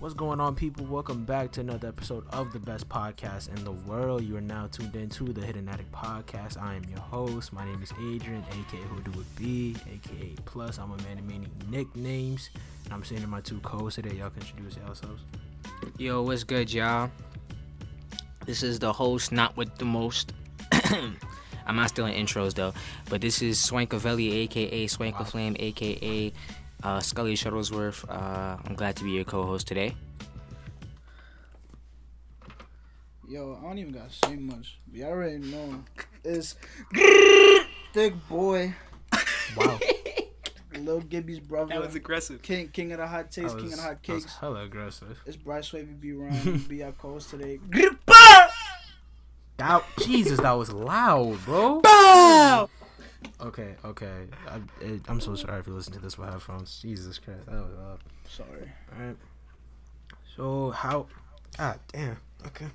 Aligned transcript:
What's 0.00 0.14
going 0.14 0.40
on, 0.40 0.54
people? 0.54 0.86
Welcome 0.86 1.26
back 1.26 1.52
to 1.52 1.60
another 1.60 1.88
episode 1.88 2.24
of 2.30 2.54
the 2.54 2.58
best 2.58 2.88
podcast 2.88 3.54
in 3.54 3.62
the 3.64 3.72
world. 3.72 4.24
You 4.24 4.38
are 4.38 4.40
now 4.40 4.66
tuned 4.72 4.96
in 4.96 5.10
to 5.10 5.24
the 5.24 5.42
Hidden 5.42 5.68
Attic 5.68 5.92
Podcast. 5.92 6.58
I 6.58 6.74
am 6.74 6.84
your 6.84 7.00
host. 7.00 7.52
My 7.52 7.66
name 7.66 7.82
is 7.82 7.92
Adrian, 8.00 8.42
aka 8.48 8.80
Who 8.80 9.02
Do 9.02 9.20
It 9.20 9.36
Be, 9.36 9.76
aka 9.92 10.34
Plus. 10.46 10.78
I'm 10.78 10.90
a 10.92 10.96
man 11.02 11.18
of 11.18 11.24
many 11.24 11.48
nicknames. 11.68 12.48
And 12.86 12.94
I'm 12.94 13.04
sitting 13.04 13.22
in 13.22 13.28
my 13.28 13.42
two 13.42 13.60
co-hosts 13.60 13.96
today. 13.96 14.16
Y'all 14.16 14.30
can 14.30 14.40
introduce 14.40 14.78
yourselves. 14.78 15.20
Yo, 15.98 16.22
what's 16.22 16.44
good, 16.44 16.72
y'all? 16.72 17.10
This 18.46 18.62
is 18.62 18.78
the 18.78 18.94
host, 18.94 19.32
not 19.32 19.54
with 19.58 19.76
the 19.76 19.84
most. 19.84 20.32
I'm 20.72 21.76
not 21.76 21.90
still 21.90 22.06
in 22.06 22.14
intros 22.14 22.54
though, 22.54 22.72
but 23.10 23.20
this 23.20 23.42
is 23.42 23.58
Swankavelli, 23.58 24.32
aka 24.32 24.86
Swanka 24.86 25.18
Wow. 25.20 25.24
Flame, 25.24 25.56
aka 25.58 26.32
uh, 26.82 27.00
Scully 27.00 27.34
Shuttlesworth. 27.34 28.04
Uh, 28.08 28.56
I'm 28.64 28.74
glad 28.74 28.96
to 28.96 29.04
be 29.04 29.10
your 29.10 29.24
co-host 29.24 29.66
today. 29.66 29.94
Yo, 33.28 33.56
I 33.60 33.62
don't 33.68 33.78
even 33.78 33.92
gotta 33.92 34.12
say 34.12 34.34
much. 34.36 34.78
You 34.92 35.04
already 35.04 35.38
know. 35.38 35.84
It's 36.24 36.56
thick 37.92 38.14
boy, 38.28 38.74
Wow. 39.56 39.78
Lil 40.78 41.00
Gibby's 41.00 41.40
brother, 41.40 41.74
That 41.74 41.80
was 41.82 41.94
aggressive. 41.94 42.42
king 42.42 42.68
king 42.68 42.92
of 42.92 42.98
the 42.98 43.06
hot 43.06 43.30
takes, 43.30 43.54
king 43.54 43.64
of 43.66 43.70
the 43.76 43.82
hot 43.82 44.02
that 44.02 44.12
was 44.14 44.24
cakes. 44.24 44.36
hella 44.38 44.62
aggressive. 44.64 45.20
It's 45.26 45.36
Bryce 45.36 45.72
Wavy 45.72 45.92
B 45.92 46.12
Ryan, 46.12 46.58
be 46.68 46.82
our 46.82 46.92
co-host 46.92 47.30
today. 47.30 47.58
That, 49.58 49.82
Jesus, 50.00 50.40
that 50.40 50.52
was 50.52 50.72
loud, 50.72 51.38
bro. 51.44 51.82
Okay, 53.40 53.74
okay. 53.84 54.26
I, 54.48 54.60
it, 54.84 55.02
I'm 55.08 55.20
so 55.20 55.34
sorry 55.34 55.60
if 55.60 55.66
you 55.66 55.74
listen 55.74 55.92
to 55.94 55.98
this 55.98 56.18
with 56.18 56.28
headphones. 56.28 56.80
Jesus 56.82 57.18
Christ, 57.18 57.46
that 57.46 57.54
was 57.54 57.72
loud. 57.78 57.98
Sorry. 58.28 58.70
Alright. 58.94 59.16
So 60.36 60.70
how? 60.70 61.06
Ah, 61.58 61.76
damn. 61.92 62.16
Okay. 62.46 62.66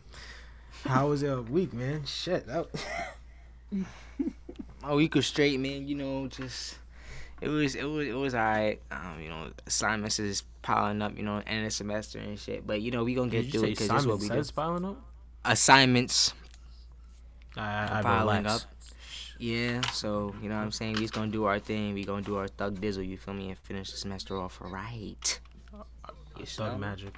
How 0.86 1.08
was 1.08 1.22
your 1.24 1.42
week, 1.42 1.74
man? 1.74 2.06
Shit. 2.06 2.46
That, 2.48 2.68
My 4.82 4.94
week 4.94 5.16
was 5.16 5.26
straight, 5.26 5.60
man. 5.60 5.88
You 5.88 5.96
know, 5.96 6.28
just 6.28 6.78
it 7.42 7.50
was 7.50 7.76
it 7.76 7.84
was 7.86 8.08
it 8.08 8.14
was 8.16 8.36
alright. 8.36 8.82
Um, 8.92 9.20
you 9.22 9.30
know, 9.30 9.50
assignments 9.66 10.20
is 10.20 10.44
piling 10.62 11.02
up. 11.02 11.18
You 11.18 11.24
know, 11.24 11.42
end 11.46 11.66
of 11.66 11.74
semester 11.74 12.20
and 12.20 12.38
shit. 12.38 12.68
But 12.68 12.82
you 12.82 12.92
know, 12.92 13.04
we 13.04 13.16
gonna 13.16 13.30
get 13.32 13.52
through 13.52 13.64
it 13.64 13.70
because 13.72 13.88
this 13.90 14.02
is 14.02 14.08
what 14.08 14.20
we 14.20 14.30
do. 14.30 14.44
piling 14.56 14.86
up? 14.86 15.02
Assignments 15.44 16.34
I, 17.58 18.00
I 18.00 18.02
piling 18.02 18.44
relax. 18.44 18.64
up. 18.64 18.72
Yeah, 19.38 19.81
so 19.91 20.33
you 20.41 20.47
know 20.50 20.55
what 20.55 20.64
I'm 20.64 20.72
saying? 20.72 20.94
We 20.95 21.02
just 21.02 21.14
gonna 21.14 21.31
do 21.31 21.45
our 21.45 21.59
thing. 21.59 21.94
We 21.94 22.05
gonna 22.05 22.22
do 22.22 22.38
our 22.38 22.47
thug 22.47 22.80
dizzle, 22.80 23.05
you 23.08 23.17
feel 23.17 23.33
me, 23.33 23.50
and 23.50 23.58
finish 23.58 23.91
the 23.91 23.97
semester 23.97 24.38
off 24.39 24.59
right. 24.61 25.39
Uh, 25.73 25.83
you, 26.38 26.45
Thug 26.45 26.47
smell 26.47 26.78
magic. 26.78 27.14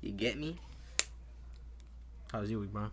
you 0.00 0.12
get 0.12 0.38
me? 0.38 0.56
How's 2.32 2.50
your 2.50 2.60
week, 2.60 2.72
bro? 2.72 2.90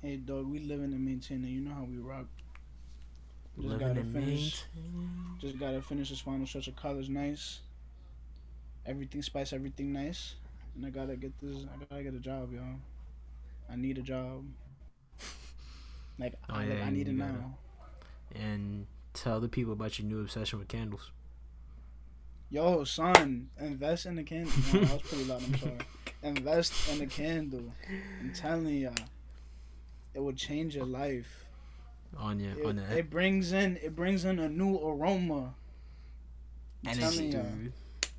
Hey 0.00 0.16
dog, 0.16 0.46
we 0.46 0.60
living 0.60 0.92
and 0.94 1.04
maintaining. 1.04 1.50
You 1.50 1.60
know 1.60 1.74
how 1.74 1.84
we 1.84 1.98
rock. 1.98 2.26
Just 3.56 3.68
Living 3.68 3.88
gotta 3.88 4.04
finish. 4.04 4.64
Maine. 4.74 5.10
Just 5.40 5.58
gotta 5.58 5.82
finish 5.82 6.10
this 6.10 6.20
final 6.20 6.46
stretch 6.46 6.68
of 6.68 6.76
college 6.76 7.08
nice. 7.08 7.60
Everything 8.86 9.20
spice, 9.22 9.52
everything 9.52 9.92
nice. 9.92 10.36
And 10.76 10.86
I 10.86 10.90
gotta 10.90 11.16
get 11.16 11.32
this. 11.42 11.64
I 11.64 11.84
gotta 11.84 12.02
get 12.02 12.14
a 12.14 12.18
job, 12.20 12.52
y'all. 12.52 12.62
I 13.70 13.76
need 13.76 13.98
a 13.98 14.02
job. 14.02 14.44
Like, 16.18 16.34
Oh, 16.50 16.54
I, 16.54 16.64
like, 16.66 16.78
yeah, 16.78 16.84
I 16.86 16.90
need 16.90 17.08
it 17.08 17.12
you 17.12 17.18
gotta- 17.18 17.32
now. 17.32 17.58
And 18.34 18.86
tell 19.14 19.40
the 19.40 19.48
people 19.48 19.72
about 19.72 19.98
your 19.98 20.06
new 20.08 20.20
obsession 20.20 20.58
with 20.58 20.68
candles. 20.68 21.10
Yo, 22.50 22.84
son, 22.84 23.50
invest 23.60 24.06
in 24.06 24.16
the 24.16 24.22
candle. 24.22 24.52
No, 24.72 24.80
that 24.80 24.92
was 24.94 25.02
pretty 25.02 25.24
loud. 25.24 25.42
I'm 25.44 25.56
sorry. 25.58 25.76
Invest 26.22 26.88
in 26.90 26.98
the 26.98 27.06
candle. 27.06 27.72
I'm 28.20 28.32
telling 28.34 28.78
ya, 28.78 28.90
it 30.14 30.18
will 30.20 30.32
change 30.32 30.74
your 30.74 30.84
life. 30.86 31.44
On 32.16 32.40
your 32.40 32.58
It, 32.58 32.64
on 32.66 32.76
the 32.76 32.98
it 32.98 33.08
brings 33.10 33.52
in 33.52 33.76
it 33.76 33.94
brings 33.94 34.24
in 34.24 34.38
a 34.40 34.48
new 34.48 34.76
aroma. 34.78 35.54
I'm 36.84 36.98
Energy, 36.98 37.30
telling 37.30 37.32
ya. 37.32 37.42
dude. 37.42 37.72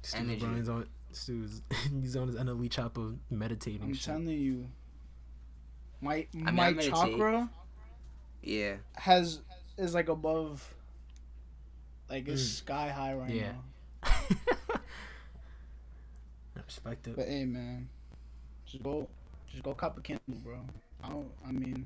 Stu 0.03 0.17
Energy. 0.19 0.39
Brian's 0.39 0.69
on 0.69 0.88
Stu's 1.11 1.61
he's 2.01 2.15
on 2.21 2.27
his 2.27 2.38
NLE 2.38 2.69
Choppa 2.69 3.17
meditating. 3.29 3.81
I'm 3.81 3.93
shit. 3.93 4.05
telling 4.05 4.29
you. 4.29 4.67
My 5.99 6.25
mean, 6.33 6.47
I 6.47 6.51
my 6.51 6.71
meditate. 6.71 6.93
chakra 6.93 7.49
Yeah. 8.41 8.75
has 8.95 9.41
is 9.77 9.94
like 9.94 10.09
above 10.09 10.73
like 12.09 12.27
it's 12.27 12.41
Mm. 12.41 12.55
sky 12.57 12.89
high 12.89 13.13
right 13.13 13.29
Yeah. 13.29 13.51
now. 13.51 14.09
I 16.55 16.61
respect 16.66 17.07
it. 17.07 17.16
But 17.16 17.27
hey 17.27 17.45
man, 17.45 17.89
just 18.66 18.83
go 18.83 19.07
just 19.51 19.63
go 19.63 19.73
cop 19.73 19.97
a 19.97 20.01
candle, 20.01 20.22
bro. 20.44 20.59
I 21.03 21.09
don't 21.09 21.31
I 21.47 21.51
mean 21.51 21.85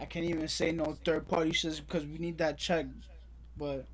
I 0.00 0.04
can't 0.04 0.24
even 0.24 0.46
say 0.48 0.72
no 0.72 0.96
third 1.04 1.26
party 1.28 1.52
shit 1.52 1.80
because 1.86 2.04
we 2.06 2.18
need 2.18 2.38
that 2.38 2.56
check. 2.58 2.86
But 3.56 3.86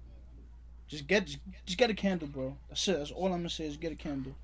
just 0.87 1.07
get 1.07 1.27
just, 1.27 1.39
just 1.67 1.79
get 1.79 1.91
a 1.91 1.95
candle, 1.95 2.29
bro. 2.29 2.57
That's 2.69 2.87
it. 2.89 2.99
That's 2.99 3.11
all 3.11 3.27
I'm 3.27 3.41
gonna 3.41 3.51
say 3.51 3.67
is 3.67 3.77
get 3.77 3.93
a 3.93 3.97
candle. 3.97 4.35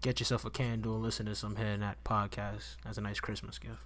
Get 0.00 0.18
yourself 0.20 0.44
a 0.44 0.50
candle 0.50 0.94
and 0.94 1.02
listen 1.04 1.26
to 1.26 1.34
some 1.34 1.54
Hidden 1.56 1.82
Attic 1.82 2.02
podcast. 2.04 2.76
That's 2.84 2.98
a 2.98 3.00
nice 3.00 3.20
Christmas 3.20 3.58
gift. 3.58 3.78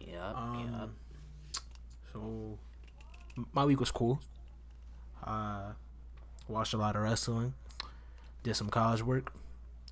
Yep. 0.00 0.20
Um, 0.36 0.70
yep. 0.80 0.88
So, 2.12 2.58
my 3.52 3.64
week 3.64 3.80
was 3.80 3.90
cool. 3.90 4.20
Uh, 5.24 5.72
watched 6.48 6.74
a 6.74 6.76
lot 6.78 6.96
of 6.96 7.02
wrestling. 7.02 7.54
Did 8.42 8.56
some 8.56 8.68
college 8.68 9.02
work. 9.02 9.32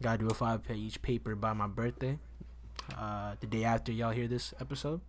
Gotta 0.02 0.18
do 0.18 0.28
a 0.28 0.34
five 0.34 0.62
page 0.62 0.78
each 0.78 1.02
paper 1.02 1.34
by 1.34 1.52
my 1.52 1.66
birthday. 1.66 2.18
Uh, 2.96 3.34
the 3.40 3.46
day 3.46 3.64
after 3.64 3.92
y'all 3.92 4.12
hear 4.12 4.28
this 4.28 4.54
episode. 4.60 5.00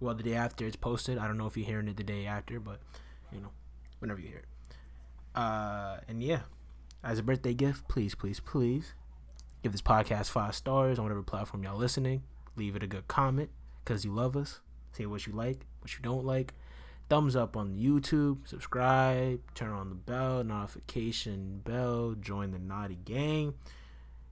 Well, 0.00 0.14
the 0.14 0.22
day 0.22 0.34
after 0.34 0.66
it's 0.66 0.76
posted. 0.76 1.18
I 1.18 1.26
don't 1.26 1.38
know 1.38 1.46
if 1.46 1.56
you're 1.56 1.66
hearing 1.66 1.88
it 1.88 1.96
the 1.96 2.02
day 2.02 2.26
after, 2.26 2.60
but 2.60 2.80
you 3.32 3.40
know, 3.40 3.50
whenever 3.98 4.20
you 4.20 4.28
hear 4.28 4.38
it. 4.38 4.44
Uh, 5.34 5.98
and 6.08 6.22
yeah, 6.22 6.40
as 7.02 7.18
a 7.18 7.22
birthday 7.22 7.54
gift, 7.54 7.88
please, 7.88 8.14
please, 8.14 8.40
please 8.40 8.94
give 9.62 9.72
this 9.72 9.82
podcast 9.82 10.30
five 10.30 10.54
stars 10.54 10.98
on 10.98 11.04
whatever 11.04 11.22
platform 11.22 11.64
y'all 11.64 11.76
listening. 11.76 12.22
Leave 12.56 12.76
it 12.76 12.82
a 12.82 12.86
good 12.86 13.08
comment 13.08 13.50
because 13.84 14.04
you 14.04 14.12
love 14.12 14.36
us. 14.36 14.60
Say 14.92 15.06
what 15.06 15.26
you 15.26 15.32
like, 15.32 15.66
what 15.84 15.92
you 15.92 16.00
don't 16.02 16.24
like. 16.24 16.54
Thumbs 17.10 17.36
up 17.36 17.56
on 17.56 17.76
YouTube, 17.76 18.48
subscribe, 18.48 19.40
turn 19.54 19.70
on 19.70 19.90
the 19.90 19.94
bell, 19.94 20.42
notification 20.42 21.60
bell, 21.62 22.14
join 22.18 22.50
the 22.50 22.58
naughty 22.58 22.98
gang, 23.04 23.48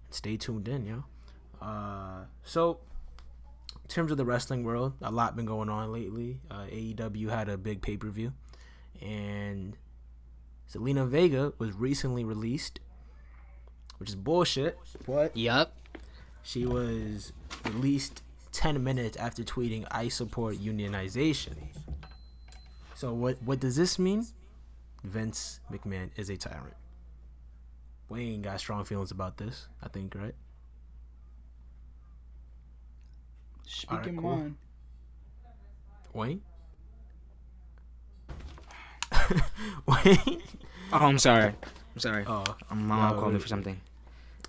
and 0.07 0.15
stay 0.15 0.39
tuned 0.39 0.67
in, 0.67 0.87
yo. 0.87 1.05
Uh, 1.61 2.25
so, 2.43 2.79
in 3.83 3.89
terms 3.89 4.11
of 4.11 4.17
the 4.17 4.25
wrestling 4.25 4.65
world, 4.65 4.95
a 5.03 5.11
lot 5.13 5.37
been 5.37 5.45
going 5.45 5.69
on 5.69 5.93
lately. 5.93 6.41
Uh, 6.51 6.65
AEW 6.65 7.29
had 7.29 7.51
a 7.51 7.59
big 7.59 7.83
pay 7.83 7.99
per 7.99 8.09
view, 8.09 8.33
and 9.03 9.77
Zelina 10.73 11.07
Vega 11.07 11.53
was 11.59 11.73
recently 11.75 12.25
released, 12.25 12.81
which 13.99 14.09
is 14.09 14.17
bullshit. 14.17 14.79
What? 15.05 15.37
Yep. 15.37 15.75
she 16.43 16.65
was 16.65 17.34
released 17.67 18.23
10 18.53 18.83
minutes 18.83 19.17
after 19.17 19.43
tweeting 19.43 19.87
I 19.91 20.09
support 20.09 20.57
unionization. 20.57 21.57
So 22.95 23.13
what 23.13 23.43
what 23.43 23.61
does 23.61 23.77
this 23.77 23.99
mean? 23.99 24.27
Vince 25.03 25.61
McMahon 25.73 26.11
is 26.17 26.31
a 26.31 26.37
tyrant. 26.37 26.75
Wayne 28.09 28.43
got 28.43 28.61
strong 28.61 28.85
feelings 28.85 29.11
about 29.11 29.39
this, 29.39 29.69
I 29.83 29.89
think, 29.89 30.15
right? 30.15 30.35
Speaking 33.67 33.97
Alright, 33.97 34.13
your 34.13 34.23
cool. 34.23 34.37
mind. 34.37 34.57
Wayne? 36.13 36.43
Wayne? 39.87 40.43
Oh, 40.93 40.99
I'm 40.99 41.19
sorry. 41.19 41.55
I'm 41.95 41.99
sorry. 41.99 42.25
Oh, 42.27 42.45
my 42.71 42.77
mom 42.77 43.15
no, 43.15 43.21
called 43.21 43.33
me 43.33 43.39
for 43.39 43.49
something. 43.49 43.81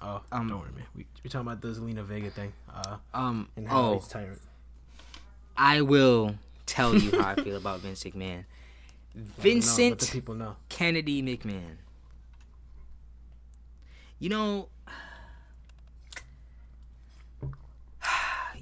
Oh, 0.03 0.22
Um, 0.31 0.47
don't 0.47 0.59
worry, 0.59 0.72
man. 0.75 0.86
We, 0.96 1.06
we're 1.23 1.29
talking 1.29 1.47
about 1.47 1.61
the 1.61 1.70
Zelina 1.70 2.03
Vega 2.03 2.29
thing. 2.29 2.53
Uh, 2.72 2.97
Um. 3.14 3.50
and 3.55 3.67
how 3.67 3.82
Oh, 3.82 3.94
he's 3.96 4.08
tyrant. 4.08 4.41
I 5.58 5.82
will 5.82 6.35
tell 6.66 6.96
you 6.96 7.11
how 7.20 7.29
I 7.29 7.35
feel 7.35 7.55
about 7.58 7.79
Vince 7.82 8.03
McMahon. 8.03 8.46
Vincent 9.16 10.09
people 10.11 10.35
know. 10.35 10.55
Kennedy 10.70 11.22
McMahon. 11.22 11.78
You 14.20 14.29
know, 14.29 14.70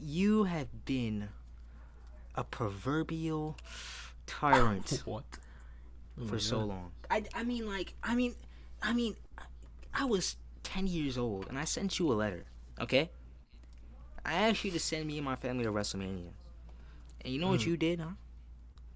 you 0.01 0.43
have 0.45 0.85
been 0.85 1.29
a 2.35 2.43
proverbial 2.43 3.57
tyrant 4.25 5.01
What? 5.05 5.23
Oh 6.19 6.25
for 6.27 6.39
so 6.39 6.59
long. 6.59 6.91
I, 7.09 7.23
I 7.33 7.43
mean, 7.43 7.67
like, 7.67 7.93
I 8.03 8.15
mean, 8.15 8.35
I 8.81 8.93
mean, 8.93 9.15
I 9.93 10.05
was 10.05 10.35
10 10.63 10.87
years 10.87 11.17
old 11.17 11.47
and 11.49 11.57
I 11.57 11.65
sent 11.65 11.99
you 11.99 12.11
a 12.11 12.15
letter, 12.15 12.45
okay? 12.79 13.09
I 14.25 14.33
asked 14.33 14.63
you 14.63 14.71
to 14.71 14.79
send 14.79 15.07
me 15.07 15.17
and 15.17 15.25
my 15.25 15.35
family 15.35 15.63
to 15.63 15.71
WrestleMania. 15.71 16.31
And 17.23 17.33
you 17.33 17.39
know 17.39 17.49
what 17.49 17.61
Mm. 17.61 17.65
you 17.67 17.77
did, 17.77 17.99
huh? 17.99 18.11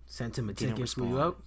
Sent 0.06 0.38
him 0.38 0.50
a 0.50 0.54
Didn't 0.54 0.76
ticket, 0.76 0.90
flew 0.90 1.10
you 1.10 1.20
out. 1.20 1.42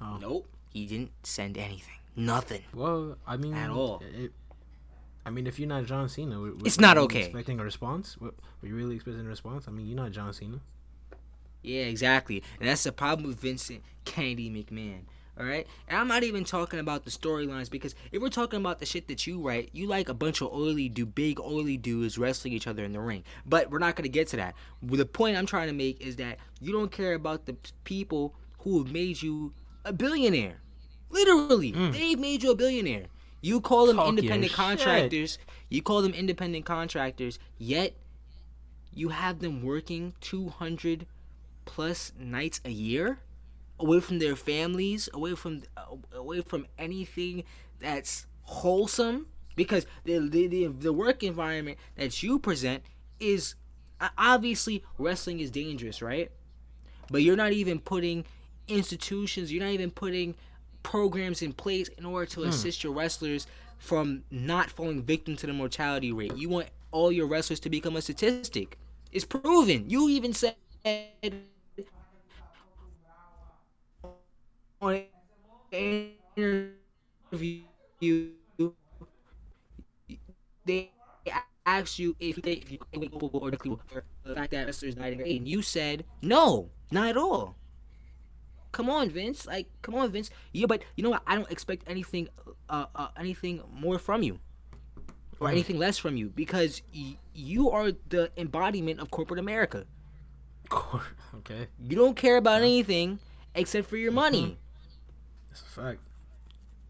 Oh. 0.00 0.18
Nope. 0.20 0.48
He 0.72 0.86
didn't 0.86 1.10
send 1.24 1.58
anything. 1.58 1.94
Nothing. 2.14 2.62
Well, 2.74 3.16
I 3.26 3.36
mean, 3.36 3.54
At 3.54 3.70
all. 3.70 4.00
It, 4.04 4.32
I 5.26 5.30
mean, 5.30 5.46
if 5.46 5.58
you're 5.58 5.68
not 5.68 5.84
John 5.84 6.08
Cena, 6.08 6.34
w- 6.34 6.52
w- 6.52 6.66
It's 6.66 6.76
were 6.78 6.82
not 6.82 6.96
you 6.96 7.02
okay. 7.04 7.24
Expecting 7.24 7.60
a 7.60 7.64
response? 7.64 8.14
W- 8.14 8.34
Were 8.62 8.68
you 8.68 8.74
really 8.76 8.94
expecting 8.96 9.24
a 9.26 9.28
response? 9.28 9.68
I 9.68 9.70
mean, 9.72 9.86
you're 9.86 9.96
not 9.96 10.10
John 10.12 10.32
Cena. 10.32 10.60
Yeah, 11.62 11.82
exactly. 11.84 12.42
And 12.60 12.68
that's 12.68 12.84
the 12.84 12.92
problem 12.92 13.26
with 13.28 13.38
Vincent 13.40 13.82
Kennedy 14.04 14.48
McMahon. 14.50 15.02
All 15.38 15.46
right, 15.46 15.68
and 15.86 15.96
I'm 15.96 16.08
not 16.08 16.24
even 16.24 16.44
talking 16.44 16.80
about 16.80 17.04
the 17.04 17.12
storylines 17.12 17.70
because 17.70 17.94
if 18.10 18.20
we're 18.20 18.28
talking 18.28 18.58
about 18.58 18.80
the 18.80 18.86
shit 18.86 19.06
that 19.06 19.24
you 19.24 19.40
write, 19.40 19.70
you 19.72 19.86
like 19.86 20.08
a 20.08 20.14
bunch 20.14 20.40
of 20.40 20.52
oily, 20.52 20.88
do 20.88 21.06
big 21.06 21.38
oily 21.38 21.76
dudes 21.76 22.18
wrestling 22.18 22.54
each 22.54 22.66
other 22.66 22.82
in 22.82 22.92
the 22.92 22.98
ring. 22.98 23.22
But 23.46 23.70
we're 23.70 23.78
not 23.78 23.94
gonna 23.94 24.08
get 24.08 24.26
to 24.28 24.36
that. 24.36 24.56
The 24.82 25.06
point 25.06 25.36
I'm 25.36 25.46
trying 25.46 25.68
to 25.68 25.74
make 25.74 26.00
is 26.00 26.16
that 26.16 26.38
you 26.60 26.72
don't 26.72 26.90
care 26.90 27.14
about 27.14 27.46
the 27.46 27.56
people 27.84 28.34
who 28.60 28.82
have 28.82 28.92
made 28.92 29.22
you 29.22 29.52
a 29.84 29.92
billionaire. 29.92 30.60
Literally, 31.08 31.72
mm. 31.72 31.92
they've 31.92 32.18
made 32.18 32.42
you 32.42 32.50
a 32.50 32.56
billionaire. 32.56 33.06
You 33.40 33.60
call 33.60 33.86
them 33.86 33.96
Talk 33.96 34.08
independent 34.08 34.50
shit. 34.50 34.56
contractors. 34.56 35.38
You 35.68 35.82
call 35.82 36.02
them 36.02 36.14
independent 36.14 36.64
contractors. 36.64 37.38
Yet 37.56 37.94
you 38.92 39.10
have 39.10 39.38
them 39.38 39.62
working 39.62 40.14
200 40.20 41.06
plus 41.64 42.12
nights 42.18 42.60
a 42.64 42.70
year 42.70 43.20
away 43.80 44.00
from 44.00 44.18
their 44.18 44.36
families 44.36 45.08
away 45.14 45.34
from 45.34 45.62
uh, 45.76 45.94
away 46.12 46.40
from 46.40 46.66
anything 46.78 47.44
that's 47.78 48.26
wholesome 48.42 49.26
because 49.56 49.86
the, 50.04 50.18
the 50.18 50.46
the 50.46 50.66
the 50.66 50.92
work 50.92 51.22
environment 51.22 51.78
that 51.96 52.22
you 52.22 52.38
present 52.38 52.82
is 53.20 53.54
obviously 54.16 54.84
wrestling 54.98 55.40
is 55.40 55.50
dangerous 55.50 56.00
right? 56.02 56.30
But 57.10 57.22
you're 57.22 57.36
not 57.36 57.52
even 57.52 57.78
putting 57.78 58.24
institutions 58.68 59.52
you're 59.52 59.62
not 59.62 59.72
even 59.72 59.90
putting 59.90 60.34
programs 60.82 61.42
in 61.42 61.52
place 61.52 61.88
in 61.88 62.04
order 62.04 62.26
to 62.26 62.44
assist 62.44 62.82
your 62.84 62.92
wrestlers 62.92 63.46
from 63.78 64.24
not 64.30 64.70
falling 64.70 65.02
victim 65.02 65.36
to 65.36 65.46
the 65.46 65.52
mortality 65.52 66.12
rate. 66.12 66.36
You 66.36 66.48
want 66.48 66.68
all 66.90 67.12
your 67.12 67.26
wrestlers 67.26 67.60
to 67.60 67.70
become 67.70 67.96
a 67.96 68.02
statistic. 68.02 68.78
It's 69.12 69.24
proven. 69.24 69.88
You 69.88 70.08
even 70.08 70.32
said 70.32 70.56
on 74.80 75.02
an 75.72 76.10
interview, 76.36 77.62
they 80.64 80.92
asked 81.66 81.98
you 81.98 82.16
if 82.20 82.36
they 82.42 82.52
if 82.52 82.70
you 82.72 82.78
or 83.32 83.50
the 83.50 83.76
fact 84.34 84.50
that 84.52 84.66
wrestlers 84.66 84.94
died 84.94 85.12
in 85.14 85.20
and 85.20 85.48
you 85.48 85.62
said 85.62 86.04
no, 86.22 86.70
not 86.90 87.08
at 87.08 87.16
all. 87.16 87.56
Come 88.72 88.90
on, 88.90 89.08
Vince. 89.10 89.46
Like, 89.46 89.66
come 89.82 89.94
on, 89.94 90.10
Vince. 90.10 90.30
Yeah, 90.52 90.66
but 90.66 90.82
you 90.96 91.02
know 91.02 91.10
what? 91.10 91.22
I 91.26 91.34
don't 91.34 91.50
expect 91.50 91.84
anything, 91.88 92.28
uh, 92.68 92.86
uh 92.94 93.08
anything 93.16 93.62
more 93.72 93.98
from 93.98 94.22
you, 94.22 94.38
or 95.40 95.48
anything 95.48 95.78
less 95.78 95.98
from 95.98 96.16
you, 96.16 96.28
because 96.28 96.82
y- 96.94 97.16
you 97.34 97.70
are 97.70 97.92
the 98.08 98.30
embodiment 98.36 99.00
of 99.00 99.10
corporate 99.10 99.40
America. 99.40 99.86
okay, 101.36 101.68
You 101.80 101.96
don't 101.96 102.14
care 102.16 102.36
about 102.36 102.60
anything 102.62 103.20
except 103.54 103.88
for 103.88 103.96
your 103.96 104.12
money. 104.12 104.58
That's 105.60 105.76
a 105.76 105.80
fact. 105.80 106.00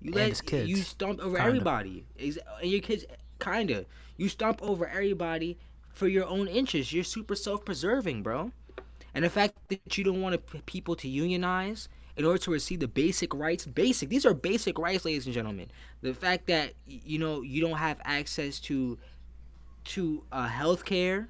You 0.01 0.13
And 0.13 0.15
let 0.15 0.45
kids. 0.47 0.69
you 0.69 0.77
stomp 0.77 1.21
over 1.21 1.37
Kinda. 1.37 1.49
everybody, 1.49 2.07
and 2.19 2.39
your 2.63 2.81
kids 2.81 3.05
kinda. 3.41 3.87
You 4.17 4.29
stomp 4.29 4.63
over 4.63 4.87
everybody 4.87 5.59
for 5.91 6.07
your 6.09 6.27
own 6.27 6.49
interests. 6.49 6.93
You're 6.93 7.05
super 7.05 7.35
self-preserving, 7.35 8.23
bro. 8.23 8.53
And 9.15 9.25
the 9.25 9.31
fact 9.31 9.55
that 9.69 9.99
you 9.99 10.05
don't 10.05 10.21
want 10.21 10.35
to, 10.49 10.63
people 10.63 10.95
to 10.97 11.09
unionize 11.09 11.89
in 12.17 12.25
order 12.25 12.39
to 12.39 12.51
receive 12.51 12.81
the 12.81 12.89
basic 12.89 13.35
rights, 13.35 13.65
basic. 13.67 14.09
These 14.09 14.27
are 14.27 14.35
basic 14.35 14.79
rights, 14.79 15.05
ladies 15.05 15.27
and 15.27 15.35
gentlemen. 15.35 15.71
The 16.03 16.15
fact 16.15 16.47
that 16.49 16.75
you 16.87 17.19
know 17.19 17.43
you 17.43 17.61
don't 17.61 17.79
have 17.79 18.01
access 18.05 18.61
to 18.61 18.99
to 19.85 20.25
uh, 20.31 20.47
health 20.47 20.85
care, 20.85 21.29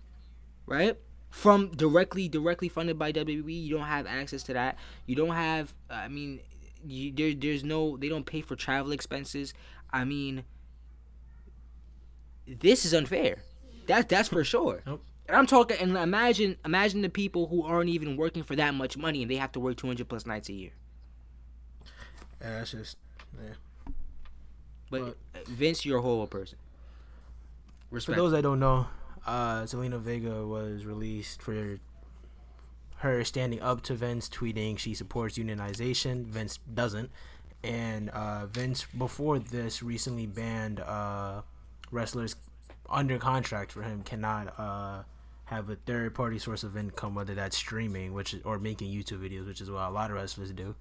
right? 0.67 0.97
From 1.31 1.69
directly 1.71 2.29
directly 2.29 2.69
funded 2.69 2.99
by 2.99 3.13
WWE, 3.13 3.63
you 3.65 3.77
don't 3.77 3.87
have 3.87 4.07
access 4.07 4.43
to 4.45 4.53
that. 4.55 4.77
You 5.07 5.15
don't 5.15 5.35
have. 5.35 5.75
I 5.91 6.09
mean, 6.09 6.41
you, 6.87 7.13
there 7.13 7.35
there's 7.35 7.65
no. 7.65 7.97
They 7.97 8.09
don't 8.09 8.25
pay 8.27 8.41
for 8.41 8.57
travel 8.57 8.93
expenses. 8.93 9.55
I 9.93 10.05
mean, 10.05 10.45
this 12.47 12.85
is 12.85 12.95
unfair. 12.95 13.43
That 13.87 14.09
that's 14.09 14.29
for 14.29 14.45
sure. 14.45 14.83
Nope. 14.87 15.03
And 15.27 15.37
I'm 15.37 15.47
talking. 15.47 15.77
And 15.79 15.97
imagine 15.97 16.57
imagine 16.65 17.03
the 17.03 17.09
people 17.09 17.47
who 17.49 17.63
aren't 17.65 17.91
even 17.91 18.17
working 18.17 18.43
for 18.43 18.57
that 18.57 18.75
much 18.75 18.97
money 18.97 19.23
and 19.23 19.31
they 19.31 19.37
have 19.37 19.53
to 19.53 19.61
work 19.61 19.77
200 19.77 20.09
plus 20.09 20.27
nights 20.27 20.49
a 20.49 20.53
year. 20.53 20.71
Yeah, 22.41 22.59
that's 22.59 22.71
just 22.73 22.97
yeah. 23.43 23.55
But 24.91 25.01
But- 25.01 25.41
uh, 25.41 25.45
Vince, 25.49 25.85
you're 25.85 25.99
a 25.99 26.03
horrible 26.03 26.27
person. 26.27 26.59
For 27.91 27.95
Respect. 27.97 28.17
those 28.17 28.33
that 28.33 28.43
don't 28.43 28.61
know, 28.61 28.87
uh, 29.27 29.63
Zelina 29.63 29.99
Vega 30.01 30.47
was 30.47 30.85
released 30.85 31.41
for 31.43 31.79
her 32.99 33.23
standing 33.25 33.61
up 33.61 33.83
to 33.83 33.95
Vince, 33.95 34.29
tweeting 34.29 34.79
she 34.79 34.95
supports 34.95 35.39
unionization. 35.39 36.27
Vince 36.27 36.59
doesn't, 36.73 37.11
and 37.63 38.11
uh, 38.11 38.47
Vince 38.47 38.87
before 38.97 39.39
this 39.39 39.83
recently 39.83 40.27
banned 40.27 40.81
uh, 40.81 41.43
wrestlers 41.91 42.37
under 42.89 43.19
contract 43.19 43.73
for 43.73 43.83
him 43.83 44.03
cannot 44.03 44.59
uh, 44.59 45.03
have 45.45 45.69
a 45.71 45.77
third 45.77 46.15
party 46.15 46.39
source 46.39 46.63
of 46.63 46.77
income, 46.77 47.15
whether 47.15 47.35
that's 47.35 47.57
streaming, 47.57 48.15
which 48.15 48.35
is, 48.35 48.43
or 48.45 48.59
making 48.59 48.91
YouTube 48.91 49.21
videos, 49.21 49.47
which 49.47 49.61
is 49.61 49.71
what 49.71 49.89
a 49.89 49.91
lot 49.91 50.11
of 50.11 50.17
wrestlers 50.17 50.53
do. 50.53 50.75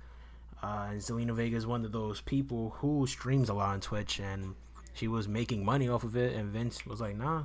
Uh, 0.63 0.87
and 0.91 1.01
Zelina 1.01 1.33
Vega 1.33 1.55
is 1.55 1.67
one 1.67 1.85
of 1.85 1.91
those 1.91 2.21
people 2.21 2.75
who 2.77 3.05
streams 3.05 3.49
a 3.49 3.53
lot 3.53 3.73
on 3.73 3.79
Twitch, 3.81 4.19
and 4.19 4.55
she 4.93 5.07
was 5.07 5.27
making 5.27 5.63
money 5.63 5.87
off 5.87 6.03
of 6.03 6.15
it. 6.15 6.35
And 6.35 6.51
Vince 6.51 6.85
was 6.85 6.99
like, 6.99 7.15
"Nah, 7.15 7.43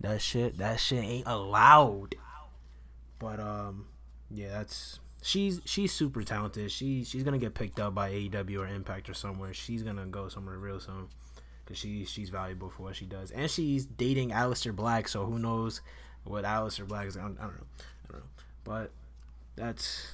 that 0.00 0.22
shit, 0.22 0.56
that 0.58 0.80
shit 0.80 1.04
ain't 1.04 1.26
allowed." 1.26 2.14
But 3.18 3.40
um, 3.40 3.86
yeah, 4.30 4.50
that's 4.50 5.00
she's 5.22 5.60
she's 5.64 5.92
super 5.92 6.22
talented. 6.22 6.70
She 6.70 7.04
she's 7.04 7.22
gonna 7.22 7.38
get 7.38 7.54
picked 7.54 7.80
up 7.80 7.94
by 7.94 8.10
AEW 8.10 8.60
or 8.60 8.66
Impact 8.66 9.08
or 9.08 9.14
somewhere. 9.14 9.54
She's 9.54 9.82
gonna 9.82 10.06
go 10.06 10.28
somewhere 10.28 10.58
real 10.58 10.80
soon 10.80 11.08
because 11.64 11.78
she 11.78 12.04
she's 12.04 12.30
valuable 12.30 12.70
for 12.70 12.84
what 12.84 12.96
she 12.96 13.06
does, 13.06 13.30
and 13.30 13.50
she's 13.50 13.86
dating 13.86 14.30
Aleister 14.30 14.74
Black. 14.74 15.08
So 15.08 15.24
who 15.24 15.38
knows 15.38 15.80
what 16.24 16.44
Aleister 16.44 16.86
Black 16.86 17.06
is? 17.06 17.16
I 17.16 17.22
don't, 17.22 17.38
I 17.38 17.44
don't 17.44 17.56
know, 17.56 17.66
I 18.08 18.12
don't 18.12 18.20
know. 18.20 18.26
But 18.64 18.90
that's 19.56 20.08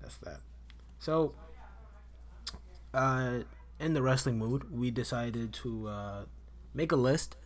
that's 0.00 0.16
that. 0.18 0.40
So, 0.98 1.34
uh, 2.92 3.40
in 3.78 3.94
the 3.94 4.02
wrestling 4.02 4.38
mood, 4.38 4.70
we 4.72 4.90
decided 4.90 5.52
to 5.54 5.88
uh, 5.88 6.24
make 6.72 6.92
a 6.92 6.96
list 6.96 7.36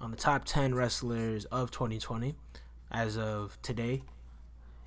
on 0.00 0.10
the 0.10 0.16
top 0.16 0.44
10 0.44 0.74
wrestlers 0.74 1.44
of 1.46 1.70
2020 1.70 2.34
as 2.90 3.16
of 3.16 3.58
today, 3.62 4.02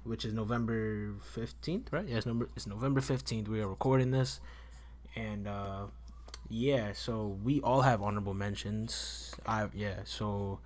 which 0.03 0.25
is 0.25 0.33
November 0.33 1.13
15th, 1.35 1.91
right? 1.91 2.07
Yeah, 2.07 2.17
it's, 2.17 2.67
November 2.67 3.01
15th. 3.01 3.47
We 3.47 3.61
are 3.61 3.67
recording 3.67 4.11
this. 4.11 4.39
And 5.15 5.47
uh, 5.47 5.85
yeah, 6.49 6.93
so 6.93 7.37
we 7.43 7.61
all 7.61 7.81
have 7.81 8.01
honorable 8.01 8.33
mentions. 8.33 9.33
I 9.45 9.67
Yeah, 9.73 10.01
so 10.05 10.59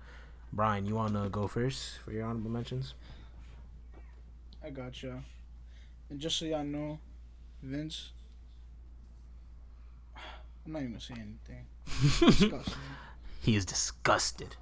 Brian, 0.52 0.86
you 0.86 0.94
want 0.94 1.14
to 1.14 1.28
go 1.28 1.46
first 1.46 1.98
for 2.04 2.12
your 2.12 2.24
honorable 2.24 2.50
mentions? 2.50 2.94
I 4.64 4.70
gotcha. 4.70 5.22
And 6.10 6.18
just 6.18 6.38
so 6.38 6.46
y'all 6.46 6.64
know, 6.64 6.98
Vince, 7.62 8.12
I'm 10.66 10.72
not 10.72 10.82
even 10.82 10.92
gonna 10.92 11.00
say 11.00 11.14
anything. 11.14 12.62
He 13.40 13.56
is 13.56 13.64
disgusted. 13.64 14.56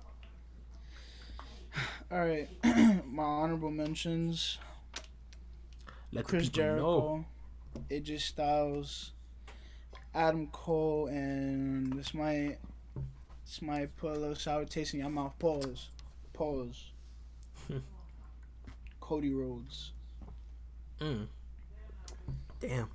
All 2.11 2.19
right, 2.21 2.49
my 3.07 3.23
honorable 3.23 3.71
mentions: 3.71 4.59
Let 6.13 6.25
Chris 6.27 6.49
people 6.49 6.65
know. 6.65 6.73
Jericho, 6.75 7.25
AJ 7.91 8.21
Styles, 8.21 9.13
Adam 10.15 10.47
Cole, 10.49 11.07
and 11.09 11.93
this 11.93 12.15
might 12.15 12.59
this 13.45 13.61
might 13.63 13.97
put 13.97 14.13
a 14.17 14.19
little 14.19 14.35
sour 14.35 14.65
taste 14.65 14.95
in 14.95 15.01
your 15.01 15.11
mouth. 15.11 15.39
Pause. 15.39 15.89
Pause. 16.33 16.91
Cody 19.01 19.33
Rhodes, 19.33 19.93
Mm. 21.01 21.27
Damn. 22.61 22.89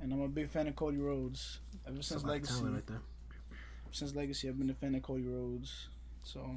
and 0.00 0.12
I'm 0.12 0.22
a 0.22 0.28
big 0.28 0.48
fan 0.48 0.68
of 0.68 0.76
Cody 0.76 0.96
Rhodes. 0.98 1.58
Ever 1.86 2.00
since 2.02 2.22
a 2.22 2.26
lot 2.26 2.36
of 2.36 2.42
Legacy, 2.42 2.64
right 2.64 2.86
there. 2.86 3.00
since 3.90 4.14
Legacy, 4.14 4.48
I've 4.48 4.58
been 4.58 4.70
a 4.70 4.74
fan 4.74 4.94
of 4.94 5.02
Cody 5.02 5.24
Rhodes. 5.24 5.88
So, 6.22 6.48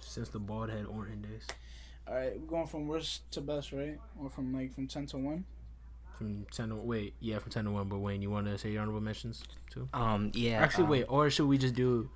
Since 0.00 0.28
the 0.30 0.38
bald 0.38 0.70
head 0.70 0.86
Orton 0.86 1.22
days. 1.22 1.46
all 2.06 2.14
right, 2.14 2.38
we're 2.38 2.46
going 2.46 2.66
from 2.66 2.86
worst 2.88 3.30
to 3.32 3.40
best, 3.40 3.72
right? 3.72 3.98
Or 4.20 4.28
from 4.30 4.54
like 4.54 4.74
from 4.74 4.86
ten 4.86 5.06
to 5.06 5.18
one. 5.18 5.44
From 6.16 6.46
10 6.52 6.68
to, 6.68 6.76
wait, 6.76 7.14
yeah, 7.18 7.40
from 7.40 7.50
10 7.50 7.64
to 7.64 7.70
1. 7.72 7.88
But 7.88 7.98
Wayne, 7.98 8.22
you 8.22 8.30
want 8.30 8.46
to 8.46 8.56
say 8.56 8.70
your 8.70 8.82
honorable 8.82 9.00
mentions 9.00 9.42
too? 9.68 9.88
Um. 9.92 10.30
Yeah. 10.32 10.62
Actually, 10.62 10.84
um, 10.84 10.90
wait, 10.90 11.04
or 11.08 11.28
should 11.28 11.46
we 11.46 11.58
just 11.58 11.74
do 11.74 12.08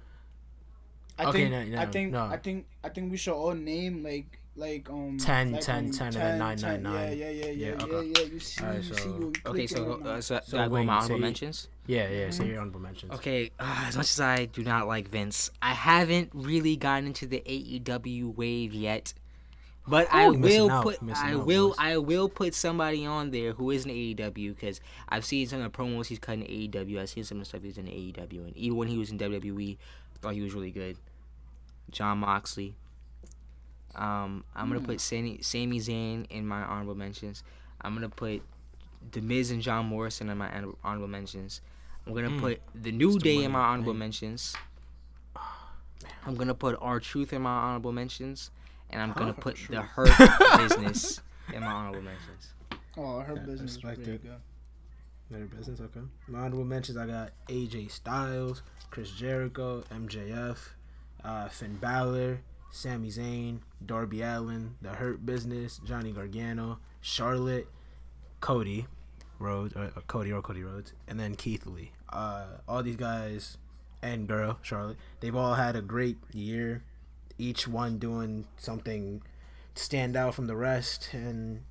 I 1.19 1.25
Okay, 1.27 1.49
think 1.49 1.51
no, 1.51 1.65
no, 1.65 1.83
I 1.83 1.87
think 1.87 2.13
no. 2.13 2.25
I 2.27 2.37
think 2.37 2.67
I 2.85 2.89
think 2.91 3.11
we 3.11 3.17
should 3.17 3.35
all 3.35 3.55
name 3.55 4.05
like 4.05 4.39
like 4.55 4.89
um 4.89 5.19
10, 5.19 5.53
like, 5.53 5.61
10, 5.63 5.85
um, 5.87 5.91
10, 5.91 6.07
and 6.07 6.15
then 6.17 6.39
9, 6.39 6.59
9, 6.61 6.83
9. 6.83 6.93
Yeah, 6.95 7.11
yeah, 7.11 7.11
yeah, 7.11 7.31
yeah, 7.31 7.51
Yeah, 7.51 7.67
yeah, 7.67 7.83
okay. 7.97 8.13
yeah. 8.15 8.27
You 8.33 8.41
see, 8.41 8.63
Alright, 8.63 8.77
you 8.79 8.83
so- 8.83 8.95
see 8.95 9.09
what 9.09 9.47
Okay, 9.47 9.67
so, 9.67 9.93
uh, 10.05 10.21
so, 10.21 10.41
So 10.45 10.57
do 10.59 10.63
I 10.63 10.69
go 10.69 10.83
my 10.85 10.95
honorable 10.95 11.19
mentions? 11.19 11.69
Yeah, 11.89 12.09
yeah. 12.09 12.29
Mm-hmm. 12.29 12.31
Say 12.33 12.49
your 12.49 12.61
honorable 12.61 12.81
mentions. 12.81 13.13
Okay, 13.15 13.51
uh, 13.59 13.85
as 13.89 13.97
much 13.97 14.11
as 14.11 14.21
I 14.21 14.45
do 14.45 14.63
not 14.63 14.87
like 14.87 15.09
Vince, 15.09 15.51
I 15.63 15.73
haven't 15.73 16.31
really 16.35 16.77
gotten 16.77 17.07
into 17.07 17.27
the 17.27 17.41
AEW 17.41 18.37
wave 18.37 18.75
yet. 18.75 19.15
But 19.87 20.07
I 20.13 20.27
Oh, 20.27 20.33
you're 20.33 20.41
missing 20.41 20.63
will 20.65 20.71
out, 20.71 20.83
put 20.85 20.99
I 21.15 21.33
out, 21.33 21.47
will 21.47 21.69
boys. 21.69 21.77
I 21.79 21.97
will 21.97 22.29
put 22.29 22.55
somebody 22.55 23.07
on 23.07 23.31
there 23.31 23.53
who 23.53 23.71
is 23.71 23.87
in 23.87 23.91
AEW 23.91 24.55
because 24.55 24.83
I've 25.09 25.25
seen 25.25 25.47
some 25.47 25.63
of 25.63 25.73
the 25.73 25.77
promos 25.79 26.07
he's 26.07 26.19
cutting 26.19 26.43
in 26.43 26.71
AEW. 26.71 27.01
I've 27.01 27.09
seen 27.09 27.25
some 27.25 27.39
of 27.39 27.45
the 27.45 27.49
stuff 27.49 27.63
he's 27.63 27.79
in 27.79 27.87
AEW, 27.87 28.47
and 28.49 28.55
even 28.57 28.77
when 28.77 28.89
he 28.89 28.99
was 28.99 29.11
in 29.11 29.19
WWE, 29.19 29.79
I 30.15 30.19
thought 30.21 30.35
he 30.35 30.43
was 30.43 30.53
really 30.53 30.71
good. 30.71 30.99
Jon 31.91 32.19
Moxley. 32.19 32.75
Um, 33.95 34.45
I'm 34.55 34.69
gonna 34.69 34.81
put 34.83 35.01
Sami, 35.01 35.39
Sami 35.41 35.81
Zayn 35.81 36.27
in 36.31 36.47
my 36.47 36.63
honorable 36.63 36.95
mentions. 36.95 37.43
I'm 37.81 37.95
gonna 37.95 38.11
put 38.11 38.43
The 39.13 39.23
Miz 39.23 39.51
and 39.51 39.63
John 39.63 39.87
Morrison 39.87 40.29
in 40.29 40.37
my 40.37 40.51
honorable 40.85 41.09
mentions. 41.09 41.63
I'm 42.09 42.15
gonna 42.15 42.31
Mm. 42.31 42.41
put 42.41 42.61
The 42.75 42.91
New 42.91 43.13
the 43.13 43.19
Day 43.19 43.45
in 43.45 43.53
my 43.53 43.61
honorable 43.61 43.93
thing. 43.93 43.99
mentions. 43.99 44.57
I'm 46.25 46.35
gonna 46.37 46.55
put 46.55 46.77
R-Truth 46.81 47.33
in 47.35 47.43
my 47.43 47.51
honorable 47.51 47.93
mentions, 47.93 48.51
and 48.91 49.03
I'm 49.03 49.13
gonna 49.13 49.33
Huh? 49.33 49.41
put 49.43 49.57
the 49.69 49.83
hurt 49.83 50.09
business 50.57 51.21
in 51.53 51.61
my 51.61 51.67
honorable 51.71 52.03
mentions. 52.03 52.49
Oh, 52.97 53.21
her 53.21 53.35
Yeah, 53.35 53.43
business 53.43 53.71
is 53.73 53.77
respect 53.77 53.97
pretty 53.97 54.13
it. 54.13 54.23
good. 54.23 55.51
Business, 55.59 55.81
okay. 55.81 56.01
My 56.27 56.39
honorable 56.41 56.65
mentions 56.65 56.97
I 56.97 57.07
got 57.07 57.33
AJ 57.49 57.91
Styles, 57.91 58.63
Chris 58.91 59.11
Jericho, 59.11 59.85
MJF, 59.91 60.71
uh, 61.23 61.49
Finn 61.51 61.77
Balor, 61.77 62.41
Sami 62.71 63.09
Zayn, 63.11 63.59
Darby 63.85 64.23
Allin, 64.23 64.77
The 64.81 64.89
Hurt 64.95 65.27
Business, 65.27 65.79
Johnny 65.85 66.13
Gargano, 66.13 66.79
Charlotte, 67.03 67.69
Cody 68.41 68.87
Rhodes, 69.39 69.75
or, 69.75 69.93
or 69.97 70.03
Cody 70.07 70.33
or 70.33 70.43
Cody 70.43 70.63
Rhodes, 70.63 70.93
and 71.07 71.19
then 71.19 71.35
Keith 71.35 71.67
Lee. 71.67 71.93
Uh, 72.09 72.47
all 72.67 72.83
these 72.83 72.97
guys 72.97 73.59
and 74.03 74.29
girl 74.29 74.59
Charlotte, 74.63 74.97
they've 75.21 75.35
all 75.35 75.55
had 75.55 75.77
a 75.77 75.83
great 75.83 76.19
year. 76.33 76.83
Each 77.39 77.69
one 77.69 77.99
doing 77.99 78.47
something 78.57 79.23
to 79.75 79.83
stand 79.83 80.17
out 80.17 80.35
from 80.35 80.47
the 80.47 80.57
rest, 80.57 81.11
and 81.13 81.63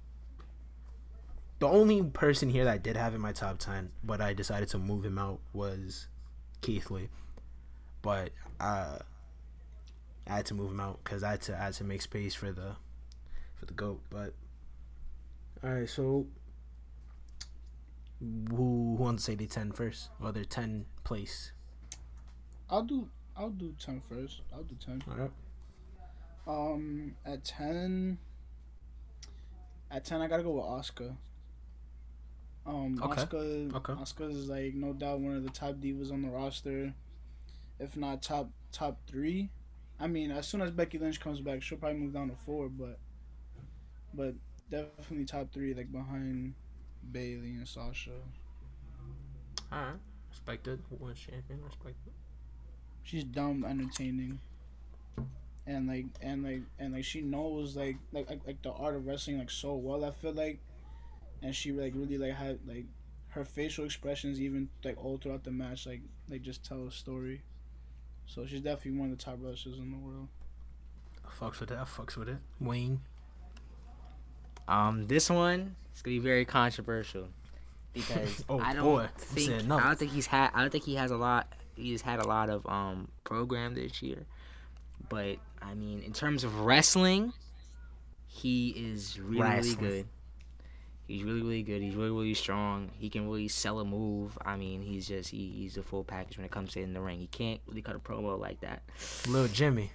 the 1.59 1.67
only 1.67 2.03
person 2.03 2.49
here 2.49 2.65
that 2.65 2.73
I 2.73 2.77
did 2.77 2.95
have 2.95 3.15
in 3.15 3.21
my 3.21 3.31
top 3.31 3.59
10, 3.59 3.91
but 4.03 4.21
I 4.21 4.33
decided 4.33 4.69
to 4.69 4.77
move 4.77 5.03
him 5.03 5.17
out 5.17 5.39
was 5.53 6.07
Keith 6.61 6.91
Lee. 6.91 7.09
But 8.01 8.29
uh, 8.59 8.99
I 10.27 10.35
had 10.35 10.45
to 10.47 10.53
move 10.53 10.71
him 10.71 10.79
out 10.79 10.99
because 11.03 11.23
I 11.23 11.31
had 11.31 11.41
to 11.43 11.55
I 11.55 11.65
had 11.65 11.73
to 11.73 11.83
make 11.83 12.01
space 12.01 12.35
for 12.35 12.51
the 12.51 12.75
for 13.55 13.65
the 13.65 13.73
goat. 13.73 14.01
But 14.09 14.33
all 15.63 15.71
right, 15.71 15.89
so 15.89 16.27
who, 18.19 18.45
who 18.55 18.95
wants 18.95 19.25
to 19.25 19.31
say 19.31 19.35
they 19.35 19.45
10 19.45 19.71
first 19.71 20.09
or 20.21 20.31
their 20.31 20.45
10 20.45 20.85
place? 21.03 21.51
I'll 22.69 22.83
do 22.83 23.07
I'll 23.35 23.49
do 23.51 23.73
10 23.79 24.01
first. 24.09 24.41
I'll 24.53 24.63
do 24.63 24.75
10. 24.83 25.03
All 25.09 25.15
right. 25.17 25.31
Um, 26.47 27.15
at 27.25 27.43
10, 27.43 28.17
at 29.91 30.05
10, 30.05 30.21
I 30.21 30.27
gotta 30.27 30.43
go 30.43 30.51
with 30.51 30.63
Asuka. 30.65 31.15
Um, 32.65 32.99
Okay. 33.01 33.21
Asuka, 33.21 33.75
Okay. 33.75 33.93
Asuka 33.93 34.31
is 34.31 34.47
like 34.49 34.73
no 34.73 34.93
doubt 34.93 35.19
one 35.19 35.35
of 35.35 35.43
the 35.43 35.49
top 35.49 35.75
divas 35.75 36.11
on 36.11 36.21
the 36.21 36.29
roster, 36.29 36.93
if 37.79 37.95
not 37.95 38.21
top 38.21 38.49
top 38.71 38.97
three. 39.07 39.49
I 39.99 40.07
mean, 40.07 40.31
as 40.31 40.47
soon 40.47 40.61
as 40.61 40.71
Becky 40.71 40.97
Lynch 40.97 41.19
comes 41.19 41.39
back, 41.41 41.61
she'll 41.61 41.77
probably 41.77 41.99
move 41.99 42.13
down 42.13 42.29
to 42.29 42.35
four, 42.35 42.69
but 42.69 42.97
but 44.13 44.33
definitely 44.69 45.25
top 45.25 45.51
three, 45.53 45.73
like 45.73 45.91
behind 45.91 46.55
Bayley 47.11 47.55
and 47.55 47.67
Sasha. 47.67 48.11
All 49.71 49.79
right. 49.79 49.93
Respected. 50.29 50.81
Women's 50.89 51.19
champion. 51.19 51.63
Respected. 51.63 52.13
she's 53.03 53.23
dumb 53.23 53.63
entertaining 53.65 54.39
and 55.65 55.87
like 55.87 56.05
and 56.21 56.43
like 56.43 56.61
and 56.79 56.93
like 56.93 57.03
she 57.03 57.21
knows 57.21 57.75
like 57.75 57.97
like 58.11 58.29
like, 58.29 58.41
like 58.47 58.61
the 58.61 58.71
art 58.71 58.95
of 58.95 59.05
wrestling 59.05 59.37
like 59.37 59.49
so 59.51 59.75
well 59.75 60.05
i 60.05 60.11
feel 60.11 60.31
like 60.33 60.59
and 61.41 61.53
she 61.55 61.71
like 61.71 61.93
really 61.95 62.17
like 62.17 62.33
had 62.33 62.59
like 62.65 62.85
her 63.29 63.43
facial 63.43 63.83
expressions 63.85 64.39
even 64.39 64.69
like 64.83 64.97
all 65.03 65.17
throughout 65.17 65.43
the 65.43 65.51
match 65.51 65.85
like 65.85 66.01
like 66.29 66.41
just 66.41 66.63
tell 66.63 66.87
a 66.87 66.91
story 66.91 67.41
so 68.25 68.45
she's 68.45 68.61
definitely 68.61 68.99
one 68.99 69.11
of 69.11 69.17
the 69.17 69.23
top 69.23 69.37
wrestlers 69.41 69.77
in 69.79 69.91
the 69.91 69.97
world 69.97 70.27
I 71.25 71.29
Fucks 71.29 71.59
with 71.59 71.71
it. 71.71 71.77
I 71.77 71.83
fucks 71.83 72.15
with 72.15 72.29
it. 72.29 72.37
Wayne. 72.59 73.01
Um, 74.67 75.07
this 75.07 75.29
one 75.29 75.75
is 75.95 76.01
gonna 76.01 76.15
be 76.15 76.19
very 76.19 76.45
controversial 76.45 77.27
because 77.93 78.43
Oh, 78.49 78.59
I 78.59 78.73
don't 78.73 78.83
boy. 78.83 79.07
Think 79.17 79.65
no. 79.65 79.77
I 79.77 79.83
don't 79.87 79.99
think 79.99 80.11
he's 80.11 80.27
had 80.27 80.51
I 80.53 80.61
don't 80.61 80.71
think 80.71 80.83
he 80.83 80.95
has 80.95 81.11
a 81.11 81.17
lot. 81.17 81.51
He's 81.75 82.01
had 82.01 82.19
a 82.19 82.27
lot 82.27 82.49
of 82.49 82.65
um 82.67 83.07
program 83.23 83.75
this 83.75 84.01
year, 84.01 84.25
but 85.09 85.37
I 85.61 85.73
mean, 85.73 86.01
in 86.01 86.13
terms 86.13 86.43
of 86.43 86.59
wrestling, 86.61 87.33
he 88.27 88.69
is 88.69 89.19
really 89.19 89.41
really 89.55 89.75
good. 89.75 90.07
He's 91.07 91.23
really 91.23 91.41
really 91.41 91.63
good. 91.63 91.81
He's 91.81 91.95
really 91.95 92.11
really 92.11 92.33
strong. 92.33 92.91
He 92.97 93.09
can 93.09 93.25
really 93.29 93.47
sell 93.47 93.79
a 93.79 93.85
move. 93.85 94.37
I 94.45 94.57
mean, 94.57 94.81
he's 94.81 95.07
just 95.07 95.29
he, 95.29 95.53
he's 95.55 95.77
a 95.77 95.83
full 95.83 96.03
package 96.03 96.37
when 96.37 96.45
it 96.45 96.51
comes 96.51 96.73
to 96.73 96.81
in 96.81 96.93
the 96.93 96.99
ring. 96.99 97.19
He 97.19 97.27
can't 97.27 97.61
really 97.67 97.81
cut 97.81 97.95
a 97.95 97.99
promo 97.99 98.37
like 98.37 98.59
that. 98.61 98.81
Little 99.27 99.47
Jimmy. 99.47 99.91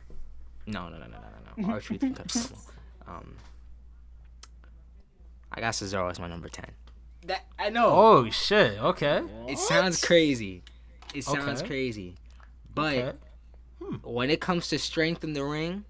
No, 0.66 0.88
no, 0.88 0.96
no, 0.96 1.06
no, 1.06 1.18
no, 1.18 1.18
no, 1.56 1.66
no. 1.68 1.74
R-Truth 1.74 2.00
can 2.00 2.14
cut 2.14 2.26
a 2.26 2.28
promo. 2.28 2.58
Um, 3.08 3.34
I 5.54 5.60
got 5.60 5.74
Cesaro 5.74 6.10
as 6.10 6.18
my 6.18 6.28
number 6.28 6.48
ten. 6.48 6.70
That 7.26 7.44
I 7.58 7.70
know. 7.70 7.86
Oh, 7.90 8.30
shit. 8.30 8.78
Okay. 8.78 9.22
It 9.48 9.58
sounds 9.58 10.00
crazy. 10.04 10.62
It 11.14 11.24
sounds 11.24 11.60
Okay. 11.60 11.68
crazy. 11.68 12.14
But 12.74 12.96
Okay. 12.96 13.16
when 14.02 14.30
it 14.30 14.40
comes 14.40 14.68
to 14.68 14.78
strength 14.78 15.22
in 15.22 15.32
the 15.34 15.44
ring, 15.44 15.84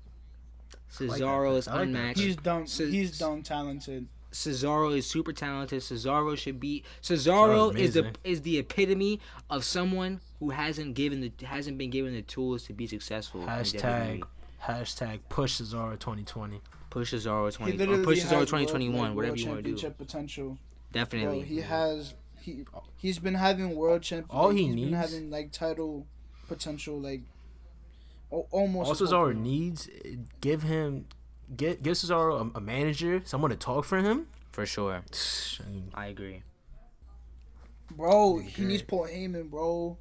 like 1.01 1.21
Cesaro 1.21 1.57
is 1.57 1.67
like 1.69 1.83
unmatched. 1.83 2.19
he's 2.21 2.37
dumb 2.37 2.67
Ce- 2.67 2.79
he's 2.91 3.19
dumb 3.19 3.43
talented 3.43 4.09
Cesaro 4.33 4.97
is 4.97 5.07
super 5.07 5.33
talented. 5.33 5.81
Cesaro 5.83 6.37
should 6.39 6.59
be 6.59 6.83
Cesaro 7.03 7.77
is 7.77 7.93
the 7.95 8.13
is 8.25 8.41
the 8.43 8.59
epitome 8.59 9.21
of 9.51 9.63
someone 9.63 10.21
who 10.41 10.51
hasn't 10.51 10.95
given 10.95 11.21
the 11.21 11.33
hasn't 11.47 11.77
been 11.79 11.91
given 11.91 12.15
the 12.15 12.23
tools 12.23 12.63
to 12.65 12.73
be 12.73 12.87
successful. 12.87 13.43
Hashtag 13.43 14.23
hashtag 14.63 15.21
push 15.29 15.61
Cesaro 15.61 15.99
2020. 15.99 16.61
Push 16.93 17.13
Cesaro 17.15 17.51
he 17.51 17.57
twenty 17.57 17.73
or 17.73 17.77
literally 17.79 18.05
push 18.05 18.21
has 18.21 18.29
Cesaro 18.31 18.37
world- 18.37 18.49
twenty 18.49 18.67
twenty 18.67 18.89
like, 18.89 18.97
one, 18.99 19.05
world 19.15 19.17
whatever 19.17 19.37
you 19.37 19.47
want 19.49 19.59
to 19.59 19.63
do. 19.63 19.71
championship 19.77 19.99
potential 19.99 20.59
Definitely. 20.93 21.39
Bro, 21.41 21.47
he 21.49 21.57
has 21.63 22.15
he 22.41 22.65
he's 22.97 23.19
been 23.19 23.35
having 23.35 23.75
world 23.75 24.03
champ. 24.03 24.27
All 24.29 24.49
like, 24.49 24.57
he 24.59 24.67
he's 24.67 24.75
needs- 24.77 24.91
been 24.91 24.99
having 25.01 25.31
like 25.31 25.53
title 25.53 26.07
potential, 26.49 27.01
like 27.01 27.23
o- 28.31 28.47
almost. 28.51 28.87
All 28.89 28.93
a 28.93 28.97
Cesaro 29.11 29.29
couple. 29.31 29.43
needs, 29.43 29.89
give 30.43 30.63
him, 30.65 31.07
get 31.57 31.83
give 31.83 31.95
Cesaro 31.97 32.53
a, 32.55 32.59
a 32.59 32.61
manager, 32.61 33.23
someone 33.25 33.51
to 33.51 33.57
talk 33.57 33.85
for 33.87 33.99
him. 33.99 34.27
For 34.53 34.67
sure. 34.67 35.03
I 35.95 36.07
agree. 36.09 36.43
bro. 37.91 38.39
He 38.39 38.65
needs 38.65 38.83
Paul 38.83 39.07
Heyman, 39.07 39.49
bro. 39.51 39.97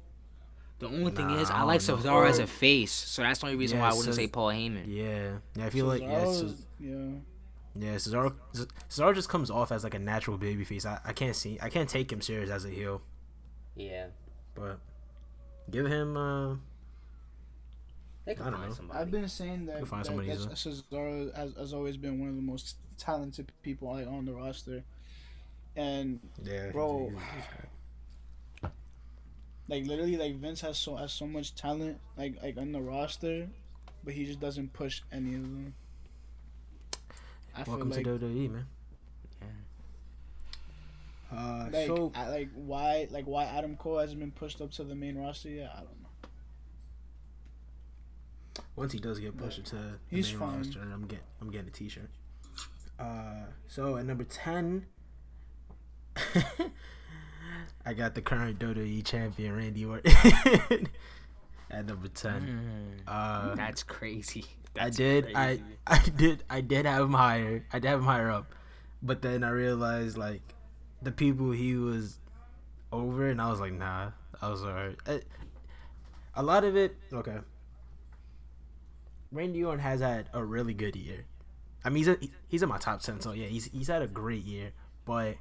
The 0.82 0.88
only 0.88 1.12
thing 1.12 1.28
Nah, 1.28 1.38
is, 1.40 1.48
I 1.48 1.58
I 1.60 1.62
like. 1.62 1.80
Cesaro 1.80 2.28
as 2.28 2.40
a 2.40 2.46
face, 2.48 2.90
so 2.90 3.22
that's 3.22 3.38
the 3.38 3.46
only 3.46 3.56
reason 3.56 3.78
Yeah, 3.78 3.84
why 3.84 3.90
I 3.90 3.92
wouldn't 3.94 4.14
Ces- 4.14 4.16
say 4.16 4.26
Paul 4.26 4.48
Heyman. 4.48 4.82
Yeah, 4.88 5.36
yeah, 5.54 5.64
I 5.66 5.70
feel 5.70 5.86
like 5.86 6.02
yeah, 6.02 6.24
Cesaro's- 6.24 6.66
yeah. 6.80 6.96
yeah, 7.76 7.94
Cesaro, 7.94 8.34
Cesaro 8.90 9.14
just 9.14 9.28
comes 9.28 9.48
off 9.48 9.70
as 9.70 9.84
like 9.84 9.94
a 9.94 10.00
natural 10.00 10.36
babyface. 10.38 10.84
I, 10.84 10.98
I 11.04 11.12
can't 11.12 11.36
see, 11.36 11.56
I 11.62 11.68
can't 11.70 11.88
take 11.88 12.10
him 12.12 12.20
serious 12.20 12.50
as 12.50 12.64
a 12.64 12.68
heel, 12.68 13.00
Yeah, 13.76 14.06
but 14.56 14.80
give 15.70 15.86
him. 15.86 16.16
uh 16.16 16.56
they 18.24 18.34
can 18.34 18.42
I 18.46 18.50
don't 18.50 18.58
find 18.58 18.68
know. 18.70 18.74
somebody. 18.76 19.00
I've 19.00 19.10
been 19.12 19.28
saying 19.28 19.66
that, 19.66 19.86
find 19.86 20.04
that, 20.04 20.16
that. 20.16 20.50
Cesaro 20.56 21.36
has, 21.36 21.54
has 21.54 21.72
always 21.72 21.96
been 21.96 22.18
one 22.20 22.28
of 22.28 22.34
the 22.36 22.42
most 22.42 22.76
talented 22.98 23.52
people 23.62 23.88
like, 23.92 24.06
on 24.08 24.24
the 24.24 24.32
roster, 24.34 24.82
and 25.76 26.18
Yeah, 26.42 26.70
Bro. 26.72 27.10
he's- 27.10 27.22
he's 27.36 27.44
great. 27.46 27.68
Like 29.68 29.84
literally, 29.86 30.16
like 30.16 30.36
Vince 30.36 30.60
has 30.62 30.78
so 30.78 30.96
has 30.96 31.12
so 31.12 31.26
much 31.26 31.54
talent 31.54 31.98
like 32.16 32.36
like 32.42 32.56
on 32.58 32.72
the 32.72 32.80
roster, 32.80 33.48
but 34.04 34.14
he 34.14 34.24
just 34.24 34.40
doesn't 34.40 34.72
push 34.72 35.02
any 35.12 35.34
of 35.34 35.42
them. 35.42 35.74
I 37.54 37.62
Welcome 37.64 37.90
feel 37.92 38.02
like 38.12 38.20
to 38.20 38.26
WWE, 38.26 38.50
man. 38.50 38.66
Uh, 41.34 41.68
like 41.72 41.86
so 41.86 42.12
I, 42.14 42.28
like 42.28 42.48
why 42.54 43.08
like 43.10 43.24
why 43.24 43.44
Adam 43.44 43.76
Cole 43.76 43.98
hasn't 43.98 44.20
been 44.20 44.32
pushed 44.32 44.60
up 44.60 44.70
to 44.72 44.84
the 44.84 44.94
main 44.94 45.16
roster 45.16 45.48
yet? 45.48 45.70
I 45.74 45.78
don't 45.78 46.02
know. 46.02 46.08
once 48.76 48.92
he 48.92 48.98
does 48.98 49.18
get 49.18 49.36
pushed 49.38 49.64
to 49.66 49.76
the 49.76 49.98
He's 50.10 50.30
main 50.30 50.38
fine. 50.40 50.56
roster, 50.58 50.80
I'm 50.80 51.06
getting 51.06 51.24
I'm 51.40 51.50
getting 51.50 51.68
a 51.68 51.70
T-shirt. 51.70 52.10
Uh, 52.98 53.44
so 53.66 53.96
at 53.96 54.04
number 54.04 54.24
ten, 54.24 54.84
I 57.84 57.94
got 57.94 58.14
the 58.14 58.22
current 58.22 58.58
WWE 58.58 59.04
champion 59.04 59.56
Randy 59.56 59.84
Orton. 59.84 60.12
at 61.70 61.86
number 61.86 62.08
ten. 62.08 63.00
Mm, 63.06 63.08
Uh, 63.08 63.54
that's 63.54 63.82
crazy. 63.82 64.44
I 64.78 64.90
did. 64.90 65.24
crazy. 65.24 65.36
I 65.36 65.60
I 65.86 65.98
did. 66.16 66.44
I 66.48 66.60
did 66.60 66.86
have 66.86 67.02
him 67.02 67.12
higher. 67.14 67.64
I 67.72 67.78
did 67.78 67.88
have 67.88 67.98
him 68.00 68.06
higher 68.06 68.30
up, 68.30 68.54
but 69.02 69.22
then 69.22 69.42
I 69.44 69.50
realized 69.50 70.16
like 70.16 70.42
the 71.02 71.12
people 71.12 71.50
he 71.50 71.74
was 71.74 72.18
over, 72.92 73.28
and 73.28 73.40
I 73.40 73.50
was 73.50 73.60
like, 73.60 73.72
nah. 73.72 74.10
I 74.40 74.48
was 74.48 74.64
alright. 74.64 74.96
A 76.34 76.42
lot 76.42 76.64
of 76.64 76.74
it, 76.76 76.96
okay. 77.12 77.38
Randy 79.30 79.62
Orton 79.64 79.80
has 79.80 80.00
had 80.00 80.28
a 80.32 80.42
really 80.44 80.74
good 80.74 80.96
year. 80.96 81.24
I 81.84 81.90
mean, 81.90 81.98
he's 82.04 82.08
a, 82.08 82.16
he's 82.48 82.62
in 82.62 82.68
my 82.68 82.78
top 82.78 83.02
ten, 83.02 83.20
so 83.20 83.32
yeah, 83.32 83.46
he's 83.46 83.66
he's 83.66 83.88
had 83.88 84.02
a 84.02 84.06
great 84.06 84.44
year. 84.44 84.72
But 85.04 85.36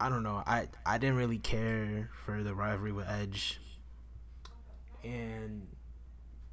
I 0.00 0.08
don't 0.08 0.22
know. 0.22 0.42
I 0.46 0.68
I 0.84 0.98
didn't 0.98 1.16
really 1.16 1.38
care 1.38 2.10
for 2.24 2.42
the 2.42 2.54
rivalry 2.54 2.92
with 2.92 3.08
Edge, 3.08 3.60
and 5.02 5.66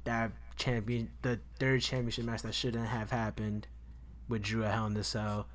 that 0.04 0.32
champion, 0.56 1.10
the 1.22 1.40
third 1.58 1.82
championship 1.82 2.24
match 2.24 2.42
that 2.42 2.54
shouldn't 2.54 2.86
have 2.86 3.10
happened 3.10 3.66
with 4.28 4.42
Drew 4.42 4.64
at 4.64 4.72
Hell 4.72 4.86
in 4.86 4.94
the 4.94 5.04
Cell 5.04 5.48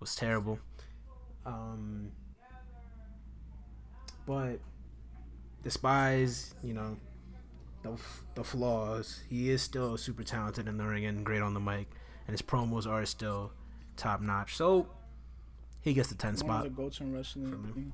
was 0.00 0.14
terrible. 0.14 0.58
Um, 1.44 2.10
but 4.26 4.58
despise, 5.62 6.54
you 6.62 6.74
know, 6.74 6.96
the 7.82 7.96
the 8.34 8.44
flaws, 8.44 9.22
he 9.28 9.50
is 9.50 9.62
still 9.62 9.96
super 9.96 10.24
talented 10.24 10.66
in 10.66 10.76
the 10.76 10.84
ring 10.84 11.04
and 11.04 11.24
great 11.24 11.42
on 11.42 11.54
the 11.54 11.60
mic, 11.60 11.88
and 12.26 12.34
his 12.34 12.42
promos 12.42 12.86
are 12.86 13.06
still 13.06 13.52
top 13.96 14.20
notch. 14.20 14.56
So 14.56 14.88
he 15.86 15.94
gets 15.94 16.08
the 16.08 16.14
ten 16.16 16.28
One 16.30 16.34
of 16.34 16.38
spot 16.40 16.62
the 16.64 16.70
goats 16.70 17.00
in 17.00 17.06
for 17.06 17.10
me. 17.12 17.16
wrestling. 17.18 17.92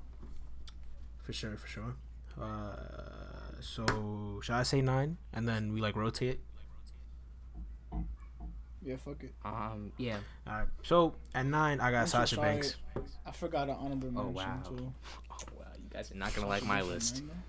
for 1.23 1.33
sure, 1.33 1.57
for 1.57 1.69
sure. 1.69 1.95
Uh, 2.41 3.61
so 3.61 4.41
should 4.43 4.55
I 4.55 4.63
say 4.63 4.81
nine 4.81 5.19
and 5.35 5.47
then 5.47 5.73
we 5.73 5.81
like 5.81 5.95
rotate? 5.95 6.41
Yeah, 8.85 8.97
fuck 8.97 9.23
it. 9.23 9.33
Um, 9.45 9.93
yeah. 9.99 10.17
All 10.47 10.55
right. 10.55 10.69
So 10.83 11.15
at 11.35 11.47
nine, 11.47 11.79
I 11.81 11.91
got 11.93 12.01
I'm 12.01 12.07
Sasha 12.09 12.35
sorry. 12.37 12.53
Banks. 12.55 12.77
I 13.25 13.31
forgot 13.31 13.69
an 13.69 13.77
honorable 13.79 14.11
mention 14.11 14.27
Oh, 14.27 14.31
wow. 14.31 14.63
too. 14.67 14.93
Oh 15.31 15.37
wow, 15.57 15.67
you 15.77 15.89
guys 15.93 16.11
are 16.11 16.17
not 16.17 16.35
gonna 16.35 16.49
like 16.49 16.65
my 16.65 16.83
list. 16.83 17.17
Banks 17.17 17.21
at 17.21 17.27
nine, 17.29 17.43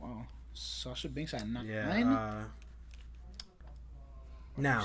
though? 0.00 0.06
Wow, 0.06 0.26
Sasha 0.52 1.08
Banks 1.08 1.34
at 1.34 1.48
nine. 1.48 1.66
Yeah. 1.66 1.88
Nine? 1.88 2.06
Uh, 2.06 2.44
now? 4.56 4.84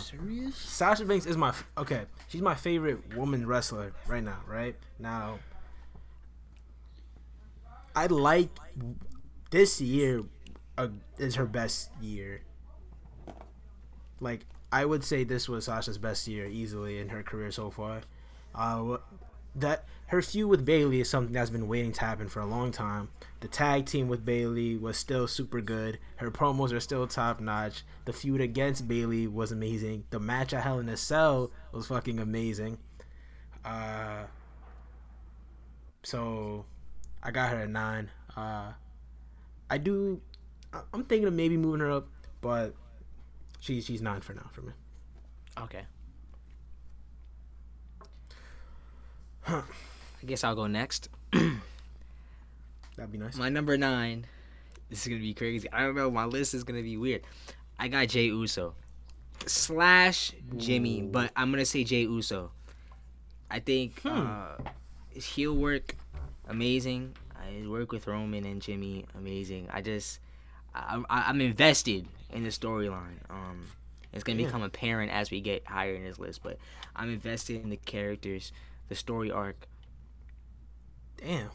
Sasha 0.54 1.06
Banks 1.06 1.26
is 1.26 1.38
my 1.38 1.54
okay. 1.78 2.06
She's 2.28 2.42
my 2.42 2.56
favorite 2.56 3.16
woman 3.16 3.46
wrestler 3.48 3.94
right 4.08 4.24
now. 4.24 4.40
Right 4.48 4.76
now, 4.98 5.40
I 7.96 8.08
like 8.08 8.50
this 9.52 9.82
year. 9.82 10.24
Uh, 10.78 10.88
is 11.18 11.36
her 11.36 11.46
best 11.46 11.90
year. 12.02 12.42
Like 14.22 14.46
I 14.72 14.86
would 14.86 15.04
say, 15.04 15.26
this 15.26 15.50
was 15.50 15.66
Sasha's 15.66 15.98
best 15.98 16.26
year 16.28 16.46
easily 16.46 17.00
in 17.00 17.10
her 17.10 17.22
career 17.22 17.52
so 17.52 17.70
far. 17.70 18.02
Uh, 18.56 18.98
that 19.62 19.86
her 20.08 20.22
feud 20.22 20.50
with 20.50 20.66
Bayley 20.66 21.02
is 21.02 21.10
something 21.10 21.34
that's 21.34 21.52
been 21.52 21.68
waiting 21.68 21.92
to 21.94 22.02
happen 22.02 22.28
for 22.28 22.40
a 22.40 22.46
long 22.46 22.72
time. 22.72 23.10
The 23.42 23.48
tag 23.48 23.86
team 23.86 24.08
with 24.08 24.26
Bayley 24.26 24.76
was 24.76 24.98
still 24.98 25.28
super 25.28 25.62
good. 25.62 26.00
Her 26.16 26.32
promos 26.32 26.74
are 26.74 26.80
still 26.80 27.06
top 27.06 27.40
notch. 27.40 27.84
The 28.06 28.14
feud 28.14 28.42
against 28.42 28.88
Bayley 28.88 29.28
was 29.28 29.52
amazing. 29.52 30.06
The 30.10 30.20
match 30.20 30.54
at 30.54 30.64
Hell 30.64 30.80
in 30.80 30.90
a 30.90 30.98
Cell 30.98 31.52
was 31.72 31.88
fucking 31.88 32.20
amazing. 32.20 32.80
Uh, 33.64 34.24
so 36.04 36.66
I 37.22 37.32
got 37.32 37.52
her 37.52 37.58
at 37.58 37.70
nine. 37.70 38.10
Uh, 38.36 38.74
I 39.70 39.78
do. 39.78 40.22
I'm 40.94 41.04
thinking 41.04 41.28
of 41.28 41.34
maybe 41.34 41.58
moving 41.58 41.82
her 41.82 41.92
up, 41.92 42.08
but 42.42 42.74
she 43.60 43.82
she's 43.82 44.02
nine 44.02 44.22
for 44.22 44.34
now 44.34 44.50
for 44.52 44.62
me. 44.62 44.74
Okay. 45.60 45.84
I 49.48 49.64
guess 50.26 50.44
I'll 50.44 50.56
go 50.56 50.68
next. 50.68 51.10
That'd 51.32 53.12
be 53.12 53.18
nice. 53.18 53.36
My 53.38 53.50
number 53.50 53.78
nine. 53.78 54.26
This 54.90 55.04
is 55.04 55.08
gonna 55.08 55.22
be 55.22 55.34
crazy. 55.34 55.70
I 55.72 55.84
don't 55.84 55.96
know. 55.96 56.10
My 56.12 56.26
list 56.26 56.54
is 56.54 56.64
gonna 56.64 56.82
be 56.82 56.98
weird. 56.98 57.22
I 57.78 57.88
got 57.88 58.08
Jey 58.10 58.26
Uso 58.26 58.74
slash 59.46 60.34
Jimmy, 60.58 61.02
Ooh. 61.02 61.08
but 61.08 61.32
I'm 61.36 61.52
gonna 61.52 61.66
say 61.66 61.84
Jey 61.84 62.02
Uso. 62.02 62.52
I 63.50 63.60
think 63.60 64.02
Hmm. 64.02 64.10
uh, 64.10 64.58
his 65.10 65.26
heel 65.26 65.56
work 65.56 65.96
amazing. 66.48 67.16
Uh, 67.36 67.50
His 67.52 67.68
work 67.68 67.92
with 67.92 68.06
Roman 68.08 68.46
and 68.46 68.62
Jimmy 68.62 69.06
amazing. 69.18 69.68
I 69.72 69.82
just 69.82 70.20
I, 70.76 71.02
I'm 71.10 71.42
invested 71.42 72.06
in 72.32 72.44
the 72.44 72.50
storyline. 72.50 73.18
Um, 73.30 73.66
it's 74.14 74.24
gonna 74.24 74.40
Yeah. 74.42 74.48
become 74.48 74.62
apparent 74.64 75.12
as 75.12 75.32
we 75.32 75.40
get 75.42 75.66
higher 75.66 75.94
in 75.96 76.04
this 76.04 76.20
list, 76.20 76.44
but 76.44 76.58
I'm 76.96 77.10
invested 77.12 77.62
in 77.64 77.70
the 77.70 77.78
characters, 77.78 78.52
the 78.90 78.96
story 78.96 79.32
arc, 79.32 79.68
Damn. 81.18 81.50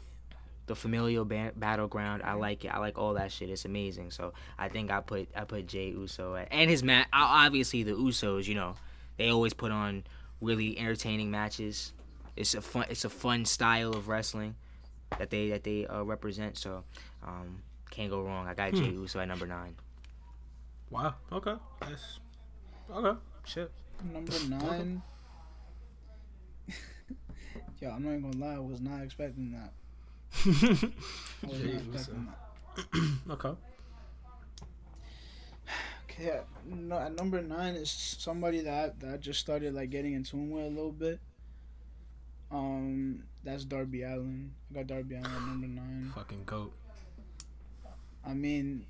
the 0.65 0.75
familial 0.75 1.25
ba- 1.25 1.51
battleground. 1.55 2.23
I 2.23 2.33
like 2.33 2.65
it. 2.65 2.69
I 2.69 2.79
like 2.79 2.97
all 2.97 3.13
that 3.13 3.31
shit. 3.31 3.49
It's 3.49 3.65
amazing. 3.65 4.11
So 4.11 4.33
I 4.57 4.69
think 4.69 4.89
I 4.91 5.01
put 5.01 5.29
I 5.35 5.43
put 5.43 5.67
Jey 5.67 5.89
Uso 5.89 6.35
at, 6.35 6.47
and 6.51 6.69
his 6.69 6.81
mat. 6.83 7.07
Obviously 7.13 7.83
the 7.83 7.91
Usos, 7.91 8.47
you 8.47 8.55
know, 8.55 8.75
they 9.17 9.29
always 9.29 9.53
put 9.53 9.71
on 9.71 10.03
really 10.41 10.77
entertaining 10.77 11.29
matches. 11.29 11.93
It's 12.35 12.53
a 12.55 12.61
fun. 12.61 12.85
It's 12.89 13.05
a 13.05 13.09
fun 13.09 13.45
style 13.45 13.91
of 13.91 14.07
wrestling 14.07 14.55
that 15.17 15.29
they 15.29 15.49
that 15.49 15.63
they 15.63 15.85
uh, 15.85 16.03
represent. 16.03 16.57
So 16.57 16.83
um, 17.23 17.61
can't 17.91 18.09
go 18.09 18.21
wrong. 18.21 18.47
I 18.47 18.53
got 18.53 18.73
Jey 18.73 18.89
Uso 18.89 19.19
at 19.19 19.27
number 19.27 19.45
nine. 19.47 19.75
Wow. 20.89 21.15
Okay. 21.31 21.55
That's 21.81 22.19
okay. 22.93 23.19
Shit. 23.45 23.71
Number 24.13 24.33
nine. 24.49 25.01
Yo, 27.81 27.89
I'm 27.89 28.03
not 28.03 28.11
even 28.11 28.31
gonna 28.31 28.45
lie. 28.45 28.55
I 28.55 28.59
was 28.59 28.79
not 28.81 29.01
expecting 29.01 29.51
that. 29.51 29.73
I 31.43 31.47
was 31.47 31.59
Jay 31.59 31.73
not 31.73 31.93
expecting 31.93 32.27
that. 32.27 33.29
okay. 33.31 33.49
Okay, 36.17 36.39
no, 36.65 36.97
at 36.97 37.13
number 37.13 37.41
nine 37.41 37.75
is 37.75 37.91
somebody 37.91 38.61
that 38.61 39.01
that 39.01 39.13
I 39.15 39.17
just 39.17 39.37
started 39.41 39.73
like 39.73 39.89
getting 39.89 40.13
in 40.13 40.23
tune 40.23 40.49
with 40.49 40.63
a 40.63 40.69
little 40.69 40.93
bit. 40.93 41.19
Um, 42.49 43.23
that's 43.43 43.65
Darby 43.65 44.03
Allin. 44.03 44.53
I 44.71 44.75
got 44.75 44.87
Darby 44.87 45.15
Allin 45.15 45.25
at 45.25 45.41
number 45.41 45.67
nine. 45.67 46.13
Fucking 46.15 46.43
goat. 46.45 46.71
I 48.25 48.33
mean, 48.33 48.85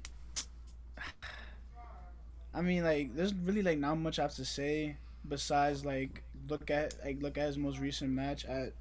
I 2.54 2.62
mean, 2.62 2.84
like, 2.84 3.16
there's 3.16 3.34
really 3.34 3.64
like 3.64 3.80
not 3.80 3.96
much 3.96 4.20
I 4.20 4.24
have 4.24 4.36
to 4.36 4.46
say 4.46 4.98
besides 5.28 5.84
like 5.84 6.22
look 6.48 6.70
at 6.70 6.94
like 7.04 7.22
look 7.22 7.38
at 7.38 7.48
his 7.48 7.58
most 7.58 7.80
recent 7.80 8.12
match 8.12 8.46
at 8.46 8.74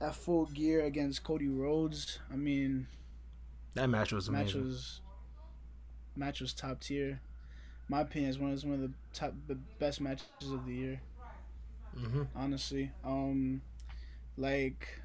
at 0.00 0.14
Full 0.14 0.46
Gear 0.46 0.84
against 0.84 1.22
Cody 1.24 1.48
Rhodes. 1.48 2.18
I 2.32 2.36
mean, 2.36 2.86
That 3.74 3.88
match 3.88 4.12
was 4.12 4.30
match 4.30 4.54
amazing. 4.54 4.64
was 4.64 5.00
match 6.14 6.40
was 6.40 6.52
top 6.52 6.80
tier. 6.80 7.20
My 7.88 8.00
opinion 8.00 8.30
is 8.30 8.38
one 8.38 8.52
of 8.52 8.64
one 8.64 8.74
of 8.74 8.80
the 8.80 8.92
top 9.12 9.34
the 9.46 9.54
best 9.78 10.00
matches 10.00 10.26
of 10.52 10.66
the 10.66 10.74
year. 10.74 11.00
mm-hmm. 11.98 12.22
Honestly, 12.34 12.90
um, 13.04 13.62
like, 14.36 15.00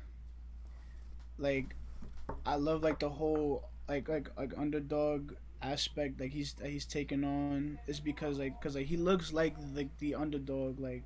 like, 1.38 1.76
I 2.46 2.56
love 2.56 2.84
like 2.84 3.00
the 3.00 3.10
whole 3.10 3.70
like 3.88 4.08
like 4.10 4.30
like 4.38 4.54
underdog 4.58 5.34
aspect 5.62 6.20
like 6.20 6.32
he's 6.32 6.54
that 6.54 6.70
he's 6.70 6.86
taken 6.86 7.24
on 7.24 7.78
is 7.88 8.00
because 8.00 8.40
like 8.40 8.60
because 8.60 8.76
like 8.76 8.88
he 8.88 8.98
looks 8.98 9.32
like 9.32 9.56
like 9.76 9.96
the 10.00 10.16
underdog 10.16 10.80
like 10.80 11.04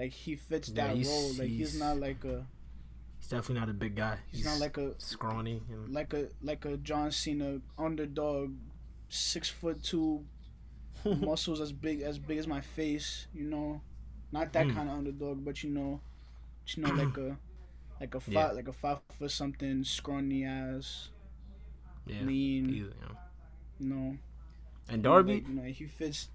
like 0.00 0.12
he 0.12 0.36
fits 0.36 0.68
Yeah, 0.70 0.86
that 0.88 0.96
he's- 0.96 1.08
role 1.08 1.28
like 1.40 1.48
he's, 1.48 1.72
he's- 1.72 1.74
not 1.78 1.98
like 1.98 2.24
a 2.24 2.46
He's 3.18 3.28
definitely 3.28 3.60
not 3.60 3.68
a 3.68 3.74
big 3.74 3.94
guy. 3.96 4.16
he's, 4.32 4.46
not 4.46 4.58
like 4.60 4.78
a 4.78 4.94
scrawny. 4.98 5.62
Like 5.88 6.14
a 6.14 6.28
like 6.42 6.64
a 6.64 6.78
John 6.78 7.10
Cena 7.12 7.60
underdog, 7.78 8.54
six 9.10 9.48
foot 9.50 9.82
two, 9.82 10.24
muscles 11.04 11.60
as 11.60 11.70
big 11.70 12.00
as 12.00 12.18
big 12.18 12.38
as 12.38 12.46
my 12.46 12.62
face. 12.62 13.26
You 13.34 13.44
know, 13.44 13.82
not 14.32 14.54
that 14.54 14.66
Hmm. 14.68 14.74
kind 14.74 14.88
of 14.88 14.96
underdog, 14.96 15.44
but 15.44 15.62
you 15.62 15.68
know, 15.68 16.00
you 16.68 16.82
know 16.82 16.94
like 16.94 17.16
a 17.18 17.36
like 18.00 18.14
a 18.14 18.20
five 18.20 18.32
Yeah. 18.32 18.52
like 18.52 18.68
a 18.68 18.72
five 18.72 19.00
foot 19.18 19.30
something 19.30 19.84
scrawny 19.84 20.44
ass, 20.46 21.10
yeah. 22.06 22.22
lean. 22.22 22.68
He's- 22.70 22.86
yeah. 23.02 23.14
You 23.80 23.86
know, 23.88 24.16
And 24.88 25.02
Darby. 25.02 25.44
you 25.46 25.54
know, 25.54 25.62
he 25.64 25.86
fits 25.86 26.28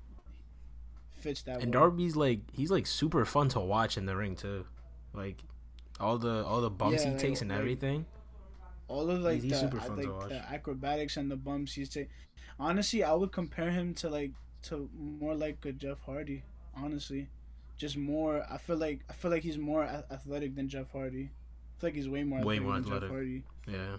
fits 1.25 1.41
that. 1.43 1.61
and 1.61 1.73
well. 1.73 1.83
Darby's 1.89 2.15
like 2.15 2.39
he's 2.53 2.71
like 2.71 2.87
super 2.87 3.25
fun 3.25 3.49
to 3.49 3.59
watch 3.59 3.97
in 3.97 4.05
the 4.05 4.15
ring 4.15 4.35
too, 4.35 4.65
like 5.13 5.37
all 5.99 6.17
the 6.17 6.43
all 6.45 6.61
the 6.61 6.69
bumps 6.69 7.01
Yeah, 7.03 7.09
he 7.09 7.13
like- 7.15 7.21
takes 7.25 7.41
and 7.41 7.49
like- 7.51 7.59
everything. 7.59 8.05
all 8.87 9.09
of 9.09 9.19
like 9.21 9.41
he's 9.41 9.51
the 9.51 9.57
super 9.57 9.79
fun 9.79 9.97
to 9.97 10.11
like 10.13 10.29
the 10.29 10.41
acrobatics 10.55 11.17
and 11.17 11.29
the 11.31 11.35
bumps 11.47 11.73
he's 11.73 11.89
taking. 11.89 12.11
Honestly, 12.59 13.03
I 13.03 13.13
would 13.13 13.31
compare 13.31 13.71
him 13.71 13.93
to 13.95 14.09
like 14.09 14.31
to 14.63 14.89
more 14.97 15.35
like 15.35 15.57
a 15.65 15.71
Jeff 15.73 15.99
Hardy. 16.05 16.43
Honestly, 16.75 17.29
just 17.77 17.97
more. 17.97 18.45
I 18.49 18.57
feel 18.57 18.77
like 18.77 18.99
I 19.09 19.13
feel 19.13 19.31
like 19.31 19.43
he's 19.43 19.57
more 19.57 19.83
athletic 20.11 20.55
than 20.55 20.67
Jeff 20.69 20.91
Hardy. 20.91 21.31
I 21.31 21.73
feel 21.81 21.87
like 21.89 21.95
he's 21.95 22.07
way 22.09 22.23
more 22.23 22.39
Way 22.43 22.55
athletic 22.57 22.63
more 22.63 22.73
than 22.73 22.83
athletic. 22.85 23.01
Jeff 23.09 23.11
Hardy. 23.15 23.43
Yeah, 23.67 23.97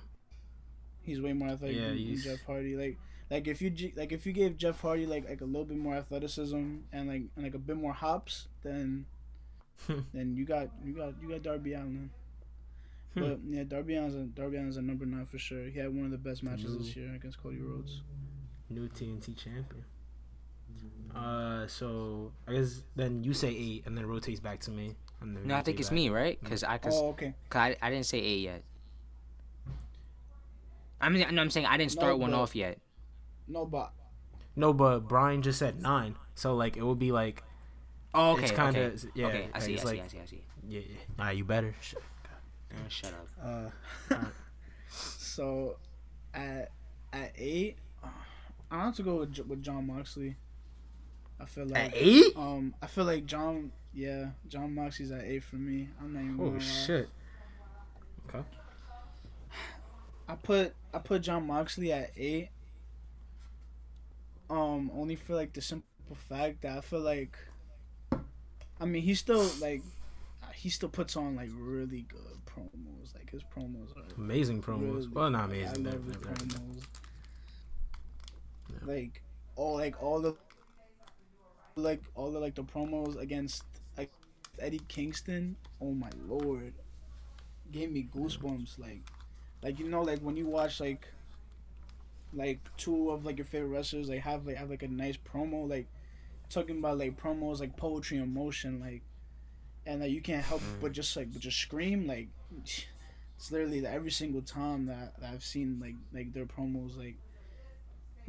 He's 1.03 1.21
way 1.21 1.33
more 1.33 1.49
athletic 1.49 1.77
Yeah, 1.77 1.89
than, 1.89 1.97
than 2.07 2.17
Jeff 2.19 2.43
Hardy. 2.47 2.77
Like 2.77 2.99
like 3.31 3.47
if 3.49 3.61
you 3.61 3.71
g- 3.71 3.93
like 3.97 4.13
if 4.13 4.25
you 4.27 4.33
gave 4.33 4.57
Jeff 4.57 4.81
Hardy 4.81 5.07
like 5.07 5.29
like 5.29 5.41
a 5.41 5.45
little 5.45 5.65
bit 5.65 5.77
more 5.79 5.95
athleticism 5.95 6.57
and 6.93 7.09
like 7.09 7.23
and 7.35 7.45
like 7.45 7.55
a 7.55 7.59
bit 7.59 7.77
more 7.77 7.93
hops, 7.93 8.49
then 8.63 9.07
then 10.13 10.37
you 10.37 10.45
got 10.45 10.69
you 10.85 10.93
got 10.93 11.15
you 11.21 11.29
got 11.29 11.43
Darby 11.43 11.75
Allin. 11.75 12.11
Hmm. 13.15 13.21
But 13.21 13.39
yeah, 13.49 13.65
Darby 13.65 13.97
Allin's 13.97 14.15
a, 14.15 14.21
Darby 14.25 14.59
Allin's 14.59 14.77
a 14.77 14.83
number 14.83 15.07
nine 15.07 15.27
for 15.27 15.39
sure. 15.39 15.65
He 15.65 15.79
had 15.79 15.95
one 15.95 16.05
of 16.05 16.11
the 16.11 16.19
best 16.19 16.43
matches 16.43 16.73
New- 16.73 16.79
this 16.79 16.95
year 16.97 17.15
against 17.15 17.43
Cody 17.43 17.59
Rhodes. 17.61 18.03
New 18.69 18.89
TNT 18.89 19.37
champion. 19.37 19.85
Uh, 21.15 21.67
so 21.67 22.33
I 22.47 22.53
guess 22.55 22.83
then 22.97 23.25
you 23.25 23.33
say 23.33 23.49
eight, 23.49 23.85
and 23.87 23.97
then 23.97 24.05
rotates 24.07 24.41
back 24.41 24.61
to 24.61 24.71
me. 24.71 24.97
And 25.23 25.35
then 25.35 25.47
No, 25.47 25.55
I 25.55 25.63
think 25.63 25.81
it's 25.81 25.89
back. 25.89 25.95
me, 25.97 26.11
right? 26.11 26.39
Because 26.43 26.63
I, 26.63 26.77
cause, 26.77 26.93
Oh, 26.95 27.09
okay. 27.11 27.33
'cause 27.49 27.59
I, 27.61 27.77
I 27.81 27.89
didn't 27.91 28.05
say 28.05 28.19
eight 28.19 28.41
yet. 28.41 28.63
I 31.01 31.09
mean, 31.09 31.27
no, 31.35 31.41
I'm 31.41 31.51
saying 31.51 31.65
I 31.67 31.77
didn't 31.77 31.95
No, 31.95 32.01
start 32.01 32.19
one 32.19 32.35
off 32.35 32.55
yet. 32.57 32.79
No, 33.49 33.65
but 33.67 33.93
No, 34.55 34.73
but 34.73 35.01
Brian 35.09 35.43
just 35.43 35.59
said 35.59 35.81
nine, 35.81 36.17
so 36.35 36.55
like 36.55 36.77
it 36.77 36.83
would 36.85 36.99
be 36.99 37.13
like 37.13 37.43
Oh, 38.15 38.33
okay, 38.33 38.45
it's 38.45 38.53
kind 38.53 38.77
okay. 38.77 38.97
yeah. 39.15 39.27
okay, 39.27 39.49
I 39.53 39.59
see, 39.59 39.75
I 39.75 39.77
see, 39.79 39.85
like, 39.85 40.05
I 40.05 40.07
see, 40.09 40.19
I 40.21 40.25
see. 40.25 40.45
Yeah, 40.67 40.81
yeah. 40.81 40.97
Nah, 41.19 41.31
you 41.31 41.45
better. 41.45 41.75
Sh- 41.81 41.95
shut 42.89 43.13
up. 43.13 43.71
uh, 44.11 44.17
so 44.89 45.77
at 46.35 46.71
at 47.13 47.33
eight, 47.37 47.77
uh, 48.03 48.09
I 48.71 48.85
have 48.87 48.97
to 48.97 49.03
go 49.03 49.17
with 49.17 49.39
with 49.47 49.63
Jon 49.63 49.87
Moxley. 49.87 50.37
I 51.39 51.45
feel 51.45 51.67
like 51.67 51.89
At 51.89 51.93
eight? 51.95 52.35
um 52.37 52.75
I 52.81 52.87
feel 52.87 53.05
like 53.05 53.27
John 53.27 53.71
yeah 53.93 54.31
Jon 54.49 54.75
Moxley's 54.75 55.11
at 55.13 55.25
eight 55.25 55.45
for 55.45 55.57
me. 55.57 55.89
I'm 56.01 56.13
not 56.15 56.23
even. 56.23 56.57
Oh 56.57 56.59
shit. 56.59 57.09
Okay. 58.29 58.45
I 60.29 60.35
put 60.35 60.75
I 60.93 60.99
put 60.99 61.23
Jon 61.23 61.47
Moxley 61.47 61.93
at 61.93 62.11
eight. 62.17 62.49
Um, 64.49 64.91
only 64.95 65.17
for 65.17 65.35
like 65.35 65.53
the 65.53 65.61
simple 65.61 65.89
fact 66.29 66.63
that 66.63 66.79
I 66.79 66.81
feel 66.81 67.01
like, 67.01 67.37
I 68.81 68.85
mean, 68.85 69.03
he 69.03 69.15
still 69.15 69.45
like, 69.61 69.83
he 70.55 70.69
still 70.71 70.89
puts 70.89 71.17
on 71.17 71.35
like 71.37 71.51
really 71.57 72.03
good 72.09 72.21
promos. 72.47 73.15
Like 73.15 73.31
his 73.31 73.43
promos 73.43 73.97
are 73.97 74.05
Amazing 74.17 74.63
promos. 74.63 74.95
really 74.95 75.09
well, 75.09 75.31
not 75.31 75.47
amazing. 75.47 75.69
I 75.87 75.91
they're- 75.91 75.99
love 75.99 76.05
his 76.07 76.17
they're- 76.19 76.35
they're- 78.69 78.87
Like 78.97 79.23
all 79.57 79.77
like 79.77 80.01
all 80.03 80.21
the 80.21 80.35
like 81.77 82.03
all 82.15 82.31
the 82.31 82.39
like 82.39 82.55
the 82.55 82.63
promos 82.65 83.17
against 83.19 83.65
like 83.99 84.11
Eddie 84.59 84.81
Kingston. 84.89 85.57
Oh 85.81 85.93
my 85.93 86.11
lord, 86.27 86.73
gave 87.73 87.91
me 87.91 88.09
goosebumps. 88.15 88.79
Like, 88.79 89.03
like 89.63 89.79
you 89.79 89.89
know, 89.89 90.03
like 90.03 90.21
when 90.21 90.37
you 90.37 90.47
watch 90.47 90.81
like 90.81 91.07
like 92.35 92.61
two 92.77 93.11
of 93.11 93.25
like 93.25 93.39
your 93.39 93.45
favorite 93.45 93.69
wrestlers 93.69 94.09
like 94.09 94.21
have 94.21 94.47
like 94.47 94.57
have 94.57 94.71
like 94.71 94.83
a 94.83 94.89
nice 94.89 95.17
promo 95.17 95.69
like 95.69 95.87
talking 96.51 96.79
about 96.79 96.99
like 96.99 97.21
promos 97.21 97.61
like 97.61 97.77
poetry 97.77 98.19
and 98.19 98.33
motion 98.33 98.81
like 98.81 99.03
and 99.87 100.01
like 100.01 100.11
you 100.11 100.21
can't 100.21 100.45
help 100.45 100.61
mm. 100.61 100.81
but 100.81 100.93
just 100.93 101.17
like 101.17 101.33
but 101.33 101.41
just 101.41 101.59
scream 101.59 102.07
like 102.07 102.29
it's 102.65 103.53
literally 103.53 103.81
like, 103.81 103.93
every 103.93 104.11
single 104.11 104.43
time 104.43 104.87
that, 104.87 105.19
that 105.21 105.33
I've 105.33 105.45
seen 105.45 105.79
like 105.81 105.95
like 106.13 106.33
their 106.33 106.47
promos 106.47 106.97
like 106.97 107.17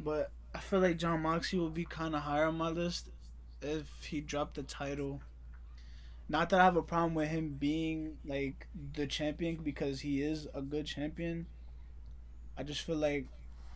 but 0.00 0.30
I 0.54 0.60
feel 0.60 0.80
like 0.80 0.98
Jon 0.98 1.22
Moxley 1.22 1.58
will 1.58 1.70
be 1.70 1.84
kind 1.84 2.14
of 2.14 2.22
higher 2.22 2.46
on 2.46 2.56
my 2.56 2.70
list 2.70 3.08
if 3.60 3.90
he 4.02 4.20
dropped 4.20 4.54
the 4.54 4.62
title. 4.62 5.20
Not 6.28 6.50
that 6.50 6.60
I 6.60 6.64
have 6.64 6.76
a 6.76 6.82
problem 6.82 7.14
with 7.14 7.28
him 7.28 7.56
being 7.58 8.18
like 8.24 8.66
the 8.94 9.06
champion 9.06 9.56
because 9.56 10.00
he 10.00 10.22
is 10.22 10.46
a 10.54 10.62
good 10.62 10.86
champion. 10.86 11.46
I 12.56 12.62
just 12.62 12.82
feel 12.82 12.96
like 12.96 13.26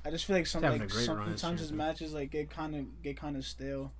I 0.04 0.10
just 0.10 0.24
feel 0.24 0.36
like 0.36 0.46
some 0.46 0.62
like 0.62 0.80
a 0.82 0.86
great 0.86 1.08
run 1.08 1.32
as 1.32 1.40
sometimes 1.40 1.60
his 1.60 1.72
matches 1.72 2.12
like 2.12 2.30
get 2.30 2.50
kind 2.50 2.74
of 2.74 3.02
get 3.02 3.16
kind 3.16 3.36
of 3.36 3.44
stale. 3.44 3.92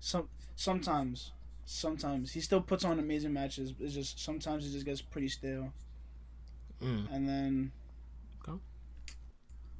Some 0.00 0.28
sometimes 0.56 1.32
sometimes 1.64 2.32
he 2.32 2.40
still 2.40 2.60
puts 2.60 2.84
on 2.84 2.98
amazing 2.98 3.32
matches. 3.32 3.74
It's 3.80 3.94
just 3.94 4.20
sometimes 4.22 4.66
it 4.66 4.72
just 4.72 4.86
gets 4.86 5.00
pretty 5.02 5.28
stale. 5.28 5.72
Mm. 6.82 7.12
And 7.12 7.28
then 7.28 7.72
Okay. 8.48 8.58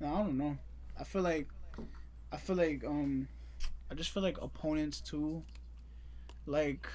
no, 0.00 0.06
I 0.14 0.18
don't 0.24 0.38
know. 0.38 0.58
I 0.98 1.04
feel 1.04 1.22
like 1.22 1.48
I 2.32 2.36
feel 2.36 2.56
like 2.56 2.84
um 2.84 3.28
I 3.90 3.94
just 3.94 4.10
feel 4.10 4.22
like 4.22 4.40
opponents 4.40 5.00
too. 5.00 5.42
Like 6.46 6.86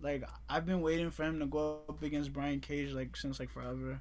like 0.00 0.24
I've 0.48 0.66
been 0.66 0.80
waiting 0.82 1.10
for 1.10 1.24
him 1.24 1.40
to 1.40 1.46
go 1.46 1.80
up 1.88 2.02
against 2.02 2.32
Brian 2.32 2.60
Cage 2.60 2.92
like 2.92 3.16
since 3.16 3.40
like 3.40 3.50
forever. 3.50 4.00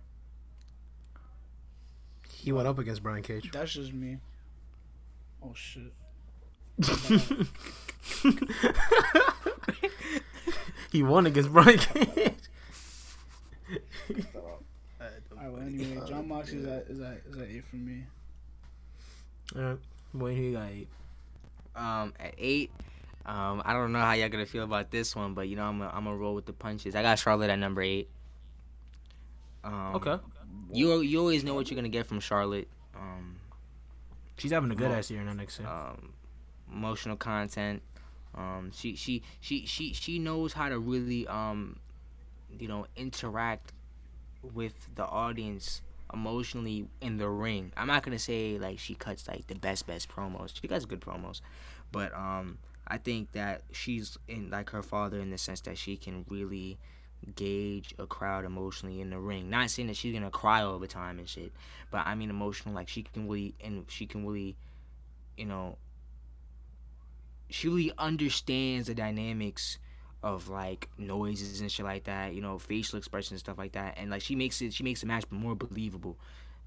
He 2.37 2.51
went 2.51 2.67
up 2.67 2.77
against 2.77 3.01
Brian 3.03 3.23
Cage. 3.23 3.49
That's 3.51 3.73
just 3.73 3.93
me. 3.93 4.17
Oh 5.43 5.53
shit. 5.55 5.91
he 10.91 11.01
won 11.03 11.25
against 11.25 11.51
Brian 11.51 11.77
Cage. 11.79 12.33
Alright, 14.99 15.51
well 15.51 15.61
anyway, 15.61 15.99
Jon 16.07 16.27
Moxley 16.27 16.59
is 16.59 16.65
at 16.65 16.87
is 16.87 17.01
at 17.01 17.21
is 17.27 17.37
at 17.37 17.47
eight 17.49 17.65
for 17.65 17.75
me. 17.77 18.03
Alright, 19.55 19.79
boy, 20.13 20.35
he 20.35 20.51
got 20.53 20.69
eight. 20.69 20.87
Um, 21.75 22.13
at 22.19 22.33
eight, 22.37 22.71
um, 23.25 23.61
I 23.65 23.73
don't 23.73 23.91
know 23.91 23.99
how 23.99 24.13
y'all 24.13 24.29
gonna 24.29 24.45
feel 24.45 24.63
about 24.63 24.91
this 24.91 25.15
one, 25.15 25.33
but 25.33 25.47
you 25.49 25.55
know 25.55 25.63
I'm 25.63 25.79
gonna 25.79 25.91
I'm 25.93 26.03
gonna 26.05 26.15
roll 26.15 26.35
with 26.35 26.45
the 26.45 26.53
punches. 26.53 26.95
I 26.95 27.01
got 27.01 27.17
Charlotte 27.19 27.49
at 27.49 27.59
number 27.59 27.81
eight. 27.81 28.09
Um, 29.63 29.95
Okay, 29.95 30.17
You 30.71 30.99
you 31.01 31.19
always 31.19 31.43
know 31.43 31.53
what 31.53 31.69
you're 31.69 31.75
gonna 31.75 31.89
get 31.89 32.05
from 32.05 32.19
Charlotte. 32.19 32.67
Um, 32.95 33.37
she's 34.37 34.51
having 34.51 34.71
a 34.71 34.75
good 34.75 34.91
ass 34.91 35.09
year 35.09 35.21
in 35.21 35.27
NXT. 35.27 35.65
um, 35.65 36.13
emotional 36.71 37.15
content. 37.17 37.81
Um, 38.35 38.71
she 38.73 38.95
she 38.95 39.23
she 39.39 39.65
she 39.65 39.93
she 39.93 40.19
knows 40.19 40.53
how 40.53 40.69
to 40.69 40.77
really 40.79 41.27
um, 41.27 41.77
you 42.59 42.67
know, 42.67 42.85
interact 42.95 43.73
with 44.53 44.89
the 44.95 45.05
audience 45.05 45.81
emotionally 46.13 46.87
in 47.01 47.17
the 47.17 47.27
ring. 47.29 47.71
I'm 47.75 47.87
not 47.87 48.03
gonna 48.03 48.19
say 48.19 48.57
like 48.59 48.79
she 48.79 48.95
cuts 48.95 49.27
like 49.27 49.47
the 49.47 49.55
best 49.55 49.87
best 49.87 50.09
promos. 50.09 50.59
She 50.59 50.67
cuts 50.67 50.85
good 50.85 51.01
promos, 51.01 51.41
but 51.91 52.13
um, 52.13 52.57
I 52.87 52.97
think 52.97 53.31
that 53.33 53.63
she's 53.71 54.17
in 54.27 54.49
like 54.49 54.69
her 54.69 54.83
father 54.83 55.19
in 55.19 55.31
the 55.31 55.37
sense 55.37 55.61
that 55.61 55.77
she 55.77 55.97
can 55.97 56.25
really 56.29 56.77
gauge 57.35 57.93
a 57.97 58.07
crowd 58.07 58.45
emotionally 58.45 59.01
in 59.01 59.09
the 59.09 59.19
ring. 59.19 59.49
Not 59.49 59.69
saying 59.69 59.87
that 59.87 59.97
she's 59.97 60.13
gonna 60.13 60.31
cry 60.31 60.61
all 60.63 60.79
the 60.79 60.87
time 60.87 61.19
and 61.19 61.27
shit, 61.27 61.51
but 61.91 62.05
I 62.05 62.15
mean 62.15 62.29
emotional. 62.29 62.75
Like 62.75 62.89
she 62.89 63.03
can 63.03 63.27
really 63.27 63.55
and 63.63 63.85
she 63.87 64.05
can 64.05 64.25
really, 64.25 64.55
you 65.37 65.45
know, 65.45 65.77
she 67.49 67.67
really 67.67 67.91
understands 67.97 68.87
the 68.87 68.95
dynamics 68.95 69.77
of 70.23 70.49
like 70.49 70.89
noises 70.97 71.61
and 71.61 71.71
shit 71.71 71.85
like 71.85 72.05
that. 72.05 72.33
You 72.33 72.41
know, 72.41 72.57
facial 72.59 72.97
expressions 72.97 73.31
and 73.31 73.39
stuff 73.39 73.57
like 73.57 73.73
that, 73.73 73.95
and 73.97 74.09
like 74.11 74.21
she 74.21 74.35
makes 74.35 74.61
it. 74.61 74.73
She 74.73 74.83
makes 74.83 75.01
the 75.01 75.07
match 75.07 75.25
more 75.29 75.55
believable. 75.55 76.17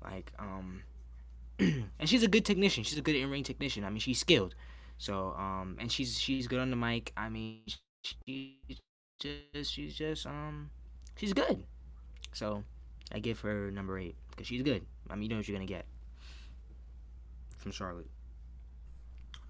Like 0.02 0.32
um, 0.38 0.82
and 1.58 2.08
she's 2.08 2.22
a 2.22 2.28
good 2.28 2.44
technician. 2.44 2.84
She's 2.84 2.98
a 2.98 3.02
good 3.02 3.16
in 3.16 3.30
ring 3.30 3.44
technician. 3.44 3.84
I 3.84 3.90
mean, 3.90 4.00
she's 4.00 4.18
skilled. 4.20 4.54
So 4.98 5.34
um, 5.36 5.76
and 5.80 5.90
she's 5.90 6.18
she's 6.18 6.46
good 6.46 6.60
on 6.60 6.70
the 6.70 6.76
mic. 6.76 7.12
I 7.16 7.28
mean, 7.28 7.62
she's 8.02 8.80
just 9.20 9.72
she's 9.72 9.94
just 9.94 10.26
um, 10.26 10.70
she's 11.16 11.32
good. 11.32 11.62
So 12.32 12.64
I 13.12 13.18
give 13.18 13.40
her 13.40 13.70
number 13.70 13.98
eight 13.98 14.16
because 14.30 14.46
she's 14.46 14.62
good. 14.62 14.84
I 15.08 15.14
mean, 15.14 15.24
you 15.24 15.28
know 15.28 15.36
what 15.36 15.48
you're 15.48 15.56
gonna 15.56 15.66
get 15.66 15.84
from 17.58 17.72
Charlotte. 17.72 18.08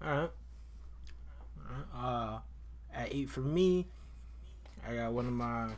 All 0.03 0.09
right. 0.09 0.29
Uh, 1.95 2.39
at 2.93 3.13
eight 3.13 3.29
for 3.29 3.39
me, 3.39 3.87
I 4.87 4.95
got 4.95 5.13
one 5.13 5.25
of 5.25 5.33
my 5.33 5.69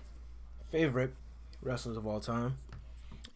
favorite 0.72 1.14
wrestlers 1.62 1.98
of 1.98 2.08
all 2.08 2.20
time, 2.20 2.58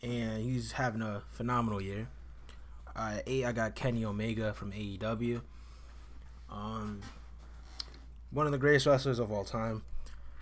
and 0.02 0.42
he's 0.42 0.72
having 0.74 1.02
a 1.02 1.22
phenomenal 1.32 1.82
year. 1.82 2.08
Uh, 2.96 3.16
at 3.18 3.24
eight, 3.28 3.46
I 3.46 3.52
got 3.52 3.76
Kenny 3.76 4.04
Omega 4.04 4.54
from 4.54 4.72
AEW. 4.72 5.42
Um, 6.50 7.02
one 8.32 8.46
of 8.46 8.52
the 8.52 8.58
greatest 8.58 8.88
wrestlers 8.88 9.20
of 9.20 9.32
all 9.32 9.44
time. 9.44 9.84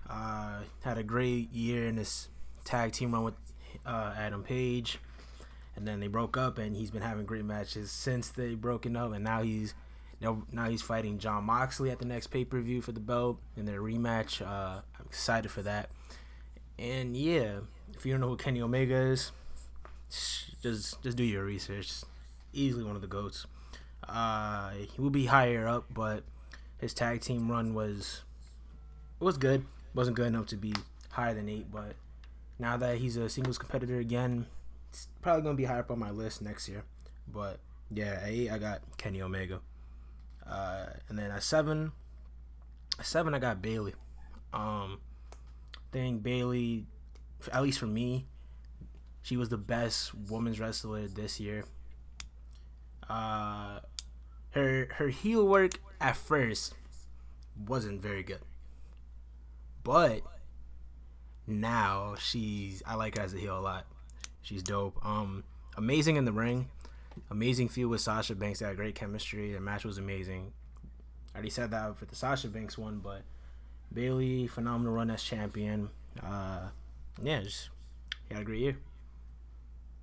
Uh, 0.09 0.59
had 0.83 0.97
a 0.97 1.03
great 1.03 1.51
year 1.51 1.87
in 1.87 1.95
this 1.95 2.29
tag 2.63 2.91
team 2.91 3.11
run 3.11 3.23
with 3.23 3.33
uh, 3.85 4.13
Adam 4.17 4.43
Page, 4.43 4.99
and 5.75 5.87
then 5.87 5.99
they 5.99 6.07
broke 6.07 6.37
up, 6.37 6.57
and 6.57 6.75
he's 6.75 6.91
been 6.91 7.01
having 7.01 7.25
great 7.25 7.45
matches 7.45 7.91
since 7.91 8.29
they 8.29 8.55
broken 8.55 8.95
up, 8.95 9.13
and 9.13 9.23
now 9.23 9.41
he's 9.41 9.73
now, 10.21 10.43
now 10.51 10.69
he's 10.69 10.81
fighting 10.81 11.19
Jon 11.19 11.43
Moxley 11.43 11.91
at 11.91 11.99
the 11.99 12.05
next 12.05 12.27
pay 12.27 12.45
per 12.45 12.61
view 12.61 12.81
for 12.81 12.91
the 12.91 12.99
belt 12.99 13.39
in 13.57 13.65
their 13.65 13.81
rematch. 13.81 14.41
Uh, 14.41 14.81
I'm 14.99 15.05
excited 15.05 15.51
for 15.51 15.61
that. 15.63 15.89
And 16.79 17.15
yeah, 17.15 17.59
if 17.93 18.05
you 18.05 18.13
don't 18.13 18.21
know 18.21 18.29
who 18.29 18.37
Kenny 18.37 18.61
Omega 18.61 18.95
is, 18.95 19.31
just 20.61 21.01
just 21.03 21.17
do 21.17 21.23
your 21.23 21.43
research. 21.43 21.91
Easily 22.53 22.83
one 22.83 22.95
of 22.95 23.01
the 23.01 23.07
goats. 23.07 23.45
Uh, 24.07 24.71
he 24.71 25.01
will 25.01 25.09
be 25.09 25.25
higher 25.25 25.67
up, 25.67 25.85
but 25.93 26.23
his 26.77 26.93
tag 26.93 27.21
team 27.21 27.51
run 27.51 27.73
was 27.73 28.23
was 29.19 29.37
good. 29.37 29.65
Wasn't 29.95 30.15
good 30.15 30.27
enough 30.27 30.45
to 30.47 30.57
be 30.57 30.73
higher 31.09 31.33
than 31.33 31.49
eight, 31.49 31.71
but 31.71 31.95
now 32.59 32.77
that 32.77 32.97
he's 32.97 33.17
a 33.17 33.29
singles 33.29 33.57
competitor 33.57 33.97
again, 33.97 34.45
it's 34.89 35.07
probably 35.21 35.41
gonna 35.41 35.55
be 35.55 35.65
higher 35.65 35.79
up 35.79 35.89
on 35.89 35.97
my 35.97 36.11
list 36.11 36.41
next 36.41 36.69
year. 36.69 36.83
But 37.27 37.59
yeah, 37.89 38.19
at 38.21 38.27
eight 38.27 38.51
I 38.51 38.59
got 38.59 38.81
Kenny 38.97 39.21
Omega, 39.21 39.61
uh, 40.45 40.87
and 41.09 41.17
then 41.17 41.31
at 41.31 41.41
seven, 41.41 41.93
at 42.99 43.05
seven 43.05 43.33
I 43.33 43.39
got 43.39 43.61
Bayley. 43.61 43.93
Um, 44.53 44.99
think 45.95 46.23
Bayley, 46.23 46.85
at 47.53 47.63
least 47.63 47.79
for 47.79 47.87
me, 47.87 48.25
she 49.21 49.37
was 49.37 49.47
the 49.49 49.57
best 49.57 50.13
women's 50.13 50.59
wrestler 50.59 51.07
this 51.07 51.39
year. 51.39 51.63
Uh, 53.09 53.79
her 54.51 54.89
her 54.95 55.07
heel 55.07 55.47
work 55.47 55.79
at 56.01 56.17
first 56.17 56.73
wasn't 57.67 58.01
very 58.01 58.23
good, 58.23 58.41
but 59.85 60.21
now 61.47 62.15
she's 62.19 62.83
I 62.85 62.95
like 62.95 63.17
her 63.17 63.23
as 63.23 63.33
a 63.33 63.37
heel 63.37 63.57
a 63.57 63.61
lot. 63.61 63.85
She's 64.41 64.61
dope. 64.61 64.97
Um, 65.05 65.43
amazing 65.77 66.17
in 66.17 66.25
the 66.25 66.33
ring, 66.33 66.67
amazing 67.31 67.69
feel 67.69 67.87
with 67.87 68.01
Sasha 68.01 68.35
Banks. 68.35 68.59
They 68.59 68.65
had 68.65 68.75
great 68.75 68.95
chemistry. 68.95 69.53
The 69.53 69.61
match 69.61 69.85
was 69.85 69.97
amazing. 69.97 70.51
I 71.33 71.37
already 71.37 71.51
said 71.51 71.71
that 71.71 71.97
for 71.97 72.05
the 72.05 72.15
Sasha 72.15 72.47
Banks 72.47 72.77
one, 72.77 72.99
but 72.99 73.21
Bayley 73.93 74.47
phenomenal 74.47 74.93
run 74.93 75.11
as 75.11 75.23
champion. 75.23 75.89
Uh, 76.21 76.69
yeah, 77.21 77.41
just 77.41 77.69
he 78.27 78.33
had 78.33 78.41
a 78.41 78.45
great 78.45 78.59
year. 78.59 78.77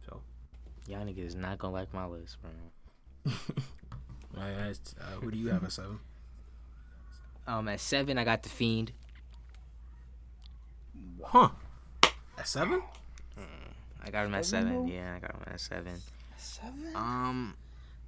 So 0.06 0.20
Y'all 0.86 1.04
niggas 1.04 1.26
is 1.26 1.34
not 1.34 1.58
gonna 1.58 1.74
like 1.74 1.92
my 1.92 2.06
list, 2.06 2.36
bro. 2.40 3.32
I 4.38 4.48
asked, 4.48 4.94
uh, 5.00 5.20
who 5.20 5.30
do 5.30 5.38
you 5.38 5.48
have 5.48 5.64
at 5.64 5.72
seven? 5.72 5.98
Um, 7.46 7.68
at 7.68 7.80
seven, 7.80 8.18
I 8.18 8.24
got 8.24 8.42
the 8.42 8.48
Fiend. 8.48 8.92
Huh? 11.24 11.50
At 12.38 12.46
seven? 12.48 12.82
I 14.04 14.10
got 14.10 14.26
him 14.26 14.34
at 14.34 14.44
Seven, 14.44 14.68
seven. 14.72 14.88
Yeah, 14.88 15.14
I 15.16 15.18
got 15.20 15.30
him 15.32 15.42
at 15.46 15.60
seven. 15.60 15.92
Seven. 16.36 16.90
Um, 16.96 17.54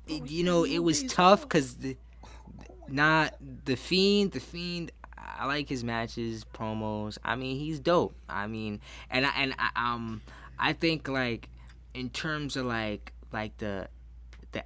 it- 0.08 0.28
you 0.28 0.42
know, 0.42 0.64
it 0.64 0.80
was 0.80 1.04
tough 1.04 1.42
because 1.42 1.76
the 1.76 1.96
not 2.88 3.34
the 3.64 3.76
fiend. 3.76 4.32
The 4.32 4.40
fiend. 4.40 4.90
I 5.16 5.46
like 5.46 5.68
his 5.68 5.84
matches, 5.84 6.44
promos. 6.52 7.16
I 7.24 7.36
mean, 7.36 7.58
he's 7.58 7.78
dope. 7.80 8.14
I 8.28 8.46
mean, 8.48 8.80
and 9.08 9.24
I 9.24 9.30
and 9.36 9.54
I, 9.58 9.70
um, 9.76 10.20
I 10.58 10.72
think 10.72 11.06
like 11.08 11.48
in 11.94 12.10
terms 12.10 12.56
of 12.56 12.66
like 12.66 13.12
like 13.32 13.56
the 13.58 13.88
the 14.52 14.64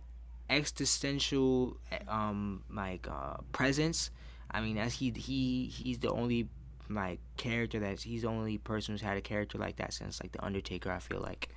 existential 0.48 1.76
um 2.08 2.62
like 2.72 3.06
uh 3.08 3.36
presence. 3.52 4.10
I 4.50 4.62
mean, 4.62 4.78
as 4.78 4.94
he 4.94 5.10
he 5.10 5.66
he's 5.66 5.98
the 5.98 6.10
only 6.10 6.48
like 6.90 7.20
character 7.36 7.78
that's 7.80 8.02
he's 8.02 8.22
the 8.22 8.28
only 8.28 8.58
person 8.58 8.94
who's 8.94 9.02
had 9.02 9.16
a 9.16 9.20
character 9.20 9.58
like 9.58 9.76
that 9.76 9.92
since 9.92 10.22
like 10.22 10.32
the 10.32 10.44
Undertaker. 10.44 10.90
I 10.90 10.98
feel 10.98 11.20
like, 11.20 11.48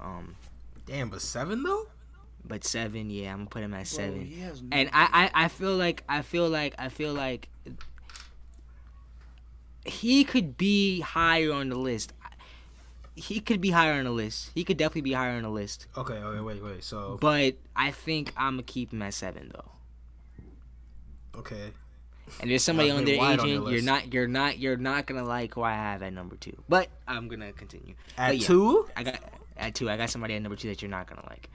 um, 0.00 0.36
Damn, 0.86 1.10
but 1.10 1.20
seven 1.22 1.62
though? 1.62 1.86
but 2.44 2.64
seven, 2.64 3.10
yeah, 3.10 3.32
I'm 3.32 3.38
gonna 3.40 3.50
put 3.50 3.62
him 3.62 3.74
at 3.74 3.86
seven. 3.86 4.24
he 4.24 4.40
has 4.40 4.62
no 4.62 4.68
and 4.72 4.88
I, 4.92 5.30
I 5.34 5.44
I 5.44 5.48
feel 5.48 5.76
like 5.76 6.02
I 6.08 6.22
feel 6.22 6.48
like 6.48 6.74
I 6.78 6.88
feel 6.88 7.12
like 7.12 7.48
he 9.84 10.24
could 10.24 10.56
be 10.56 11.00
higher 11.00 11.52
on 11.52 11.68
the 11.68 11.76
list. 11.76 12.12
He 13.14 13.40
could 13.40 13.60
be 13.60 13.70
higher 13.70 13.94
on 13.94 14.04
the 14.04 14.12
list. 14.12 14.52
He 14.54 14.62
could 14.62 14.76
definitely 14.76 15.00
be 15.00 15.12
higher 15.12 15.32
on 15.32 15.42
the 15.42 15.48
list. 15.48 15.86
Okay, 15.96 16.14
okay, 16.14 16.40
wait, 16.40 16.62
wait. 16.62 16.84
So 16.84 17.18
But 17.20 17.56
I 17.74 17.90
think 17.90 18.32
I'm 18.36 18.52
gonna 18.54 18.62
keep 18.62 18.92
him 18.92 19.02
at 19.02 19.12
seven 19.14 19.50
though. 19.52 19.72
okay, 21.40 21.72
And 22.40 22.50
there's 22.50 22.62
somebody 22.62 22.90
on 22.90 22.98
pretty 22.98 23.12
there, 23.12 23.20
wide 23.20 23.40
on 23.40 23.46
agent. 23.46 23.62
your 23.64 23.72
You're 23.74 23.82
not 23.82 24.12
you're 24.12 24.28
not 24.28 24.58
you're 24.58 24.76
not 24.76 25.06
gonna 25.06 25.24
like 25.24 25.54
who 25.54 25.62
I 25.62 25.72
have 25.74 26.02
at 26.02 26.12
number 26.12 26.36
two. 26.36 26.56
But 26.68 26.88
I'm 27.06 27.28
gonna 27.28 27.52
continue. 27.52 27.94
at 28.16 28.38
yeah. 28.38 28.46
two. 28.46 28.88
I 28.96 29.02
got 29.02 29.20
at 29.56 29.74
two. 29.74 29.88
I 29.90 29.96
got 29.96 30.10
somebody 30.10 30.34
at 30.34 30.42
number 30.42 30.56
two 30.56 30.68
that 30.68 30.82
you're 30.82 30.90
not 30.90 31.06
gonna 31.08 31.26
like. 31.28 31.48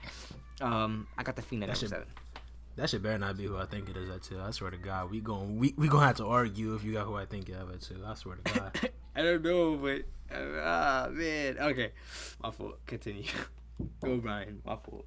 Um, 0.60 1.06
I 1.18 1.22
got 1.22 1.36
the 1.36 1.42
Fiend 1.42 1.62
at 1.64 1.66
That 1.68 1.72
number 1.74 1.80
should- 1.80 1.88
seven. 1.90 2.06
That 2.76 2.90
shit 2.90 3.02
better 3.04 3.18
not 3.18 3.36
be 3.36 3.44
who 3.44 3.56
I 3.56 3.66
think 3.66 3.88
it 3.88 3.96
is 3.96 4.10
at 4.10 4.24
two. 4.24 4.40
I 4.40 4.50
swear 4.50 4.72
to 4.72 4.76
God, 4.76 5.08
we 5.08 5.20
gon' 5.20 5.58
we 5.58 5.74
we 5.76 5.86
gonna 5.86 6.06
have 6.06 6.16
to 6.16 6.26
argue 6.26 6.74
if 6.74 6.82
you 6.82 6.92
got 6.92 7.06
who 7.06 7.14
I 7.14 7.24
think 7.24 7.48
you 7.48 7.54
have 7.54 7.70
at 7.70 7.80
two. 7.82 8.02
I 8.04 8.14
swear 8.14 8.34
to 8.34 8.52
God. 8.60 8.90
I 9.14 9.22
don't 9.22 9.42
know, 9.44 9.76
but 9.76 10.02
ah 10.36 11.06
man. 11.12 11.56
Okay, 11.60 11.92
my 12.42 12.50
fault. 12.50 12.84
Continue. 12.86 13.22
Go, 14.02 14.16
Brian. 14.16 14.60
My 14.66 14.74
fault. 14.74 15.06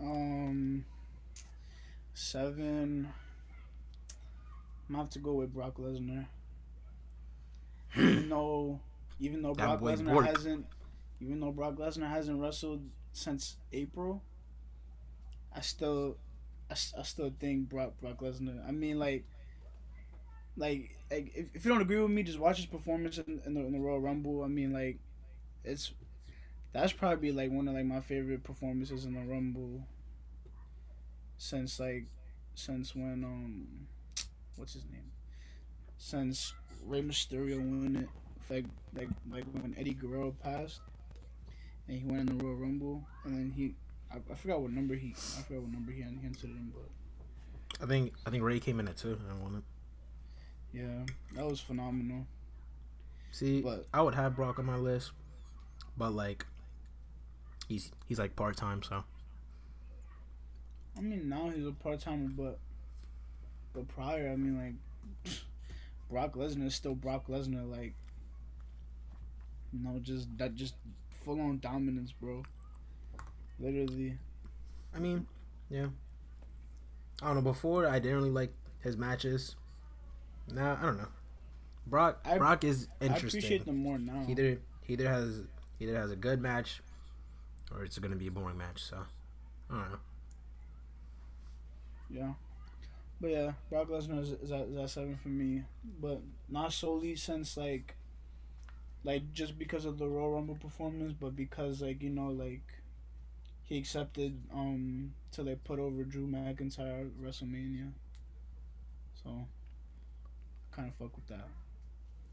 Um, 0.00 0.86
seven. 2.14 3.08
I'm 4.88 4.96
have 4.96 5.10
to 5.10 5.18
go 5.18 5.34
with 5.34 5.52
Brock 5.52 5.76
Lesnar. 5.78 6.26
even 7.96 8.28
though, 8.28 8.80
even 9.18 9.42
though 9.42 9.54
Brock 9.54 9.80
Lesnar 9.80 10.26
hasn't, 10.26 10.66
even 11.20 11.40
though 11.40 11.52
Brock 11.52 11.76
Lesnar 11.76 12.10
hasn't 12.10 12.40
wrestled 12.40 12.82
since 13.12 13.56
April, 13.72 14.22
I 15.54 15.60
still, 15.60 16.16
I 16.70 16.74
still 16.74 17.32
think 17.38 17.68
Brock 17.68 17.92
Brock 18.00 18.20
Lesnar. 18.20 18.66
I 18.66 18.72
mean, 18.72 18.98
like, 18.98 19.24
like, 20.56 20.90
like 21.10 21.32
if, 21.34 21.46
if 21.54 21.64
you 21.64 21.70
don't 21.70 21.80
agree 21.80 22.00
with 22.00 22.10
me, 22.10 22.22
just 22.22 22.38
watch 22.38 22.58
his 22.58 22.66
performance 22.66 23.18
in, 23.18 23.40
in 23.46 23.54
the 23.54 23.60
in 23.60 23.72
the 23.72 23.80
Royal 23.80 24.00
Rumble. 24.00 24.42
I 24.42 24.48
mean, 24.48 24.72
like, 24.72 24.98
it's 25.64 25.92
that's 26.74 26.92
probably 26.92 27.32
like 27.32 27.50
one 27.50 27.68
of 27.68 27.74
like 27.74 27.86
my 27.86 28.00
favorite 28.00 28.42
performances 28.42 29.04
in 29.04 29.14
the 29.14 29.20
Rumble 29.20 29.86
since 31.38 31.78
like 31.78 32.06
since 32.54 32.94
when 32.94 33.24
um 33.24 33.86
what's 34.56 34.72
his 34.74 34.84
name 34.92 35.10
since 35.98 36.52
Rey 36.84 37.02
Mysterio 37.02 37.58
won 37.58 37.96
it 37.96 38.08
like 38.52 38.64
like 38.94 39.08
like 39.30 39.44
when 39.52 39.74
Eddie 39.78 39.94
Guerrero 39.94 40.34
passed 40.42 40.80
and 41.88 41.98
he 41.98 42.04
went 42.04 42.28
in 42.30 42.38
the 42.38 42.44
Royal 42.44 42.56
Rumble 42.56 43.04
and 43.24 43.34
then 43.34 43.52
he 43.54 43.74
I, 44.12 44.18
I 44.30 44.34
forgot 44.34 44.60
what 44.60 44.70
number 44.70 44.94
he 44.94 45.10
I 45.38 45.42
forgot 45.42 45.62
what 45.62 45.72
number 45.72 45.92
he 45.92 46.02
en- 46.02 46.18
he 46.20 46.26
entered 46.26 46.50
in 46.50 46.72
but 46.74 47.82
I 47.82 47.86
think 47.86 48.12
I 48.26 48.30
think 48.30 48.42
Rey 48.44 48.60
came 48.60 48.78
in 48.80 48.86
at 48.88 48.96
two. 48.96 49.18
I 49.30 49.42
won 49.42 49.56
it. 49.56 50.78
yeah 50.78 51.04
that 51.34 51.46
was 51.46 51.60
phenomenal 51.60 52.26
See, 53.32 53.62
But- 53.62 53.86
I 53.92 54.00
would 54.00 54.14
have 54.14 54.36
Brock 54.36 54.60
on 54.60 54.64
my 54.66 54.76
list, 54.76 55.10
but 55.98 56.10
like, 56.12 56.46
he's 57.68 57.90
he's 58.06 58.16
like 58.20 58.36
part 58.36 58.56
time, 58.56 58.80
so 58.84 59.02
I 60.96 61.00
mean 61.00 61.28
now 61.28 61.50
he's 61.50 61.66
a 61.66 61.72
part 61.72 61.98
timer 62.00 62.28
but 62.30 62.60
but 63.74 63.88
prior 63.88 64.30
I 64.32 64.36
mean 64.36 64.56
like 65.24 65.34
Brock 66.10 66.34
Lesnar 66.34 66.66
is 66.66 66.74
still 66.74 66.94
Brock 66.94 67.26
Lesnar 67.28 67.68
like 67.70 67.94
you 69.72 69.80
know 69.82 69.98
just 70.00 70.28
that 70.38 70.54
just 70.54 70.74
full 71.24 71.40
on 71.40 71.58
dominance 71.58 72.12
bro 72.12 72.42
literally 73.58 74.18
I 74.94 75.00
mean, 75.00 75.26
yeah. 75.68 75.86
I 77.20 77.26
don't 77.26 77.36
know. 77.36 77.42
Before 77.42 77.86
I 77.86 77.98
didn't 77.98 78.16
really 78.18 78.30
like 78.30 78.52
his 78.80 78.96
matches. 78.96 79.56
Now 80.52 80.78
I 80.80 80.86
don't 80.86 80.98
know. 80.98 81.08
Brock 81.86 82.20
I- 82.24 82.38
Brock 82.38 82.64
is 82.64 82.88
interesting. 83.00 83.10
I 83.10 83.16
appreciate 83.46 83.64
them 83.66 83.76
more 83.78 83.98
now 83.98 84.24
He 84.26 84.32
either 84.32 84.58
he 84.82 84.92
either 84.92 85.08
has 85.08 85.42
he 85.78 85.86
either 85.86 85.96
has 85.98 86.10
a 86.10 86.16
good 86.16 86.40
match, 86.40 86.80
or 87.74 87.84
it's 87.84 87.98
gonna 87.98 88.16
be 88.16 88.28
a 88.28 88.30
boring 88.30 88.56
match. 88.56 88.82
So 88.82 88.98
I 89.70 89.74
don't 89.74 89.90
know. 89.90 89.98
Yeah. 92.10 92.32
But 93.24 93.30
yeah, 93.30 93.52
Brock 93.70 93.88
Lesnar 93.88 94.20
is, 94.20 94.32
is, 94.32 94.52
at, 94.52 94.66
is 94.68 94.76
at 94.76 94.90
seven 94.90 95.16
for 95.16 95.30
me. 95.30 95.62
But 95.98 96.20
not 96.46 96.74
solely 96.74 97.16
since 97.16 97.56
like 97.56 97.94
like 99.02 99.32
just 99.32 99.58
because 99.58 99.86
of 99.86 99.96
the 99.96 100.06
Royal 100.06 100.32
Rumble 100.32 100.56
performance, 100.56 101.14
but 101.18 101.34
because 101.34 101.80
like, 101.80 102.02
you 102.02 102.10
know, 102.10 102.26
like 102.26 102.60
he 103.62 103.78
accepted 103.78 104.42
um 104.52 105.14
to 105.32 105.42
like 105.42 105.64
put 105.64 105.78
over 105.78 106.04
Drew 106.04 106.26
McIntyre 106.26 107.00
at 107.00 107.18
WrestleMania. 107.18 107.92
So 109.22 109.46
kinda 110.76 110.92
fuck 110.98 111.16
with 111.16 111.26
that. 111.28 111.48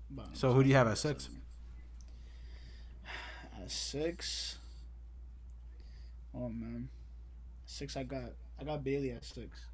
But 0.09 0.35
So 0.35 0.51
who 0.51 0.61
do 0.61 0.67
you 0.67 0.75
have 0.75 0.89
at 0.89 0.97
six? 0.97 1.29
At 3.63 3.71
six 3.71 4.57
Oh 6.35 6.49
man. 6.49 6.89
Six 7.65 7.95
I 7.95 8.03
got 8.03 8.33
I 8.59 8.65
got 8.65 8.83
Bayley 8.83 9.11
at 9.11 9.23
six. 9.23 9.67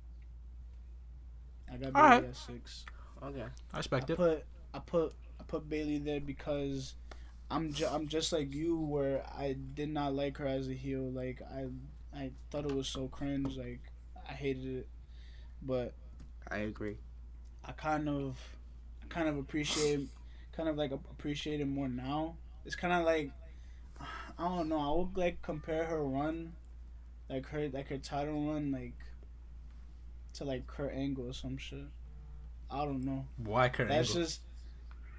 I 1.71 1.77
got 1.77 1.93
Bayley 1.93 2.05
Alright. 2.05 2.23
at 2.25 2.35
six. 2.35 2.85
Okay. 3.23 3.43
I 3.73 3.77
respect 3.77 4.09
I 4.09 4.13
it. 4.13 4.17
put 4.17 4.45
I 4.73 4.79
put 4.79 5.13
I 5.39 5.43
put 5.47 5.69
Bayley 5.69 5.97
there 5.99 6.19
because 6.21 6.93
I'm 7.49 7.71
ju- 7.73 7.87
I'm 7.87 8.07
just 8.07 8.31
like 8.31 8.53
you 8.53 8.77
where 8.77 9.23
I 9.37 9.55
did 9.73 9.89
not 9.89 10.13
like 10.13 10.37
her 10.37 10.47
as 10.47 10.67
a 10.69 10.73
heel. 10.73 11.01
Like 11.11 11.41
I 11.41 11.65
I 12.15 12.31
thought 12.51 12.65
it 12.65 12.75
was 12.75 12.87
so 12.87 13.07
cringe. 13.07 13.57
Like 13.57 13.81
I 14.27 14.33
hated 14.33 14.65
it, 14.79 14.87
but 15.61 15.93
I 16.49 16.57
agree. 16.59 16.97
I 17.65 17.71
kind 17.73 18.07
of 18.07 18.37
I 19.03 19.07
kind 19.07 19.27
of 19.27 19.37
appreciate 19.37 20.07
kind 20.55 20.69
of 20.69 20.77
like 20.77 20.91
appreciate 20.91 21.59
it 21.61 21.67
more 21.67 21.87
now. 21.89 22.35
It's 22.65 22.75
kind 22.75 22.93
of 22.93 23.05
like 23.05 23.31
I 24.37 24.43
don't 24.47 24.69
know. 24.69 24.79
I 24.79 24.97
would 24.99 25.17
like 25.17 25.41
compare 25.41 25.85
her 25.85 26.03
run, 26.03 26.53
like 27.29 27.47
her 27.47 27.69
like 27.69 27.87
her 27.89 27.97
title 27.97 28.53
run, 28.53 28.71
like 28.71 28.93
to 30.37 30.43
like 30.45 30.67
Kurt 30.67 30.93
Angle 30.93 31.29
or 31.29 31.33
some 31.33 31.57
shit. 31.57 31.85
I 32.69 32.83
don't 32.85 33.03
know. 33.03 33.25
Why 33.37 33.69
Kurt 33.69 33.87
That's 33.89 34.09
Angle? 34.09 34.23
just 34.23 34.41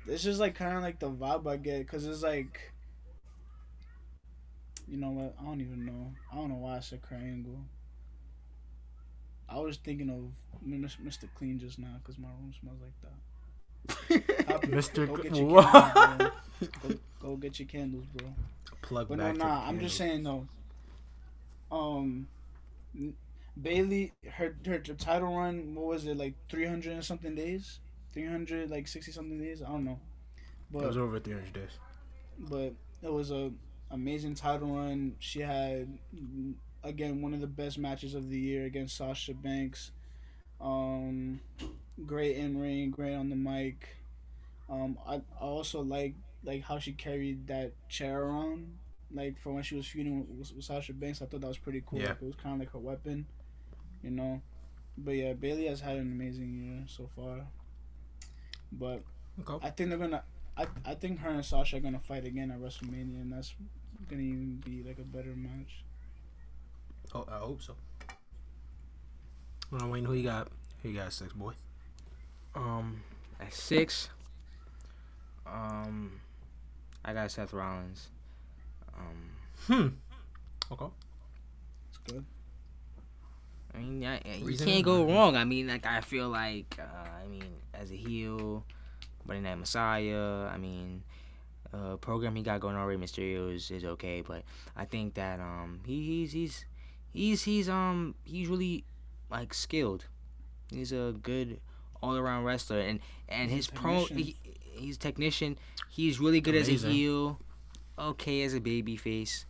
it's 0.07 0.23
just 0.23 0.41
like 0.41 0.55
kind 0.55 0.77
of 0.77 0.83
like 0.83 0.99
the 0.99 1.11
vibe 1.11 1.47
I 1.47 1.57
get 1.57 1.79
because 1.81 2.07
it's 2.07 2.23
like 2.23 2.73
You 4.87 4.97
know 4.97 5.11
what? 5.11 5.35
I 5.41 5.45
don't 5.45 5.61
even 5.61 5.85
know. 5.85 6.13
I 6.33 6.37
don't 6.37 6.49
know 6.49 6.57
why 6.57 6.77
I 6.77 6.81
said 6.81 7.03
Kurt 7.03 7.19
Angle. 7.21 7.59
I 9.49 9.59
was 9.59 9.77
thinking 9.79 10.11
of 10.11 10.69
Mr. 10.69 11.29
Clean 11.35 11.59
just 11.59 11.79
now 11.79 11.97
because 12.03 12.19
my 12.19 12.29
room 12.29 12.53
smells 12.61 12.79
like 12.83 13.01
that. 13.03 14.63
Mr. 14.71 15.07
Go 15.07 15.17
get 15.17 15.35
your 15.37 15.47
What? 15.47 15.73
candles, 15.73 16.31
bro. 16.61 16.89
Go, 16.91 16.95
go 17.21 17.37
get 17.37 17.59
your 17.59 17.69
candles, 17.69 18.05
bro. 18.15 18.29
Plug 18.83 19.09
But 19.09 19.19
no, 19.19 19.25
back. 19.25 19.33
to 19.35 19.39
nah. 19.39 19.67
I'm 19.67 19.81
just 19.81 19.97
saying 19.97 20.23
though. 20.23 20.47
Um, 21.71 22.27
Bayley, 23.61 24.13
her 24.35 24.57
her 24.67 24.79
title 24.79 25.37
run. 25.37 25.75
What 25.75 25.87
was 25.87 26.07
it 26.07 26.17
like? 26.17 26.35
Three 26.49 26.67
hundred 26.67 26.93
and 26.93 27.05
something 27.05 27.35
days. 27.35 27.81
Three 28.13 28.27
hundred 28.27 28.71
like 28.71 28.87
sixty 28.89 29.13
something 29.13 29.39
days. 29.39 29.63
I 29.63 29.67
don't 29.69 29.85
know. 29.85 29.99
But 30.71 30.85
It 30.85 30.87
was 30.89 30.97
over 30.99 31.19
300 31.19 31.53
days. 31.55 31.79
but 32.39 32.75
it 33.03 33.11
was 33.11 33.31
a 33.31 33.51
amazing 33.91 34.35
title 34.35 34.69
run. 34.77 35.17
She 35.19 35.41
had 35.41 35.89
again 36.85 37.23
one 37.23 37.33
of 37.35 37.41
the 37.41 37.47
best 37.47 37.79
matches 37.79 38.15
of 38.15 38.29
the 38.29 38.39
year 38.39 38.67
against 38.67 38.97
Sasha 38.97 39.33
Banks. 39.35 39.93
Um, 40.61 41.41
great 42.07 42.37
in 42.37 42.61
ring, 42.61 42.91
great 42.91 43.15
on 43.15 43.31
the 43.31 43.37
mic. 43.37 43.89
Um, 44.69 44.99
I, 45.07 45.17
I 45.17 45.21
also 45.41 45.81
like 45.81 46.15
like 46.45 46.63
how 46.63 46.79
she 46.79 46.93
carried 46.93 47.47
that 47.47 47.73
chair 47.89 48.23
around, 48.23 48.77
like 49.11 49.41
for 49.41 49.53
when 49.53 49.63
she 49.63 49.75
was 49.75 49.87
feuding 49.87 50.27
with, 50.39 50.55
with 50.55 50.65
Sasha 50.65 50.93
Banks. 50.93 51.23
I 51.23 51.27
thought 51.27 51.41
that 51.41 51.49
was 51.49 51.59
pretty 51.59 51.83
cool. 51.87 51.99
Yeah. 52.01 52.09
Like, 52.11 52.23
it 52.23 52.27
was 52.27 52.37
kind 52.37 52.55
of 52.55 52.61
like 52.61 52.73
her 52.73 52.79
weapon, 52.79 53.27
you 54.03 54.11
know. 54.11 54.41
But 54.97 55.13
yeah, 55.13 55.33
Bayley 55.35 55.67
has 55.67 55.81
had 55.81 55.97
an 55.97 56.11
amazing 56.13 56.55
year 56.55 56.85
so 56.87 57.09
far. 57.15 57.47
But 58.73 59.03
Okay. 59.41 59.67
I 59.67 59.71
think 59.71 59.91
they're 59.91 59.99
gonna. 59.99 60.23
I, 60.57 60.67
I 60.85 60.95
think 60.95 61.21
her 61.21 61.31
and 61.31 61.45
Sasha 61.45 61.77
are 61.77 61.81
gonna 61.81 62.01
fight 62.01 62.25
again 62.25 62.51
at 62.51 62.59
WrestleMania, 62.59 63.21
and 63.23 63.33
that's 63.33 63.55
gonna 64.09 64.23
even 64.23 64.57
be 64.65 64.83
like 64.83 64.99
a 64.99 65.03
better 65.03 65.35
match. 65.37 65.85
Oh, 67.15 67.25
I 67.31 67.39
hope 67.39 67.63
so. 67.63 67.75
Well, 69.71 69.89
Wayne, 69.91 70.05
who 70.05 70.15
you 70.15 70.25
got? 70.25 70.49
Who 70.83 70.89
you 70.91 70.97
got, 70.97 71.13
six 71.13 71.33
boy? 71.33 71.53
Um, 72.55 73.03
at 73.41 73.53
six, 73.53 74.09
um, 75.47 76.21
I 77.05 77.13
got 77.13 77.31
Seth 77.31 77.53
Rollins. 77.53 78.09
Um, 78.97 79.31
Hmm. 79.67 79.89
Okay. 80.73 80.87
It's 81.91 81.99
good. 81.99 82.25
I 83.79 83.81
mean, 83.81 84.05
I, 84.05 84.21
you 84.39 84.57
can't 84.57 84.85
go 84.85 85.05
wrong. 85.05 85.37
I 85.37 85.45
mean, 85.45 85.69
like 85.69 85.87
I 85.87 86.01
feel 86.01 86.29
like, 86.29 86.79
uh, 86.79 87.09
I 87.25 87.29
mean, 87.29 87.45
as 87.73 87.91
a 87.93 87.95
heel, 87.95 88.65
Monday 89.25 89.43
Night 89.49 89.59
Messiah. 89.59 90.47
I 90.53 90.57
mean, 90.59 91.03
uh, 91.73 91.97
program 91.97 92.35
he 92.35 92.43
got 92.43 92.61
going 92.61 92.75
on, 92.77 92.87
Rey 92.87 92.97
Mysterio 92.97 93.55
is, 93.55 93.71
is 93.71 93.85
okay, 93.85 94.21
but 94.23 94.43
I 94.77 94.85
think 94.85 95.15
that 95.15 95.39
um 95.39 95.81
he, 95.87 96.03
he's 96.05 96.33
he's 96.33 96.65
he's 97.13 97.43
he's 97.45 97.69
um 97.69 98.15
he's 98.25 98.49
really 98.49 98.85
like 99.31 99.55
skilled. 99.55 100.07
He's 100.71 100.93
a 100.93 101.15
good 101.23 101.61
all 102.03 102.17
around 102.17 102.45
wrestler, 102.45 102.81
and 102.81 103.01
and 103.29 103.51
He's 103.51 103.67
his 103.67 103.69
pro 103.69 104.05
he, 104.07 104.37
he's 104.73 104.99
technician. 104.99 105.59
He's 105.89 106.19
really 106.19 106.41
good 106.41 106.55
as 106.55 106.69
a 106.69 106.89
heel. 106.89 107.39
Okay, 107.99 108.43
as 108.43 108.55
a 108.55 108.61
baby 108.61 108.97
face. 108.97 109.45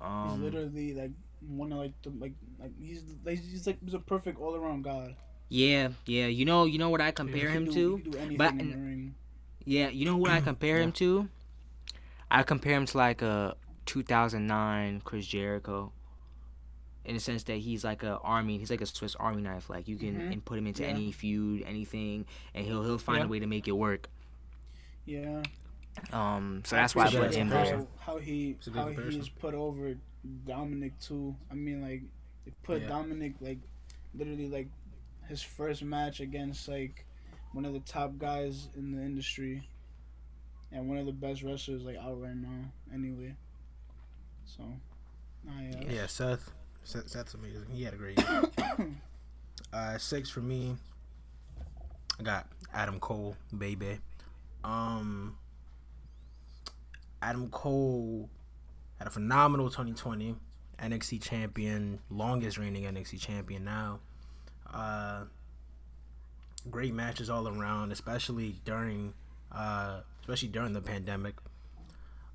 He's 0.00 0.06
Um, 0.08 0.42
literally 0.42 0.92
like 0.94 1.12
one 1.48 1.72
of 1.72 1.78
like 1.78 1.92
the 2.02 2.10
like 2.10 2.32
like 2.58 2.72
he's 2.80 3.02
like 3.24 3.38
he's 3.40 3.66
like 3.66 3.78
he's 3.84 3.94
a 3.94 3.98
perfect 3.98 4.38
all 4.40 4.54
around 4.56 4.82
god. 4.82 5.14
yeah, 5.48 5.88
yeah. 6.06 6.26
You 6.26 6.44
know, 6.44 6.64
you 6.64 6.78
know 6.78 6.90
what 6.90 7.00
I 7.00 7.10
compare 7.10 7.48
He 7.50 7.56
him 7.56 7.64
do, 7.66 7.72
to. 7.72 7.96
he 7.96 8.02
can 8.02 8.10
do 8.12 8.18
anything 8.18 8.36
but- 8.36 8.52
in 8.52 8.70
the 8.70 8.76
ring. 8.76 9.14
Yeah, 9.66 9.88
you 9.88 10.04
know 10.04 10.16
what 10.18 10.30
I 10.30 10.40
compare 10.40 10.78
him 10.80 10.92
to? 11.02 11.28
I 12.30 12.42
compare 12.42 12.74
him 12.74 12.84
to 12.86 12.96
like 12.98 13.22
a 13.22 13.56
2009 13.86 15.00
Chris 15.04 15.26
Jericho. 15.26 15.92
In 17.06 17.14
the 17.14 17.20
sense 17.20 17.42
that 17.44 17.56
he's 17.56 17.84
like 17.84 18.02
a 18.02 18.18
army, 18.22 18.56
he's 18.58 18.70
like 18.70 18.80
a 18.80 18.86
Swiss 18.86 19.14
Army 19.16 19.42
knife. 19.42 19.68
Like 19.68 19.88
you 19.88 19.96
can 19.96 20.14
Mhm. 20.16 20.32
input 20.32 20.58
him 20.58 20.66
into 20.66 20.82
Yeah. 20.82 20.88
any 20.88 21.12
feud, 21.12 21.62
anything, 21.66 22.24
and 22.54 22.64
he'll 22.66 22.82
he'll 22.82 22.98
find 22.98 23.18
Yeah. 23.20 23.24
a 23.26 23.28
way 23.28 23.38
to 23.40 23.46
make 23.46 23.68
it 23.68 23.72
work. 23.72 24.08
Yeah. 25.04 25.42
Um, 26.12 26.62
so 26.64 26.76
that's 26.76 26.94
why 26.94 27.04
I 27.06 27.10
put 27.10 27.34
him 27.34 27.48
there. 27.50 27.76
How, 27.76 27.86
how 28.14 28.18
he 28.18 28.52
It's 28.52 28.66
a 28.66 28.70
good 28.70 28.96
how 28.96 29.02
he's 29.10 29.28
put 29.28 29.54
over 29.54 29.94
Dominik 30.46 30.92
too. 31.00 31.34
I 31.50 31.54
mean 31.54 31.82
like 31.82 32.02
they 32.44 32.52
put 32.62 32.82
Yeah. 32.82 32.88
Dominik 32.88 33.34
like 33.40 33.58
literally 34.14 34.48
like 34.48 34.68
his 35.28 35.42
first 35.42 35.82
match 35.82 36.20
against 36.20 36.68
like 36.68 37.04
one 37.52 37.64
of 37.64 37.72
the 37.72 37.80
top 37.80 38.18
guys 38.18 38.68
in 38.76 38.92
the 38.92 39.02
industry 39.02 39.68
and 40.72 40.88
one 40.88 40.98
of 40.98 41.06
the 41.06 41.12
best 41.12 41.42
wrestlers 41.42 41.82
like 41.82 41.96
out 41.96 42.20
right 42.20 42.36
now 42.36 42.70
anyway. 42.92 43.34
So 44.44 44.62
nah, 45.44 45.60
yeah. 45.62 45.80
Yeah, 45.88 46.06
Seth. 46.06 46.50
Seth 46.84 47.08
Seth's 47.08 47.34
amazing. 47.34 47.66
He 47.72 47.82
had 47.84 47.94
a 47.94 47.96
great 47.96 48.18
year. 48.18 48.42
uh, 49.72 49.98
six 49.98 50.28
for 50.28 50.40
me. 50.40 50.76
I 52.18 52.22
got 52.22 52.46
Adam 52.72 53.00
Cole, 53.00 53.36
baby. 53.56 53.98
Um, 54.62 55.36
Adam 57.22 57.48
Cole 57.50 58.28
had 58.98 59.06
a 59.08 59.10
phenomenal 59.10 59.68
2020. 59.70 60.36
NXT 60.80 61.22
champion, 61.22 62.00
longest 62.10 62.58
reigning 62.58 62.82
NXT 62.84 63.20
champion 63.20 63.64
now. 63.64 64.00
Uh, 64.72 65.24
great 66.70 66.92
matches 66.92 67.30
all 67.30 67.46
around, 67.46 67.92
especially 67.92 68.56
during, 68.64 69.14
uh, 69.52 70.00
especially 70.20 70.48
during 70.48 70.72
the 70.72 70.80
pandemic. 70.80 71.34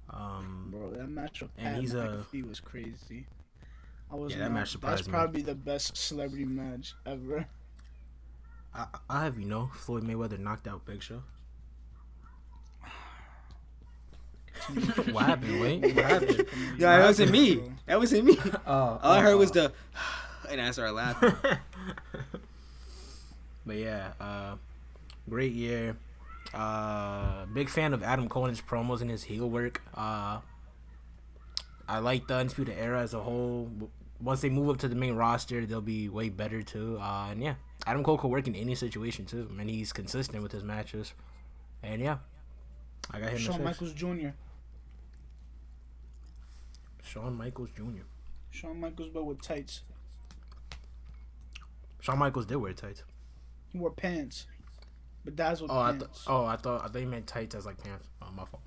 Um, 0.10 0.70
Bro, 0.72 0.92
that 0.92 1.10
match 1.10 1.42
with 1.42 1.52
And 1.58 1.68
Pat 1.76 1.82
he's 1.82 1.94
a- 1.94 2.26
McAfee 2.34 2.48
was 2.48 2.60
crazy. 2.62 3.28
I 4.12 4.16
was 4.16 4.32
Yeah, 4.32 4.40
that 4.40 4.44
not- 4.46 4.54
match 4.54 4.72
surprised 4.72 5.00
That's 5.00 5.08
me. 5.08 5.12
probably 5.12 5.42
the 5.42 5.56
best 5.56 5.96
celebrity 5.98 6.46
match 6.46 6.96
ever. 7.06 7.46
I, 8.74 8.88
I 9.10 9.24
have 9.26 9.38
you 9.38 9.46
know, 9.46 9.70
Floyd 9.74 10.04
Mayweather 10.04 10.40
knocked 10.40 10.68
out 10.68 10.86
Big 10.86 11.04
Show. 11.04 11.24
what 15.12 15.26
happened? 15.26 15.62
Wait, 15.62 15.96
what 15.96 16.06
happened? 16.06 16.46
Yeah, 16.78 16.98
that 16.98 17.06
wasn't 17.06 17.32
me. 17.32 17.62
That 17.86 18.00
wasn't 18.00 18.26
me. 18.26 18.38
Oh, 18.68 19.00
All 19.02 19.12
I 19.12 19.22
heard 19.22 19.36
was 19.38 19.52
the, 19.52 19.72
and 20.50 20.62
I 20.62 20.72
started 20.72 20.94
laughing. 20.94 21.34
but 23.66 23.76
yeah, 23.76 24.12
uh, 24.20 24.56
great 25.30 25.54
year. 25.54 25.96
Uh, 26.54 27.46
big 27.54 27.70
fan 27.70 27.94
of 27.94 28.02
Adam 28.04 28.28
Cole 28.28 28.46
and 28.46 28.56
his 28.58 28.62
promos 28.66 29.02
and 29.02 29.10
his 29.10 29.24
heel 29.24 29.50
work. 29.50 29.82
Uh, 29.96 30.40
I 31.88 32.00
like 32.00 32.28
the 32.28 32.36
Undisputed 32.36 32.76
Era 32.78 33.02
as 33.02 33.14
a 33.14 33.20
whole. 33.20 33.70
Once 34.22 34.42
they 34.42 34.50
move 34.50 34.70
up 34.70 34.78
to 34.80 34.88
the 34.88 34.96
main 34.96 35.16
roster, 35.16 35.66
they'll 35.66 35.82
be 35.82 36.10
way 36.10 36.30
better 36.30 36.62
too. 36.62 36.98
Uh, 37.00 37.30
and 37.32 37.42
yeah, 37.42 37.56
Adam 37.88 38.04
Cole 38.04 38.18
can 38.18 38.30
work 38.30 38.48
in 38.48 38.56
any 38.56 38.76
situation 38.76 39.26
too, 39.26 39.50
and 39.60 39.70
he's 39.70 39.94
consistent 39.94 40.44
with 40.44 40.52
his 40.52 40.64
matches. 40.64 41.14
And 41.82 42.02
yeah, 42.02 42.18
I 43.12 43.20
got 43.20 43.30
him. 43.30 43.38
Shawn 43.38 43.56
Shawn, 43.56 43.64
Michaels 43.64 43.94
Jr. 43.94 44.30
Shawn 47.10 47.36
Michaels 47.38 47.70
Jr. 47.76 48.04
Shawn 48.52 48.80
Michaels, 48.80 49.10
but 49.12 49.26
with 49.26 49.42
tights. 49.42 49.82
Shawn 52.02 52.20
Michaels 52.20 52.46
did 52.46 52.58
wear 52.58 52.74
tights. 52.74 53.04
He 53.72 53.78
wore 53.80 53.92
pants, 53.92 54.46
bedazzled 55.26 55.70
Oh, 55.72 55.80
I 55.80 55.92
th- 55.92 56.02
pants. 56.02 56.24
oh, 56.28 56.46
I 56.46 56.56
thought 56.56 56.84
I 56.84 56.88
thought 56.88 57.00
you 57.02 57.08
meant 57.08 57.28
tights 57.28 57.56
as 57.56 57.66
like 57.66 57.82
pants. 57.84 58.08
Oh, 58.22 58.28
my 58.36 58.46
fault. 58.46 58.64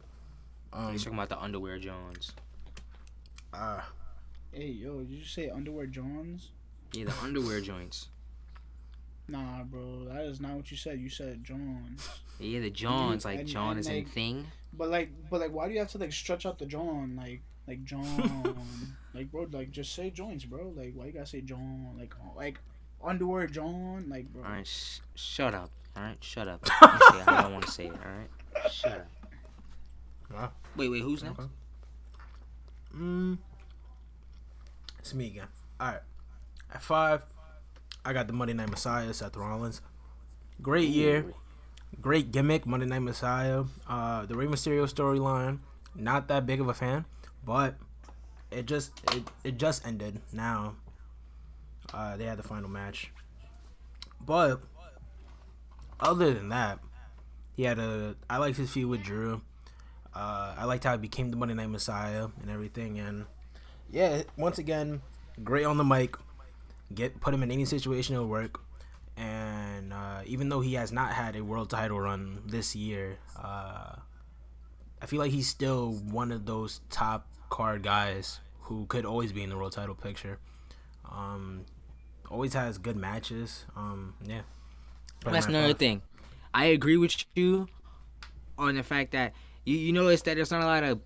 Um, 0.72 0.92
He's 0.92 1.04
talking 1.04 1.18
about 1.18 1.28
the 1.28 1.40
underwear 1.40 1.78
Jones. 1.78 2.32
uh, 3.52 3.80
Hey, 4.52 4.66
yo, 4.66 5.00
did 5.00 5.10
you 5.18 5.24
say 5.24 5.48
underwear 5.48 5.86
Johns? 5.86 6.50
Yeah, 6.92 7.04
the 7.06 7.14
underwear 7.22 7.60
joints. 7.62 8.08
Nah, 9.28 9.62
bro, 9.62 10.04
that 10.10 10.24
is 10.26 10.40
not 10.42 10.52
what 10.56 10.70
you 10.70 10.76
said. 10.76 10.98
You 11.00 11.08
said 11.08 11.42
Johns. 11.42 12.06
Yeah, 12.38 12.60
the 12.60 12.68
Johns, 12.70 13.24
like 13.24 13.40
and- 13.40 13.48
John 13.48 13.70
and, 13.72 13.80
is 13.80 13.86
in 13.86 13.94
like, 13.96 14.08
thing. 14.10 14.46
But 14.74 14.90
like, 14.90 15.10
but 15.30 15.40
like, 15.40 15.52
why 15.52 15.68
do 15.68 15.72
you 15.74 15.78
have 15.78 15.90
to 15.92 15.98
like 15.98 16.12
stretch 16.12 16.44
out 16.44 16.58
the 16.58 16.66
John? 16.66 17.14
Like, 17.16 17.40
like 17.66 17.84
John. 17.84 18.56
like, 19.14 19.30
bro, 19.30 19.46
like 19.52 19.70
just 19.70 19.94
say 19.94 20.10
joints, 20.10 20.44
bro. 20.44 20.72
Like, 20.76 20.92
why 20.94 21.06
you 21.06 21.12
gotta 21.12 21.26
say 21.26 21.40
John? 21.40 21.94
Like, 21.98 22.14
like 22.36 22.58
underwear 23.02 23.46
John. 23.46 24.06
Like, 24.08 24.32
bro. 24.32 24.42
All 24.44 24.50
right, 24.50 24.66
sh- 24.66 25.00
shut 25.14 25.54
up. 25.54 25.70
All 25.96 26.02
right, 26.02 26.22
shut 26.22 26.48
up. 26.48 26.66
You 26.82 26.88
say. 27.18 27.24
I 27.26 27.42
don't 27.42 27.52
want 27.52 27.64
to 27.66 27.70
say 27.70 27.86
it. 27.86 27.92
All 27.92 28.10
right, 28.62 28.72
shut 28.72 28.92
up. 28.92 29.06
Wow. 30.32 30.52
Wait, 30.76 30.88
wait, 30.88 31.02
who's 31.02 31.22
next? 31.22 31.38
Okay. 31.38 31.48
Mm, 32.96 33.38
it's 34.98 35.14
me 35.14 35.26
again. 35.28 35.46
All 35.80 35.88
right. 35.88 36.00
At 36.72 36.82
five, 36.82 37.24
I 38.04 38.12
got 38.12 38.26
the 38.26 38.32
Monday 38.32 38.54
Night 38.54 38.70
Messiah, 38.70 39.12
Seth 39.12 39.36
Rollins. 39.36 39.82
Great 40.62 40.88
year, 40.88 41.26
great 42.00 42.30
gimmick, 42.32 42.66
Monday 42.66 42.86
Night 42.86 43.00
Messiah. 43.00 43.64
Uh, 43.88 44.24
the 44.26 44.34
Rey 44.34 44.46
Mysterio 44.46 44.84
storyline, 44.90 45.58
not 45.94 46.28
that 46.28 46.46
big 46.46 46.60
of 46.60 46.68
a 46.68 46.74
fan, 46.74 47.04
but 47.44 47.74
it 48.50 48.66
just 48.66 48.92
it, 49.12 49.22
it 49.44 49.58
just 49.58 49.86
ended. 49.86 50.20
Now, 50.32 50.76
uh, 51.92 52.16
they 52.16 52.24
had 52.24 52.38
the 52.38 52.42
final 52.42 52.68
match, 52.68 53.10
but 54.20 54.60
other 56.00 56.32
than 56.34 56.48
that, 56.50 56.78
he 57.56 57.64
had 57.64 57.78
a. 57.78 58.16
I 58.28 58.38
liked 58.38 58.56
his 58.56 58.70
feud 58.70 58.90
with 58.90 59.02
Drew. 59.02 59.42
Uh, 60.14 60.54
I 60.58 60.64
liked 60.64 60.84
how 60.84 60.92
he 60.92 60.98
became 60.98 61.30
the 61.30 61.36
Monday 61.36 61.54
Night 61.54 61.70
Messiah 61.70 62.28
and 62.40 62.50
everything, 62.50 62.98
and 62.98 63.24
yeah, 63.90 64.22
once 64.36 64.58
again, 64.58 65.02
great 65.42 65.64
on 65.64 65.76
the 65.76 65.84
mic. 65.84 66.16
Get 66.94 67.20
put 67.20 67.32
him 67.32 67.42
in 67.42 67.50
any 67.50 67.64
situation 67.64 68.14
it'll 68.14 68.28
work. 68.28 68.60
And 69.16 69.92
uh, 69.92 70.22
even 70.24 70.48
though 70.48 70.60
he 70.60 70.74
has 70.74 70.90
not 70.90 71.12
had 71.12 71.36
a 71.36 71.44
world 71.44 71.70
title 71.70 72.00
run 72.00 72.42
this 72.46 72.74
year, 72.74 73.18
uh, 73.36 73.96
I 75.00 75.06
feel 75.06 75.18
like 75.18 75.32
he's 75.32 75.48
still 75.48 75.92
one 75.92 76.32
of 76.32 76.46
those 76.46 76.80
top 76.88 77.26
card 77.52 77.82
guys 77.82 78.40
who 78.62 78.86
could 78.86 79.04
always 79.04 79.30
be 79.30 79.42
in 79.42 79.50
the 79.50 79.56
world 79.56 79.72
title 79.72 79.94
picture. 79.94 80.38
Um, 81.04 81.66
always 82.30 82.54
has 82.54 82.78
good 82.78 82.96
matches. 82.96 83.66
Um, 83.76 84.14
yeah. 84.26 84.40
Put 85.20 85.34
That's 85.34 85.46
another 85.46 85.74
thing. 85.74 86.00
I 86.54 86.66
agree 86.66 86.96
with 86.96 87.14
you 87.34 87.68
on 88.56 88.76
the 88.76 88.82
fact 88.82 89.12
that 89.12 89.34
you, 89.66 89.76
you 89.76 89.92
notice 89.92 90.22
that 90.22 90.36
there's 90.36 90.50
not 90.50 90.62
a 90.62 90.66
lot 90.66 90.82
of 90.82 91.00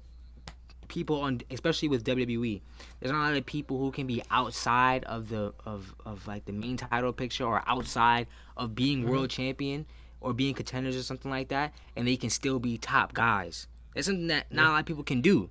people 0.86 1.20
on 1.20 1.40
especially 1.50 1.88
with 1.88 2.04
WWE. 2.04 2.60
There's 3.00 3.10
not 3.10 3.22
a 3.22 3.26
lot 3.28 3.36
of 3.36 3.44
people 3.44 3.78
who 3.78 3.90
can 3.90 4.06
be 4.06 4.22
outside 4.30 5.02
of 5.04 5.28
the 5.28 5.52
of, 5.64 5.96
of 6.04 6.28
like 6.28 6.44
the 6.44 6.52
main 6.52 6.76
title 6.76 7.12
picture 7.12 7.44
or 7.44 7.60
outside 7.66 8.28
of 8.56 8.76
being 8.76 9.00
Mm-hmm. 9.00 9.10
world 9.10 9.30
champion 9.30 9.84
or 10.20 10.32
being 10.32 10.54
contenders 10.54 10.96
or 10.96 11.02
something 11.02 11.30
like 11.30 11.48
that 11.48 11.74
and 11.96 12.06
they 12.06 12.16
can 12.16 12.30
still 12.30 12.60
be 12.60 12.78
top 12.78 13.14
guys. 13.14 13.66
That's 13.94 14.06
something 14.06 14.28
that 14.28 14.52
not 14.52 14.68
a 14.68 14.70
lot 14.70 14.80
of 14.80 14.86
people 14.86 15.02
can 15.02 15.20
do. 15.20 15.50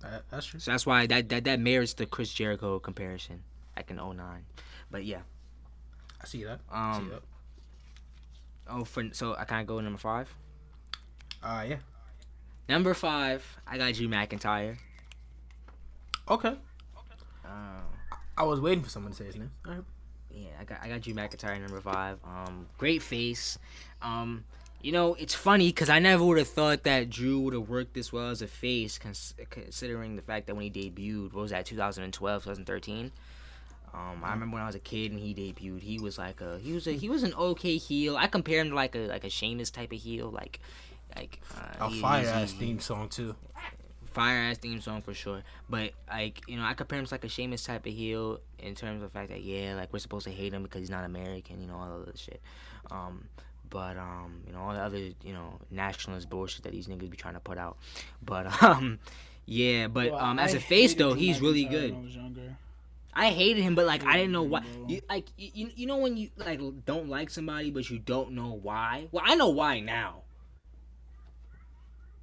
That- 0.00 0.24
that's 0.30 0.46
true. 0.46 0.60
So 0.60 0.70
that's 0.70 0.86
why 0.86 1.06
that 1.06 1.28
that, 1.28 1.44
that 1.44 1.60
merits 1.60 1.94
the 1.94 2.06
Chris 2.06 2.32
Jericho 2.32 2.78
comparison 2.78 3.42
like 3.76 3.90
in 3.90 3.96
09. 3.96 4.44
But 4.90 5.04
yeah. 5.04 5.20
I 6.20 6.26
see 6.26 6.44
that. 6.44 6.60
I 6.70 6.92
see 6.94 6.98
Um, 7.02 7.08
that. 7.10 7.22
Oh, 8.70 8.84
for 8.84 9.04
so 9.12 9.34
I 9.36 9.44
can't 9.44 9.66
go 9.66 9.80
number 9.80 9.98
five. 9.98 10.28
Uh, 11.42 11.64
yeah. 11.68 11.76
Number 12.68 12.92
five, 12.94 13.44
I 13.66 13.78
got 13.78 13.94
Drew 13.94 14.08
McIntyre. 14.08 14.76
Okay. 16.28 16.54
Um, 17.44 17.82
I 18.36 18.42
was 18.42 18.60
waiting 18.60 18.82
for 18.84 18.90
someone 18.90 19.12
to 19.12 19.18
say 19.18 19.24
his 19.24 19.36
name. 19.36 19.50
All 19.66 19.72
right. 19.74 19.84
yeah, 20.30 20.48
I 20.60 20.64
got 20.64 20.82
I 20.82 20.88
got 20.88 21.00
Drew 21.00 21.14
McIntyre 21.14 21.58
number 21.60 21.80
five. 21.80 22.18
Um, 22.24 22.66
great 22.76 23.02
face. 23.02 23.58
Um, 24.02 24.44
you 24.80 24.92
know 24.92 25.14
it's 25.14 25.34
funny 25.34 25.68
because 25.68 25.88
I 25.90 25.98
never 25.98 26.24
would 26.24 26.38
have 26.38 26.48
thought 26.48 26.84
that 26.84 27.10
Drew 27.10 27.40
would 27.40 27.54
have 27.54 27.68
worked 27.68 27.94
this 27.94 28.12
well 28.12 28.30
as 28.30 28.42
a 28.42 28.46
face, 28.46 28.98
cons- 28.98 29.34
considering 29.50 30.16
the 30.16 30.22
fact 30.22 30.46
that 30.46 30.54
when 30.54 30.70
he 30.70 30.70
debuted, 30.70 31.32
what 31.32 31.42
was 31.42 31.50
that, 31.50 31.66
2012, 31.66 32.42
2013. 32.44 33.12
Um, 33.94 34.22
I 34.22 34.32
remember 34.32 34.54
when 34.54 34.62
I 34.62 34.66
was 34.66 34.74
a 34.74 34.78
kid 34.80 35.10
and 35.12 35.18
he 35.20 35.34
debuted, 35.34 35.80
he 35.80 35.98
was 35.98 36.18
like 36.18 36.40
a 36.40 36.58
he 36.58 36.72
was 36.72 36.86
a 36.86 36.92
he 36.92 37.08
was 37.08 37.22
an 37.22 37.34
okay 37.34 37.76
heel. 37.78 38.16
I 38.16 38.26
compare 38.26 38.60
him 38.60 38.68
to 38.70 38.74
like 38.74 38.94
a 38.94 39.06
like 39.08 39.24
a 39.24 39.30
Sheamus 39.30 39.70
type 39.70 39.92
of 39.92 39.98
heel, 39.98 40.30
like 40.30 40.60
like 41.16 41.40
uh, 41.56 41.86
A 41.86 41.88
he- 41.88 42.00
fire 42.00 42.26
ass 42.26 42.52
theme 42.52 42.80
song 42.80 43.08
too. 43.08 43.34
fire 44.04 44.36
ass 44.50 44.58
theme 44.58 44.80
song 44.82 45.00
for 45.00 45.14
sure. 45.14 45.42
But 45.70 45.92
like 46.08 46.42
you 46.46 46.56
know, 46.58 46.64
I 46.64 46.74
compare 46.74 46.98
him 46.98 47.06
to 47.06 47.14
like 47.14 47.24
a 47.24 47.28
Sheamus 47.28 47.64
type 47.64 47.86
of 47.86 47.92
heel 47.92 48.40
in 48.58 48.74
terms 48.74 49.02
of 49.02 49.10
the 49.10 49.18
fact 49.18 49.30
that 49.30 49.42
yeah, 49.42 49.74
like 49.74 49.90
we're 49.92 49.98
supposed 50.00 50.26
to 50.26 50.32
hate 50.32 50.52
him 50.52 50.62
because 50.62 50.80
he's 50.80 50.90
not 50.90 51.04
American, 51.04 51.60
you 51.62 51.66
know, 51.66 51.76
all 51.78 52.00
of 52.00 52.06
this 52.06 52.20
shit. 52.20 52.42
Um, 52.90 53.24
but 53.70 53.96
um, 53.96 54.42
you 54.46 54.52
know, 54.52 54.60
all 54.60 54.72
the 54.72 54.80
other 54.80 54.98
you 54.98 55.32
know 55.32 55.58
nationalist 55.70 56.28
bullshit 56.30 56.62
that 56.64 56.72
these 56.72 56.86
niggas 56.86 57.10
be 57.10 57.16
trying 57.16 57.34
to 57.34 57.40
put 57.40 57.58
out. 57.58 57.76
But 58.22 58.62
um, 58.62 58.98
yeah, 59.46 59.88
but 59.88 60.12
Well, 60.12 60.20
um, 60.20 60.38
as 60.38 60.54
I 60.54 60.58
a 60.58 60.60
face 60.60 60.94
though, 60.94 61.14
he's 61.14 61.40
really 61.40 61.64
good. 61.64 61.94
I. 61.94 62.54
I 63.14 63.30
hated 63.30 63.62
him, 63.62 63.74
but 63.74 63.84
like 63.86 64.04
I 64.06 64.12
didn't 64.12 64.30
know 64.32 64.44
why. 64.44 64.62
You, 64.86 65.00
like 65.08 65.26
you, 65.36 65.70
you- 65.74 65.86
know 65.86 65.96
when 65.96 66.16
you 66.16 66.30
like 66.36 66.60
don't 66.84 67.08
like 67.08 67.30
somebody, 67.30 67.70
but 67.70 67.90
you 67.90 67.98
don't 67.98 68.32
know 68.32 68.60
why. 68.62 69.08
Well, 69.10 69.24
I 69.26 69.34
know 69.34 69.48
why 69.48 69.80
now. 69.80 70.22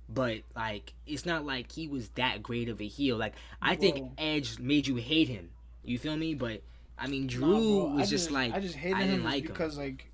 But 0.08 0.42
like, 0.56 0.94
it's 1.06 1.26
not 1.26 1.46
like 1.46 1.72
he 1.72 1.88
was 1.88 2.10
that 2.10 2.44
great 2.44 2.70
of 2.70 2.80
a 2.80 2.88
heel. 2.88 3.18
Like 3.18 3.34
I 3.62 3.76
think 3.76 4.12
Edge 4.18 4.60
made 4.60 4.88
you 4.88 4.96
hate 4.96 5.28
him. 5.28 5.50
You 5.84 5.98
feel 5.98 6.16
me? 6.16 6.34
But 6.34 6.62
I 6.98 7.08
mean, 7.08 7.28
Drew 7.28 7.42
bro, 7.42 7.96
was 7.96 8.08
I 8.08 8.10
just, 8.10 8.32
like 8.32 8.54
I 8.54 8.60
just 8.60 8.76
hated 8.76 8.96
I 8.98 9.02
didn't 9.02 9.16
just 9.24 9.26
like 9.26 9.44
him. 9.44 9.52
because 9.52 9.78
like 9.78 10.08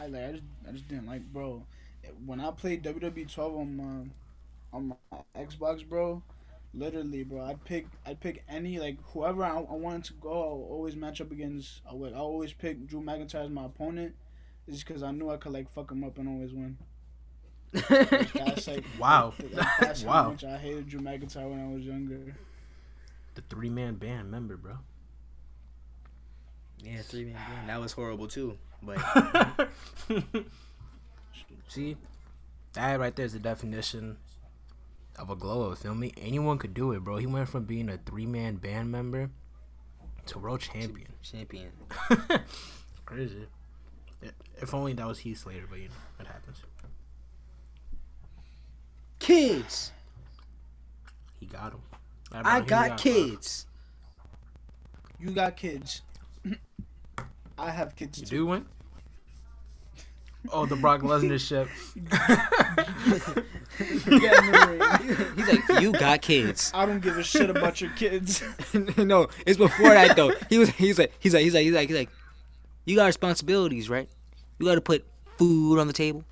I 0.00 0.06
like 0.06 0.22
I 0.24 0.32
just 0.32 0.42
I 0.68 0.72
just 0.72 0.88
didn't 0.88 1.06
like 1.06 1.22
bro. 1.32 1.64
When 2.26 2.40
I 2.40 2.50
played 2.50 2.82
WWE 2.82 3.32
12 3.32 3.54
on 3.56 3.76
my 3.76 4.06
on 4.72 4.88
my 4.88 5.18
Xbox, 5.36 5.86
bro, 5.86 6.22
literally, 6.74 7.22
bro, 7.24 7.42
I'd 7.44 7.64
pick 7.64 7.86
I'd 8.06 8.20
pick 8.20 8.42
any 8.48 8.78
like 8.78 8.96
whoever 9.12 9.44
I, 9.44 9.50
I 9.58 9.74
wanted 9.74 10.04
to 10.04 10.12
go. 10.14 10.30
I'll 10.32 10.66
always 10.70 10.96
match 10.96 11.20
up 11.20 11.30
against. 11.30 11.82
I 11.90 11.94
would 11.94 12.14
I 12.14 12.18
always 12.18 12.52
pick 12.52 12.86
Drew 12.86 13.00
McIntyre 13.02 13.44
as 13.44 13.50
my 13.50 13.66
opponent, 13.66 14.14
just 14.68 14.86
because 14.86 15.02
I 15.02 15.10
knew 15.12 15.30
I 15.30 15.36
could 15.36 15.52
like 15.52 15.70
fuck 15.70 15.90
him 15.90 16.04
up 16.04 16.18
and 16.18 16.28
always 16.28 16.52
win. 16.52 16.78
That's 17.72 18.66
like 18.66 18.84
Wow. 18.98 19.34
Like, 19.52 19.66
that's 19.80 20.02
how 20.04 20.08
wow. 20.08 20.30
much 20.30 20.44
I 20.44 20.58
hated 20.58 20.88
Drew 20.88 21.00
McIntyre 21.00 21.48
when 21.50 21.60
I 21.60 21.72
was 21.72 21.84
younger. 21.84 22.34
The 23.34 23.42
three 23.42 23.70
man 23.70 23.94
band 23.96 24.30
member, 24.30 24.56
bro. 24.56 24.78
yeah, 26.82 27.02
three 27.02 27.24
man 27.24 27.34
band. 27.34 27.68
That 27.68 27.80
was 27.80 27.92
horrible 27.92 28.28
too. 28.28 28.58
But 28.82 29.70
See, 31.68 31.96
that 32.72 32.98
right 32.98 33.14
there 33.14 33.26
is 33.26 33.32
the 33.32 33.38
definition 33.38 34.16
of 35.16 35.30
a 35.30 35.36
glow 35.36 35.70
up. 35.70 35.78
Feel 35.78 35.94
me? 35.94 36.12
Anyone 36.20 36.58
could 36.58 36.74
do 36.74 36.92
it, 36.92 37.04
bro. 37.04 37.16
He 37.18 37.26
went 37.26 37.48
from 37.48 37.64
being 37.64 37.88
a 37.88 37.98
three 37.98 38.26
man 38.26 38.56
band 38.56 38.90
member 38.90 39.30
to 40.26 40.38
world 40.38 40.60
champion. 40.60 41.08
champion. 41.22 41.70
Crazy. 43.06 43.46
If 44.60 44.74
only 44.74 44.92
that 44.94 45.06
was 45.06 45.20
Heath 45.20 45.38
Slater, 45.38 45.66
but 45.68 45.78
you 45.78 45.88
know, 45.88 45.94
it 46.20 46.26
happens. 46.26 46.58
Kids. 49.18 49.92
He 51.38 51.46
got 51.46 51.72
him. 51.72 51.80
I 52.32 52.60
got 52.60 52.88
bro. 52.88 52.96
kids. 52.96 53.66
You 55.18 55.30
got 55.30 55.56
kids. 55.56 56.02
I 57.60 57.70
have 57.70 57.94
kids 57.94 58.18
You 58.18 58.26
too. 58.26 58.36
do 58.36 58.46
win? 58.46 58.66
Oh, 60.50 60.64
the 60.64 60.76
Brock 60.76 61.02
Lesnar 61.02 61.38
ship. 61.48 61.68
Get 64.08 64.44
in. 64.44 65.36
He's 65.36 65.48
like, 65.68 65.82
you 65.82 65.92
got 65.92 66.22
kids. 66.22 66.70
I 66.74 66.86
don't 66.86 67.00
give 67.00 67.18
a 67.18 67.22
shit 67.22 67.50
about 67.50 67.80
your 67.80 67.90
kids. 67.90 68.42
no, 68.96 69.28
it's 69.46 69.58
before 69.58 69.90
that 69.90 70.16
though. 70.16 70.32
He 70.48 70.56
was 70.58 70.70
he's 70.70 70.98
like 70.98 71.12
he's 71.18 71.34
like 71.34 71.42
he's 71.44 71.54
like 71.54 71.64
he's 71.64 71.74
like 71.74 71.88
he's 71.88 71.98
like 71.98 72.08
you 72.86 72.96
got 72.96 73.06
responsibilities, 73.06 73.90
right? 73.90 74.08
You 74.58 74.66
got 74.66 74.74
to 74.76 74.80
put 74.80 75.04
food 75.36 75.78
on 75.78 75.86
the 75.86 75.92
table. 75.92 76.24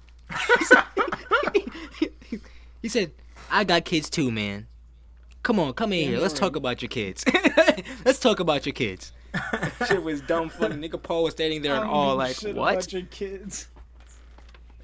he 2.83 2.89
said, 2.89 3.13
"I 3.51 3.65
got 3.65 3.85
kids 3.85 4.09
too, 4.11 4.31
man. 4.31 4.67
Come 5.43 5.61
on, 5.61 5.73
come 5.75 5.93
in 5.93 6.09
here. 6.09 6.19
Let's 6.19 6.35
talk 6.35 6.57
about 6.57 6.81
your 6.83 6.89
kids. 6.89 7.25
Let's 8.05 8.19
talk 8.19 8.41
about 8.41 8.65
your 8.67 8.73
kids." 8.75 9.13
Shit 9.89 10.03
was 10.03 10.21
dumb 10.23 10.49
funny. 10.49 10.89
Nigga 10.89 11.03
Paul 11.03 11.25
was 11.25 11.33
standing 11.35 11.63
there 11.63 11.75
and 11.75 11.85
don't 11.85 11.91
all 11.93 12.17
like, 12.17 12.37
shit 12.37 12.55
"What?" 12.57 12.75
About 12.75 12.93
your 12.93 13.03
kids. 13.03 13.69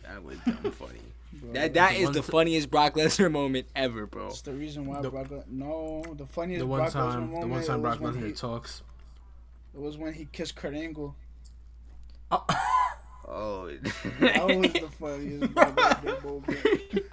That 0.02 0.22
was 0.22 0.36
dumb 0.46 0.72
funny. 0.72 0.98
Bro, 1.34 1.52
That 1.54 1.74
that 1.74 1.94
The 1.94 1.98
is 2.00 2.10
the 2.12 2.20
t- 2.22 2.30
funniest 2.30 2.70
Brock 2.70 2.94
Lesnar 2.94 3.30
moment 3.30 3.66
ever, 3.74 4.06
bro. 4.06 4.28
That's 4.28 4.42
the 4.42 4.52
reason 4.52 4.86
why 4.86 5.00
The- 5.02 5.10
Brock. 5.10 5.30
Le- 5.30 5.44
no, 5.48 6.02
the 6.16 6.24
funniest 6.26 6.60
The 6.60 6.66
one 6.66 6.78
Brock 6.78 6.92
Lesnar 6.92 7.12
time, 7.12 7.20
moment. 7.32 7.40
the 7.40 7.46
one 7.48 7.64
time 7.64 7.78
it 7.78 7.82
Brock 7.82 7.98
Lesnar 7.98 8.26
he- 8.26 8.32
talks. 8.32 8.82
It 9.74 9.80
was 9.80 9.96
when 9.98 10.12
he 10.12 10.26
kissed 10.30 10.54
Kurt 10.54 10.74
Angle. 10.74 11.16
Oh, 12.30 12.44
oh. 13.26 13.66
That 14.20 14.46
was 14.46 14.72
the 14.72 14.88
funniest 14.98 15.52
Brock 15.54 15.74
Lesnar 15.76 16.24
moment. 16.24 17.04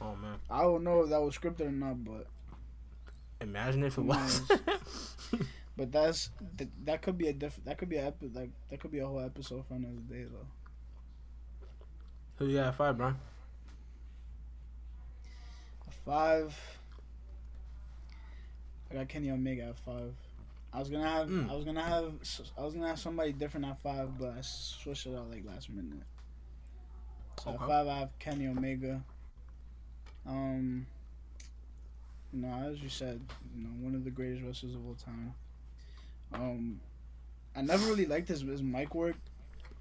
Oh 0.00 0.14
man, 0.16 0.36
I 0.48 0.62
don't 0.62 0.84
know 0.84 1.02
if 1.02 1.10
that 1.10 1.20
was 1.20 1.36
scripted 1.36 1.62
or 1.62 1.72
not, 1.72 2.04
but 2.04 2.26
imagine 3.40 3.84
if 3.84 3.98
it 3.98 4.02
was. 4.02 4.42
but 5.76 5.92
that's 5.92 6.30
that, 6.56 6.68
that 6.84 7.02
could 7.02 7.18
be 7.18 7.28
a 7.28 7.32
diff, 7.32 7.58
that 7.64 7.78
could 7.78 7.88
be 7.88 7.96
a 7.96 8.06
epi- 8.06 8.30
like 8.34 8.50
that 8.70 8.80
could 8.80 8.90
be 8.92 8.98
a 9.00 9.06
whole 9.06 9.20
episode 9.20 9.64
for 9.66 9.74
another 9.74 10.00
day 10.08 10.24
though. 10.24 10.46
Who 12.38 12.46
you 12.46 12.58
got 12.58 12.68
at 12.68 12.74
five, 12.74 12.96
Brian? 12.96 13.16
Five. 16.04 16.56
I 18.90 18.94
got 18.94 19.08
Kenny 19.08 19.30
Omega 19.30 19.64
at 19.64 19.78
five. 19.78 20.14
I 20.72 20.78
was 20.78 20.88
gonna 20.88 21.08
have 21.08 21.28
Mm. 21.28 21.50
I 21.50 21.54
was 21.54 21.64
gonna 21.64 21.82
have 21.82 22.12
I 22.58 22.62
was 22.62 22.74
gonna 22.74 22.88
have 22.88 22.98
somebody 22.98 23.32
different 23.32 23.66
at 23.66 23.80
five, 23.80 24.18
but 24.18 24.34
I 24.36 24.40
switched 24.42 25.06
it 25.06 25.16
out 25.16 25.30
like 25.30 25.44
last 25.44 25.70
minute. 25.70 26.04
So 27.42 27.50
at 27.50 27.58
five, 27.60 27.86
I 27.86 27.98
have 27.98 28.18
Kenny 28.18 28.46
Omega. 28.46 29.02
Um, 30.26 30.86
you 32.36 32.42
know, 32.42 32.54
as 32.70 32.80
you 32.82 32.88
said, 32.88 33.20
you 33.56 33.62
know, 33.64 33.70
one 33.80 33.94
of 33.94 34.04
the 34.04 34.10
greatest 34.10 34.42
wrestlers 34.44 34.74
of 34.74 34.86
all 34.86 34.94
time. 34.94 35.34
Um, 36.34 36.80
I 37.56 37.62
never 37.62 37.86
really 37.86 38.04
liked 38.06 38.28
his 38.28 38.42
his 38.42 38.62
mic 38.62 38.94
work. 38.94 39.16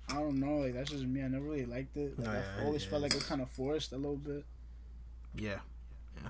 I 0.09 0.13
don't 0.13 0.39
know, 0.39 0.57
like 0.59 0.73
that's 0.73 0.91
just 0.91 1.03
me. 1.03 1.21
I 1.23 1.27
never 1.27 1.43
really 1.45 1.65
liked 1.65 1.97
it. 1.97 2.17
Like, 2.17 2.27
No, 2.27 2.43
I 2.61 2.65
always 2.65 2.83
it 2.83 2.89
felt 2.89 3.01
like 3.01 3.11
it 3.11 3.15
was 3.15 3.25
kind 3.25 3.41
of 3.41 3.49
forced 3.49 3.91
a 3.91 3.97
little 3.97 4.15
bit. 4.17 4.45
Yeah, 5.35 5.59
yeah. 6.21 6.29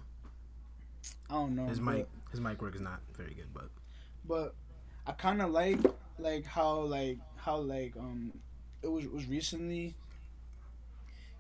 I 1.30 1.34
don't 1.34 1.56
know. 1.56 1.68
his 1.68 1.80
but- 1.80 1.94
mic, 1.94 2.08
his 2.32 2.42
mic 2.42 2.62
work 2.62 2.76
is 2.76 2.82
not 2.82 3.02
very 3.16 3.34
good, 3.34 3.54
but 3.54 3.70
but 4.28 4.56
I 5.06 5.12
kind 5.12 5.42
of 5.42 5.52
like 5.52 5.78
like 6.18 6.46
how 6.46 6.80
like 6.82 7.20
how 7.36 7.58
like 7.58 7.94
um 8.00 8.32
it 8.82 8.88
was 8.88 9.06
was 9.08 9.28
recently 9.28 9.94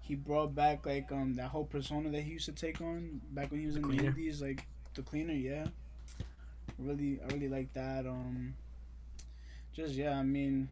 he 0.02 0.14
brought 0.14 0.54
back 0.54 0.86
like 0.86 1.12
um 1.12 1.34
that 1.36 1.48
whole 1.48 1.64
persona 1.66 2.10
that 2.10 2.22
he 2.22 2.32
used 2.34 2.46
to 2.46 2.52
take 2.52 2.80
on 2.82 3.22
back 3.32 3.50
when 3.50 3.62
he 3.62 3.66
was 3.66 3.76
The 3.76 3.82
in 3.82 3.88
the 3.90 3.96
cleaner? 3.98 4.10
indies 4.10 4.42
like 4.42 4.68
the 4.96 5.02
cleaner, 5.02 5.34
yeah. 5.34 5.66
Really, 6.80 7.20
I 7.22 7.34
really 7.34 7.50
like 7.50 7.72
that. 7.74 8.06
Um, 8.06 8.54
just 9.74 9.93
yeah, 9.93 10.18
I 10.18 10.24
mean, 10.24 10.70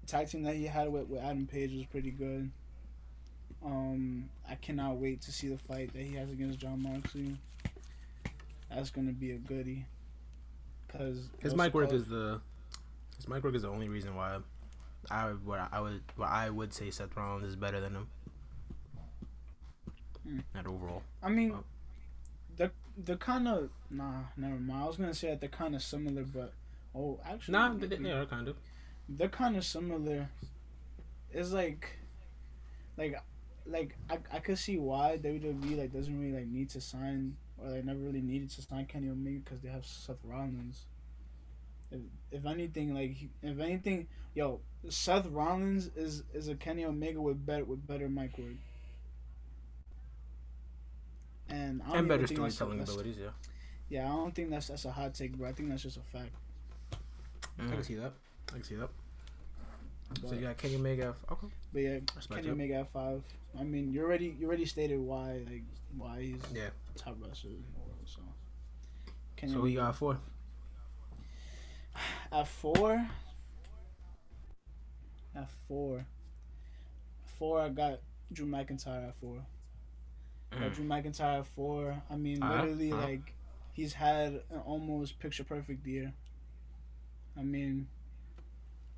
the 0.00 0.06
tag 0.06 0.28
team 0.28 0.42
that 0.44 0.56
he 0.56 0.64
had 0.64 0.90
with, 0.90 1.08
with 1.08 1.20
Adam 1.20 1.46
Page 1.46 1.72
was 1.74 1.84
pretty 1.86 2.10
good. 2.10 2.50
Um, 3.64 4.28
I 4.48 4.54
cannot 4.54 4.96
wait 4.96 5.20
to 5.22 5.32
see 5.32 5.48
the 5.48 5.58
fight 5.58 5.92
that 5.92 6.02
he 6.02 6.14
has 6.14 6.30
against 6.30 6.58
Jon 6.58 6.82
Moxley. 6.82 7.36
That's 8.70 8.90
gonna 8.90 9.12
be 9.12 9.32
a 9.32 9.38
goodie. 9.38 9.84
Cause 10.88 11.28
His 11.40 11.54
mic 11.54 11.74
work 11.74 11.92
is 11.92 12.06
the 12.06 12.40
his 13.16 13.28
mic 13.28 13.42
work 13.42 13.54
is 13.54 13.62
the 13.62 13.68
only 13.68 13.88
reason 13.88 14.14
why 14.14 14.38
I 15.10 15.30
what 15.30 15.68
I 15.72 15.80
would 15.80 16.02
what 16.16 16.28
I 16.28 16.50
would 16.50 16.72
say 16.72 16.90
Seth 16.90 17.16
Rollins 17.16 17.46
is 17.46 17.56
better 17.56 17.80
than 17.80 17.94
him. 17.94 18.06
Hmm. 20.26 20.38
Not 20.54 20.66
overall. 20.66 21.02
I 21.22 21.28
mean, 21.28 21.54
they're 23.04 23.16
kind 23.16 23.48
of 23.48 23.70
nah. 23.90 24.22
Never 24.36 24.56
mind. 24.56 24.82
I 24.82 24.86
was 24.86 24.96
gonna 24.96 25.14
say 25.14 25.28
that 25.30 25.40
they're 25.40 25.48
kind 25.48 25.74
of 25.74 25.82
similar, 25.82 26.24
but 26.24 26.52
oh, 26.94 27.18
actually, 27.24 27.52
Nah, 27.52 27.74
they, 27.74 27.86
they 27.86 28.10
are 28.10 28.26
kind 28.26 28.48
of. 28.48 28.56
they're 29.08 29.28
kind 29.28 29.56
of 29.56 29.64
similar. 29.64 30.28
It's 31.32 31.52
like, 31.52 31.98
like, 32.96 33.20
like 33.66 33.94
I, 34.10 34.18
I 34.32 34.38
could 34.40 34.58
see 34.58 34.78
why 34.78 35.18
WWE 35.22 35.78
like 35.78 35.92
doesn't 35.92 36.18
really 36.20 36.36
like 36.38 36.48
need 36.48 36.70
to 36.70 36.80
sign 36.80 37.36
or 37.58 37.70
like 37.70 37.84
never 37.84 37.98
really 37.98 38.20
needed 38.22 38.50
to 38.50 38.62
sign 38.62 38.86
Kenny 38.86 39.08
Omega 39.08 39.40
because 39.44 39.60
they 39.60 39.68
have 39.68 39.84
Seth 39.86 40.16
Rollins. 40.24 40.84
If, 41.90 42.00
if 42.30 42.46
anything, 42.46 42.94
like 42.94 43.16
if 43.42 43.58
anything, 43.60 44.08
yo, 44.34 44.60
Seth 44.88 45.26
Rollins 45.26 45.90
is 45.96 46.22
is 46.34 46.48
a 46.48 46.54
Kenny 46.54 46.84
Omega 46.84 47.20
with 47.20 47.44
better 47.44 47.64
with 47.64 47.86
better 47.86 48.08
mic 48.08 48.36
work. 48.38 48.56
And 51.50 51.82
I 51.82 51.86
don't 51.88 51.96
And 51.98 52.08
better 52.08 52.26
think 52.26 52.38
that's- 52.40 52.54
storytelling 52.54 52.78
that's- 52.80 52.94
abilities, 52.94 53.18
yeah. 53.20 53.30
Yeah, 53.88 54.04
I 54.12 54.16
don't 54.16 54.34
think 54.34 54.50
that's 54.50 54.68
that's 54.68 54.84
a 54.84 54.92
hot 54.92 55.14
take, 55.14 55.36
bro. 55.36 55.48
I 55.48 55.52
think 55.52 55.70
that's 55.70 55.82
just 55.82 55.96
a 55.96 56.02
fact. 56.02 56.30
I 57.58 57.62
Mm. 57.62 57.72
can 57.72 57.82
see 57.82 57.94
that. 57.94 58.12
I 58.48 58.52
can 58.52 58.62
see 58.64 58.74
that. 58.76 58.90
So 60.20 60.28
But- 60.28 60.36
you 60.36 60.40
got 60.42 60.56
Kenny 60.58 60.76
Omega. 60.76 61.16
Okay. 61.30 61.46
But 61.72 61.82
yeah, 61.82 61.98
Respect 62.16 62.28
Kenny 62.34 62.48
it. 62.48 62.52
Omega 62.52 62.74
at 62.74 62.92
five. 62.92 63.22
I 63.58 63.62
mean, 63.64 63.92
you 63.92 64.02
already 64.02 64.36
you 64.38 64.46
already 64.46 64.66
stated 64.66 64.98
why 65.00 65.38
like 65.48 65.64
why 65.96 66.20
he's 66.22 66.42
Yeah. 66.52 66.70
top 66.96 67.16
wrestler 67.20 67.50
in 67.50 67.64
the 67.72 67.78
world. 67.80 67.96
So. 68.06 68.20
Kenny 69.36 69.52
So 69.52 69.60
we 69.60 69.74
got 69.74 69.96
four. 69.96 70.18
at 72.32 72.46
four. 72.48 73.08
At 75.34 75.50
four. 75.66 76.04
Four, 77.38 77.60
I 77.60 77.68
got 77.68 78.00
Drew 78.32 78.46
McIntyre 78.46 79.08
at 79.08 79.14
four. 79.16 79.46
Mm. 80.52 80.74
Drew 80.74 80.84
McIntyre 80.84 81.44
four. 81.46 82.02
I 82.10 82.16
mean, 82.16 82.42
Uh-huh, 82.42 82.62
literally, 82.62 82.92
uh-huh. 82.92 83.02
like 83.02 83.34
he's 83.72 83.92
had 83.92 84.42
an 84.50 84.60
almost 84.66 85.18
picture 85.20 85.44
perfect 85.44 85.86
year. 85.86 86.12
I 87.36 87.42
mean, 87.42 87.86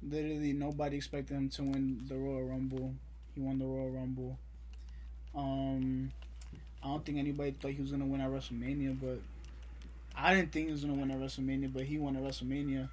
literally 0.03 0.53
nobody 0.53 0.96
expected 0.96 1.34
him 1.34 1.48
to 1.51 1.62
win 1.62 2.01
the 2.09 2.16
Royal 2.16 2.44
Rumble. 2.44 2.94
He 3.34 3.40
won 3.40 3.59
the 3.59 3.66
Royal 3.66 3.90
Rumble. 3.90 4.38
Um, 5.34 6.12
I 6.82 6.88
don't 6.88 7.05
think 7.05 7.18
anybody 7.18 7.53
thought 7.53 7.72
he 7.72 7.80
was 7.82 7.90
gonna 7.90 8.07
win 8.07 8.20
at 8.20 8.30
WrestleMania, 8.30 8.98
but 9.01 9.20
I 10.16 10.34
didn't 10.34 10.53
think 10.53 10.66
he 10.66 10.72
was 10.72 10.82
gonna 10.84 10.94
win 10.98 11.11
at 11.11 11.18
WrestleMania, 11.18 11.72
but 11.72 11.82
he 11.84 11.98
won 11.98 12.16
at 12.16 12.22
WrestleMania, 12.22 12.88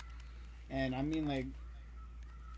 and 0.70 0.94
I 0.94 1.02
mean 1.02 1.28
like, 1.28 1.46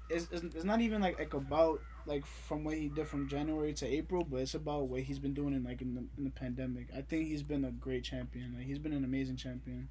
it's 0.09 0.27
it's, 0.31 0.43
it's 0.55 0.63
not 0.65 0.81
even 0.81 1.01
like 1.01 1.19
like 1.19 1.33
about 1.33 1.81
like 2.09 2.25
from 2.25 2.63
what 2.63 2.73
he 2.73 2.89
did 2.89 3.07
from 3.07 3.29
January 3.29 3.71
to 3.73 3.85
April, 3.87 4.25
but 4.29 4.37
it's 4.37 4.55
about 4.55 4.87
what 4.87 5.01
he's 5.01 5.19
been 5.19 5.35
doing 5.35 5.53
in 5.53 5.63
like 5.63 5.81
in 5.81 5.93
the 5.93 6.03
in 6.17 6.23
the 6.23 6.31
pandemic. 6.31 6.87
I 6.97 7.01
think 7.01 7.27
he's 7.27 7.43
been 7.43 7.63
a 7.63 7.71
great 7.71 8.03
champion. 8.03 8.55
Like 8.57 8.65
he's 8.65 8.79
been 8.79 8.93
an 8.93 9.03
amazing 9.05 9.37
champion, 9.37 9.87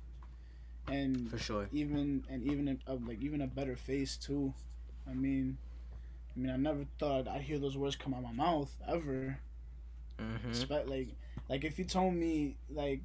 and 0.88 1.30
For 1.30 1.38
sure. 1.38 1.68
even 1.72 2.24
and 2.28 2.42
even 2.42 2.80
a, 2.86 2.94
like 2.94 3.22
even 3.22 3.40
a 3.40 3.46
better 3.46 3.76
face 3.76 4.16
too. 4.16 4.52
I 5.08 5.14
mean, 5.14 5.56
I 6.36 6.40
mean, 6.40 6.50
I 6.50 6.56
never 6.56 6.84
thought 6.98 7.28
I'd 7.28 7.42
hear 7.42 7.58
those 7.58 7.76
words 7.76 7.94
come 7.94 8.12
out 8.12 8.22
my 8.24 8.32
mouth 8.32 8.70
ever. 8.86 9.38
Mm-hmm. 10.18 10.52
Spe- 10.52 10.88
like, 10.88 11.08
like 11.48 11.64
if 11.64 11.78
you 11.78 11.84
told 11.84 12.14
me, 12.14 12.56
like, 12.68 13.00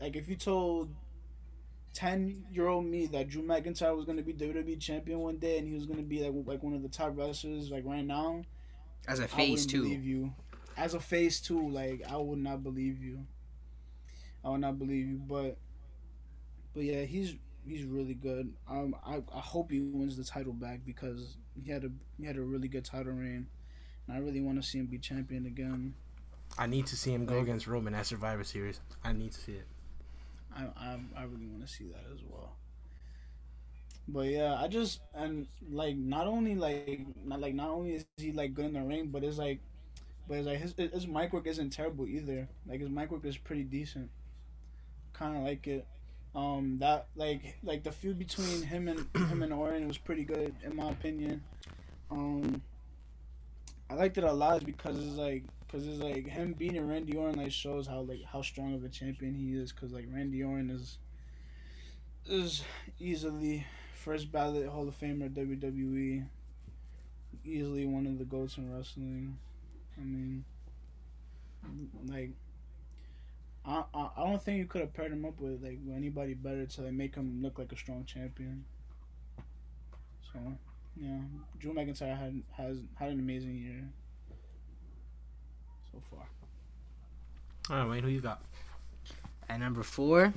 like 0.00 0.16
if 0.16 0.28
you 0.28 0.36
told 0.36 0.90
ten 1.92 2.44
year 2.52 2.68
old 2.68 2.84
me 2.86 3.06
that 3.06 3.28
Drew 3.28 3.42
McIntyre 3.42 3.96
was 3.96 4.04
gonna 4.04 4.22
be 4.22 4.32
WWE 4.32 4.78
champion 4.80 5.18
one 5.20 5.38
day 5.38 5.58
and 5.58 5.66
he 5.66 5.74
was 5.74 5.86
gonna 5.86 6.02
be 6.02 6.20
like 6.22 6.32
like 6.46 6.62
one 6.62 6.74
of 6.74 6.82
the 6.82 6.88
top 6.88 7.16
wrestlers 7.16 7.70
like 7.70 7.84
right 7.84 8.04
now, 8.04 8.42
As 9.08 9.18
a 9.18 9.28
face 9.28 9.66
too. 9.66 9.82
believe 9.82 10.04
you. 10.04 10.32
As 10.76 10.94
a 10.94 11.00
face 11.00 11.40
too, 11.40 11.68
like 11.68 12.02
I 12.08 12.16
would 12.16 12.38
not 12.38 12.62
believe 12.62 13.02
you. 13.02 13.26
I 14.44 14.50
would 14.50 14.60
not 14.60 14.78
believe 14.78 15.06
you, 15.06 15.16
but 15.18 15.56
but 16.74 16.84
yeah, 16.84 17.02
he's 17.04 17.34
he's 17.66 17.84
really 17.84 18.14
good. 18.14 18.52
Um, 18.68 18.94
I 19.04 19.16
I 19.34 19.40
hope 19.40 19.70
he 19.70 19.80
wins 19.80 20.16
the 20.16 20.24
title 20.24 20.52
back 20.52 20.80
because 20.86 21.36
he 21.62 21.70
had 21.70 21.84
a 21.84 21.90
he 22.18 22.24
had 22.24 22.36
a 22.36 22.42
really 22.42 22.68
good 22.68 22.84
title 22.84 23.12
reign, 23.12 23.48
and 24.06 24.16
I 24.16 24.20
really 24.20 24.40
want 24.40 24.62
to 24.62 24.66
see 24.66 24.78
him 24.78 24.86
be 24.86 24.98
champion 24.98 25.44
again. 25.46 25.94
I 26.58 26.66
need 26.66 26.86
to 26.86 26.96
see 26.96 27.12
him 27.12 27.26
go 27.26 27.34
Like- 27.34 27.42
against 27.44 27.66
Roman 27.66 27.94
at 27.94 28.06
Survivor 28.06 28.44
Series. 28.44 28.80
I 29.04 29.12
need 29.12 29.32
to 29.32 29.40
see 29.40 29.52
it. 29.52 29.66
I 30.60 30.90
I, 30.90 31.22
I 31.22 31.24
really 31.24 31.46
want 31.46 31.66
to 31.66 31.72
see 31.72 31.84
that 31.88 32.04
as 32.12 32.20
well. 32.28 32.56
But 34.08 34.26
yeah, 34.26 34.56
I 34.60 34.68
just 34.68 35.00
and 35.14 35.46
like 35.70 35.96
not 35.96 36.26
only 36.26 36.54
like 36.54 37.00
not 37.24 37.40
like 37.40 37.54
not 37.54 37.68
only 37.70 37.92
is 37.92 38.04
he 38.16 38.32
like 38.32 38.54
good 38.54 38.66
in 38.66 38.72
the 38.72 38.82
ring, 38.82 39.08
but 39.08 39.22
it's 39.22 39.38
like, 39.38 39.60
but 40.28 40.38
it's 40.38 40.46
like 40.46 40.58
his 40.58 40.74
his 40.76 41.06
mic 41.06 41.32
work 41.32 41.46
isn't 41.46 41.70
terrible 41.70 42.06
either. 42.06 42.48
Like 42.66 42.80
his 42.80 42.90
mic 42.90 43.10
work 43.10 43.24
is 43.24 43.36
pretty 43.36 43.62
decent. 43.62 44.10
Kind 45.12 45.36
of 45.36 45.44
like 45.44 45.66
it. 45.66 45.86
Um, 46.34 46.78
that 46.80 47.06
like 47.16 47.56
like 47.62 47.82
the 47.82 47.92
feud 47.92 48.18
between 48.18 48.62
him 48.62 48.88
and 48.88 49.06
him 49.28 49.42
and 49.42 49.52
Orton 49.52 49.86
was 49.86 49.98
pretty 49.98 50.24
good 50.24 50.54
in 50.64 50.76
my 50.76 50.90
opinion. 50.90 51.42
Um, 52.10 52.62
I 53.88 53.94
liked 53.94 54.18
it 54.18 54.24
a 54.24 54.32
lot 54.32 54.64
because 54.64 54.96
it's 54.98 55.16
like 55.16 55.44
because 55.70 55.86
it's 55.86 55.98
like 55.98 56.26
him 56.26 56.52
beating 56.52 56.88
Randy 56.88 57.16
Orton 57.16 57.40
like 57.40 57.52
shows 57.52 57.86
how 57.86 58.00
like 58.00 58.24
how 58.24 58.42
strong 58.42 58.74
of 58.74 58.84
a 58.84 58.88
champion 58.88 59.34
he 59.34 59.54
is. 59.54 59.72
Because 59.72 59.92
like 59.92 60.06
Randy 60.12 60.42
Orton 60.42 60.70
is 60.70 60.98
is 62.26 62.62
easily 62.98 63.66
first 63.94 64.32
ballot 64.32 64.68
Hall 64.68 64.88
of 64.88 64.98
Famer 64.98 65.30
WWE. 65.30 66.26
Easily 67.44 67.86
one 67.86 68.06
of 68.06 68.18
the 68.18 68.24
goats 68.24 68.58
in 68.58 68.72
wrestling. 68.74 69.38
I 69.98 70.04
mean, 70.04 70.44
like. 72.06 72.30
I, 73.62 73.84
I, 73.92 74.08
I 74.16 74.24
don't 74.24 74.42
think 74.42 74.56
you 74.56 74.64
could 74.64 74.80
have 74.80 74.94
paired 74.94 75.12
him 75.12 75.26
up 75.26 75.38
with 75.38 75.62
like 75.62 75.78
anybody 75.94 76.32
better 76.32 76.64
to 76.64 76.80
like 76.80 76.94
make 76.94 77.14
him 77.14 77.42
look 77.42 77.58
like 77.58 77.70
a 77.72 77.76
strong 77.76 78.06
champion. 78.06 78.64
So 80.32 80.38
yeah, 80.96 81.18
Drew 81.58 81.74
McIntyre 81.74 82.18
had 82.18 82.42
has 82.56 82.78
had 82.98 83.10
an 83.10 83.20
amazing 83.20 83.58
year 83.58 83.84
All 87.70 87.76
right, 87.76 87.88
Wayne, 87.88 88.02
who 88.02 88.08
you 88.08 88.20
got? 88.20 88.42
At 89.48 89.60
number 89.60 89.82
four, 89.82 90.32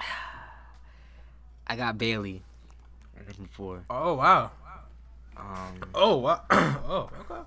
I 1.66 1.76
got 1.76 1.98
Bayley. 1.98 2.42
At 3.16 3.28
number 3.38 3.48
four. 3.52 3.82
Oh 3.88 4.14
wow. 4.14 4.50
Um, 5.36 5.80
Oh 5.94 6.16
wow. 6.16 6.42
oh 6.50 7.10
okay. 7.20 7.42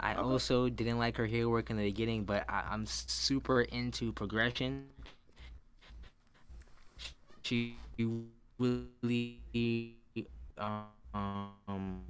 I 0.00 0.14
also 0.14 0.68
didn't 0.68 0.98
like 0.98 1.16
her 1.16 1.26
hair 1.26 1.48
work 1.48 1.70
in 1.70 1.76
the 1.76 1.84
beginning, 1.84 2.24
but 2.24 2.44
I, 2.48 2.64
I'm 2.70 2.86
super 2.86 3.62
into 3.62 4.12
progression. 4.12 4.86
She 7.42 7.76
really 8.58 9.96
um, 10.58 12.02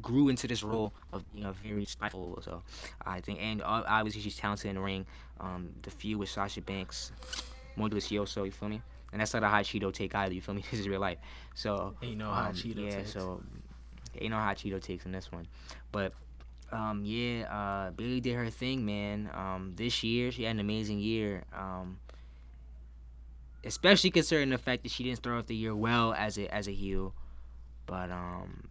grew 0.00 0.28
into 0.28 0.46
this 0.46 0.62
role 0.62 0.92
of 1.12 1.24
you 1.34 1.42
know 1.42 1.52
very 1.64 1.84
spiteful. 1.84 2.38
So 2.42 2.62
I 3.04 3.20
think, 3.20 3.38
and 3.40 3.62
obviously 3.62 4.20
she's 4.20 4.36
talented 4.36 4.68
in 4.70 4.76
the 4.76 4.82
ring. 4.82 5.06
Um, 5.40 5.70
the 5.82 5.90
feud 5.90 6.18
with 6.18 6.28
Sasha 6.28 6.60
Banks, 6.60 7.12
muy 7.76 7.88
delicioso. 7.88 8.44
You 8.44 8.52
feel 8.52 8.68
me? 8.68 8.82
And 9.12 9.20
that's 9.20 9.34
not 9.34 9.42
a 9.42 9.48
hot 9.48 9.64
Cheeto 9.64 9.92
take 9.92 10.14
either. 10.14 10.34
You 10.34 10.40
feel 10.40 10.54
me? 10.54 10.62
This 10.70 10.80
is 10.80 10.88
real 10.88 11.00
life. 11.00 11.18
So 11.54 11.94
Ain't 12.02 12.18
no 12.18 12.26
hot 12.30 12.50
um, 12.50 12.54
Cheeto 12.54 12.84
yeah, 12.84 12.96
takes. 12.98 13.12
so 13.12 13.42
ain't 14.20 14.30
no 14.30 14.36
hot 14.36 14.56
Cheeto 14.56 14.80
takes 14.80 15.04
in 15.04 15.12
this 15.12 15.32
one. 15.32 15.46
But 15.90 16.12
um, 16.70 17.02
yeah, 17.04 17.46
uh, 17.50 17.90
Bayley 17.90 18.20
did 18.20 18.34
her 18.36 18.48
thing, 18.50 18.86
man. 18.86 19.28
Um, 19.34 19.72
this 19.76 20.04
year 20.04 20.30
she 20.30 20.44
had 20.44 20.52
an 20.54 20.60
amazing 20.60 21.00
year. 21.00 21.44
Um, 21.56 21.98
especially 23.64 24.10
considering 24.10 24.50
the 24.50 24.58
fact 24.58 24.82
that 24.84 24.92
she 24.92 25.04
didn't 25.04 25.18
start 25.18 25.38
off 25.38 25.46
the 25.46 25.54
year 25.54 25.74
well 25.74 26.12
as 26.14 26.38
a 26.38 26.52
as 26.54 26.68
a 26.68 26.72
heel, 26.72 27.14
but 27.86 28.10
um, 28.10 28.68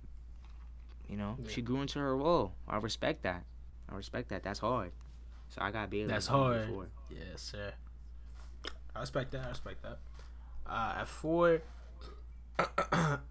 you 1.10 1.18
know 1.18 1.36
Yeah. 1.42 1.50
she 1.50 1.62
grew 1.62 1.82
into 1.82 2.00
her 2.00 2.16
role. 2.16 2.54
I 2.68 2.78
respect 2.78 3.24
that. 3.24 3.44
I 3.92 3.96
respect 3.96 4.30
that. 4.30 4.44
That's 4.44 4.60
hard. 4.60 4.92
So 5.50 5.62
I 5.62 5.72
got 5.72 5.90
Bayley. 5.90 6.08
That's 6.08 6.28
hard. 6.28 6.68
four. 6.70 6.88
Yes, 7.10 7.42
sir. 7.42 7.74
I 8.96 9.00
respect 9.02 9.32
that. 9.32 9.46
I 9.46 9.50
respect 9.50 9.82
that. 9.84 9.98
Uh, 10.68 10.98
at 11.00 11.08
four, 11.08 11.62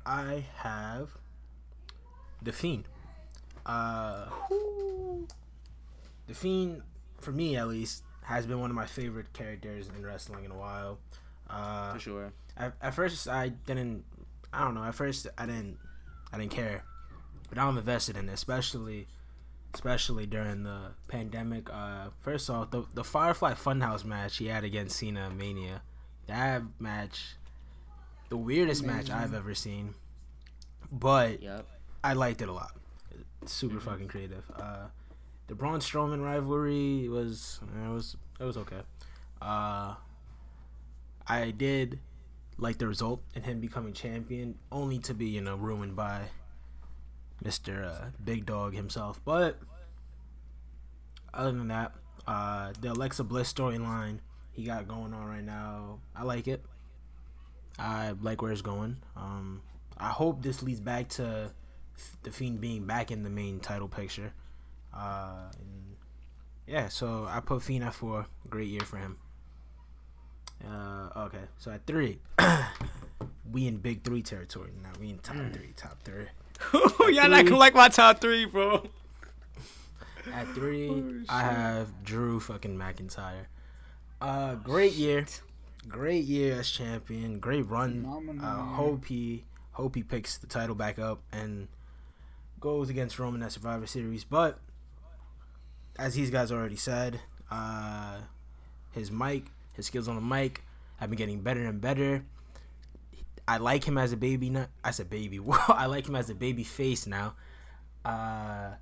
I 0.06 0.44
have 0.56 1.10
the 2.42 2.52
Fiend. 2.52 2.84
Uh, 3.64 4.26
the 6.26 6.34
Fiend, 6.34 6.82
for 7.20 7.32
me 7.32 7.56
at 7.56 7.68
least, 7.68 8.02
has 8.22 8.46
been 8.46 8.60
one 8.60 8.70
of 8.70 8.76
my 8.76 8.86
favorite 8.86 9.32
characters 9.32 9.88
in 9.96 10.04
wrestling 10.04 10.44
in 10.44 10.50
a 10.50 10.56
while. 10.56 10.98
Uh, 11.48 11.92
For 11.94 11.98
sure. 12.00 12.32
at, 12.56 12.74
at 12.82 12.94
first 12.94 13.26
I 13.28 13.48
didn't 13.48 14.04
I 14.52 14.64
don't 14.64 14.74
know 14.74 14.82
at 14.84 14.94
first 14.94 15.26
I 15.38 15.46
didn't 15.46 15.78
I 16.32 16.36
didn't 16.38 16.50
care 16.50 16.82
but 17.48 17.58
I'm 17.58 17.76
invested 17.78 18.16
in 18.16 18.28
it 18.28 18.32
especially 18.32 19.06
especially 19.74 20.26
during 20.26 20.62
the 20.62 20.92
pandemic. 21.08 21.68
Uh 21.72 22.08
first 22.20 22.48
off 22.50 22.70
the 22.70 22.84
the 22.94 23.04
Firefly 23.04 23.52
Funhouse 23.54 24.04
match 24.04 24.38
he 24.38 24.46
had 24.46 24.64
against 24.64 24.96
Cena 24.96 25.30
Mania 25.30 25.82
that 26.26 26.62
match 26.78 27.36
the 28.28 28.36
weirdest 28.36 28.84
match 28.84 29.10
I've 29.10 29.32
ever 29.34 29.54
seen. 29.54 29.94
But 30.92 31.42
Yep. 31.42 31.66
I 32.04 32.12
liked 32.14 32.42
it 32.42 32.48
a 32.48 32.52
lot. 32.52 32.72
It's 33.42 33.52
super 33.52 33.80
fucking 33.80 34.08
creative. 34.08 34.44
Uh 34.54 34.86
the 35.46 35.54
Braun 35.54 35.80
Strowman 35.80 36.22
rivalry 36.22 37.08
was 37.08 37.60
it 37.84 37.88
was 37.88 38.16
it 38.40 38.44
was 38.44 38.56
okay. 38.56 38.82
Uh 39.40 39.94
I 41.26 41.50
did 41.50 42.00
like 42.56 42.78
the 42.78 42.86
result 42.88 43.22
and 43.34 43.44
him 43.44 43.60
becoming 43.60 43.92
champion, 43.92 44.56
only 44.72 44.98
to 45.00 45.14
be 45.14 45.26
you 45.26 45.40
know 45.40 45.56
ruined 45.56 45.94
by 45.94 46.22
Mister 47.42 47.84
uh, 47.84 48.10
Big 48.24 48.46
Dog 48.46 48.74
himself. 48.74 49.20
But 49.24 49.58
other 51.32 51.52
than 51.52 51.68
that, 51.68 51.92
uh, 52.26 52.72
the 52.80 52.92
Alexa 52.92 53.24
Bliss 53.24 53.52
storyline 53.52 54.18
he 54.52 54.64
got 54.64 54.88
going 54.88 55.14
on 55.14 55.26
right 55.26 55.44
now, 55.44 56.00
I 56.16 56.24
like 56.24 56.48
it. 56.48 56.64
I 57.78 58.14
like 58.20 58.42
where 58.42 58.50
it's 58.50 58.62
going. 58.62 58.96
Um, 59.16 59.62
I 59.96 60.08
hope 60.08 60.42
this 60.42 60.62
leads 60.62 60.80
back 60.80 61.08
to 61.10 61.52
the 62.22 62.30
Fiend 62.32 62.60
being 62.60 62.84
back 62.84 63.10
in 63.10 63.22
the 63.22 63.30
main 63.30 63.60
title 63.60 63.88
picture. 63.88 64.32
Uh, 64.92 65.50
and 65.60 65.96
yeah, 66.66 66.88
so 66.88 67.26
I 67.28 67.40
put 67.40 67.62
Fiend 67.62 67.84
at 67.84 67.94
four. 67.94 68.26
Great 68.50 68.68
year 68.68 68.80
for 68.80 68.96
him. 68.96 69.18
Uh, 70.68 71.08
okay, 71.26 71.44
so 71.58 71.70
at 71.70 71.86
three, 71.86 72.18
we 73.52 73.68
in 73.68 73.76
big 73.76 74.02
three 74.02 74.22
territory 74.22 74.72
now. 74.82 74.90
We 75.00 75.10
in 75.10 75.18
top 75.18 75.36
three, 75.52 75.72
top 75.76 76.02
three. 76.02 76.26
Y'all 76.72 77.28
not 77.28 77.44
gonna 77.44 77.56
like 77.56 77.74
my 77.74 77.88
top 77.88 78.20
three, 78.20 78.44
bro. 78.44 78.88
At 80.32 80.46
three, 80.48 81.24
I 81.28 81.42
have 81.42 82.04
Drew 82.04 82.40
fucking 82.40 82.76
McIntyre. 82.76 83.46
Uh, 84.20 84.56
great 84.56 84.92
year, 84.92 85.24
great 85.88 86.24
year 86.24 86.58
as 86.60 86.70
champion. 86.70 87.38
Great 87.38 87.66
run. 87.68 88.02
Phenomenal 88.02 88.44
Uh, 88.44 88.62
hope 88.74 89.04
he 89.06 89.44
hope 89.72 89.94
he 89.94 90.02
picks 90.02 90.36
the 90.36 90.46
title 90.46 90.74
back 90.74 90.98
up 90.98 91.20
and 91.32 91.68
goes 92.60 92.90
against 92.90 93.18
Roman 93.18 93.42
at 93.42 93.52
Survivor 93.52 93.86
Series. 93.86 94.24
But 94.24 94.58
as 95.98 96.14
these 96.14 96.30
guys 96.30 96.50
already 96.52 96.76
said, 96.76 97.20
uh, 97.50 98.18
his 98.92 99.10
mic, 99.10 99.44
his 99.74 99.86
skills 99.86 100.08
on 100.08 100.16
the 100.16 100.20
mic 100.20 100.62
have 100.96 101.08
been 101.10 101.16
getting 101.16 101.40
better 101.40 101.64
and 101.64 101.80
better. 101.80 102.24
I 103.48 103.56
like 103.56 103.82
him 103.82 103.96
as 103.96 104.12
a 104.12 104.16
baby. 104.16 104.50
Not 104.50 104.68
I 104.84 104.90
said 104.90 105.08
baby. 105.08 105.38
Well, 105.48 105.64
I 105.68 105.86
like 105.86 106.06
him 106.06 106.14
as 106.14 106.28
a 106.28 106.34
baby 106.34 106.64
face 106.64 107.06
now. 107.06 107.34
Uh, 108.04 108.72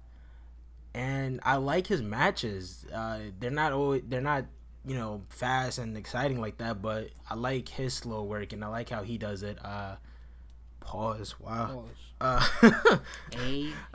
and 0.93 1.41
I 1.45 1.57
like 1.57 1.87
his 1.87 2.03
matches. 2.03 2.85
Uh, 2.93 3.21
they're 3.39 3.51
not 3.51 3.73
always 3.73 4.03
they're 4.09 4.21
not 4.21 4.47
you 4.85 4.97
know 4.97 5.23
fast 5.29 5.79
and 5.79 5.97
exciting 5.97 6.41
like 6.41 6.59
that, 6.59 6.83
but 6.83 7.11
I 7.31 7.35
like 7.37 7.69
his 7.69 7.95
slow 7.95 8.25
work 8.25 8.53
and 8.53 8.65
I 8.65 8.69
like 8.69 8.91
how 8.91 9.05
he 9.05 9.19
does 9.19 9.45
it. 9.45 9.65
Uh, 9.65 9.97
pause. 10.81 11.39
Wow. 11.39 11.85
Pause. 12.21 12.41
Uh, 12.63 12.99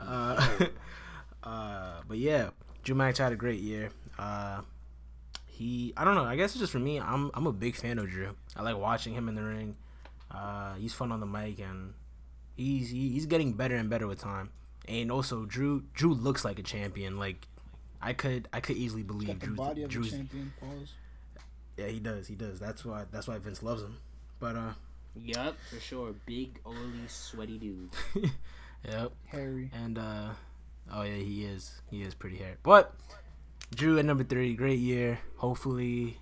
uh, 0.00 0.66
uh, 1.42 2.00
but 2.08 2.16
yeah, 2.16 2.50
Drew 2.82 2.94
McIntyre 2.94 3.18
had 3.18 3.32
a 3.32 3.36
great 3.36 3.60
year. 3.60 3.90
Uh, 4.18 4.62
he, 5.46 5.92
I 5.96 6.04
don't 6.04 6.14
know. 6.14 6.24
I 6.24 6.36
guess 6.36 6.52
it's 6.52 6.60
just 6.60 6.72
for 6.72 6.78
me. 6.78 6.98
I'm, 6.98 7.30
I'm 7.34 7.46
a 7.46 7.52
big 7.52 7.76
fan 7.76 7.98
of 7.98 8.08
Drew. 8.08 8.34
I 8.56 8.62
like 8.62 8.76
watching 8.76 9.12
him 9.12 9.28
in 9.28 9.34
the 9.34 9.42
ring. 9.42 9.76
Uh, 10.32 10.74
he's 10.74 10.92
fun 10.94 11.12
on 11.12 11.20
the 11.20 11.26
mic, 11.26 11.60
and 11.60 11.94
he's 12.56 12.90
he's 12.90 13.26
getting 13.26 13.52
better 13.52 13.76
and 13.76 13.90
better 13.90 14.06
with 14.06 14.20
time. 14.20 14.50
And 14.88 15.12
also, 15.12 15.44
Drew, 15.44 15.84
Drew 15.94 16.12
looks 16.12 16.44
like 16.44 16.58
a 16.58 16.62
champion. 16.62 17.18
Like, 17.18 17.46
I 18.00 18.14
could, 18.14 18.48
I 18.52 18.60
could 18.60 18.76
easily 18.76 19.04
believe 19.04 19.28
Got 19.28 19.40
the 19.40 19.46
Drew's, 19.46 19.56
body 19.58 19.82
of 19.82 19.90
a 19.90 19.92
Drew's 19.92 20.10
champion. 20.10 20.52
Pause. 20.58 20.94
yeah, 21.76 21.86
he 21.86 22.00
does, 22.00 22.26
he 22.26 22.34
does. 22.34 22.58
That's 22.58 22.84
why, 22.84 23.04
that's 23.12 23.28
why 23.28 23.38
Vince 23.38 23.62
loves 23.62 23.82
him. 23.82 23.96
But 24.40 24.56
uh, 24.56 24.72
Yep, 25.20 25.56
for 25.70 25.80
sure. 25.80 26.14
Big, 26.26 26.58
oily, 26.66 27.06
sweaty 27.06 27.58
dude. 27.58 27.90
yep. 28.84 29.12
Harry. 29.28 29.70
And 29.72 29.98
uh 29.98 30.30
oh 30.92 31.02
yeah, 31.02 31.16
he 31.16 31.44
is. 31.44 31.80
He 31.90 32.02
is 32.02 32.14
pretty 32.14 32.36
hairy. 32.36 32.56
But 32.62 32.94
Drew 33.74 33.98
at 33.98 34.04
number 34.04 34.24
three, 34.24 34.54
great 34.54 34.78
year. 34.78 35.20
Hopefully 35.36 36.18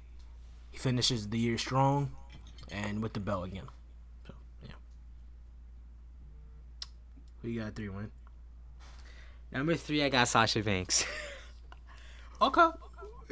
he 0.71 0.79
finishes 0.79 1.29
the 1.29 1.39
year 1.39 1.59
strong 1.59 2.11
and 2.71 3.03
with 3.03 3.13
the 3.13 3.21
belt 3.21 3.47
again. 3.47 3.67
So 4.27 4.35
yeah. 4.65 4.73
Who 7.43 7.49
you 7.49 7.61
got 7.63 7.75
three 7.75 7.89
win? 7.89 8.11
Number 9.53 9.75
three, 9.75 10.03
I 10.03 10.09
got 10.09 10.29
Sasha 10.29 10.63
Banks. 10.63 11.05
Okay. 12.43 12.69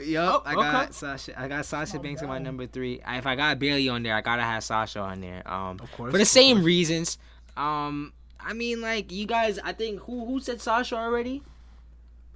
Yup, 0.04 0.42
Oh, 0.44 0.48
I 0.48 0.54
got 0.54 0.82
okay. 0.84 0.92
Sasha. 0.92 1.40
I 1.40 1.48
got 1.48 1.64
Sasha 1.64 1.96
Oh, 1.96 2.00
Banks 2.02 2.20
in 2.20 2.28
my 2.28 2.38
number 2.38 2.66
three. 2.66 3.00
I- 3.00 3.16
If 3.16 3.26
I 3.26 3.36
got 3.36 3.58
Bayley 3.58 3.88
on 3.88 4.02
there, 4.02 4.14
I 4.14 4.20
gotta 4.20 4.42
have 4.42 4.62
Sasha 4.62 5.00
on 5.00 5.22
there. 5.22 5.50
Um, 5.50 5.78
Of 5.80 5.90
course. 5.92 6.12
for 6.12 6.18
the 6.18 6.26
same 6.26 6.58
course. 6.58 6.66
reasons. 6.66 7.18
Um, 7.56 8.12
I 8.38 8.52
mean, 8.52 8.82
like 8.82 9.10
you 9.10 9.26
guys. 9.26 9.58
I 9.64 9.72
think 9.72 10.00
who 10.02 10.26
who 10.26 10.40
said 10.40 10.60
Sasha 10.60 10.94
already? 10.96 11.42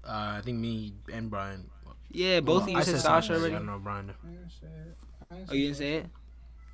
Uh, 0.02 0.36
I 0.38 0.40
think 0.42 0.58
me 0.60 0.94
and 1.12 1.30
Brian. 1.30 1.68
Yeah, 2.10 2.40
both 2.40 2.62
of 2.62 2.68
you 2.70 2.78
I 2.78 2.82
said, 2.82 2.94
said 2.94 3.02
Sasha 3.02 3.34
I 3.34 3.36
already. 3.36 3.52
don't 3.54 3.66
know 3.66 3.78
Brian. 3.78 4.10
I 4.24 4.26
didn't 4.28 4.50
say 4.50 4.66
it. 4.66 4.96
Didn't 5.30 5.50
Oh, 5.50 5.52
you 5.54 5.64
didn't 5.66 5.76
say 5.76 5.94
it. 5.96 6.06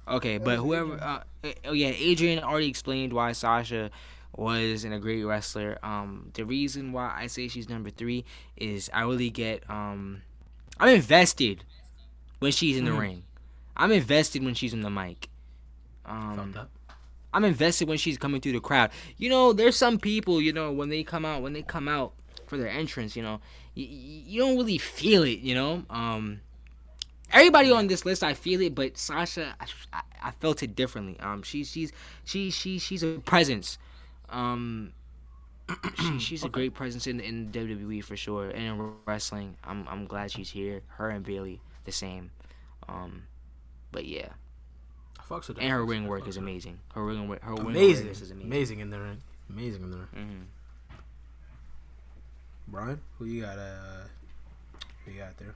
Okay, 0.06 0.38
but 0.38 0.58
whoever. 0.58 0.94
Uh, 1.02 1.22
eh, 1.44 1.52
oh 1.66 1.72
yeah, 1.72 1.88
Adrian 1.88 2.38
already 2.42 2.68
explained 2.68 3.12
why 3.12 3.32
Sasha 3.32 3.90
was 4.38 4.84
and 4.84 4.94
a 4.94 4.98
great 4.98 5.24
wrestler. 5.24 5.78
Um, 5.82 6.30
the 6.34 6.44
reason 6.44 6.92
why 6.92 7.12
I 7.16 7.26
say 7.26 7.48
she's 7.48 7.68
number 7.68 7.90
three 7.90 8.24
is 8.56 8.88
I 8.92 9.02
really 9.02 9.30
get 9.30 9.68
um, 9.68 10.22
I'm 10.78 10.88
invested 10.90 11.64
when 12.38 12.52
she's 12.52 12.76
in 12.76 12.84
the 12.84 12.92
Mhm. 12.92 12.98
ring. 13.00 13.22
I'm 13.76 13.92
invested 13.92 14.44
when 14.44 14.54
she's 14.54 14.72
in 14.72 14.80
the 14.82 14.90
mic. 14.90 15.28
Um. 16.06 16.54
I'm 17.34 17.44
invested 17.44 17.88
when 17.88 17.98
she's 17.98 18.16
coming 18.16 18.40
through 18.40 18.52
the 18.52 18.60
crowd. 18.60 18.90
You 19.18 19.28
know, 19.28 19.52
there's 19.52 19.76
some 19.76 19.98
people, 19.98 20.40
you 20.40 20.50
know, 20.52 20.72
when 20.72 20.88
they 20.88 21.02
come 21.02 21.26
out, 21.26 21.42
when 21.42 21.52
they 21.52 21.60
come 21.62 21.86
out 21.86 22.14
for 22.46 22.56
their 22.56 22.70
entrance, 22.70 23.14
you 23.14 23.22
know, 23.22 23.40
you, 23.74 23.86
you 23.86 24.40
don't 24.40 24.56
really 24.56 24.78
feel 24.78 25.24
it, 25.24 25.40
you 25.40 25.54
know. 25.54 25.84
Um, 25.90 26.40
everybody 27.30 27.70
on 27.70 27.86
this 27.86 28.06
list, 28.06 28.22
I 28.24 28.32
feel 28.32 28.62
it, 28.62 28.74
but 28.74 28.96
Sasha, 28.96 29.54
I, 29.60 29.66
I, 29.92 30.00
I 30.22 30.30
felt 30.30 30.62
it 30.62 30.74
differently. 30.74 31.20
Um, 31.20 31.42
she's 31.42 31.70
she's 31.70 31.92
she 32.24 32.50
she 32.50 32.78
she's 32.78 33.02
a 33.02 33.18
presence. 33.20 33.76
Um, 34.30 34.92
she, 35.96 36.18
she's 36.18 36.44
a 36.44 36.48
great 36.48 36.74
presence 36.74 37.06
in 37.06 37.20
in 37.20 37.50
WWE 37.52 38.02
for 38.04 38.16
sure, 38.16 38.50
and 38.50 38.62
in 38.80 38.92
wrestling. 39.06 39.56
I'm 39.64 39.86
I'm 39.88 40.06
glad 40.06 40.30
she's 40.30 40.50
here. 40.50 40.82
Her 40.96 41.10
and 41.10 41.24
Bayley 41.24 41.60
the 41.84 41.92
same. 41.92 42.30
Um, 42.88 43.24
but 43.92 44.04
yeah, 44.06 44.28
I 45.18 45.22
fucks 45.22 45.48
with 45.48 45.58
and 45.58 45.70
her 45.70 45.84
ring 45.84 46.06
work 46.06 46.26
is 46.28 46.34
that. 46.36 46.40
amazing. 46.40 46.78
Her 46.94 47.04
ring 47.04 47.28
work, 47.28 47.42
her 47.42 47.54
ring 47.54 47.66
Amazing. 47.68 47.94
awareness 48.08 48.20
is 48.22 48.30
amazing. 48.30 48.46
amazing 48.48 48.80
in 48.80 48.90
the 48.90 49.00
ring. 49.00 49.18
Amazing 49.50 49.82
in 49.84 49.90
the 49.90 49.96
ring. 49.98 50.08
hmm 50.14 50.44
Brian, 52.68 53.00
who 53.18 53.24
you 53.24 53.42
got? 53.42 53.58
Uh, 53.58 54.04
who 55.04 55.12
you 55.12 55.18
got 55.18 55.36
there? 55.38 55.54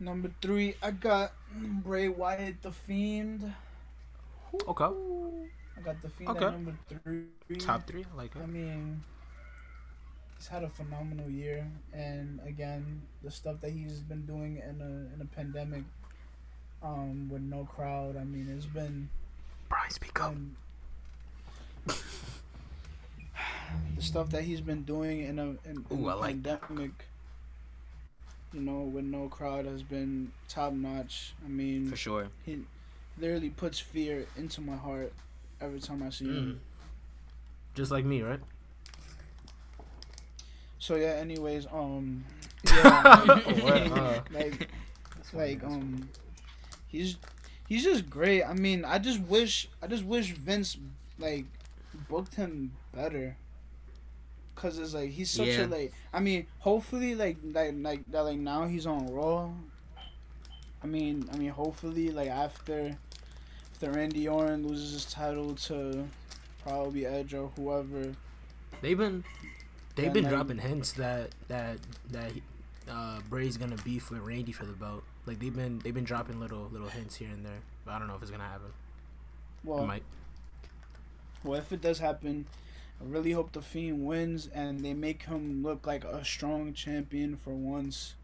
Number 0.00 0.30
three, 0.42 0.74
I 0.82 0.90
got 0.90 1.32
Bray 1.54 2.08
Wyatt, 2.08 2.60
the 2.62 2.72
Fiend. 2.72 3.52
Okay. 4.68 4.88
I 5.76 5.80
got 5.82 6.00
the 6.02 6.08
Fiend 6.08 6.30
Okay. 6.30 6.46
at 6.46 6.52
number 6.52 6.74
three. 6.88 7.58
Top 7.58 7.86
three. 7.86 8.04
I 8.12 8.16
like 8.16 8.34
it. 8.36 8.42
I 8.42 8.46
mean, 8.46 9.02
he's 10.36 10.48
had 10.48 10.62
a 10.64 10.68
phenomenal 10.68 11.28
year, 11.30 11.70
and 11.92 12.40
again, 12.46 13.02
the 13.22 13.30
stuff 13.30 13.60
that 13.60 13.70
he's 13.70 14.00
been 14.00 14.26
doing 14.26 14.56
in 14.58 14.80
a 14.80 15.14
in 15.14 15.20
a 15.20 15.24
pandemic, 15.36 15.84
um, 16.82 17.28
with 17.28 17.42
no 17.42 17.64
crowd. 17.64 18.16
I 18.16 18.24
mean, 18.24 18.48
it's 18.54 18.66
been 18.66 19.08
Brian, 19.68 19.90
speak 19.90 20.20
up. 20.20 20.30
um, 20.32 20.56
the 23.96 24.02
stuff 24.02 24.30
that 24.30 24.42
he's 24.44 24.60
been 24.60 24.82
doing 24.82 25.20
in 25.22 25.38
a 25.38 25.46
in, 25.68 25.84
in 25.90 26.04
Ooh, 26.04 26.10
a 26.10 26.14
like 26.14 26.42
that. 26.44 26.62
pandemic. 26.62 27.06
You 28.52 28.60
know, 28.62 28.80
with 28.82 29.04
no 29.04 29.28
crowd, 29.28 29.66
has 29.66 29.82
been 29.82 30.32
top 30.48 30.72
notch. 30.72 31.34
I 31.44 31.48
mean, 31.48 31.90
For 31.90 31.96
sure. 31.96 32.28
he 32.44 32.60
literally 33.18 33.50
puts 33.50 33.78
fear 33.78 34.26
into 34.36 34.60
my 34.60 34.76
heart 34.76 35.12
every 35.60 35.80
time 35.80 36.02
I 36.02 36.10
see 36.10 36.26
him. 36.26 36.60
Just 37.74 37.90
like 37.90 38.04
me, 38.04 38.22
right? 38.22 38.40
So 40.78 40.96
yeah. 40.96 41.14
Anyways, 41.20 41.66
um, 41.72 42.24
yeah? 42.66 43.02
Uh, 43.66 44.20
like, 44.32 44.68
like, 45.32 45.64
um, 45.64 46.08
he's 46.88 47.16
he's 47.68 47.84
just 47.84 48.08
great. 48.08 48.42
I 48.44 48.54
mean, 48.54 48.84
I 48.84 48.98
just 48.98 49.20
wish 49.20 49.68
I 49.82 49.86
just 49.86 50.04
wish 50.04 50.32
Vince 50.32 50.76
like 51.18 51.44
booked 52.08 52.34
him 52.34 52.72
better. 52.94 53.36
Cause 54.54 54.78
it's 54.78 54.94
like 54.94 55.10
he's 55.10 55.30
such 55.30 55.48
Yeah. 55.48 55.66
a 55.66 55.68
like. 55.68 55.92
I 56.14 56.20
mean, 56.20 56.46
hopefully 56.60 57.14
like 57.14 57.36
like 57.52 57.74
like 57.76 58.00
that 58.10 58.22
like 58.22 58.38
now 58.38 58.66
he's 58.66 58.86
on 58.86 59.06
Raw, 59.12 59.50
I 60.82 60.86
mean, 60.86 61.28
I 61.32 61.36
mean, 61.36 61.50
hopefully, 61.50 62.10
like 62.10 62.28
after, 62.30 62.96
after 63.76 63.90
Randy 63.90 64.26
Orton 64.26 64.66
loses 64.66 64.92
his 64.92 65.04
title 65.04 65.54
to 65.54 66.08
probably 66.62 67.04
Edge 67.04 67.34
or 67.34 67.50
whoever, 67.56 68.14
They've 68.80 68.96
been 68.96 69.22
they've 69.94 70.12
been 70.12 70.24
dropping 70.24 70.58
hints 70.58 70.92
that 70.92 71.30
that 71.48 71.78
that 72.10 72.32
uh, 72.90 73.20
Bray's 73.28 73.56
gonna 73.58 73.76
beef 73.84 74.10
with 74.10 74.20
Randy 74.20 74.52
for 74.52 74.64
the 74.64 74.72
belt. 74.72 75.02
Like 75.26 75.40
they've 75.40 75.54
been 75.54 75.80
they've 75.80 75.94
been 75.94 76.04
dropping 76.04 76.40
little 76.40 76.68
little 76.72 76.88
hints 76.88 77.16
here 77.16 77.28
and 77.28 77.44
there, 77.44 77.60
but 77.84 77.92
I 77.92 77.98
don't 77.98 78.08
know 78.08 78.14
if 78.14 78.22
it's 78.22 78.30
gonna 78.30 78.44
happen. 78.44 78.68
It 78.68 79.68
well, 79.68 79.86
might. 79.86 80.02
well, 81.44 81.58
if 81.58 81.70
it 81.70 81.82
does 81.82 81.98
happen, 81.98 82.46
I 83.00 83.04
really 83.04 83.32
hope 83.32 83.52
the 83.52 83.62
Fiend 83.62 84.06
wins 84.06 84.46
and 84.46 84.80
they 84.80 84.94
make 84.94 85.24
him 85.24 85.62
look 85.62 85.86
like 85.86 86.04
a 86.04 86.24
strong 86.24 86.72
champion 86.72 87.36
for 87.36 87.52
once. 87.52 88.14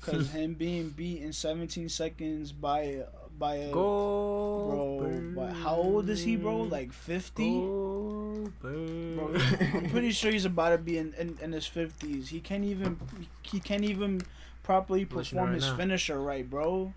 Cause 0.00 0.30
him 0.32 0.54
being 0.54 0.90
beat 0.90 1.22
in 1.22 1.32
17 1.32 1.88
seconds 1.88 2.52
by 2.52 3.04
by 3.40 3.54
a 3.56 3.72
Go, 3.72 5.00
bro, 5.00 5.32
but 5.34 5.52
how 5.54 5.76
old 5.76 6.08
is 6.10 6.22
he, 6.22 6.36
bro? 6.36 6.62
Like 6.62 6.92
50. 6.92 7.50
Bro, 7.60 9.34
I'm 9.74 9.90
pretty 9.90 10.12
sure 10.12 10.30
he's 10.30 10.44
about 10.44 10.70
to 10.70 10.78
be 10.78 10.98
in, 10.98 11.14
in, 11.18 11.38
in 11.42 11.52
his 11.52 11.66
fifties. 11.66 12.28
He 12.28 12.40
can't 12.40 12.64
even 12.64 12.98
he 13.42 13.58
can't 13.60 13.84
even 13.84 14.20
properly 14.62 15.04
perform 15.04 15.46
right 15.46 15.54
his 15.54 15.64
now. 15.64 15.76
finisher 15.76 16.20
right, 16.20 16.48
bro. 16.48 16.92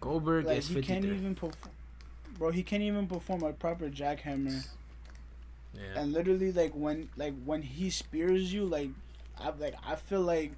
Goldberg 0.00 0.46
Like 0.46 0.58
is 0.58 0.68
he 0.68 0.74
53. 0.74 0.94
can't 0.94 1.04
even 1.06 1.34
perform. 1.34 1.74
Bro, 2.38 2.50
he 2.52 2.62
can't 2.62 2.82
even 2.82 3.06
perform 3.08 3.42
a 3.42 3.52
proper 3.52 3.88
jackhammer. 3.90 4.64
yeah. 5.74 6.00
And 6.00 6.12
literally, 6.12 6.52
like 6.52 6.72
when 6.72 7.08
like 7.16 7.34
when 7.44 7.62
he 7.62 7.90
spears 7.90 8.52
you, 8.52 8.64
like 8.64 8.90
I 9.40 9.50
like 9.50 9.74
I 9.86 9.96
feel 9.96 10.20
like 10.22 10.52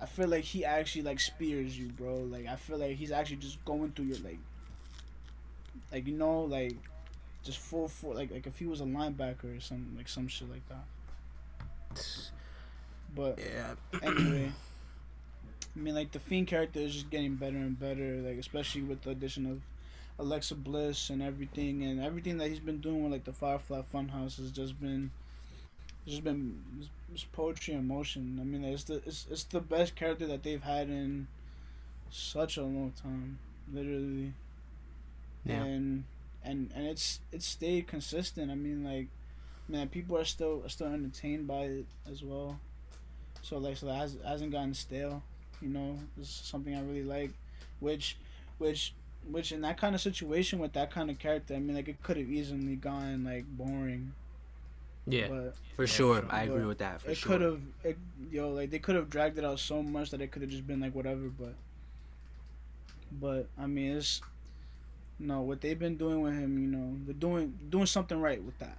I 0.00 0.06
feel 0.06 0.28
like 0.28 0.44
he 0.44 0.64
actually 0.64 1.02
like 1.02 1.20
spears 1.20 1.78
you, 1.78 1.88
bro. 1.88 2.16
Like 2.16 2.46
I 2.46 2.56
feel 2.56 2.78
like 2.78 2.96
he's 2.96 3.10
actually 3.10 3.36
just 3.36 3.64
going 3.64 3.92
through 3.92 4.06
your 4.06 4.18
like 4.18 4.38
like 5.92 6.06
you 6.06 6.14
know 6.14 6.42
like 6.42 6.76
just 7.42 7.58
full 7.58 7.88
full 7.88 8.14
like 8.14 8.30
like 8.30 8.46
if 8.46 8.58
he 8.58 8.66
was 8.66 8.80
a 8.80 8.84
linebacker 8.84 9.56
or 9.56 9.60
some 9.60 9.94
like 9.96 10.08
some 10.08 10.28
shit 10.28 10.48
like 10.50 10.66
that. 10.68 10.84
But 13.14 13.38
yeah. 13.38 13.74
anyway, 14.02 14.52
I 15.74 15.78
mean, 15.78 15.94
like 15.94 16.12
the 16.12 16.20
Fiend 16.20 16.46
character 16.46 16.80
is 16.80 16.92
just 16.92 17.10
getting 17.10 17.34
better 17.36 17.56
and 17.56 17.78
better. 17.78 18.16
Like 18.16 18.38
especially 18.38 18.82
with 18.82 19.02
the 19.02 19.10
addition 19.10 19.46
of 19.46 19.60
Alexa 20.18 20.54
Bliss 20.56 21.10
and 21.10 21.22
everything, 21.22 21.82
and 21.82 22.00
everything 22.00 22.38
that 22.38 22.48
he's 22.48 22.60
been 22.60 22.80
doing 22.80 23.02
with 23.02 23.12
like 23.12 23.24
the 23.24 23.32
Firefly 23.32 23.82
Funhouse 23.92 24.36
has 24.38 24.50
just 24.50 24.80
been, 24.80 25.10
just 26.06 26.22
been 26.22 26.62
it's, 27.12 27.22
it's 27.22 27.24
poetry 27.24 27.74
in 27.74 27.86
motion. 27.86 28.38
I 28.40 28.44
mean, 28.44 28.64
it's 28.64 28.84
the 28.84 29.02
it's 29.06 29.26
it's 29.30 29.44
the 29.44 29.60
best 29.60 29.96
character 29.96 30.26
that 30.26 30.42
they've 30.42 30.62
had 30.62 30.88
in 30.88 31.28
such 32.10 32.56
a 32.56 32.62
long 32.62 32.92
time, 33.02 33.38
literally. 33.72 34.32
Yeah. 35.44 35.64
And 35.64 36.04
and 36.42 36.70
and 36.74 36.86
it's 36.86 37.20
it's 37.32 37.46
stayed 37.46 37.86
consistent. 37.86 38.50
I 38.50 38.54
mean, 38.54 38.84
like, 38.84 39.08
man, 39.68 39.88
people 39.88 40.16
are 40.18 40.24
still 40.24 40.62
are 40.64 40.68
still 40.68 40.88
entertained 40.88 41.46
by 41.46 41.62
it 41.64 41.86
as 42.10 42.22
well. 42.22 42.58
So 43.42 43.58
like, 43.58 43.76
so 43.76 43.86
that 43.86 43.94
has, 43.94 44.16
hasn't 44.26 44.52
gotten 44.52 44.74
stale. 44.74 45.22
You 45.60 45.68
know, 45.68 45.98
it's 46.20 46.30
something 46.30 46.74
I 46.74 46.80
really 46.80 47.02
like, 47.02 47.30
which, 47.80 48.16
which, 48.58 48.94
which 49.28 49.52
in 49.52 49.60
that 49.62 49.78
kind 49.78 49.94
of 49.94 50.00
situation 50.00 50.58
with 50.58 50.72
that 50.74 50.90
kind 50.90 51.10
of 51.10 51.18
character, 51.18 51.54
I 51.54 51.58
mean, 51.58 51.74
like 51.74 51.88
it 51.88 52.02
could 52.02 52.16
have 52.16 52.28
easily 52.30 52.76
gone 52.76 53.24
like 53.24 53.44
boring. 53.46 54.12
Yeah. 55.08 55.28
But 55.28 55.54
For 55.74 55.86
sure, 55.86 56.24
I 56.30 56.42
agree 56.42 56.64
with 56.64 56.78
that. 56.78 57.00
For 57.02 57.10
it 57.10 57.16
sure. 57.16 57.32
could 57.38 57.40
have, 57.42 57.60
yo, 58.30 58.50
like 58.50 58.70
they 58.70 58.78
could 58.78 58.94
have 58.96 59.08
dragged 59.10 59.38
it 59.38 59.44
out 59.44 59.58
so 59.58 59.82
much 59.82 60.10
that 60.10 60.20
it 60.20 60.30
could 60.30 60.42
have 60.42 60.50
just 60.50 60.66
been 60.66 60.80
like 60.80 60.94
whatever. 60.94 61.28
But, 61.28 61.54
but 63.12 63.48
I 63.58 63.66
mean, 63.66 63.96
it's 63.96 64.20
no 65.18 65.40
what 65.42 65.60
they've 65.60 65.78
been 65.78 65.96
doing 65.96 66.20
with 66.20 66.34
him. 66.34 66.58
You 66.58 66.66
know, 66.68 66.96
they're 67.04 67.14
doing 67.14 67.58
doing 67.70 67.86
something 67.86 68.20
right 68.20 68.42
with 68.42 68.58
that. 68.58 68.76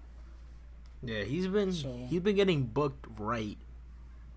Yeah, 1.03 1.23
he's 1.23 1.47
been 1.47 1.71
So- 1.73 2.07
he's 2.09 2.21
been 2.21 2.35
getting 2.35 2.63
booked 2.65 3.05
right, 3.17 3.57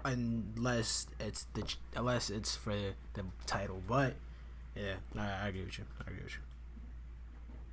unless 0.04 1.06
it's 1.20 1.46
the 1.54 1.62
ch- 1.62 1.78
unless 1.96 2.30
it's 2.30 2.56
for 2.56 2.74
the 3.14 3.24
title. 3.46 3.82
But 3.86 4.14
yeah, 4.76 4.94
I, 5.16 5.44
I 5.44 5.48
agree 5.48 5.64
with 5.64 5.78
you. 5.78 5.84
I 6.00 6.10
agree 6.10 6.22
with 6.24 6.34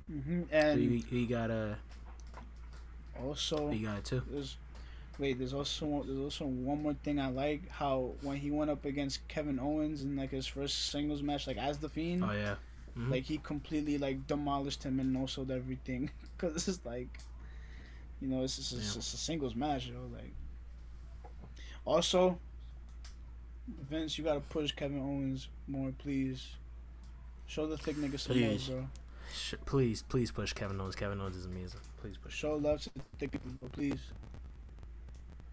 you. 0.08 0.20
hmm 0.20 0.42
And 0.52 1.04
who 1.04 1.16
you 1.16 1.26
got? 1.28 1.50
Uh, 1.50 1.74
also, 3.18 3.70
you 3.70 3.86
got 3.86 3.98
it 3.98 4.04
too? 4.04 4.22
There's, 4.30 4.56
wait, 5.18 5.38
there's 5.38 5.52
also 5.54 6.02
there's 6.06 6.18
also 6.18 6.46
one 6.46 6.82
more 6.82 6.94
thing 6.94 7.20
I 7.20 7.28
like 7.30 7.68
how 7.68 8.12
when 8.22 8.36
he 8.36 8.50
went 8.50 8.70
up 8.70 8.84
against 8.84 9.26
Kevin 9.28 9.58
Owens 9.58 10.02
in 10.02 10.16
like 10.16 10.30
his 10.30 10.46
first 10.46 10.90
singles 10.90 11.22
match, 11.22 11.46
like 11.46 11.58
as 11.58 11.78
the 11.78 11.88
Fiend, 11.88 12.24
Oh 12.24 12.32
yeah. 12.32 12.54
Mhm. 12.96 13.10
like 13.10 13.24
he 13.24 13.38
completely 13.38 13.98
like 13.98 14.26
demolished 14.26 14.82
him 14.82 14.98
and 15.00 15.12
no 15.12 15.26
sold 15.26 15.50
everything 15.50 16.10
because 16.36 16.66
it's 16.68 16.84
like, 16.84 17.18
you 18.20 18.28
know, 18.28 18.42
it's 18.42 18.56
just, 18.56 18.72
it's 18.72 18.94
just 18.94 19.14
a 19.14 19.16
singles 19.16 19.54
match, 19.54 19.86
you 19.86 19.94
know, 19.94 20.08
like. 20.12 20.32
Also, 21.86 22.38
Vince, 23.88 24.18
you 24.18 24.24
gotta 24.24 24.40
push 24.40 24.72
Kevin 24.72 24.98
Owens 25.00 25.48
more, 25.66 25.92
please. 25.98 26.54
Show 27.46 27.66
the 27.66 27.76
thick 27.78 27.96
nigga 27.96 28.18
some 28.18 28.36
love, 28.40 28.66
bro. 28.68 28.88
Sh- 29.32 29.54
please, 29.64 30.02
please 30.02 30.30
push 30.30 30.52
Kevin 30.52 30.80
Owens. 30.80 30.96
Kevin 30.96 31.20
Owens 31.20 31.36
is 31.36 31.46
amazing. 31.46 31.80
Please 32.00 32.16
push. 32.16 32.34
Show 32.34 32.56
love 32.56 32.80
to 32.82 32.90
the 32.94 33.00
thick 33.18 33.32
people, 33.32 33.68
please. 33.72 34.00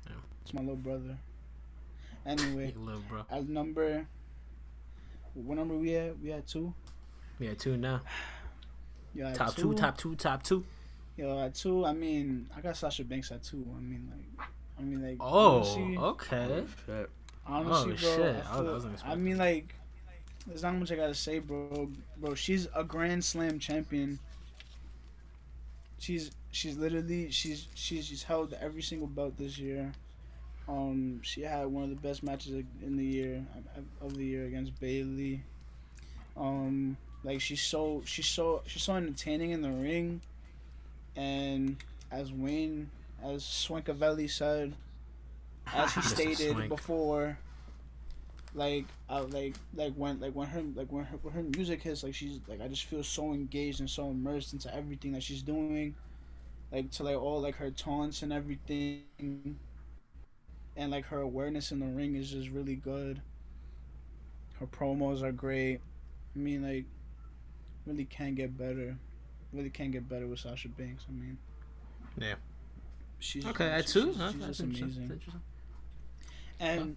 Yeah. 0.07 0.13
It's 0.41 0.53
my 0.53 0.61
little 0.61 0.75
brother. 0.75 1.17
Anyway. 2.25 2.73
You 2.77 2.81
little 2.83 3.01
bro. 3.07 3.25
At 3.31 3.47
number, 3.47 4.05
what 5.33 5.57
number 5.57 5.75
we 5.75 5.95
at? 5.95 6.19
We 6.19 6.31
at 6.31 6.47
two. 6.47 6.73
Yeah, 7.39 7.53
two 7.53 7.77
now. 7.77 8.01
Yeah, 9.13 9.33
Top 9.33 9.55
two, 9.55 9.73
top 9.73 9.97
two, 9.97 10.15
top 10.15 10.43
two. 10.43 10.63
Yo, 11.15 11.39
at 11.39 11.55
two. 11.55 11.85
I 11.85 11.93
mean, 11.93 12.47
I 12.55 12.61
got 12.61 12.75
Sasha 12.77 13.03
Banks 13.03 13.31
at 13.31 13.43
two. 13.43 13.65
I 13.75 13.79
mean, 13.79 14.11
like, 14.37 14.47
I 14.77 14.81
mean, 14.83 15.01
like. 15.01 15.17
Oh, 15.19 15.57
honestly, 15.57 15.97
okay. 15.97 16.63
Honestly, 17.45 17.81
Oh, 17.81 17.85
bro. 17.85 17.95
shit. 17.95 18.19
Oh, 18.19 18.49
I, 18.49 18.53
I 18.53 18.55
feel, 18.61 18.73
wasn't 18.73 19.05
I 19.07 19.15
mean, 19.15 19.37
like, 19.37 19.73
there's 20.47 20.63
not 20.63 20.75
much 20.75 20.91
I 20.91 20.95
gotta 20.95 21.13
say, 21.13 21.39
bro. 21.39 21.89
Bro, 22.17 22.35
she's 22.35 22.67
a 22.75 22.83
Grand 22.83 23.23
Slam 23.23 23.59
champion. 23.59 24.19
She's 25.99 26.31
she's 26.51 26.77
literally 26.77 27.29
she's 27.31 27.67
she's 27.75 28.05
she's 28.05 28.23
held 28.23 28.53
every 28.59 28.81
single 28.81 29.07
belt 29.07 29.37
this 29.37 29.57
year. 29.57 29.91
Um, 30.67 31.21
she 31.23 31.41
had 31.41 31.67
one 31.67 31.83
of 31.83 31.89
the 31.89 31.95
best 31.95 32.23
matches 32.23 32.63
in 32.81 32.97
the 32.97 33.05
year 33.05 33.45
of 34.01 34.15
the 34.15 34.25
year 34.25 34.45
against 34.45 34.77
Bayley. 34.79 35.41
Um, 36.35 36.97
like 37.23 37.41
she's 37.41 37.61
so 37.61 38.01
she's 38.05 38.27
so 38.27 38.61
she's 38.67 38.83
so 38.83 38.95
entertaining 38.95 39.51
in 39.51 39.61
the 39.61 39.71
ring, 39.71 40.21
and 41.15 41.77
as 42.11 42.31
Wayne 42.31 42.89
as 43.23 43.43
Swankavelli 43.43 44.29
said, 44.29 44.73
as 45.73 45.93
he 45.93 46.01
stated 46.03 46.69
before, 46.69 47.37
like 48.53 48.85
I 49.09 49.19
like 49.19 49.55
like 49.75 49.93
when 49.93 50.19
like 50.19 50.33
when 50.33 50.47
her 50.47 50.61
like 50.75 50.91
when 50.91 51.05
her 51.05 51.17
when 51.21 51.33
her 51.33 51.43
music 51.43 51.81
hits, 51.83 52.03
like 52.03 52.15
she's 52.15 52.39
like 52.47 52.61
I 52.61 52.67
just 52.67 52.85
feel 52.85 53.03
so 53.03 53.33
engaged 53.33 53.79
and 53.79 53.89
so 53.89 54.09
immersed 54.09 54.53
into 54.53 54.73
everything 54.73 55.11
that 55.13 55.23
she's 55.23 55.41
doing, 55.41 55.95
like 56.71 56.91
to 56.91 57.03
like 57.03 57.17
all 57.21 57.39
like 57.41 57.55
her 57.57 57.71
taunts 57.71 58.21
and 58.23 58.31
everything, 58.33 59.03
and 60.75 60.91
like 60.91 61.05
her 61.05 61.19
awareness 61.21 61.71
in 61.71 61.79
the 61.79 61.85
ring 61.87 62.15
is 62.15 62.31
just 62.31 62.49
really 62.49 62.75
good. 62.75 63.21
Her 64.59 64.65
promos 64.67 65.21
are 65.21 65.31
great. 65.31 65.79
I 66.35 66.39
mean, 66.39 66.63
like, 66.63 66.85
really 67.85 68.05
can't 68.05 68.35
get 68.35 68.57
better. 68.57 68.97
Really 69.53 69.69
can't 69.69 69.91
get 69.91 70.09
better 70.09 70.27
with 70.27 70.39
Sasha 70.39 70.69
Banks. 70.69 71.05
I 71.07 71.11
mean, 71.13 71.37
Yeah. 72.17 72.35
she's 73.19 73.45
Okay, 73.45 73.67
at 73.69 73.81
she's- 73.87 73.93
two. 73.93 74.07
She's, 74.13 74.17
Huh? 74.17 74.31
she's 74.31 74.39
That's 74.41 74.47
just 74.57 74.59
amazing. 74.61 74.87
That's 75.07 75.11
interesting. 75.11 75.41
And 76.59 76.95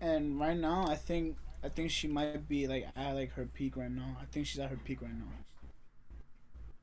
and 0.00 0.38
right 0.40 0.56
now, 0.56 0.86
I 0.88 0.94
think 0.96 1.36
I 1.62 1.68
think 1.68 1.90
she 1.90 2.08
might 2.08 2.48
be 2.48 2.66
like 2.66 2.86
at 2.96 3.12
like 3.14 3.32
her 3.32 3.46
peak 3.46 3.76
right 3.76 3.90
now. 3.90 4.16
I 4.20 4.24
think 4.32 4.46
she's 4.46 4.58
at 4.60 4.70
her 4.70 4.76
peak 4.84 5.02
right 5.02 5.12
now. 5.16 5.26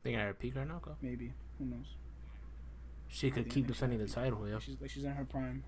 Think 0.04 0.18
I 0.18 0.22
her 0.22 0.34
peak 0.34 0.56
right 0.56 0.68
now, 0.68 0.80
go. 0.80 0.96
Maybe 1.02 1.34
who 1.58 1.66
knows? 1.66 1.96
She 3.10 3.32
could 3.32 3.50
keep 3.50 3.68
defending 3.68 4.00
the 4.00 4.08
title, 4.08 4.48
yo. 4.48 4.60
She's 4.60 4.76
like 4.80 4.90
she's 4.90 5.04
in 5.04 5.12
her 5.12 5.26
prime. 5.26 5.64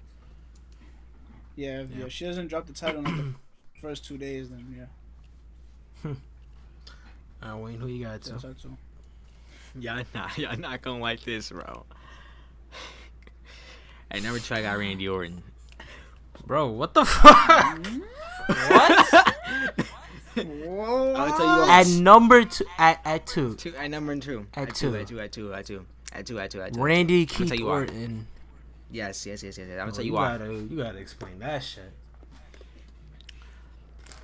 Yeah, 1.56 1.82
if, 1.82 1.90
Yeah. 1.92 2.04
yeah. 2.04 2.08
She 2.10 2.26
doesn't 2.26 2.48
drop 2.48 2.68
the 2.68 2.74
title 2.74 3.00
in 3.00 3.06
like 3.06 3.16
the 3.16 3.34
first 3.82 4.06
two 4.06 4.18
days, 4.18 4.50
then 4.50 4.88
yeah. 6.06 6.14
Uh, 7.42 7.56
Wayne, 7.56 7.80
who 7.80 7.88
you 7.88 8.04
got 8.04 8.22
too? 8.22 8.32
That's 8.32 8.44
her 8.44 8.54
too. 8.54 8.78
Y'all 9.80 10.04
not, 10.14 10.38
y'all 10.38 10.58
not 10.58 10.82
gonna 10.82 11.00
like 11.00 11.24
this, 11.24 11.52
bro. 11.52 11.86
At 14.12 14.24
number 14.24 14.40
two, 14.40 14.56
I 14.56 14.62
got 14.62 14.78
Randy 14.78 15.08
Orton. 15.08 15.42
Bro, 16.46 16.70
what 16.72 16.94
the 16.94 17.06
fuck? 17.06 17.86
what? 18.48 19.36
Whoa! 20.46 21.14
I'll 21.16 21.38
tell 21.38 21.46
you 21.56 21.62
what. 21.62 21.70
At 21.70 21.88
number 22.02 22.46
two, 22.46 22.66
at, 22.78 23.02
at 23.06 23.26
two, 23.28 23.56
Two, 23.56 23.76
at 23.76 23.90
number 23.92 24.16
two. 24.18 24.48
At 24.54 24.70
At 24.70 24.76
two. 24.76 24.92
two. 24.92 24.98
At 24.98 25.08
two. 25.08 25.20
At 25.20 25.32
two. 25.32 25.54
At 25.54 25.66
two. 25.66 25.86
At 26.14 26.26
two. 26.26 26.40
At 26.40 26.52
two. 26.52 26.62
At 26.62 26.74
two. 26.74 26.82
Randy 26.82 27.26
tell 27.26 27.48
Keith 27.48 27.60
you. 27.60 27.68
Orton. 27.70 28.28
Yes. 28.92 29.26
Yes. 29.26 29.44
Yes. 29.44 29.58
Yes. 29.58 29.68
yes. 29.68 29.72
I'm 29.74 29.78
gonna 29.78 29.86
Bro, 29.92 29.96
tell 29.96 30.06
you 30.06 30.14
why. 30.14 30.38
Gotta, 30.38 30.54
you 30.54 30.78
gotta 30.78 30.98
explain 30.98 31.40
that 31.40 31.62
shit. 31.64 31.92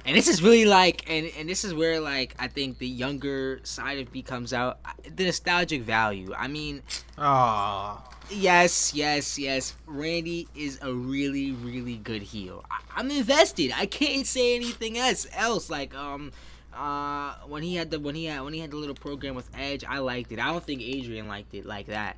and 0.06 0.16
this 0.16 0.28
is 0.28 0.42
really 0.42 0.66
like, 0.66 1.10
and 1.10 1.30
and 1.38 1.50
this 1.50 1.64
is 1.66 1.74
where 1.74 2.00
like 2.00 2.34
I 2.40 2.48
think 2.48 2.78
the 2.78 2.88
younger 2.88 3.60
side 3.64 4.00
of 4.00 4.14
me 4.14 4.22
comes 4.22 4.54
out. 4.54 4.80
The 5.16 5.26
nostalgic 5.26 5.82
value. 5.82 6.34
I 6.38 6.48
mean, 6.48 6.82
Oh, 7.18 8.02
yes, 8.30 8.94
yes, 8.94 9.38
yes. 9.40 9.76
Randy 9.86 10.48
is 10.56 10.80
a 10.82 10.94
really, 10.94 11.52
really 11.52 11.98
good 11.98 12.22
heel. 12.22 12.64
I, 12.70 12.80
I'm 12.96 13.12
invested. 13.12 13.72
I 13.76 13.86
can't 13.86 14.26
say 14.26 14.56
anything 14.56 14.98
else. 14.98 15.28
Else 15.34 15.70
like 15.70 15.96
um. 15.96 16.32
Uh, 16.74 17.34
when 17.48 17.64
he 17.64 17.76
had 17.76 17.90
the 17.90 17.98
when 18.02 18.16
he 18.16 18.26
had 18.26 18.42
when 18.42 18.54
he 18.54 18.60
had 18.60 18.70
the 18.70 18.76
little 18.76 18.96
program 18.96 19.34
with 19.34 19.50
Edge, 19.58 19.86
I 19.88 20.00
liked 20.00 20.32
it. 20.34 20.40
I 20.40 20.48
don't 20.52 20.62
think 20.64 20.82
Adrian 20.82 21.26
liked 21.30 21.54
it 21.54 21.66
like 21.66 21.86
that. 21.88 22.18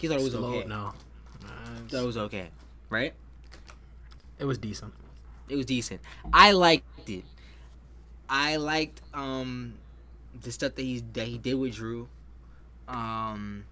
He 0.00 0.08
thought 0.08 0.20
it 0.20 0.22
was 0.22 0.32
slow- 0.32 0.54
okay. 0.54 0.66
No, 0.66 0.94
Thought 1.88 2.02
it 2.02 2.06
was 2.06 2.16
okay, 2.16 2.48
right? 2.88 3.12
it 4.38 4.46
was 4.46 4.56
decent. 4.56 4.94
It 5.50 5.56
was 5.56 5.66
decent. 5.66 6.00
I 6.32 6.52
liked 6.52 7.10
it. 7.10 7.24
I 8.26 8.56
liked 8.56 9.02
um 9.12 9.74
the 10.40 10.50
stuff 10.50 10.74
that 10.76 10.82
he 10.82 11.02
that 11.12 11.26
he 11.26 11.36
did 11.36 11.54
with 11.54 11.74
Drew. 11.74 12.08
Um, 12.86 13.64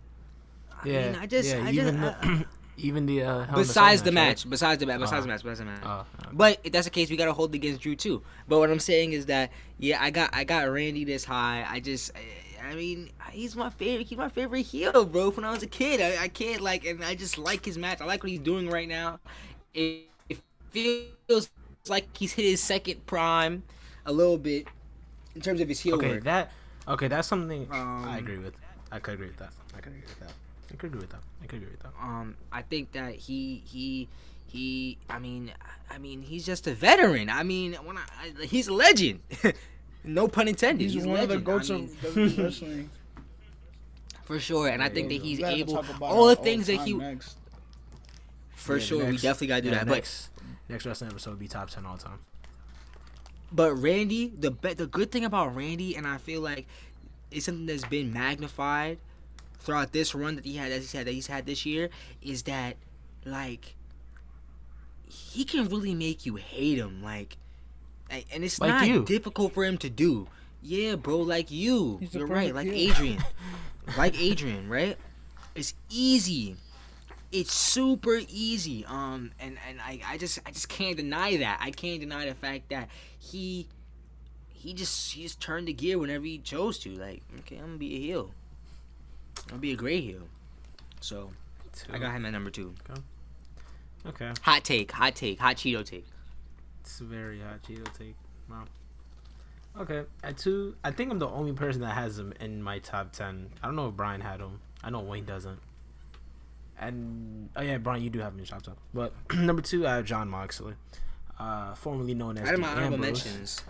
I 0.79 0.89
Yeah, 0.89 0.91
mean, 0.93 1.17
I 1.17 1.27
just, 1.27 1.55
yeah, 1.55 1.59
I 1.61 1.73
even 1.73 1.85
just, 1.85 1.95
the, 2.01 2.17
uh, 2.23 2.45
even 2.77 3.07
the 3.07 3.23
uh, 3.23 3.45
Hell 3.45 3.63
in 3.63 3.71
a 3.71 3.75
besides 3.75 4.03
Cell 4.03 4.03
the 4.03 4.13
right? 4.13 4.13
match, 4.13 4.49
besides 4.49 4.81
the 4.81 4.87
match, 4.87 5.01
besides 5.01 5.25
the 5.25 5.29
Uh, 5.29 5.29
match, 5.29 5.43
besides 5.43 5.59
the 5.61 5.65
match. 5.65 5.83
Oh, 5.85 6.07
okay. 6.25 6.33
But 6.33 6.61
if 6.65 6.73
that's 6.73 6.87
the 6.87 6.91
case, 6.91 7.11
we 7.11 7.17
gotta 7.17 7.33
hold 7.33 7.55
against 7.55 7.81
Drew 7.81 7.97
too. 7.97 8.23
But 8.49 8.59
what 8.59 8.71
I'm 8.71 8.81
saying 8.81 9.13
is 9.13 9.27
that 9.27 9.53
yeah, 9.79 10.03
I 10.03 10.11
got 10.11 10.31
I 10.35 10.45
got 10.45 10.69
Randy 10.71 11.05
this 11.05 11.25
high. 11.25 11.65
I 11.69 11.81
just 11.81 12.11
I, 12.17 12.71
I 12.71 12.75
mean 12.75 13.11
he's 13.31 13.55
my 13.57 13.71
favorite. 13.71 14.09
He's 14.09 14.19
my 14.19 14.29
favorite 14.29 14.63
heel, 14.63 15.05
bro. 15.05 15.31
From 15.31 15.45
when 15.45 15.51
I 15.51 15.55
was 15.55 15.63
a 15.63 15.69
kid, 15.69 16.01
I, 16.01 16.25
I 16.25 16.29
can't 16.29 16.61
like 16.63 16.85
and 16.85 17.03
I 17.05 17.15
just 17.15 17.39
like 17.39 17.65
his 17.65 17.79
match. 17.79 18.01
I 18.01 18.05
like 18.05 18.23
what 18.23 18.31
he's 18.31 18.41
doing 18.41 18.69
right 18.69 18.89
now. 18.89 19.21
It, 19.75 20.09
it 20.29 20.39
feels 20.71 21.51
like 21.89 22.17
he's 22.17 22.33
hit 22.33 22.45
his 22.45 22.63
second 22.63 23.07
prime 23.07 23.65
a 24.05 24.13
little 24.13 24.39
bit 24.39 24.69
in 25.35 25.41
terms 25.43 25.61
of 25.61 25.69
his 25.69 25.81
heel 25.81 26.01
okay, 26.01 26.03
work. 26.03 26.25
that 26.25 26.53
okay, 26.89 27.09
that's 27.09 27.29
something 27.29 27.69
Um, 27.71 28.05
I 28.05 28.19
agree 28.19 28.39
with. 28.39 28.55
I 28.93 28.99
could 28.99 29.15
agree 29.15 29.29
with 29.29 29.39
that. 29.39 29.53
I 29.75 29.81
could 29.81 29.93
agree 29.93 30.05
with 30.07 30.19
that. 30.21 30.35
I 30.77 30.79
could 30.79 30.89
agree 30.89 31.01
with 31.01 31.11
that. 31.11 31.23
I 31.43 31.47
could 31.47 31.57
agree 31.63 31.71
with 31.71 31.81
that. 31.81 31.93
um 32.01 32.37
I 32.53 32.61
think 32.63 32.93
that 32.93 33.15
he 33.15 33.63
he 33.65 34.09
he 34.47 34.99
I 35.09 35.19
mean 35.19 35.53
I 35.91 35.97
mean 35.99 36.21
he's 36.23 36.45
just 36.45 36.67
a 36.67 36.75
veteran. 36.75 37.31
I 37.31 37.43
mean 37.43 37.75
when 37.75 37.97
I, 37.97 38.03
I 38.43 38.45
he's 38.45 38.69
a 38.69 38.75
legend. 38.75 39.21
no 40.05 40.29
pun 40.29 40.49
intended. 40.49 40.83
He's, 40.85 40.93
He's, 40.93 41.05
a 41.05 41.09
one 41.09 41.21
of 41.21 41.29
the 41.29 41.39
goats 41.39 41.71
I 41.71 41.75
of 41.75 41.81
mean, 41.81 41.89
WWE 41.89 42.39
wrestling. 42.45 42.91
for 44.25 44.39
sure. 44.39 44.69
And 44.69 44.83
I 44.83 44.89
think 44.89 45.09
that 45.09 45.23
We 45.23 45.43
able 45.45 45.85
all 46.03 46.27
the 46.27 46.37
things 46.37 46.67
that 46.67 46.81
he 46.81 46.93
next. 46.95 47.39
for 48.55 48.75
Yeah, 48.75 48.79
the 48.79 48.85
sure 48.85 49.05
we 49.07 49.13
definitely 49.17 49.47
gotta 49.49 49.63
do 49.63 49.69
yeah, 49.69 49.75
that. 49.79 49.87
But 49.87 49.95
Next, 49.95 50.29
next 50.69 50.87
wrestling 50.87 51.11
episode 51.11 51.31
will 51.31 51.37
be 51.39 51.49
top 51.49 51.71
ten 51.71 51.87
all 51.87 51.97
time. 51.97 52.19
But 53.53 53.75
Randy, 53.75 54.33
the 54.39 54.51
be- 54.51 54.75
the 54.75 54.87
good 54.87 55.11
thing 55.11 55.25
about 55.25 55.55
Randy, 55.57 55.97
and 55.97 56.07
I 56.07 56.19
feel 56.19 56.41
like 56.41 56.67
it's 57.31 57.47
something 57.47 57.67
that's 57.67 57.85
been 57.85 58.13
magnified 58.13 58.99
throughout 59.67 59.93
this 59.93 60.15
run 60.15 60.37
that 60.37 60.47
he 60.47 60.57
had, 60.57 60.73
as 60.73 60.81
he 60.83 60.87
said, 60.87 61.07
that 61.07 61.13
he's 61.13 61.27
had 61.27 61.45
this 61.45 61.67
year, 61.67 61.91
is 62.23 62.45
that 62.45 62.77
like 63.27 63.75
he 65.09 65.45
can 65.45 65.69
really 65.69 65.95
make 65.95 66.25
you 66.25 66.37
hate 66.37 66.79
him, 66.79 67.03
like, 67.03 67.37
like- 68.11 68.27
and 68.33 68.45
it's 68.45 68.61
Like 68.61 68.69
not 68.71 68.87
you. 68.89 69.05
difficult 69.05 69.53
for 69.53 69.65
him 69.65 69.77
to 69.79 69.91
do. 69.91 70.29
Yeah, 70.63 70.97
bro, 70.97 71.19
like 71.19 71.51
you, 71.51 71.99
He's 71.99 72.15
you're 72.15 72.27
right, 72.27 72.55
like 72.55 72.67
heel. 72.67 72.91
Adrian, 72.91 73.25
like 73.99 74.19
Adrian, 74.21 74.69
right? 74.69 74.97
It's 75.55 75.75
easy. 75.91 76.57
It's 77.31 77.53
super 77.53 78.21
easy. 78.29 78.85
Um, 78.87 79.31
and 79.39 79.59
and 79.69 79.81
I, 79.81 80.01
I 80.07 80.19
just 80.19 80.39
I 80.47 80.51
just 80.51 80.69
can't 80.69 80.97
deny 80.97 81.37
that. 81.39 81.59
I 81.61 81.71
can't 81.71 82.01
deny 82.01 82.27
the 82.27 82.35
fact 82.35 82.71
that 82.71 82.89
he 83.19 83.69
he 84.49 84.73
just 84.75 85.13
he 85.13 85.23
just 85.23 85.41
turned 85.41 85.69
the 85.69 85.73
gear 85.73 85.99
whenever 85.99 86.25
he 86.25 86.39
chose 86.39 86.79
to. 86.81 86.91
Like, 86.97 87.23
okay, 87.41 87.57
I'm 87.57 87.67
gonna 87.67 87.79
be 87.79 87.95
a 87.97 87.99
heel. 88.01 88.31
Gonna 89.49 89.61
be 89.61 89.73
a 89.73 89.77
great 89.77 90.03
heel. 90.05 90.23
So 91.01 91.31
I 91.93 91.99
got 91.99 92.13
him 92.13 92.25
at 92.27 92.33
number 92.33 92.51
two. 92.51 92.75
Okay, 92.91 93.01
Okay. 94.07 94.33
Hot 94.43 94.65
take, 94.65 94.91
hot 94.93 95.15
take, 95.15 95.39
hot 95.39 95.57
Cheeto 95.57 95.85
take. 95.85 96.07
it's 96.81 97.01
a 97.01 97.05
very 97.05 97.41
hot 97.41 97.63
Cheeto 97.63 97.85
take. 97.97 98.15
Wow. 98.51 98.65
Okay, 99.79 100.05
at 100.25 100.39
two, 100.39 100.75
I 100.83 100.91
think 100.91 101.11
I'm 101.13 101.19
the 101.19 101.29
only 101.29 101.53
person 101.53 101.83
that 101.83 101.95
has 101.95 102.19
him 102.19 102.33
in 102.41 102.63
my 102.63 102.79
top 102.79 103.13
ten. 103.13 103.51
I 103.63 103.67
don't 103.67 103.77
know 103.77 103.89
if 103.89 103.95
Brian 103.95 104.21
had 104.21 104.41
him. 104.41 104.61
I 104.83 104.91
know 104.91 105.01
Wayne 105.01 105.25
doesn't. 105.27 105.59
And 106.79 107.51
oh 107.57 107.63
yeah, 107.63 107.79
Brian, 107.79 108.03
you 108.03 108.11
do 108.11 108.19
have 108.21 108.33
him 108.33 108.39
in 108.39 108.45
your 108.45 108.47
top 108.47 108.63
ten. 108.63 108.75
But 108.95 109.13
number 109.35 109.63
two, 109.63 109.87
I 109.87 109.97
have 109.97 110.05
Jon 110.05 110.29
Moxley, 110.29 110.75
uh, 111.39 111.75
formerly 111.75 112.15
known 112.15 112.39
as 112.39 112.49
I 112.49 112.53
had 112.53 112.61
my 112.61 112.69
honorable 112.69 112.99
mentions. 112.99 113.63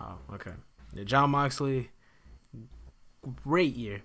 Oh, 0.00 0.16
okay. 0.34 0.52
Yeah, 0.94 1.04
Jon 1.04 1.30
Moxley, 1.30 1.90
great 3.44 3.74
year. 3.74 4.02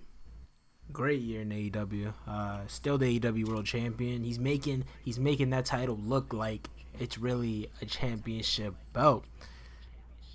Great 0.92 1.20
year 1.20 1.42
in 1.42 1.50
AEW. 1.50 2.12
Uh, 2.26 2.60
still 2.66 2.98
the 2.98 3.18
AEW 3.18 3.48
World 3.48 3.66
Champion. 3.66 4.24
He's 4.24 4.38
making 4.38 4.84
he's 5.04 5.18
making 5.18 5.50
that 5.50 5.66
title 5.66 5.98
look 6.02 6.32
like 6.32 6.68
it's 6.98 7.18
really 7.18 7.70
a 7.82 7.86
championship 7.86 8.74
belt. 8.92 9.24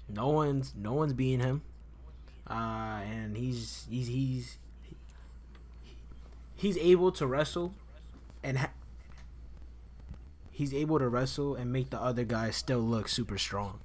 No 0.08 0.30
one's 0.30 0.74
no 0.76 0.94
one's 0.94 1.14
beating 1.14 1.40
him. 1.40 1.62
Uh, 2.48 3.02
and 3.06 3.38
he's 3.38 3.88
he's 3.90 4.08
he's 4.08 4.58
he's 6.56 6.78
able 6.78 7.12
to 7.14 7.26
wrestle 7.26 7.74
and 8.44 8.60
ha- 8.60 8.72
he's 10.52 10.74
able 10.74 11.00
to 11.00 11.08
wrestle 11.08 11.56
and 11.56 11.72
make 11.72 11.90
the 11.90 12.00
other 12.00 12.24
guys 12.24 12.56
still 12.56 12.82
look 12.82 13.08
super 13.08 13.38
strong 13.38 13.80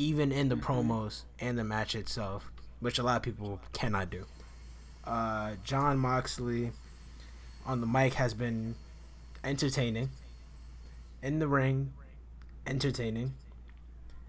even 0.00 0.32
in 0.32 0.48
the 0.48 0.56
promos 0.56 1.24
and 1.38 1.58
the 1.58 1.64
match 1.64 1.94
itself, 1.94 2.50
which 2.80 2.98
a 2.98 3.02
lot 3.02 3.16
of 3.16 3.22
people 3.22 3.60
cannot 3.72 4.08
do. 4.10 4.24
Uh, 5.10 5.56
Jon 5.64 5.98
Moxley 5.98 6.70
on 7.66 7.80
the 7.80 7.86
mic 7.86 8.14
has 8.14 8.32
been 8.34 8.76
entertaining. 9.42 10.10
In 11.22 11.38
the 11.40 11.48
ring, 11.48 11.92
entertaining. 12.66 13.34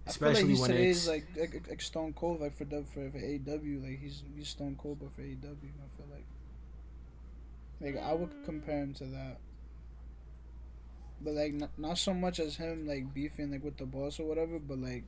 I 0.07 0.11
feel 0.11 0.29
like 0.29 0.37
Especially 0.37 0.49
he's 0.49 0.59
when 0.61 0.71
it's 0.71 1.07
like, 1.07 1.25
like 1.37 1.67
like 1.69 1.81
Stone 1.81 2.13
Cold 2.13 2.41
like 2.41 2.57
for 2.57 2.65
W- 2.65 2.83
for, 2.91 3.09
for 3.11 3.17
AEW 3.19 3.83
like 3.83 3.99
he's 4.01 4.23
he's 4.35 4.49
Stone 4.49 4.75
Cold 4.81 4.97
but 4.99 5.13
for 5.13 5.21
AEW 5.21 5.37
I 5.45 5.87
feel 5.95 6.07
like 6.11 6.25
like 7.79 8.03
I 8.03 8.13
would 8.13 8.31
compare 8.43 8.79
him 8.79 8.93
to 8.95 9.05
that 9.05 9.37
but 11.21 11.33
like 11.33 11.53
not, 11.53 11.69
not 11.77 11.97
so 11.97 12.13
much 12.13 12.39
as 12.39 12.55
him 12.57 12.87
like 12.87 13.13
beefing 13.13 13.51
like 13.51 13.63
with 13.63 13.77
the 13.77 13.85
boss 13.85 14.19
or 14.19 14.25
whatever 14.27 14.59
but 14.59 14.79
like 14.79 15.03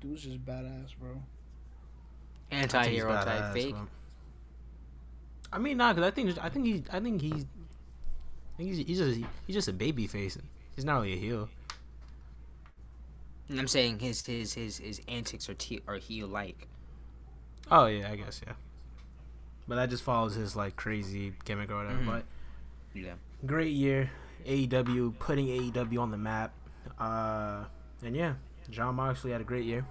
dude's 0.00 0.24
just 0.24 0.44
badass 0.44 0.90
bro 0.98 1.22
I 2.50 2.56
Anti-hero 2.56 3.12
type 3.20 3.26
badass, 3.26 3.52
fake. 3.52 3.70
bro. 3.70 3.86
I 5.52 5.58
mean, 5.58 5.76
nah, 5.78 5.92
cause 5.94 6.02
I 6.04 6.10
think 6.10 6.38
I 6.40 6.48
think 6.48 6.66
he's 6.66 6.82
I 6.92 7.00
think 7.00 7.20
he's 7.20 7.44
I 8.54 8.56
think 8.56 8.68
he's 8.70 8.86
he's 8.86 8.98
just 8.98 9.20
he's 9.46 9.54
just 9.56 9.68
a 9.68 9.72
baby 9.72 10.06
face. 10.06 10.38
He's 10.76 10.84
not 10.84 11.00
really 11.00 11.14
a 11.14 11.16
heel. 11.16 11.48
I'm 13.50 13.66
saying 13.66 13.98
his 13.98 14.24
his 14.24 14.54
his 14.54 14.78
his 14.78 15.00
antics 15.08 15.48
are 15.48 15.54
te- 15.54 15.82
are 15.88 15.96
heel 15.96 16.28
like. 16.28 16.68
Oh 17.70 17.86
yeah, 17.86 18.10
I 18.10 18.16
guess 18.16 18.40
yeah. 18.46 18.52
But 19.66 19.74
that 19.76 19.90
just 19.90 20.02
follows 20.04 20.34
his 20.34 20.54
like 20.54 20.76
crazy 20.76 21.32
gimmick 21.44 21.70
or 21.70 21.76
whatever. 21.76 22.00
Mhm. 22.00 22.06
But 22.06 22.24
Yeah. 22.94 23.14
great 23.46 23.72
year, 23.72 24.10
AEW 24.46 25.14
putting 25.18 25.46
AEW 25.48 26.00
on 26.00 26.10
the 26.12 26.16
map. 26.16 26.52
Uh, 26.98 27.64
and 28.04 28.14
yeah, 28.16 28.34
Jon 28.70 28.94
Moxley 28.96 29.32
had 29.32 29.40
a 29.40 29.44
great 29.44 29.64
year, 29.64 29.84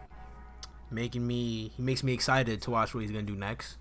making 0.89 1.26
me 1.28 1.70
he 1.76 1.82
makes 1.84 2.03
me 2.03 2.14
excited 2.14 2.62
to 2.64 2.72
watch 2.72 2.93
what 2.93 3.01
he's 3.01 3.12
gonna 3.12 3.24
do 3.24 3.36
next. 3.36 3.78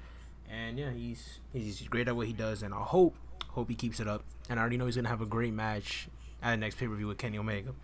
And 0.50 0.78
yeah, 0.78 0.90
he's 0.90 1.40
he's 1.52 1.80
great 1.82 2.08
at 2.08 2.16
what 2.16 2.26
he 2.26 2.32
does, 2.32 2.62
and 2.62 2.72
I 2.72 2.78
hope 2.78 3.16
hope 3.48 3.68
he 3.68 3.74
keeps 3.74 4.00
it 4.00 4.08
up. 4.08 4.24
And 4.48 4.58
I 4.58 4.62
already 4.62 4.76
know 4.76 4.86
he's 4.86 4.96
gonna 4.96 5.08
have 5.08 5.20
a 5.20 5.26
great 5.26 5.52
match 5.52 6.08
at 6.42 6.52
the 6.52 6.56
next 6.56 6.76
pay 6.78 6.86
per 6.86 6.94
view 6.94 7.06
with 7.08 7.18
Kenny 7.18 7.38
Omega. 7.38 7.74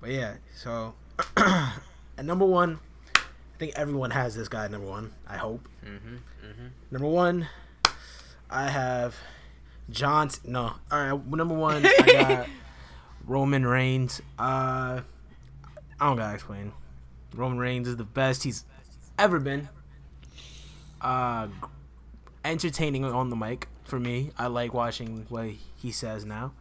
But 0.00 0.10
yeah, 0.10 0.34
so 0.54 0.94
at 1.36 2.24
number 2.24 2.44
one, 2.44 2.78
I 3.14 3.20
think 3.58 3.72
everyone 3.76 4.10
has 4.10 4.34
this 4.34 4.48
guy 4.48 4.66
at 4.66 4.70
number 4.70 4.86
one. 4.86 5.12
I 5.26 5.36
hope. 5.36 5.68
Mm-hmm. 5.84 6.16
Mm-hmm. 6.16 6.66
Number 6.90 7.08
one, 7.08 7.48
I 8.50 8.68
have 8.68 9.16
John. 9.90 10.30
No, 10.44 10.72
all 10.90 11.16
right. 11.16 11.26
Number 11.26 11.54
one, 11.54 11.86
I 11.86 12.06
got 12.12 12.48
Roman 13.26 13.64
Reigns. 13.64 14.20
Uh, 14.38 15.00
I 15.98 16.06
don't 16.06 16.16
gotta 16.16 16.34
explain. 16.34 16.72
Roman 17.34 17.58
Reigns 17.58 17.88
is 17.88 17.96
the 17.96 18.04
best 18.04 18.42
he's 18.42 18.64
ever 19.18 19.38
been. 19.40 19.68
Uh, 21.00 21.48
entertaining 22.50 23.04
on 23.04 23.30
the 23.30 23.36
mic 23.36 23.68
for 23.84 23.98
me. 23.98 24.30
I 24.38 24.46
like 24.46 24.74
watching 24.74 25.26
what 25.28 25.50
he 25.76 25.90
says 25.90 26.24
now. 26.24 26.52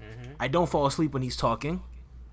Mm-hmm. 0.00 0.32
I 0.38 0.48
don't 0.48 0.68
fall 0.68 0.86
asleep 0.86 1.12
when 1.12 1.22
he's 1.22 1.36
talking. 1.36 1.82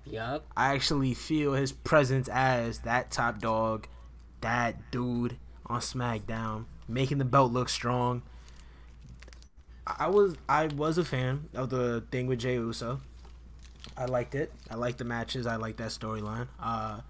Yup. 0.06 0.46
I 0.56 0.74
actually 0.74 1.14
feel 1.14 1.54
his 1.54 1.72
presence 1.72 2.28
as 2.28 2.80
that 2.80 3.10
top 3.10 3.40
dog, 3.40 3.88
that 4.40 4.90
dude 4.90 5.36
on 5.66 5.80
SmackDown, 5.80 6.66
making 6.86 7.18
the 7.18 7.24
belt 7.24 7.52
look 7.52 7.68
strong. 7.68 8.22
I 9.86 10.08
was 10.08 10.36
I 10.48 10.66
was 10.66 10.98
a 10.98 11.04
fan 11.04 11.48
of 11.54 11.70
the 11.70 12.04
thing 12.10 12.26
with 12.26 12.38
Jey 12.38 12.54
Uso. 12.54 13.00
I 13.96 14.06
liked 14.06 14.34
it. 14.34 14.52
I 14.70 14.74
liked 14.74 14.98
the 14.98 15.04
matches. 15.04 15.46
I 15.46 15.56
liked 15.56 15.78
that 15.78 15.90
storyline. 15.90 16.48
Uh, 16.60 17.00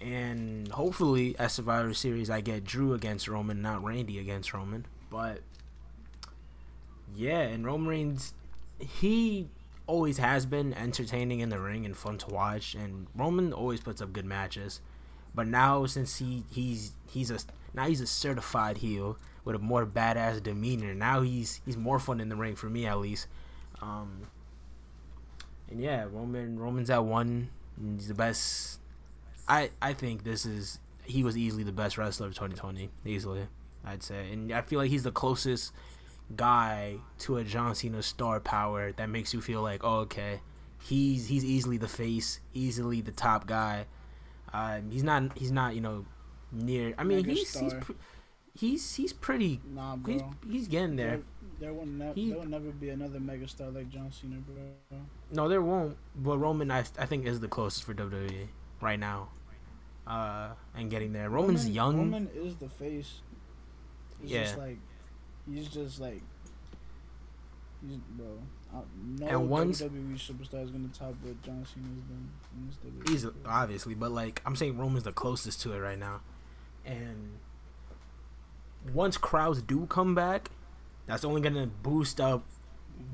and 0.00 0.68
hopefully 0.68 1.36
at 1.38 1.50
Survivor 1.50 1.92
Series 1.94 2.30
I 2.30 2.40
get 2.40 2.64
Drew 2.64 2.94
against 2.94 3.28
Roman, 3.28 3.62
not 3.62 3.82
Randy 3.82 4.18
against 4.18 4.52
Roman. 4.54 4.86
But 5.14 5.42
yeah, 7.14 7.42
and 7.42 7.64
Roman 7.64 7.86
Reigns, 7.86 8.34
he 8.80 9.48
always 9.86 10.18
has 10.18 10.44
been 10.44 10.74
entertaining 10.74 11.38
in 11.38 11.50
the 11.50 11.60
ring 11.60 11.86
and 11.86 11.96
fun 11.96 12.18
to 12.18 12.30
watch, 12.30 12.74
and 12.74 13.06
Roman 13.14 13.52
always 13.52 13.80
puts 13.80 14.02
up 14.02 14.12
good 14.12 14.24
matches. 14.24 14.80
But 15.32 15.46
now 15.46 15.86
since 15.86 16.18
he 16.18 16.42
he's 16.50 16.94
he's 17.08 17.30
a 17.30 17.38
now 17.72 17.86
he's 17.86 18.00
a 18.00 18.08
certified 18.08 18.78
heel 18.78 19.16
with 19.44 19.54
a 19.54 19.60
more 19.60 19.86
badass 19.86 20.42
demeanor. 20.42 20.94
Now 20.94 21.20
he's 21.22 21.60
he's 21.64 21.76
more 21.76 22.00
fun 22.00 22.20
in 22.20 22.28
the 22.28 22.36
ring 22.36 22.56
for 22.56 22.68
me 22.68 22.84
at 22.86 22.98
least. 22.98 23.28
Um, 23.80 24.22
and 25.70 25.80
yeah, 25.80 26.06
Roman 26.10 26.58
Roman's 26.58 26.90
at 26.90 27.04
one. 27.04 27.50
He's 27.80 28.08
the 28.08 28.14
best. 28.14 28.80
I 29.46 29.70
I 29.80 29.92
think 29.92 30.24
this 30.24 30.44
is 30.44 30.80
he 31.04 31.22
was 31.22 31.36
easily 31.36 31.62
the 31.62 31.70
best 31.70 31.98
wrestler 31.98 32.26
of 32.26 32.34
2020. 32.34 32.90
Easily, 33.04 33.46
I'd 33.86 34.02
say, 34.02 34.32
and 34.32 34.50
I 34.52 34.62
feel 34.62 34.78
like 34.78 34.90
he's 34.90 35.02
the 35.02 35.12
closest 35.12 35.72
guy 36.36 36.96
to 37.18 37.36
a 37.36 37.44
John 37.44 37.74
Cena 37.74 38.02
star 38.02 38.40
power 38.40 38.92
that 38.92 39.08
makes 39.08 39.34
you 39.34 39.40
feel 39.40 39.62
like, 39.62 39.82
oh, 39.84 39.98
okay, 40.00 40.40
he's 40.82 41.28
he's 41.28 41.44
easily 41.44 41.76
the 41.76 41.88
face, 41.88 42.40
easily 42.54 43.00
the 43.00 43.12
top 43.12 43.46
guy. 43.46 43.86
Uh, 44.52 44.80
he's 44.90 45.02
not 45.02 45.36
he's 45.36 45.50
not 45.52 45.74
you 45.74 45.80
know 45.80 46.06
near. 46.52 46.94
I 46.96 47.04
mean, 47.04 47.18
Mega 47.18 47.30
he's 47.32 47.58
he's, 47.58 47.72
he's 48.58 48.94
he's 48.94 49.12
pretty. 49.12 49.60
Nah, 49.64 49.96
bro. 49.96 50.14
He's 50.14 50.52
he's 50.52 50.68
getting 50.68 50.96
there. 50.96 51.08
There, 51.08 51.22
there 51.60 51.72
will 51.74 51.86
never 51.86 52.14
He- 52.14 52.30
there 52.30 52.38
will 52.38 52.46
never 52.48 52.70
be 52.70 52.90
another 52.90 53.18
megastar 53.18 53.74
like 53.74 53.90
John 53.90 54.10
Cena, 54.12 54.36
bro. 54.36 54.98
No, 55.32 55.48
there 55.48 55.62
won't. 55.62 55.96
But 56.16 56.38
Roman, 56.38 56.70
I 56.70 56.84
I 56.98 57.06
think 57.06 57.26
is 57.26 57.40
the 57.40 57.48
closest 57.48 57.84
for 57.84 57.94
WWE 57.94 58.46
right 58.80 58.98
now. 58.98 59.28
Uh, 60.06 60.50
and 60.76 60.90
getting 60.90 61.12
there. 61.14 61.30
Roman's 61.30 61.62
Roman- 61.62 61.74
young. 61.74 61.96
Roman 61.96 62.28
is 62.34 62.56
the 62.56 62.68
face. 62.68 63.20
It's 64.22 64.30
Yeah. 64.32 64.42
just 64.44 64.58
like 64.58 64.78
he's 65.52 65.68
just 65.68 66.00
like 66.00 66.22
he's 67.86 67.96
bro. 68.16 68.38
No 69.20 69.26
And 69.28 69.48
once- 69.50 69.80
WWE 69.82 70.14
superstar 70.16 70.64
is 70.64 70.70
gonna 70.70 70.88
top 70.88 71.14
what 71.22 71.40
John 71.42 71.64
Cena's 71.64 72.02
done. 72.08 72.28
in 72.56 72.66
this 72.66 72.76
WWE. 72.76 73.08
He's 73.08 73.26
obviously, 73.46 73.94
but 73.94 74.10
like 74.10 74.42
I'm 74.44 74.56
saying, 74.56 74.76
Roman's 74.78 75.04
the 75.04 75.12
closest 75.12 75.60
to 75.62 75.72
it 75.74 75.78
right 75.78 75.98
now. 75.98 76.20
And 76.84 77.38
once 78.92 79.16
crowds 79.16 79.62
do 79.62 79.86
come 79.86 80.14
back, 80.14 80.50
that's 81.06 81.24
only 81.24 81.40
gonna 81.40 81.66
boost 81.66 82.20
up 82.20 82.44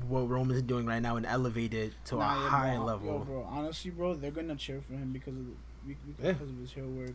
what 0.07 0.21
Roman's 0.29 0.61
doing 0.63 0.85
right 0.85 1.01
now 1.01 1.15
and 1.15 1.25
elevate 1.25 1.73
it 1.73 1.93
to 2.05 2.15
Nah, 2.15 2.39
a 2.39 2.43
yeah, 2.43 2.49
high 2.49 2.75
bro, 2.75 2.85
level. 2.85 3.07
Yo, 3.07 3.19
bro, 3.19 3.43
honestly, 3.49 3.91
bro, 3.91 4.13
they're 4.15 4.31
gonna 4.31 4.55
cheer 4.55 4.81
for 4.81 4.93
him 4.93 5.11
because 5.11 5.35
of 5.35 5.45
the, 5.45 5.51
because 5.87 6.23
Yeah. 6.23 6.29
of 6.31 6.57
his 6.59 6.71
heel 6.71 6.87
work. 6.87 7.13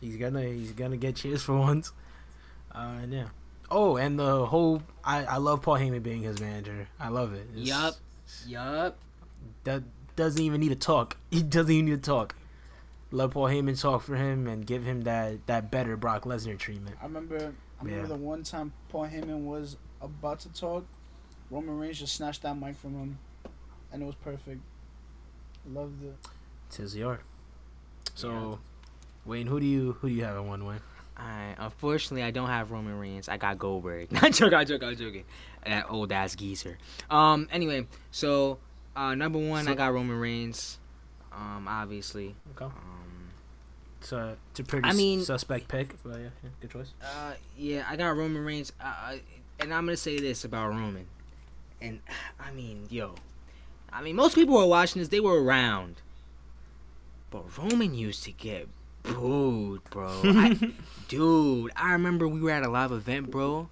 He's 0.00 0.16
gonna 0.16 0.44
he's 0.44 0.72
gonna 0.72 0.96
get 0.96 1.16
cheers 1.16 1.42
for 1.42 1.58
once. 1.58 1.92
Uh, 2.74 2.98
and 3.02 3.12
yeah. 3.12 3.28
Oh, 3.70 3.96
and 3.96 4.18
the 4.18 4.46
whole 4.46 4.82
I 5.04 5.24
I 5.24 5.36
love 5.36 5.62
Paul 5.62 5.76
Heyman 5.76 6.02
being 6.02 6.22
his 6.22 6.40
manager. 6.40 6.88
I 6.98 7.08
love 7.08 7.32
it. 7.34 7.46
It's- 7.52 7.66
Yup. 7.68 7.94
Yup. 8.46 8.98
That 9.64 9.82
doesn't 10.16 10.42
even 10.42 10.60
need 10.60 10.68
to 10.70 10.76
talk. 10.76 11.16
He 11.30 11.42
doesn't 11.42 11.70
even 11.70 11.86
need 11.86 12.02
to 12.02 12.10
talk. 12.10 12.34
Let 13.12 13.30
Paul 13.32 13.46
Heyman 13.46 13.80
talk 13.80 14.02
for 14.02 14.14
him 14.16 14.46
and 14.46 14.64
give 14.66 14.84
him 14.84 15.02
that 15.02 15.46
that 15.46 15.70
better 15.70 15.96
Brock 15.96 16.24
Lesnar 16.24 16.56
treatment. 16.58 16.96
I 17.00 17.04
remember, 17.06 17.36
I 17.80 17.84
remember 17.84 18.02
Yeah. 18.02 18.06
the 18.06 18.16
one 18.16 18.42
time 18.44 18.72
Paul 18.88 19.06
Heyman 19.06 19.44
was 19.44 19.76
about 20.00 20.40
to 20.40 20.48
talk, 20.52 20.84
Roman 21.50 21.76
Reigns 21.78 21.98
just 21.98 22.14
snatched 22.14 22.42
that 22.42 22.56
mic 22.56 22.76
from 22.76 22.94
him, 22.94 23.18
and 23.92 24.02
it 24.02 24.06
was 24.06 24.14
perfect. 24.16 24.60
Loved 25.68 26.02
it. 26.04 26.16
Tis 26.70 26.92
the 26.92 27.02
art. 27.02 27.22
So, 28.14 28.60
Wayne, 29.24 29.46
who 29.48 29.58
do 29.60 29.66
you 29.66 29.92
who 30.00 30.08
do 30.08 30.14
you 30.14 30.24
have 30.24 30.36
in 30.36 30.46
one 30.46 30.64
win? 30.64 30.80
I 31.20 31.54
unfortunately 31.58 32.22
I 32.22 32.30
don't 32.30 32.48
have 32.48 32.70
Roman 32.70 32.98
Reigns. 32.98 33.28
I 33.28 33.36
got 33.36 33.58
Goldberg. 33.58 34.10
Not 34.12 34.32
joking. 34.32 34.54
I'm 34.58 34.66
joking. 34.66 34.88
I'm 34.88 34.96
joking. 34.96 35.24
That 35.66 35.86
old 35.90 36.10
ass 36.12 36.34
geezer. 36.34 36.78
Um. 37.10 37.48
Anyway, 37.52 37.86
so 38.10 38.58
uh, 38.96 39.14
number 39.14 39.38
one, 39.38 39.68
I 39.68 39.74
got 39.74 39.92
Roman 39.92 40.18
Reigns. 40.18 40.78
Um. 41.32 41.66
Obviously. 41.68 42.34
Okay. 42.56 42.64
Um. 42.64 42.72
It's 44.00 44.12
a, 44.12 44.36
it's 44.50 44.60
a 44.60 44.64
pretty 44.64 44.88
I 44.88 44.94
mean- 44.94 45.20
suspect 45.22 45.68
pick, 45.68 45.94
but 46.02 46.18
yeah, 46.18 46.28
yeah, 46.42 46.50
good 46.62 46.70
choice. 46.70 46.92
Uh. 47.02 47.34
Yeah. 47.56 47.84
I 47.88 47.96
got 47.96 48.16
Roman 48.16 48.42
Reigns. 48.44 48.72
Uh, 48.80 49.16
and 49.60 49.74
I'm 49.74 49.84
gonna 49.84 49.96
say 49.98 50.18
this 50.18 50.44
about 50.44 50.68
Roman. 50.70 51.06
And 51.82 52.00
I 52.40 52.50
mean, 52.52 52.86
yo. 52.88 53.14
I 53.92 54.02
mean, 54.02 54.16
most 54.16 54.36
people 54.36 54.54
who 54.56 54.62
are 54.62 54.68
watching 54.68 55.00
this. 55.00 55.08
They 55.08 55.20
were 55.20 55.42
around. 55.42 55.96
But 57.30 57.58
Roman 57.58 57.94
used 57.94 58.24
to 58.24 58.32
get 58.32 58.68
booed, 59.02 59.82
bro. 59.90 60.08
I, 60.24 60.72
dude, 61.08 61.70
I 61.76 61.92
remember 61.92 62.28
we 62.28 62.40
were 62.40 62.50
at 62.50 62.62
a 62.64 62.68
live 62.68 62.92
event, 62.92 63.30
bro. 63.30 63.68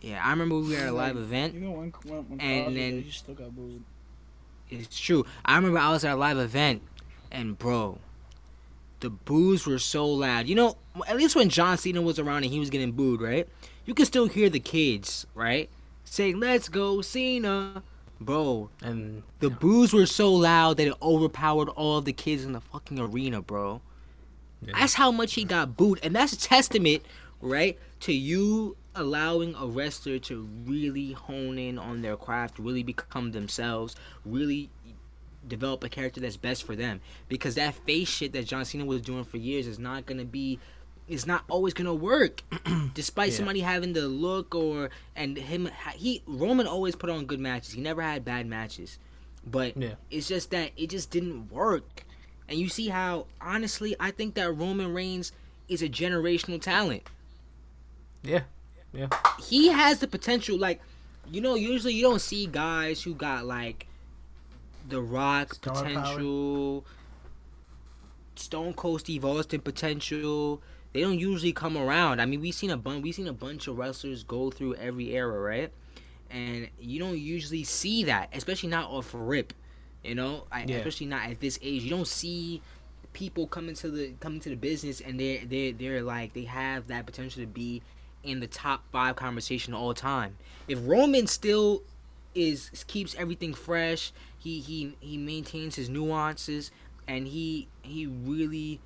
Yeah, 0.00 0.24
I 0.24 0.30
remember 0.30 0.58
we 0.58 0.70
were 0.74 0.80
at 0.80 0.88
a 0.88 0.92
live 0.92 1.16
event. 1.16 1.54
You 1.54 1.60
know 1.60 1.70
when 1.72 1.92
when, 2.04 2.28
when 2.28 2.40
And 2.40 2.76
then- 2.76 3.02
there, 3.02 3.12
still 3.12 3.34
got 3.34 3.54
booed. 3.54 3.82
It's 4.68 4.98
true. 4.98 5.24
I 5.44 5.56
remember 5.56 5.78
I 5.78 5.90
was 5.90 6.04
at 6.04 6.12
a 6.12 6.16
live 6.16 6.38
event, 6.38 6.82
and 7.30 7.56
bro, 7.56 7.98
the 8.98 9.10
boos 9.10 9.64
were 9.64 9.78
so 9.78 10.06
loud. 10.06 10.48
You 10.48 10.56
know, 10.56 10.76
at 11.06 11.16
least 11.16 11.36
when 11.36 11.48
John 11.50 11.78
Cena 11.78 12.02
was 12.02 12.18
around 12.18 12.42
and 12.42 12.52
he 12.52 12.58
was 12.58 12.68
getting 12.70 12.90
booed, 12.90 13.20
right? 13.20 13.48
You 13.84 13.94
could 13.94 14.06
still 14.08 14.26
hear 14.26 14.48
the 14.50 14.58
kids, 14.58 15.24
right? 15.36 15.70
Saying, 16.04 16.40
"Let's 16.40 16.68
go, 16.68 17.00
Cena." 17.00 17.82
Bro, 18.20 18.70
And 18.82 19.22
the 19.40 19.50
boos 19.50 19.92
were 19.92 20.06
so 20.06 20.32
loud 20.32 20.78
that 20.78 20.86
it 20.86 20.94
overpowered 21.02 21.68
all 21.68 22.00
the 22.00 22.12
kids 22.12 22.44
in 22.44 22.52
the 22.52 22.60
fucking 22.60 22.98
arena, 22.98 23.42
bro. 23.42 23.82
Yeah. 24.62 24.72
That's 24.78 24.94
how 24.94 25.10
much 25.10 25.34
he 25.34 25.44
got 25.44 25.76
booed, 25.76 26.00
and 26.02 26.14
that's 26.16 26.32
a 26.32 26.38
testament, 26.38 27.02
right, 27.42 27.78
to 28.00 28.12
you 28.12 28.76
allowing 28.94 29.54
a 29.56 29.66
wrestler 29.66 30.18
to 30.18 30.48
really 30.64 31.12
hone 31.12 31.58
in 31.58 31.78
on 31.78 32.00
their 32.00 32.16
craft, 32.16 32.58
really 32.58 32.82
become 32.82 33.32
themselves, 33.32 33.94
really 34.24 34.70
develop 35.46 35.84
a 35.84 35.88
character 35.88 36.20
that's 36.20 36.38
best 36.38 36.64
for 36.64 36.74
them. 36.74 37.00
Because 37.28 37.54
that 37.56 37.74
face 37.74 38.08
shit 38.08 38.32
that 38.32 38.46
John 38.46 38.64
Cena 38.64 38.86
was 38.86 39.02
doing 39.02 39.24
for 39.24 39.36
years 39.36 39.66
is 39.66 39.78
not 39.78 40.06
gonna 40.06 40.24
be, 40.24 40.58
is 41.08 41.26
not 41.26 41.44
always 41.48 41.72
gonna 41.74 41.94
work. 41.94 42.42
Despite 42.94 43.30
Yeah. 43.30 43.36
somebody 43.36 43.60
having 43.60 43.92
the 43.92 44.08
look 44.08 44.54
or 44.54 44.90
and 45.14 45.36
him, 45.36 45.70
he 45.94 46.22
Roman 46.26 46.66
always 46.66 46.96
put 46.96 47.10
on 47.10 47.26
good 47.26 47.40
matches. 47.40 47.72
He 47.74 47.80
never 47.80 48.02
had 48.02 48.24
bad 48.24 48.46
matches, 48.46 48.98
but 49.46 49.76
Yeah. 49.76 49.94
it's 50.10 50.28
just 50.28 50.50
that 50.50 50.72
it 50.76 50.90
just 50.90 51.10
didn't 51.10 51.50
work. 51.52 52.04
And 52.48 52.58
you 52.58 52.68
see 52.68 52.88
how 52.88 53.26
honestly, 53.40 53.94
I 54.00 54.10
think 54.10 54.34
that 54.34 54.50
Roman 54.52 54.92
Reigns 54.94 55.32
is 55.68 55.82
a 55.82 55.88
generational 55.88 56.60
talent. 56.60 57.02
yeah, 58.22 58.42
yeah, 58.92 59.08
He 59.48 59.68
has 59.68 59.98
the 60.00 60.06
potential 60.08 60.58
like 60.58 60.80
you 61.28 61.40
know, 61.40 61.54
usually 61.56 61.92
you 61.92 62.02
don't 62.02 62.20
see 62.20 62.46
guys 62.46 63.02
who 63.02 63.12
got 63.14 63.44
like 63.46 63.86
the 64.88 65.02
rock 65.02 65.54
Star 65.54 65.74
power. 65.74 65.84
potential, 65.84 66.84
Stone 68.36 68.74
Cold 68.74 69.00
Steve 69.00 69.24
Austin 69.24 69.60
potential. 69.60 70.62
They 70.96 71.02
don't 71.02 71.18
usually 71.18 71.52
come 71.52 71.76
around. 71.76 72.20
I 72.20 72.24
mean, 72.24 72.40
we've 72.40 72.54
seen 72.54 72.70
a 72.70 72.76
bunch 72.78 73.02
we've 73.02 73.14
seen 73.14 73.28
a 73.28 73.32
bunch 73.34 73.68
of 73.68 73.76
wrestlers 73.76 74.22
go 74.24 74.50
through 74.50 74.76
every 74.76 75.14
era, 75.14 75.38
right? 75.38 75.70
And 76.30 76.70
you 76.80 76.98
don't 76.98 77.18
usually 77.18 77.64
see 77.64 78.04
that, 78.04 78.30
especially 78.32 78.70
not 78.70 78.88
off 78.88 79.10
rip. 79.12 79.52
You 80.02 80.14
know, 80.14 80.44
I, 80.50 80.64
Yeah. 80.64 80.76
especially 80.76 81.08
not 81.08 81.28
at 81.28 81.38
this 81.38 81.58
age. 81.60 81.82
You 81.82 81.90
don't 81.90 82.08
see 82.08 82.62
people 83.12 83.46
coming 83.46 83.74
to 83.74 83.90
the 83.90 84.14
come 84.20 84.36
into 84.36 84.48
the 84.48 84.56
business 84.56 85.02
and 85.02 85.20
they 85.20 85.44
they 85.44 85.72
they're 85.72 86.00
like 86.00 86.32
they 86.32 86.44
have 86.44 86.86
that 86.86 87.04
potential 87.04 87.42
to 87.42 87.46
be 87.46 87.82
in 88.22 88.40
the 88.40 88.46
top 88.46 88.82
five 88.90 89.16
conversation 89.16 89.74
all 89.74 89.92
time. 89.92 90.38
If 90.66 90.78
Roman 90.82 91.26
still 91.26 91.82
is 92.34 92.70
keeps 92.86 93.14
everything 93.16 93.52
fresh, 93.52 94.12
he 94.38 94.60
he 94.60 94.96
he 95.00 95.18
maintains 95.18 95.76
his 95.76 95.90
nuances, 95.90 96.70
and 97.06 97.28
he 97.28 97.68
he 97.82 98.06
really 98.06 98.80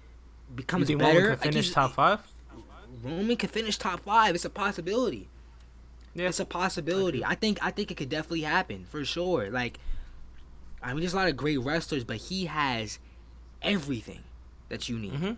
you 0.50 0.56
becomes 0.56 0.86
think 0.88 0.98
better. 0.98 1.20
Roman 1.20 1.36
can 1.38 1.52
finish 1.52 1.64
he's- 1.66 1.74
top 1.74 1.92
five? 1.94 2.20
Roman 3.02 3.36
can 3.36 3.48
finish 3.48 3.78
top 3.78 4.00
five. 4.00 4.34
It's 4.34 4.44
a 4.44 4.50
possibility. 4.50 5.28
Yeah. 6.14 6.28
It's 6.28 6.40
a 6.40 6.44
possibility. 6.44 7.24
I 7.24 7.34
think 7.36 7.58
I 7.62 7.70
think 7.70 7.90
it 7.90 7.96
could 7.96 8.08
definitely 8.08 8.42
happen 8.42 8.84
for 8.90 9.04
sure. 9.04 9.48
Like, 9.50 9.78
I 10.82 10.88
mean, 10.92 11.00
there's 11.00 11.14
a 11.14 11.16
lot 11.16 11.28
of 11.28 11.36
great 11.36 11.58
wrestlers, 11.60 12.04
but 12.04 12.16
he 12.16 12.46
has 12.46 12.98
everything 13.62 14.20
that 14.68 14.88
you 14.88 14.98
need. 14.98 15.12
Mhm. 15.12 15.36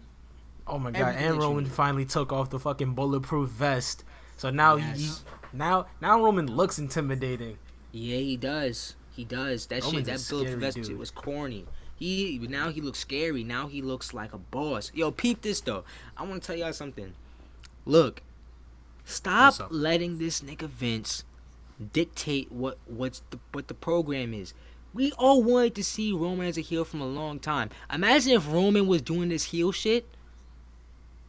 Oh 0.66 0.78
my 0.78 0.90
god! 0.90 1.00
Everything 1.00 1.26
And 1.30 1.38
Roman 1.38 1.66
finally 1.66 2.04
took 2.04 2.32
off 2.32 2.50
the 2.50 2.58
fucking 2.58 2.94
bulletproof 2.94 3.50
vest. 3.50 4.04
So 4.36 4.50
now 4.50 4.76
Yes. 4.76 4.98
he 4.98 5.56
now 5.56 5.86
now 6.00 6.22
Roman 6.22 6.46
looks 6.46 6.78
intimidating. 6.78 7.58
Yeah, 7.92 8.16
he 8.18 8.36
does. 8.36 8.94
He 9.14 9.24
does. 9.24 9.66
That 9.66 9.82
Roman's 9.84 10.06
shit, 10.06 10.06
that 10.06 10.26
bulletproof 10.30 10.60
vest 10.60 10.76
dude. 10.88 10.98
was 10.98 11.10
corny. 11.10 11.66
He 12.02 12.40
now 12.50 12.70
he 12.70 12.80
looks 12.80 12.98
scary. 12.98 13.44
Now 13.44 13.68
he 13.68 13.80
looks 13.80 14.12
like 14.12 14.32
a 14.32 14.38
boss. 14.38 14.90
Yo, 14.92 15.12
peep 15.12 15.42
this 15.42 15.60
though. 15.60 15.84
I 16.16 16.24
want 16.24 16.42
to 16.42 16.46
tell 16.48 16.56
y'all 16.56 16.72
something. 16.72 17.14
Look, 17.84 18.22
stop 19.04 19.54
letting 19.70 20.18
this 20.18 20.40
nigga 20.40 20.68
Vince 20.68 21.22
dictate 21.92 22.50
what 22.50 22.78
what's 22.86 23.22
the 23.30 23.38
what 23.52 23.68
the 23.68 23.74
program 23.74 24.34
is. 24.34 24.52
we 24.92 25.12
all 25.12 25.44
wanted 25.44 25.76
to 25.76 25.84
see 25.84 26.12
Roman 26.12 26.48
as 26.48 26.58
a 26.58 26.60
heel 26.60 26.84
from 26.84 27.00
a 27.00 27.06
long 27.06 27.38
time. 27.38 27.70
Imagine 27.92 28.32
if 28.32 28.52
Roman 28.52 28.88
was 28.88 29.00
doing 29.00 29.28
this 29.28 29.44
heel 29.44 29.70
shit 29.70 30.04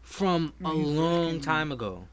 from 0.01 0.53
a 0.65 0.74
long 0.74 1.39
time 1.39 1.71
ago, 1.71 2.07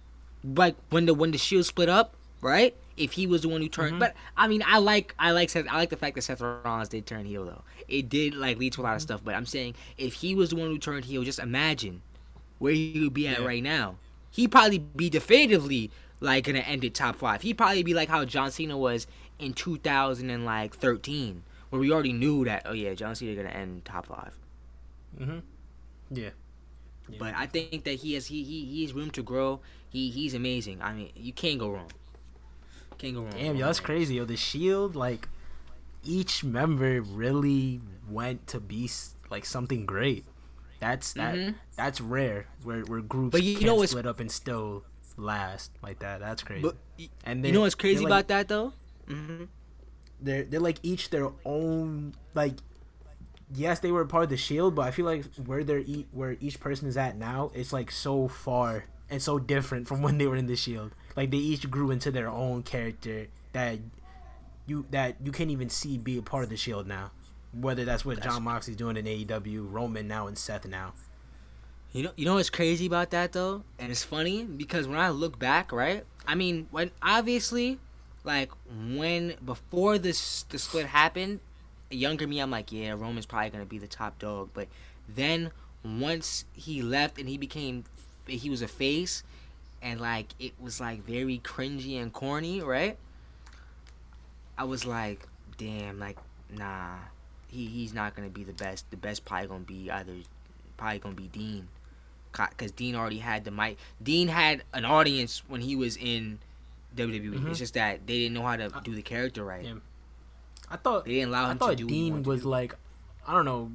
like 0.44 0.76
when 0.90 1.06
the 1.06 1.14
when 1.14 1.30
the 1.30 1.38
Shield 1.38 1.64
split 1.64 1.88
up, 1.88 2.14
right? 2.40 2.74
If 2.96 3.12
he 3.12 3.26
was 3.26 3.42
the 3.42 3.48
one 3.48 3.62
who 3.62 3.68
turned, 3.68 3.98
but 3.98 4.14
I 4.36 4.46
mean, 4.48 4.62
I 4.66 4.78
like 4.78 5.14
I 5.18 5.30
like 5.32 5.48
Seth, 5.50 5.66
I 5.70 5.76
like 5.76 5.90
the 5.90 5.96
fact 5.96 6.14
that 6.16 6.22
Seth 6.22 6.40
Rollins 6.40 6.88
did 6.88 7.06
turn 7.06 7.24
heel 7.24 7.44
though. 7.44 7.62
It 7.88 8.08
did 8.08 8.34
like 8.34 8.58
lead 8.58 8.72
to 8.74 8.82
a 8.82 8.84
lot 8.84 8.96
of 8.96 9.02
stuff, 9.02 9.22
but 9.24 9.34
I'm 9.34 9.46
saying 9.46 9.74
if 9.96 10.14
he 10.14 10.34
was 10.34 10.50
the 10.50 10.56
one 10.56 10.68
who 10.68 10.78
turned 10.78 11.04
heel, 11.06 11.22
just 11.22 11.38
imagine 11.38 12.02
where 12.58 12.72
he 12.72 13.00
would 13.02 13.14
be 13.14 13.26
at 13.28 13.40
Yeah. 13.40 13.46
right 13.46 13.62
now. 13.62 13.96
He'd 14.30 14.52
probably 14.52 14.78
be 14.78 15.08
definitively 15.10 15.90
like 16.20 16.44
gonna 16.44 16.58
end 16.60 16.84
it 16.84 16.94
top 16.94 17.16
five. 17.16 17.42
He'd 17.42 17.54
probably 17.56 17.82
be 17.82 17.94
like 17.94 18.08
how 18.10 18.24
John 18.26 18.50
Cena 18.50 18.76
was 18.76 19.06
in 19.38 19.54
2013, 19.54 21.42
where 21.70 21.80
we 21.80 21.90
already 21.92 22.12
knew 22.12 22.44
that 22.44 22.62
oh 22.66 22.72
yeah, 22.72 22.94
John 22.94 23.14
Cena 23.14 23.34
gonna 23.34 23.48
end 23.54 23.84
top 23.84 24.06
five. 24.06 24.36
Mm-hmm. 25.18 25.38
Yeah. 26.10 26.30
Yeah. 27.08 27.16
But 27.18 27.34
I 27.34 27.46
think 27.46 27.84
that 27.84 27.94
he 27.94 28.14
has 28.14 28.26
he 28.26 28.42
he 28.44 28.64
he 28.66 28.82
has 28.82 28.92
room 28.92 29.10
to 29.12 29.22
grow. 29.22 29.60
He 29.88 30.10
he's 30.10 30.34
amazing. 30.34 30.80
I 30.82 30.92
mean, 30.92 31.10
you 31.16 31.32
can't 31.32 31.58
go 31.58 31.70
wrong. 31.70 31.90
Can't 33.00 33.14
go 33.14 33.22
wrong. 33.22 33.32
Damn, 33.32 33.56
yo, 33.56 33.64
that's 33.66 33.80
crazy. 33.80 34.14
Yo, 34.16 34.24
the 34.26 34.36
Shield, 34.36 34.94
like, 34.94 35.28
each 36.04 36.44
member 36.44 37.00
really 37.00 37.80
went 38.08 38.46
to 38.48 38.60
be 38.60 38.90
like 39.30 39.44
something 39.46 39.86
great. 39.86 40.24
That's 40.80 41.12
that. 41.14 41.34
Mhm. 41.34 41.54
That's 41.76 42.00
rare. 42.00 42.46
Where 42.62 42.80
where 42.82 43.00
groups 43.00 43.32
But 43.32 43.42
you 43.42 43.56
can 43.56 43.66
know 43.66 43.74
what's- 43.76 43.90
split 43.92 44.06
up 44.06 44.20
and 44.20 44.30
still 44.30 44.84
last 45.16 45.70
like 45.82 45.98
that. 46.00 46.20
That's 46.20 46.42
crazy. 46.42 46.62
But 46.62 46.76
and 47.24 47.44
you 47.44 47.52
know 47.52 47.60
what's 47.62 47.74
crazy 47.74 47.98
they're, 48.00 48.06
about 48.06 48.14
like, 48.16 48.26
that 48.28 48.48
though? 48.48 48.72
hmm 49.08 49.44
They're 50.20 50.44
they're 50.44 50.60
like 50.60 50.78
each 50.82 51.08
their 51.10 51.30
own 51.44 52.14
like. 52.34 52.54
Yes, 53.52 53.80
they 53.80 53.90
were 53.90 54.04
part 54.04 54.24
of 54.24 54.30
the 54.30 54.36
Shield, 54.36 54.76
but 54.76 54.82
I 54.86 54.90
feel 54.92 55.04
like 55.06 55.24
where 55.44 55.64
they're 55.64 55.80
e- 55.80 56.06
where 56.12 56.36
each 56.40 56.60
person 56.60 56.86
is 56.86 56.96
at 56.96 57.16
now, 57.16 57.50
it's 57.54 57.72
like 57.72 57.90
so 57.90 58.28
far 58.28 58.84
and 59.10 59.20
so 59.20 59.38
different 59.40 59.88
from 59.88 60.02
when 60.06 60.18
they 60.18 60.26
were 60.28 60.36
in 60.36 60.46
the 60.46 60.54
Shield. 60.56 60.94
Like 61.16 61.30
they 61.30 61.38
each 61.38 61.70
grew 61.70 61.90
into 61.90 62.10
their 62.10 62.28
own 62.28 62.62
character 62.62 63.26
that 63.52 63.78
you 64.66 64.86
that 64.90 65.16
you 65.22 65.32
can't 65.32 65.50
even 65.50 65.68
see 65.68 65.98
be 65.98 66.18
a 66.18 66.22
part 66.22 66.44
of 66.44 66.50
the 66.50 66.56
Shield 66.56 66.86
now. 66.86 67.10
Whether 67.52 67.84
that's 67.84 68.04
what 68.04 68.16
That's- 68.16 68.32
Jon 68.32 68.44
Moxley's 68.44 68.76
doing 68.76 68.96
in 68.96 69.06
AEW, 69.06 69.66
Roman 69.70 70.06
now, 70.06 70.28
and 70.28 70.38
Seth 70.38 70.66
now. 70.66 70.92
You 71.92 72.04
know, 72.04 72.12
you 72.14 72.24
know 72.24 72.34
what's 72.34 72.50
crazy 72.50 72.86
about 72.86 73.10
that 73.10 73.32
though, 73.32 73.64
and 73.78 73.90
it's 73.90 74.04
funny 74.04 74.44
because 74.44 74.86
when 74.86 74.98
I 74.98 75.10
look 75.10 75.40
back, 75.40 75.72
right? 75.72 76.04
I 76.24 76.36
mean, 76.36 76.68
when 76.70 76.92
obviously, 77.02 77.80
like 78.22 78.52
when 78.94 79.34
before 79.44 79.98
this 79.98 80.44
the 80.44 80.58
split 80.60 80.86
happened, 80.86 81.40
younger 81.90 82.28
me, 82.28 82.38
I'm 82.38 82.52
like, 82.52 82.70
yeah, 82.70 82.92
Roman's 82.92 83.26
probably 83.26 83.50
gonna 83.50 83.64
be 83.66 83.78
the 83.78 83.88
top 83.88 84.20
dog. 84.20 84.50
But 84.54 84.68
then 85.08 85.50
once 85.84 86.44
he 86.52 86.80
left 86.82 87.18
and 87.18 87.28
he 87.28 87.36
became, 87.36 87.82
he 88.28 88.48
was 88.48 88.62
a 88.62 88.68
face, 88.68 89.24
and 89.82 90.00
like 90.00 90.34
it 90.38 90.52
was 90.60 90.80
like 90.80 91.04
very 91.04 91.38
cringy 91.38 92.00
and 92.00 92.12
corny, 92.12 92.60
right? 92.60 92.96
I 94.58 94.64
was 94.64 94.84
like, 94.84 95.26
damn, 95.58 95.98
like 95.98 96.18
nah, 96.54 96.96
he 97.48 97.66
he's 97.66 97.94
not 97.94 98.14
gonna 98.14 98.28
be 98.28 98.44
the 98.44 98.52
best. 98.52 98.90
The 98.90 98.96
best 98.96 99.24
probably 99.24 99.48
gonna 99.48 99.60
be 99.60 99.90
either 99.90 100.14
probably 100.76 100.98
gonna 100.98 101.14
be 101.14 101.28
Dean, 101.28 101.68
because 102.32 102.72
Dean 102.72 102.94
already 102.94 103.18
had 103.18 103.44
the 103.44 103.50
mic. 103.50 103.78
Dean 104.02 104.28
had 104.28 104.62
an 104.72 104.84
audience 104.84 105.42
when 105.48 105.60
he 105.60 105.76
was 105.76 105.96
in 105.96 106.38
WWE. 106.96 107.38
Mhm. 107.38 107.50
It's 107.50 107.58
just 107.58 107.74
that 107.74 108.06
they 108.06 108.18
didn't 108.18 108.34
know 108.34 108.42
how 108.42 108.56
to 108.56 108.70
do 108.84 108.94
the 108.94 109.02
character 109.02 109.44
right. 109.44 109.64
Yeah. 109.64 109.74
I 110.70 110.76
thought 110.76 111.04
They 111.04 111.14
didn't 111.14 111.30
allow 111.30 111.46
I 111.48 111.52
him 111.52 111.58
thought 111.58 111.70
to 111.70 111.76
do 111.76 111.86
Dean 111.88 112.22
was 112.22 112.44
like, 112.44 112.74
I 113.26 113.34
don't 113.34 113.44
know. 113.44 113.70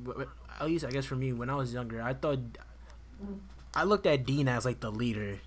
At 0.59 0.65
least 0.67 0.85
I 0.85 0.91
guess 0.91 1.03
for 1.05 1.15
me, 1.15 1.33
when 1.33 1.49
I 1.49 1.55
was 1.55 1.73
younger, 1.73 2.01
I 2.01 2.13
thought 2.13 2.39
I 3.73 3.83
looked 3.83 4.05
at 4.05 4.25
Dean 4.25 4.47
as 4.47 4.63
like 4.65 4.79
the 4.79 4.91
leader, 4.91 5.39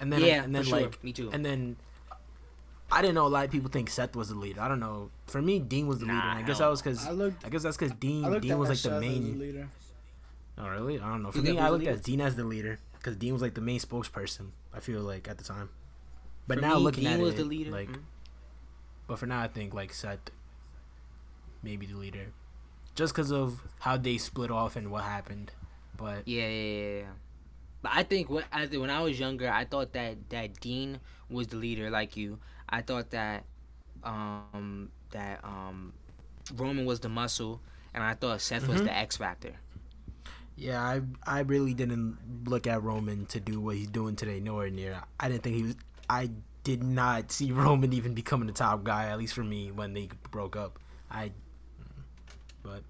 and 0.00 0.12
then 0.12 0.20
yeah, 0.22 0.42
and 0.42 0.54
then 0.54 0.62
for 0.64 0.70
sure. 0.70 0.80
like 0.80 1.02
me 1.04 1.12
too. 1.12 1.30
and 1.32 1.44
then 1.44 1.76
I 2.92 3.00
didn't 3.02 3.14
know 3.14 3.26
a 3.26 3.28
lot 3.28 3.44
of 3.44 3.50
people 3.52 3.70
think 3.70 3.88
Seth 3.88 4.16
was 4.16 4.30
the 4.30 4.34
leader. 4.34 4.60
I 4.60 4.66
don't 4.68 4.80
know. 4.80 5.10
For 5.26 5.40
me, 5.40 5.58
Dean 5.60 5.86
was 5.86 6.00
the 6.00 6.06
leader. 6.06 6.16
Nah, 6.16 6.30
And 6.32 6.38
I 6.40 6.42
guess 6.42 6.58
that 6.58 6.66
was 6.68 6.82
because 6.82 7.06
I. 7.06 7.12
I 7.44 7.48
guess 7.48 7.62
that's 7.62 7.76
because 7.76 7.92
Dean 7.92 8.40
Dean 8.40 8.58
was 8.58 8.68
like 8.68 8.78
Seth 8.78 8.90
the 8.92 8.96
as 8.96 9.00
main. 9.02 9.38
leader. 9.38 9.68
Oh 10.58 10.68
really? 10.68 10.98
I 10.98 11.08
don't 11.08 11.22
know. 11.22 11.30
For 11.30 11.38
You 11.38 11.44
me, 11.54 11.58
I 11.58 11.68
who's 11.68 11.78
the 11.80 11.84
looked 11.86 11.98
at? 11.98 12.04
Dean 12.04 12.20
as 12.20 12.34
the 12.36 12.44
leader 12.44 12.80
because 12.98 13.16
Dean 13.16 13.32
was 13.32 13.42
like 13.42 13.54
the 13.54 13.60
main 13.60 13.78
spokesperson. 13.80 14.48
I 14.74 14.80
feel 14.80 15.00
like 15.02 15.28
at 15.28 15.38
the 15.38 15.44
time. 15.44 15.68
But 16.48 16.56
For 16.58 16.62
now 16.62 16.74
me, 16.76 16.80
looking 16.82 17.04
Dean 17.04 17.12
at 17.14 17.20
was 17.20 17.34
it, 17.34 17.36
the 17.38 17.44
leader. 17.44 17.70
like, 17.70 17.88
Mhm. 17.90 18.00
but 19.06 19.18
for 19.18 19.26
now, 19.26 19.40
I 19.40 19.48
think 19.48 19.72
like 19.72 19.92
Seth, 19.92 20.18
maybe 21.62 21.86
the 21.86 21.96
leader, 21.96 22.26
just 22.96 23.14
because 23.14 23.30
of 23.32 23.62
how 23.80 23.96
they 23.96 24.18
split 24.18 24.50
off 24.50 24.74
and 24.76 24.90
what 24.90 25.04
happened. 25.04 25.52
But 25.96 26.26
Yeah, 26.26 26.48
yeah, 26.48 26.48
yeah, 26.48 26.98
yeah. 27.00 27.04
But 27.82 27.92
I 27.94 28.02
think 28.02 28.28
when 28.28 28.44
I 28.52 28.66
when 28.66 28.90
I 28.90 29.00
was 29.00 29.18
younger, 29.18 29.48
I 29.50 29.64
thought 29.64 29.92
that 29.94 30.28
that 30.30 30.60
Dean 30.60 31.00
was 31.30 31.46
the 31.48 31.56
leader, 31.56 31.90
like 31.90 32.16
you. 32.16 32.38
I 32.68 32.82
thought 32.82 33.10
that 33.10 33.44
um 34.04 34.90
that 35.10 35.42
um 35.44 35.92
Roman 36.54 36.84
was 36.84 37.00
the 37.00 37.08
muscle, 37.08 37.60
and 37.94 38.02
I 38.04 38.14
thought 38.14 38.40
Seth 38.40 38.68
was 38.68 38.80
Mhm. 38.80 38.84
the 38.84 38.96
X 38.96 39.16
factor. 39.16 39.54
yeah, 40.56 40.80
I 40.82 41.00
I 41.26 41.40
really 41.40 41.72
didn't 41.74 42.18
look 42.46 42.66
at 42.66 42.82
Roman 42.82 43.24
to 43.26 43.40
do 43.40 43.60
what 43.60 43.76
he's 43.76 43.88
doing 43.88 44.14
today. 44.16 44.40
Nowhere 44.40 44.68
near. 44.70 45.00
I 45.18 45.28
didn't 45.28 45.42
think 45.42 45.56
he 45.56 45.62
was. 45.62 45.76
I 46.08 46.30
did 46.64 46.82
not 46.82 47.32
see 47.32 47.50
Roman 47.64 47.92
even 47.94 48.12
becoming 48.12 48.46
the 48.46 48.52
top 48.52 48.84
guy. 48.84 49.06
At 49.06 49.16
least 49.18 49.32
for 49.34 49.44
me, 49.44 49.70
when 49.70 49.94
they 49.94 50.08
broke 50.30 50.56
up. 50.56 50.78
I. 51.10 51.32
But, 52.62 52.82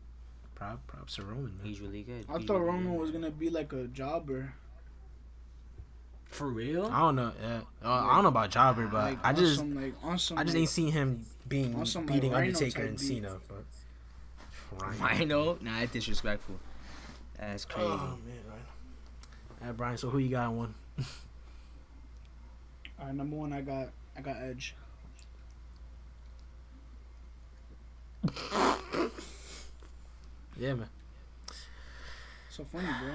prop 0.56 0.84
props 0.88 1.14
to 1.16 1.24
Roman. 1.24 1.56
Man. 1.58 1.64
He's 1.64 1.80
really 1.80 2.02
good. 2.02 2.26
I 2.28 2.38
He's 2.38 2.46
thought 2.48 2.54
really 2.60 2.72
Roman 2.72 2.92
good. 2.92 3.00
was 3.00 3.10
gonna 3.12 3.30
be 3.30 3.50
like 3.50 3.72
a 3.72 3.86
jobber. 3.86 4.52
For 6.30 6.48
real. 6.48 6.86
I 6.86 7.00
don't 7.00 7.16
know. 7.16 7.32
Uh, 7.42 7.60
uh, 7.84 7.90
I 7.90 8.14
don't 8.14 8.22
know 8.22 8.28
about 8.28 8.50
Jobber, 8.50 8.86
but 8.86 9.04
like, 9.04 9.18
I 9.22 9.32
just 9.32 9.56
some, 9.56 9.74
like 9.74 9.94
some. 10.18 10.38
I 10.38 10.44
just 10.44 10.54
like, 10.54 10.60
ain't 10.60 10.68
seen 10.68 10.92
him 10.92 11.26
being 11.48 11.84
some, 11.84 12.06
beating 12.06 12.32
Rhino 12.32 12.46
Undertaker 12.46 12.80
type 12.80 12.88
and 12.88 12.98
beat. 12.98 13.06
Cena. 13.06 13.36
But 13.48 13.64
Rhino? 15.00 15.58
Nah, 15.60 15.80
that's 15.80 15.92
disrespectful. 15.92 16.56
That's 17.38 17.64
crazy. 17.64 17.88
Oh 17.88 18.18
man, 18.24 18.36
right. 18.48 19.60
Alright, 19.60 19.76
Brian. 19.76 19.98
So 19.98 20.08
who 20.10 20.18
you 20.18 20.30
got 20.30 20.46
on 20.48 20.56
one? 20.56 20.74
All 22.98 23.06
right, 23.06 23.14
number 23.14 23.36
one, 23.36 23.52
I 23.52 23.60
got 23.60 23.88
I 24.16 24.20
got 24.20 24.36
Edge. 24.36 24.74
Yeah, 30.60 30.74
man. 30.74 30.88
So 32.50 32.64
funny, 32.64 32.86
bro. 33.00 33.14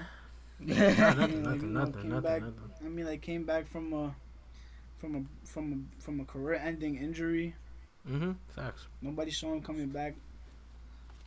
Like, 0.60 0.70
nothing, 0.78 1.44
nothing, 1.44 1.74
nothing, 1.74 2.22
back- 2.22 2.42
nothing. 2.42 2.54
I 2.86 2.90
mean, 2.90 3.06
like 3.06 3.22
came 3.22 3.44
back 3.44 3.68
from 3.68 3.94
a 3.94 4.16
from 4.98 5.16
a 5.16 5.48
from 5.48 5.74
a 5.98 6.02
from 6.02 6.20
a 6.22 6.26
career-ending 6.26 6.96
injury. 6.98 7.56
Mm-hmm. 8.10 8.32
Facts. 8.50 8.88
Nobody 9.02 9.32
saw 9.32 9.54
him 9.54 9.62
coming 9.62 9.88
back, 9.90 10.16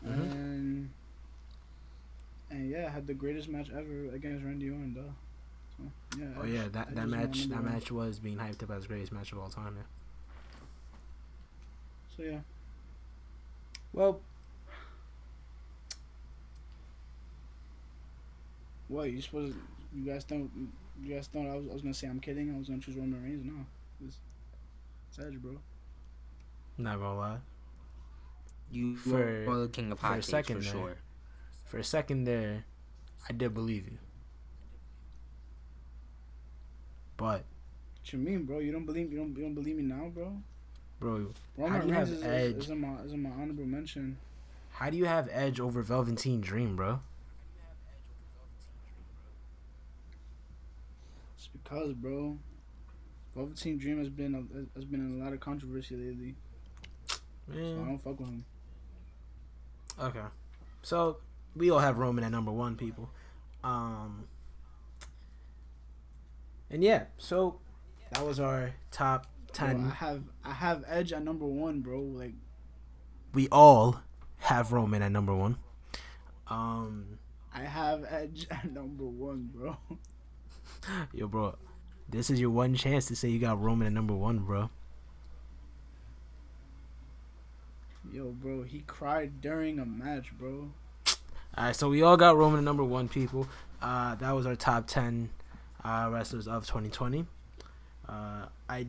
Mhm. 0.06 0.32
and 0.32 0.90
and 2.50 2.70
yeah, 2.70 2.88
had 2.90 3.06
the 3.06 3.14
greatest 3.14 3.48
match 3.48 3.68
ever 3.70 4.06
against 4.14 4.44
Randy 4.44 4.70
Orton, 4.70 4.94
though. 4.94 5.14
So, 5.76 6.18
yeah. 6.18 6.26
Oh 6.40 6.44
yeah, 6.46 6.68
that 6.72 6.94
that 6.94 7.08
match 7.08 7.46
that 7.48 7.62
match 7.62 7.90
was 7.92 8.18
being 8.18 8.38
hyped 8.38 8.62
up 8.62 8.70
as 8.70 8.82
the 8.82 8.88
greatest 8.88 9.12
match 9.12 9.32
of 9.32 9.38
all 9.38 9.48
time. 9.50 9.76
Yeah. 9.76 9.82
So 12.16 12.22
yeah, 12.24 12.40
Well, 13.92 14.20
what 18.88 19.10
you 19.10 19.20
supposed 19.20 19.52
To, 19.54 19.58
you 19.94 20.04
guys 20.04 20.24
don't 20.24 20.50
you 21.02 21.14
guys 21.14 21.28
thought 21.28 21.46
I 21.46 21.54
was, 21.56 21.66
I 21.70 21.72
was 21.72 21.82
gonna 21.82 21.94
say 21.94 22.08
I'm 22.08 22.20
kidding. 22.20 22.52
I 22.54 22.58
was 22.58 22.68
gonna 22.68 22.80
choose 22.80 22.96
Roman 22.96 23.22
Reigns. 23.22 23.44
No, 23.44 23.52
it's, 24.04 24.16
it's 25.10 25.18
Edge, 25.18 25.40
bro. 25.40 25.52
not 26.76 26.98
gonna 26.98 27.16
lie. 27.18 27.38
You 28.70 28.96
For- 28.96 29.46
are 29.48 29.58
the 29.60 29.68
king 29.68 29.92
of 29.92 29.98
for 30.00 30.14
a 30.14 30.22
second 30.22 30.58
for 30.58 30.62
there. 30.64 30.72
sure. 30.72 30.96
For 31.66 31.78
a 31.78 31.84
second 31.84 32.24
there, 32.24 32.64
I 33.28 33.32
did 33.32 33.54
believe 33.54 33.86
you. 33.86 33.98
But 37.16 37.44
What 38.00 38.12
you 38.12 38.18
mean, 38.18 38.44
bro? 38.44 38.58
You 38.58 38.72
don't 38.72 38.86
believe 38.86 39.12
you 39.12 39.18
don't 39.18 39.36
you 39.36 39.42
don't 39.42 39.54
believe 39.54 39.76
me 39.76 39.82
now, 39.82 40.08
bro? 40.14 40.32
bro, 41.00 41.32
Roman 41.56 41.80
do 41.80 41.86
you 41.88 41.94
Reigns 41.94 42.08
have 42.10 42.18
is, 42.18 42.22
Edge? 42.24 42.54
is, 42.56 42.64
is 42.64 42.70
in 42.70 42.80
my 42.80 42.94
is 43.02 43.12
in 43.12 43.22
my 43.22 43.30
honorable 43.30 43.64
mention. 43.66 44.16
how 44.72 44.90
do 44.90 44.96
you 44.96 45.04
have 45.06 45.28
Edge 45.32 45.60
over 45.60 45.82
Velveteen 45.82 46.40
Dream, 46.40 46.76
bro? 46.76 47.00
It's 51.38 51.46
because, 51.46 51.92
bro, 51.92 52.36
Velveteen 53.36 53.78
Dream 53.78 53.98
has 53.98 54.08
been 54.08 54.34
a, 54.34 54.76
has 54.76 54.84
been 54.84 54.98
in 54.98 55.20
a 55.20 55.24
lot 55.24 55.32
of 55.32 55.38
controversy 55.38 55.94
lately. 55.94 56.34
So 57.06 57.54
I 57.54 57.86
don't 57.86 57.98
fuck 57.98 58.18
with 58.18 58.28
him. 58.28 58.44
Okay. 60.02 60.24
So 60.82 61.18
we 61.54 61.70
all 61.70 61.78
have 61.78 61.98
Roman 61.98 62.24
at 62.24 62.32
number 62.32 62.50
one, 62.50 62.74
people. 62.74 63.08
Um. 63.62 64.26
And 66.70 66.82
yeah, 66.82 67.04
so 67.18 67.60
that 68.10 68.26
was 68.26 68.40
our 68.40 68.72
top 68.90 69.28
Bro, 69.46 69.54
ten. 69.54 69.86
I 69.86 69.90
have 69.90 70.22
I 70.44 70.52
have 70.52 70.84
Edge 70.88 71.12
at 71.12 71.22
number 71.22 71.46
one, 71.46 71.80
bro. 71.80 72.00
Like 72.00 72.34
we 73.32 73.48
all 73.52 74.00
have 74.38 74.72
Roman 74.72 75.02
at 75.02 75.12
number 75.12 75.34
one. 75.34 75.56
Um, 76.48 77.18
I 77.54 77.60
have 77.60 78.04
Edge 78.10 78.48
at 78.50 78.72
number 78.72 79.04
one, 79.04 79.50
bro. 79.54 79.76
Yo, 81.12 81.28
bro, 81.28 81.56
this 82.08 82.30
is 82.30 82.40
your 82.40 82.50
one 82.50 82.74
chance 82.74 83.06
to 83.06 83.16
say 83.16 83.28
you 83.28 83.38
got 83.38 83.60
Roman 83.60 83.86
at 83.86 83.92
number 83.92 84.14
one, 84.14 84.40
bro. 84.40 84.70
Yo, 88.12 88.30
bro, 88.30 88.62
he 88.62 88.80
cried 88.86 89.40
during 89.40 89.78
a 89.78 89.84
match, 89.84 90.32
bro. 90.38 90.70
All 91.56 91.64
right, 91.64 91.76
so 91.76 91.88
we 91.88 92.02
all 92.02 92.16
got 92.16 92.36
Roman 92.36 92.58
at 92.58 92.64
number 92.64 92.84
one, 92.84 93.08
people. 93.08 93.48
Uh, 93.82 94.14
that 94.16 94.32
was 94.32 94.46
our 94.46 94.56
top 94.56 94.86
ten 94.86 95.30
uh, 95.84 96.08
wrestlers 96.10 96.48
of 96.48 96.66
2020. 96.66 97.26
Uh, 98.08 98.46
I 98.68 98.86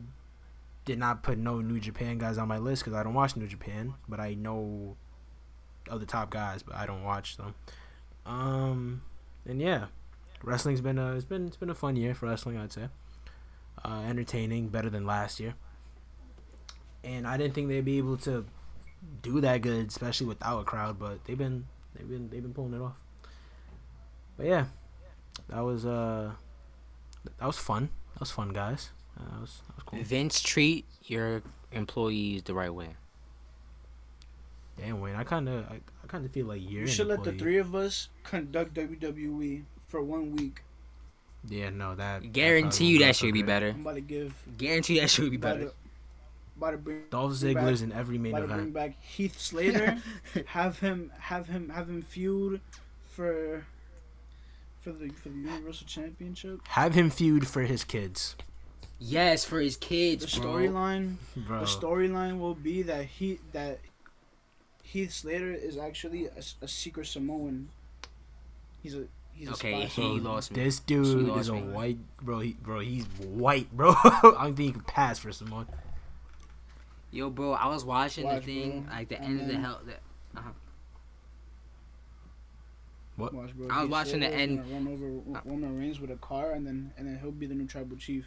did 0.84 0.98
not 0.98 1.22
put 1.22 1.38
no 1.38 1.60
New 1.60 1.78
Japan 1.78 2.18
guys 2.18 2.38
on 2.38 2.48
my 2.48 2.58
list 2.58 2.82
because 2.84 2.98
I 2.98 3.02
don't 3.02 3.14
watch 3.14 3.36
New 3.36 3.46
Japan, 3.46 3.94
but 4.08 4.18
I 4.18 4.34
know 4.34 4.96
of 5.88 6.00
the 6.00 6.06
top 6.06 6.30
guys, 6.30 6.62
but 6.62 6.74
I 6.74 6.86
don't 6.86 7.02
watch 7.02 7.36
them. 7.36 7.54
Um, 8.24 9.02
and 9.46 9.60
yeah, 9.60 9.86
wrestling's 10.42 10.80
been 10.80 10.98
a 10.98 11.14
it's 11.14 11.24
been 11.24 11.46
it's 11.46 11.56
been 11.56 11.70
a 11.70 11.74
fun 11.74 11.96
year 11.96 12.14
for 12.14 12.26
wrestling, 12.26 12.56
I'd 12.56 12.72
say. 12.72 12.88
Uh, 13.84 14.02
entertaining, 14.06 14.68
better 14.68 14.90
than 14.90 15.06
last 15.06 15.40
year. 15.40 15.54
And 17.02 17.26
I 17.26 17.36
didn't 17.36 17.54
think 17.54 17.68
they'd 17.68 17.84
be 17.84 17.98
able 17.98 18.18
to 18.18 18.44
do 19.22 19.40
that 19.40 19.62
good, 19.62 19.88
especially 19.88 20.26
without 20.26 20.60
a 20.60 20.64
crowd, 20.64 20.98
but 20.98 21.24
they've 21.24 21.38
been 21.38 21.66
they've 21.94 22.08
been 22.08 22.28
they've 22.28 22.42
been 22.42 22.52
pulling 22.52 22.74
it 22.74 22.82
off. 22.82 22.96
But 24.36 24.46
yeah, 24.46 24.66
that 25.48 25.60
was 25.60 25.86
uh 25.86 26.32
that 27.38 27.46
was 27.46 27.58
fun. 27.58 27.90
That 28.14 28.20
was 28.20 28.30
fun, 28.30 28.50
guys. 28.50 28.90
Uh, 29.18 29.24
that 29.32 29.40
was 29.40 29.60
that 29.66 29.76
was 29.76 29.84
cool. 29.84 30.02
Vince, 30.02 30.40
treat 30.40 30.84
your 31.04 31.42
employees 31.72 32.42
the 32.42 32.54
right 32.54 32.72
way. 32.72 32.96
Damn, 34.78 35.00
Wayne, 35.00 35.16
I 35.16 35.24
kind 35.24 35.48
of 35.48 35.66
I, 35.70 35.80
I 36.02 36.06
kind 36.06 36.24
of 36.24 36.30
feel 36.30 36.46
like 36.46 36.62
you're. 36.62 36.72
You 36.72 36.80
an 36.82 36.86
should 36.88 37.06
let 37.06 37.24
the 37.24 37.32
three 37.32 37.58
of 37.58 37.74
us 37.74 38.08
conduct 38.24 38.74
WWE 38.74 39.64
for 39.90 40.00
one 40.02 40.34
week. 40.36 40.62
Yeah, 41.48 41.70
no, 41.70 41.94
that 41.94 42.22
that 42.22 42.32
Guarantee 42.32 42.86
you 42.86 42.98
that 43.00 43.16
should 43.16 43.32
be 43.34 43.42
better. 43.42 43.70
I'm 43.70 43.80
about 43.80 43.94
to 43.94 44.00
give. 44.00 44.34
Guarantee 44.58 45.00
that 45.00 45.10
should 45.10 45.30
be 45.30 45.36
About 45.36 45.56
better. 45.58 45.70
to, 45.70 45.74
about 46.56 46.70
to 46.72 46.76
bring. 46.78 47.02
Dolph 47.10 47.40
bring 47.40 47.54
back- 47.54 47.64
Ziggler's 47.64 47.82
in 47.82 47.92
every 47.92 48.18
main 48.18 48.32
About 48.34 48.40
to 48.42 48.46
bring 48.48 48.58
event. 48.60 48.74
back 48.74 49.02
Heath 49.02 49.38
Slater. 49.40 49.98
have 50.46 50.78
him. 50.80 51.10
Have 51.18 51.46
him. 51.48 51.70
Have 51.70 51.88
him 51.88 52.02
feud 52.02 52.60
for. 53.10 53.64
For 54.82 54.92
the 54.92 55.08
for 55.10 55.28
the 55.28 55.34
Universal 55.36 55.86
Championship. 55.86 56.60
Have 56.68 56.94
him 56.94 57.10
feud 57.10 57.46
for 57.46 57.62
his 57.62 57.84
kids, 57.84 58.34
Yes, 58.98 59.44
for 59.44 59.60
his 59.60 59.76
kids, 59.76 60.24
The 60.34 60.40
bro. 60.40 60.50
storyline. 60.52 61.16
bro. 61.36 61.60
The 61.60 61.66
storyline 61.66 62.38
will 62.38 62.54
be 62.54 62.80
that 62.82 63.04
he 63.04 63.40
that 63.52 63.80
Heath 64.82 65.12
Slater 65.12 65.52
is 65.52 65.76
actually 65.76 66.26
a, 66.26 66.42
a 66.62 66.68
secret 66.68 67.06
Samoan. 67.08 67.68
He's 68.82 68.94
a 68.94 69.04
Okay, 69.48 69.88
spy. 69.88 70.02
he 70.02 70.20
lost 70.20 70.50
me. 70.52 70.62
This 70.62 70.78
He 70.78 70.84
dude 70.86 71.26
lost 71.28 71.40
is 71.40 71.48
a 71.48 71.54
me. 71.54 71.62
white 71.62 71.98
bro. 72.20 72.40
He 72.40 72.52
bro, 72.54 72.80
he's 72.80 73.06
white, 73.24 73.70
bro. 73.74 73.94
I 73.96 74.20
don't 74.22 74.54
think 74.56 74.58
he 74.66 74.72
can 74.72 74.82
pass 74.82 75.18
for 75.18 75.32
someone. 75.32 75.66
Yo, 77.10 77.28
bro, 77.30 77.52
I 77.52 77.66
was 77.68 77.84
watching 77.84 78.24
Watch, 78.24 78.44
the 78.44 78.60
thing, 78.62 78.82
bro. 78.82 78.92
like 78.94 79.08
the 79.08 79.16
And 79.20 79.24
end 79.26 79.40
of 79.40 79.46
the 79.46 79.52
then- 79.54 79.62
hell. 79.64 79.80
The, 79.84 80.38
uh-huh. 80.38 80.50
What? 83.16 83.34
Watch, 83.34 83.54
bro. 83.56 83.68
I 83.70 83.82
was 83.82 83.90
watching 83.90 84.20
the 84.20 84.28
end- 84.28 84.58
gonna 84.58 84.72
Run 84.72 84.88
over 84.88 85.40
Roman 85.44 85.78
Reigns 85.78 86.00
with 86.00 86.10
a 86.10 86.16
car, 86.16 86.52
and 86.52 86.66
then 86.66 86.92
and 86.96 87.06
then 87.06 87.18
he'll 87.20 87.30
be 87.32 87.46
the 87.46 87.54
new 87.54 87.66
tribal 87.66 87.96
chief. 87.96 88.26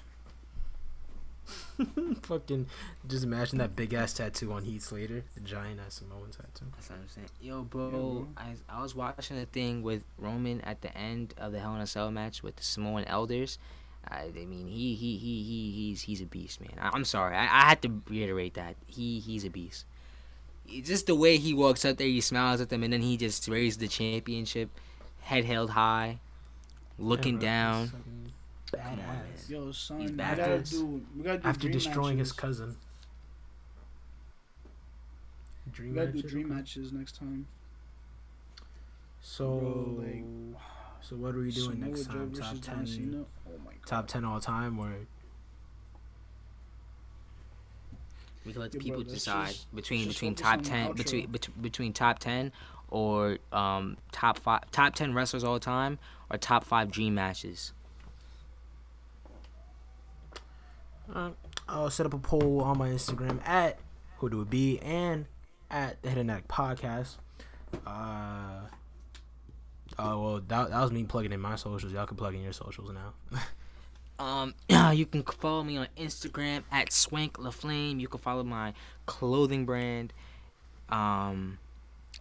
Fucking, 2.23 2.67
just 3.07 3.23
imagine 3.23 3.57
that 3.59 3.75
big 3.75 3.93
ass 3.93 4.13
tattoo 4.13 4.51
on 4.53 4.63
Heath 4.63 4.83
Slater, 4.83 5.23
the 5.33 5.39
giant 5.41 5.79
ass 5.85 5.95
Samoan 5.95 6.29
tattoo. 6.31 6.65
That's 6.75 6.89
what 6.89 6.99
I'm 6.99 7.07
saying. 7.09 7.27
Yo, 7.41 7.63
bro, 7.63 8.27
Yeah. 8.37 8.43
I, 8.69 8.77
I 8.77 8.81
was 8.81 8.95
watching 8.95 9.37
the 9.37 9.45
thing 9.45 9.81
with 9.81 10.03
Roman 10.17 10.61
at 10.61 10.81
the 10.81 10.95
end 10.97 11.33
of 11.37 11.51
the 11.51 11.59
Hell 11.59 11.75
in 11.75 11.81
a 11.81 11.87
Cell 11.87 12.11
match 12.11 12.43
with 12.43 12.55
the 12.57 12.63
Samoan 12.63 13.05
Elders. 13.05 13.57
I, 14.07 14.25
I 14.35 14.45
mean, 14.45 14.67
he, 14.67 14.95
he, 14.95 15.17
he, 15.17 15.43
he, 15.43 15.71
he's, 15.71 16.01
he's 16.01 16.21
a 16.21 16.25
beast, 16.25 16.61
man. 16.61 16.71
I, 16.79 16.91
I'm 16.93 17.05
sorry, 17.05 17.35
I, 17.35 17.43
I 17.43 17.69
had 17.69 17.81
to 17.83 18.01
reiterate 18.09 18.53
that. 18.55 18.75
He, 18.85 19.19
he's 19.19 19.45
a 19.45 19.49
beast. 19.49 19.85
Just 20.83 21.07
the 21.07 21.15
way 21.15 21.37
he 21.37 21.53
walks 21.53 21.83
up 21.85 21.97
there, 21.97 22.07
he 22.07 22.21
smiles 22.21 22.61
at 22.61 22.69
them, 22.69 22.83
and 22.83 22.93
then 22.93 23.01
he 23.01 23.17
just 23.17 23.47
raises 23.47 23.77
the 23.77 23.87
championship, 23.87 24.69
head 25.21 25.43
held 25.45 25.71
high, 25.71 26.19
looking 26.97 27.35
Yeah, 27.35 27.39
bro, 27.39 27.85
down. 27.87 28.32
He's 28.73 28.81
fucking 28.83 28.99
on, 28.99 29.07
man. 29.07 29.23
Badass. 29.35 29.49
Yo, 29.49 29.71
son, 29.71 29.99
He's 30.01 30.11
we 30.11 30.17
gotta 30.17 30.41
After- 30.43 30.57
do 30.63 31.01
do 31.23 31.29
After 31.43 31.59
dream 31.61 31.71
destroying 31.73 32.17
his 32.17 32.29
matches. 32.29 32.39
cousin. 32.39 32.77
We 35.65 35.71
Dream 35.71 35.93
gotta 35.95 36.07
do 36.07 36.13
matches? 36.17 36.31
dream 36.31 36.49
matches 36.49 36.91
next 36.93 37.15
time. 37.17 37.47
So, 39.21 39.59
Bro, 39.59 40.03
like, 40.03 40.23
so 41.01 41.15
what 41.15 41.33
are 41.35 41.39
we 41.39 41.51
doing 41.51 41.71
Samoa 41.71 41.87
next 41.89 42.05
time? 42.07 42.29
versus 42.29 42.39
Top 42.39 42.75
John 42.75 42.85
ten, 42.85 43.25
Oh 43.47 43.51
my 43.65 43.71
god. 43.71 43.85
top 43.85 44.07
ten 44.07 44.25
all 44.25 44.39
time, 44.41 44.77
or 44.79 44.91
We 48.45 48.51
can 48.51 48.61
let 48.61 48.73
the 48.73 48.79
Yeah, 48.79 48.83
people 48.83 48.99
let's 49.03 49.13
decide 49.13 49.47
just- 49.49 49.73
between 49.73 50.03
just 50.05 50.15
between 50.17 50.35
top 50.35 50.61
ten 50.63 50.89
outro. 50.89 50.95
between 50.97 51.35
between 51.61 51.93
top 51.93 52.19
ten 52.19 52.51
or 52.89 53.37
um 53.53 53.95
top 54.11 54.37
five 54.37 54.69
top 54.71 54.93
ten 54.95 55.13
wrestlers 55.13 55.45
all 55.45 55.61
time 55.61 55.97
or 56.29 56.37
top 56.37 56.65
five 56.65 56.91
dream 56.91 57.15
matches. 57.15 57.71
Uh, 61.11 61.31
I'll 61.67 61.89
set 61.89 62.05
up 62.05 62.13
a 62.13 62.19
poll 62.19 62.61
on 62.61 62.77
my 62.77 62.89
Instagram 62.89 63.45
at 63.47 63.79
who 64.17 64.29
do 64.29 64.41
it 64.41 64.49
be 64.49 64.79
and 64.79 65.25
at 65.71 66.01
the 66.01 66.09
Hidden 66.09 66.29
Attic 66.29 66.47
Podcast. 66.47 67.15
Uh, 67.85 68.61
oh 69.97 70.21
well, 70.21 70.41
that, 70.47 70.69
that 70.69 70.81
was 70.81 70.91
me 70.91 71.03
plugging 71.03 71.31
in 71.31 71.39
my 71.39 71.55
socials. 71.55 71.93
Y'all 71.93 72.05
can 72.05 72.17
plug 72.17 72.35
in 72.35 72.43
your 72.43 72.53
socials 72.53 72.91
now. 72.91 73.39
Um, 74.19 74.53
you 74.93 75.05
can 75.05 75.23
follow 75.23 75.63
me 75.63 75.77
on 75.77 75.87
Instagram 75.97 76.63
at 76.71 76.93
Swank 76.93 77.37
LaFlame. 77.37 77.99
You 77.99 78.07
can 78.07 78.19
follow 78.19 78.43
my 78.43 78.73
clothing 79.05 79.65
brand, 79.65 80.13
um, 80.89 81.57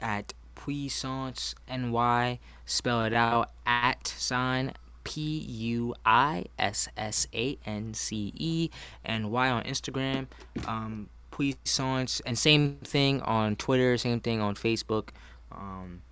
at 0.00 0.32
Puissance 0.54 1.54
NY. 1.68 2.38
Spell 2.64 3.04
it 3.04 3.12
out 3.12 3.50
at 3.66 4.06
sign 4.06 4.72
P 5.04 5.38
U 5.38 5.94
I 6.04 6.44
S 6.58 6.88
S 6.96 7.26
A 7.34 7.58
N 7.66 7.94
C 7.94 8.32
E 8.36 8.70
N 9.04 9.30
Y 9.30 9.50
on 9.50 9.62
Instagram. 9.64 10.26
Um, 10.66 11.08
Puissance 11.30 12.20
and 12.26 12.38
same 12.38 12.76
thing 12.84 13.20
on 13.22 13.56
Twitter. 13.56 13.96
Same 13.96 14.20
thing 14.20 14.40
on 14.40 14.54
Facebook. 14.54 15.08
Um, 15.50 16.02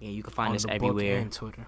yeah, 0.00 0.08
you 0.10 0.22
can 0.22 0.32
find 0.32 0.50
On 0.50 0.56
us 0.56 0.62
the 0.62 0.68
book 0.68 0.76
everywhere 0.90 1.18
and 1.18 1.32
Twitter. 1.32 1.66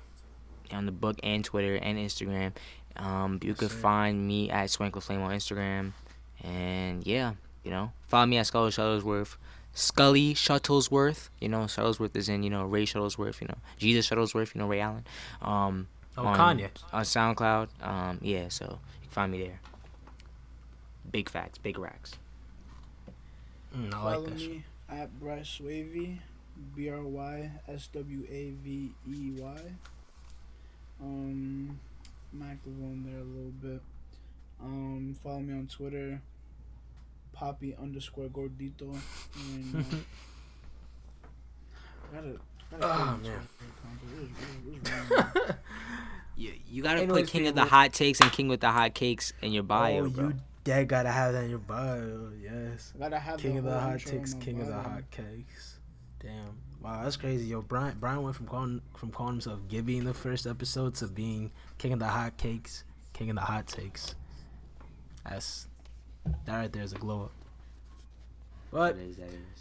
on 0.72 0.86
the 0.86 0.92
book 0.92 1.18
and 1.22 1.44
Twitter 1.44 1.76
and 1.76 1.98
Instagram. 1.98 2.52
Um, 2.96 3.38
you 3.42 3.50
Yes, 3.50 3.60
sir. 3.60 3.68
find 3.68 4.26
me 4.26 4.50
at 4.50 4.70
Swank 4.70 4.94
LaFlame 4.94 5.20
on 5.22 5.30
Instagram, 5.32 5.92
and 6.42 7.06
yeah, 7.06 7.34
you 7.64 7.70
know, 7.70 7.92
follow 8.08 8.26
me 8.26 8.38
at 8.38 8.46
Scully 8.46 8.70
Shuttlesworth. 8.70 9.36
Scully 9.72 10.34
Shuttlesworth, 10.34 11.28
you 11.40 11.48
know, 11.48 11.60
Shuttlesworth 11.60 12.16
is 12.16 12.28
in, 12.28 12.42
you 12.42 12.50
know, 12.50 12.64
Ray 12.64 12.84
Shuttlesworth, 12.86 13.40
you 13.40 13.46
know, 13.46 13.58
Jesus 13.78 14.08
Shuttlesworth, 14.08 14.54
you 14.54 14.60
know, 14.60 14.66
Ray 14.66 14.80
Allen. 14.80 15.04
Um, 15.42 15.86
Oh, 16.18 16.26
on, 16.26 16.36
Kanye. 16.58 16.68
on 16.92 17.02
SoundCloud. 17.04 17.68
Um, 17.82 18.18
yeah, 18.22 18.48
so 18.48 18.64
you 18.64 19.00
can 19.02 19.10
find 19.10 19.32
me 19.32 19.42
there. 19.42 19.60
Big 21.10 21.28
facts, 21.28 21.58
big 21.58 21.78
racks. 21.78 22.12
Mm, 23.76 23.88
I 23.88 23.90
Follow 23.90 24.20
like 24.20 24.30
that. 24.30 24.40
shit. 24.40 24.50
me 24.50 24.64
at 24.88 25.20
Bryce 25.20 25.60
Wavy, 25.60 26.20
B 26.74 26.88
R 26.90 27.02
Y 27.02 27.50
S 27.68 27.88
W 27.92 28.24
A 28.28 28.50
V 28.62 28.92
E 29.08 29.30
Y. 29.38 29.56
Um, 31.00 31.78
I'm 32.32 32.42
active 32.42 32.72
on 32.82 33.04
there 33.08 33.20
a 33.20 33.24
little 33.24 33.52
bit. 33.62 33.80
Um, 34.62 35.16
follow 35.22 35.40
me 35.40 35.54
on 35.54 35.66
Twitter, 35.68 36.20
Poppy 37.32 37.74
underscore 37.80 38.26
Gordito. 38.28 38.94
And, 39.54 39.76
uh, 39.76 39.96
gotta, 42.12 42.26
gotta 42.26 42.38
Ah, 42.82 43.18
oh, 43.18 43.22
man. 43.22 43.22
Twitter 43.22 43.40
account, 43.72 43.98
but 44.00 45.10
what's- 45.10 45.10
what's 45.10 45.46
wrong? 45.46 45.56
You, 46.36 46.52
you 46.70 46.82
gotta 46.82 47.00
Anyways, 47.02 47.22
put 47.24 47.30
King 47.30 47.48
of 47.48 47.54
the 47.54 47.62
people- 47.62 47.76
Hot 47.76 47.92
Takes 47.92 48.20
and 48.20 48.32
King 48.32 48.48
with 48.48 48.60
the 48.60 48.70
Hot 48.70 48.94
Cakes 48.94 49.32
in 49.42 49.52
your 49.52 49.62
bio, 49.62 50.04
oh, 50.06 50.08
bro. 50.08 50.28
you 50.28 50.34
dead 50.64 50.88
gotta 50.88 51.10
have 51.10 51.34
that 51.34 51.44
in 51.44 51.50
your 51.50 51.58
bio. 51.58 52.30
Yes. 52.42 52.92
gotta 52.98 53.18
have 53.18 53.38
King 53.38 53.58
of 53.58 53.64
the 53.64 53.78
hot 53.78 54.00
takes, 54.00 54.32
in 54.32 54.38
my 54.38 54.44
king 54.44 54.60
of 54.62 54.66
the 54.68 54.74
hot 54.74 55.10
cakes. 55.10 55.78
Damn. 56.20 56.56
Wow, 56.82 57.02
that's 57.04 57.16
crazy. 57.18 57.44
Yo, 57.46 57.60
Brian 57.60 57.96
Brian 58.00 58.22
went 58.22 58.36
from 58.36 58.46
calling 58.46 58.80
from 58.96 59.10
calling 59.10 59.34
himself 59.34 59.60
Gibby 59.68 59.98
in 59.98 60.04
the 60.04 60.14
first 60.14 60.46
episode 60.46 60.94
to 60.96 61.08
being 61.08 61.50
king 61.76 61.92
of 61.92 61.98
the 61.98 62.06
hot 62.08 62.38
cakes, 62.38 62.84
king 63.12 63.28
of 63.28 63.36
the 63.36 63.42
hot 63.42 63.66
takes. 63.66 64.14
That's 65.28 65.66
that 66.46 66.56
right 66.56 66.72
there 66.72 66.82
is 66.82 66.92
a 66.94 66.98
glow 66.98 67.24
up. 67.24 67.32
But 68.70 68.96
That 68.96 69.02
is, 69.02 69.16
that 69.16 69.28
is. 69.28 69.59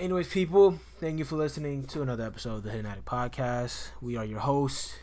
Anyways, 0.00 0.28
people, 0.28 0.80
thank 0.98 1.18
you 1.18 1.24
for 1.24 1.36
listening 1.36 1.84
to 1.84 2.00
another 2.02 2.24
episode 2.24 2.56
of 2.56 2.62
the 2.62 2.70
Hidden 2.70 2.86
Attic 2.86 3.04
Podcast. 3.04 3.90
We 4.00 4.16
are 4.16 4.24
your 4.24 4.40
hosts. 4.40 4.96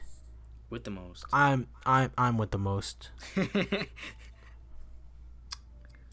With 0.70 0.84
the 0.84 0.92
most. 0.92 1.24
I'm 1.32 1.68
I'm 1.86 2.12
I'm 2.18 2.38
with 2.38 2.52
the 2.52 2.58
most. 2.58 3.12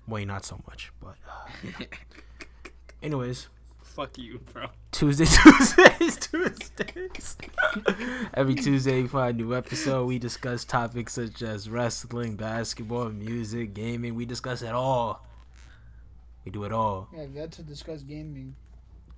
Wayne, 0.06 0.28
not 0.28 0.44
so 0.44 0.60
much, 0.68 0.92
but 1.00 1.16
uh, 1.28 1.84
anyways, 3.02 3.48
Fuck 3.82 4.18
you, 4.18 4.38
bro. 4.52 4.66
Tuesday, 4.92 5.24
Tuesdays, 5.42 6.16
Tuesdays. 6.18 7.36
Every 8.34 8.54
Tuesday, 8.54 9.02
we 9.02 9.08
find 9.08 9.40
a 9.40 9.42
new 9.42 9.54
episode. 9.56 10.06
We 10.06 10.20
discuss 10.20 10.64
topics 10.64 11.14
such 11.14 11.42
as 11.42 11.68
wrestling, 11.68 12.36
basketball, 12.36 13.08
music, 13.08 13.74
gaming. 13.74 14.14
We 14.14 14.24
discuss 14.24 14.62
it 14.62 14.72
all. 14.72 15.26
We 16.44 16.52
do 16.52 16.64
it 16.64 16.72
all. 16.72 17.08
Yeah, 17.12 17.26
we 17.26 17.40
had 17.40 17.50
to 17.52 17.62
discuss 17.62 18.02
gaming. 18.02 18.54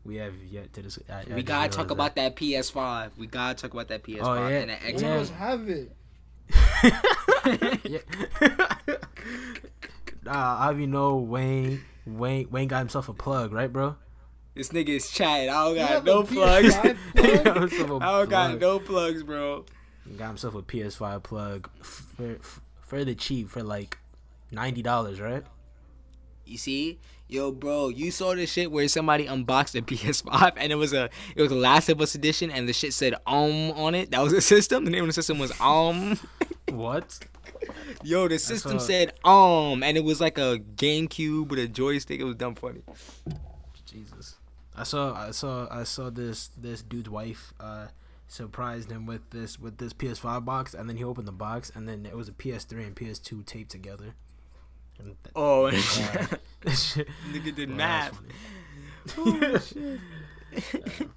We 0.07 0.17
have 0.17 0.35
yet 0.49 0.73
to 0.75 0.83
discuss. 0.83 1.05
Uh, 1.11 1.13
I, 1.13 1.17
I 1.19 1.25
We 1.35 1.43
just 1.43 1.47
gotta 1.47 1.69
talk 1.69 1.91
realized 1.91 1.93
about 1.93 2.15
that 2.17 2.37
PS5. 2.37 3.11
We 3.19 3.27
gotta 3.27 3.55
talk 3.61 3.73
about 3.75 3.89
that 3.89 4.05
PS5 4.05 4.21
Oh, 4.23 4.49
yeah. 4.49 4.59
and 4.59 4.71
that 4.71 4.83
One 4.83 4.93
Xbox. 4.95 5.01
Yeah. 5.03 5.15
of 5.15 5.21
us 5.21 5.31
have 5.31 5.69
it. 5.69 5.93
that. 6.49 7.81
yeah. 7.85 8.97
nah, 10.25 10.57
I 10.59 10.71
you 10.73 10.87
know 10.87 11.17
Wayne. 11.17 11.83
Wayne 12.07 12.49
Wayne 12.51 12.69
got 12.69 12.79
himself 12.79 13.09
a 13.09 13.13
plug, 13.13 13.53
right, 13.53 13.73
bro? 13.73 13.97
This 14.55 14.69
nigga 14.71 14.91
is 14.91 15.11
chatting. 15.11 15.51
I 15.51 15.65
don't 15.65 15.75
got 15.75 16.05
no 16.05 16.23
plugs. 16.23 16.75
PS5 16.75 16.97
plug? 17.15 17.45
got 17.45 17.57
himself 17.57 17.91
don't 18.21 18.31
got 18.31 18.59
no 18.61 18.79
plugs, 18.79 19.23
bro. 19.23 19.65
He 20.09 20.15
got 20.15 20.29
himself 20.29 20.55
a 20.55 20.63
PS5 20.63 21.23
plug 21.25 21.69
for, 21.83 22.39
for 22.81 23.05
the 23.05 23.15
cheap 23.15 23.49
for 23.49 23.63
like 23.63 23.99
ninety 24.53 24.83
dollars, 24.83 25.21
right? 25.21 25.45
You 26.47 26.59
see, 26.59 26.99
yo, 27.29 27.51
bro, 27.51 27.89
you 27.89 28.11
saw 28.11 28.35
this 28.35 28.53
shit 28.53 28.71
where 28.71 28.87
somebody 28.89 29.27
unboxed 29.27 29.75
a 29.75 29.83
PS5 29.83 30.53
and 30.57 30.73
it 30.73 30.77
was 30.77 30.93
a 30.93 31.11
it 31.35 31.43
was 31.43 31.51
a 31.51 31.57
Last 31.57 31.89
of 31.89 32.01
Us 32.01 32.15
edition 32.15 32.51
and 32.51 32.69
the 32.69 32.73
shit 32.73 32.93
said 32.93 33.15
um 33.27 33.73
on 33.73 33.95
it. 33.95 34.11
That 34.13 34.23
was 34.23 34.33
the 34.33 34.41
system. 34.55 34.85
The 34.85 34.91
name 34.91 35.03
of 35.03 35.09
the 35.09 35.13
system 35.13 35.39
was 35.39 35.53
um. 35.61 36.19
What? 36.73 37.21
Yo, 38.03 38.27
the 38.27 38.39
system 38.39 38.81
said 38.81 39.13
um, 39.25 39.83
and 39.83 39.97
it 39.97 40.05
was 40.05 40.21
like 40.21 40.37
a 40.37 40.59
GameCube 40.59 41.49
with 41.49 41.61
a 41.61 41.69
joystick. 41.69 42.21
It 42.21 42.25
was 42.25 42.35
dumb 42.35 42.57
funny. 42.57 42.83
Jesus. 43.87 44.35
I 44.75 44.83
saw 44.83 45.15
I 45.15 45.31
saw 45.31 45.69
I 45.71 45.85
saw 45.85 46.11
this 46.11 46.51
this 46.57 46.83
dude's 46.83 47.09
wife 47.09 47.55
uh 47.59 47.87
surprised 48.29 48.91
him 48.91 49.07
with 49.07 49.31
this 49.31 49.59
with 49.59 49.79
this 49.79 49.93
PS5 49.93 50.45
box 50.45 50.75
and 50.75 50.89
then 50.89 50.97
he 50.97 51.05
opened 51.05 51.29
the 51.29 51.33
box 51.33 51.71
and 51.75 51.89
then 51.89 52.05
it 52.05 52.17
was 52.17 52.29
a 52.29 52.33
PS3 52.33 52.87
and 52.87 52.97
PS2 52.97 53.47
taped 53.47 53.71
together. 53.71 54.15
And 54.99 55.17
th- 55.23 55.33
Oh, 55.35 55.67
uh, 55.67 55.71
shit- 56.73 57.09
nigga 57.31 57.55
did 57.55 57.69
well, 57.69 57.77
math. 57.79 58.21
that's 59.05 59.73
funny. 59.73 59.99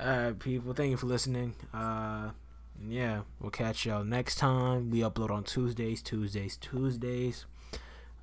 Alright, 0.00 0.38
people, 0.38 0.72
thank 0.74 0.90
you 0.90 0.96
for 0.96 1.06
listening. 1.06 1.54
Uh 1.74 2.30
yeah, 2.88 3.22
we'll 3.40 3.50
catch 3.50 3.84
y'all 3.84 4.04
next 4.04 4.36
time. 4.36 4.90
We 4.90 5.00
upload 5.00 5.30
on 5.30 5.42
Tuesdays, 5.42 6.00
Tuesdays, 6.02 6.56
Tuesdays. 6.56 7.44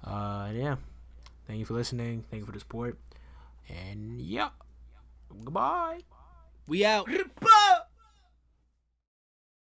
Uh 0.04 0.50
yeah. 0.54 0.76
Thank 1.48 1.60
you 1.60 1.66
for 1.66 1.74
listening. 1.74 2.24
Thank 2.32 2.42
you 2.42 2.46
for 2.46 2.54
the 2.54 2.60
support. 2.60 2.98
And 3.70 4.22
yeah. 4.22 4.50
Goodbye. 5.44 6.00
We 6.68 6.86
out. 6.86 7.08
Ripper! 7.08 7.85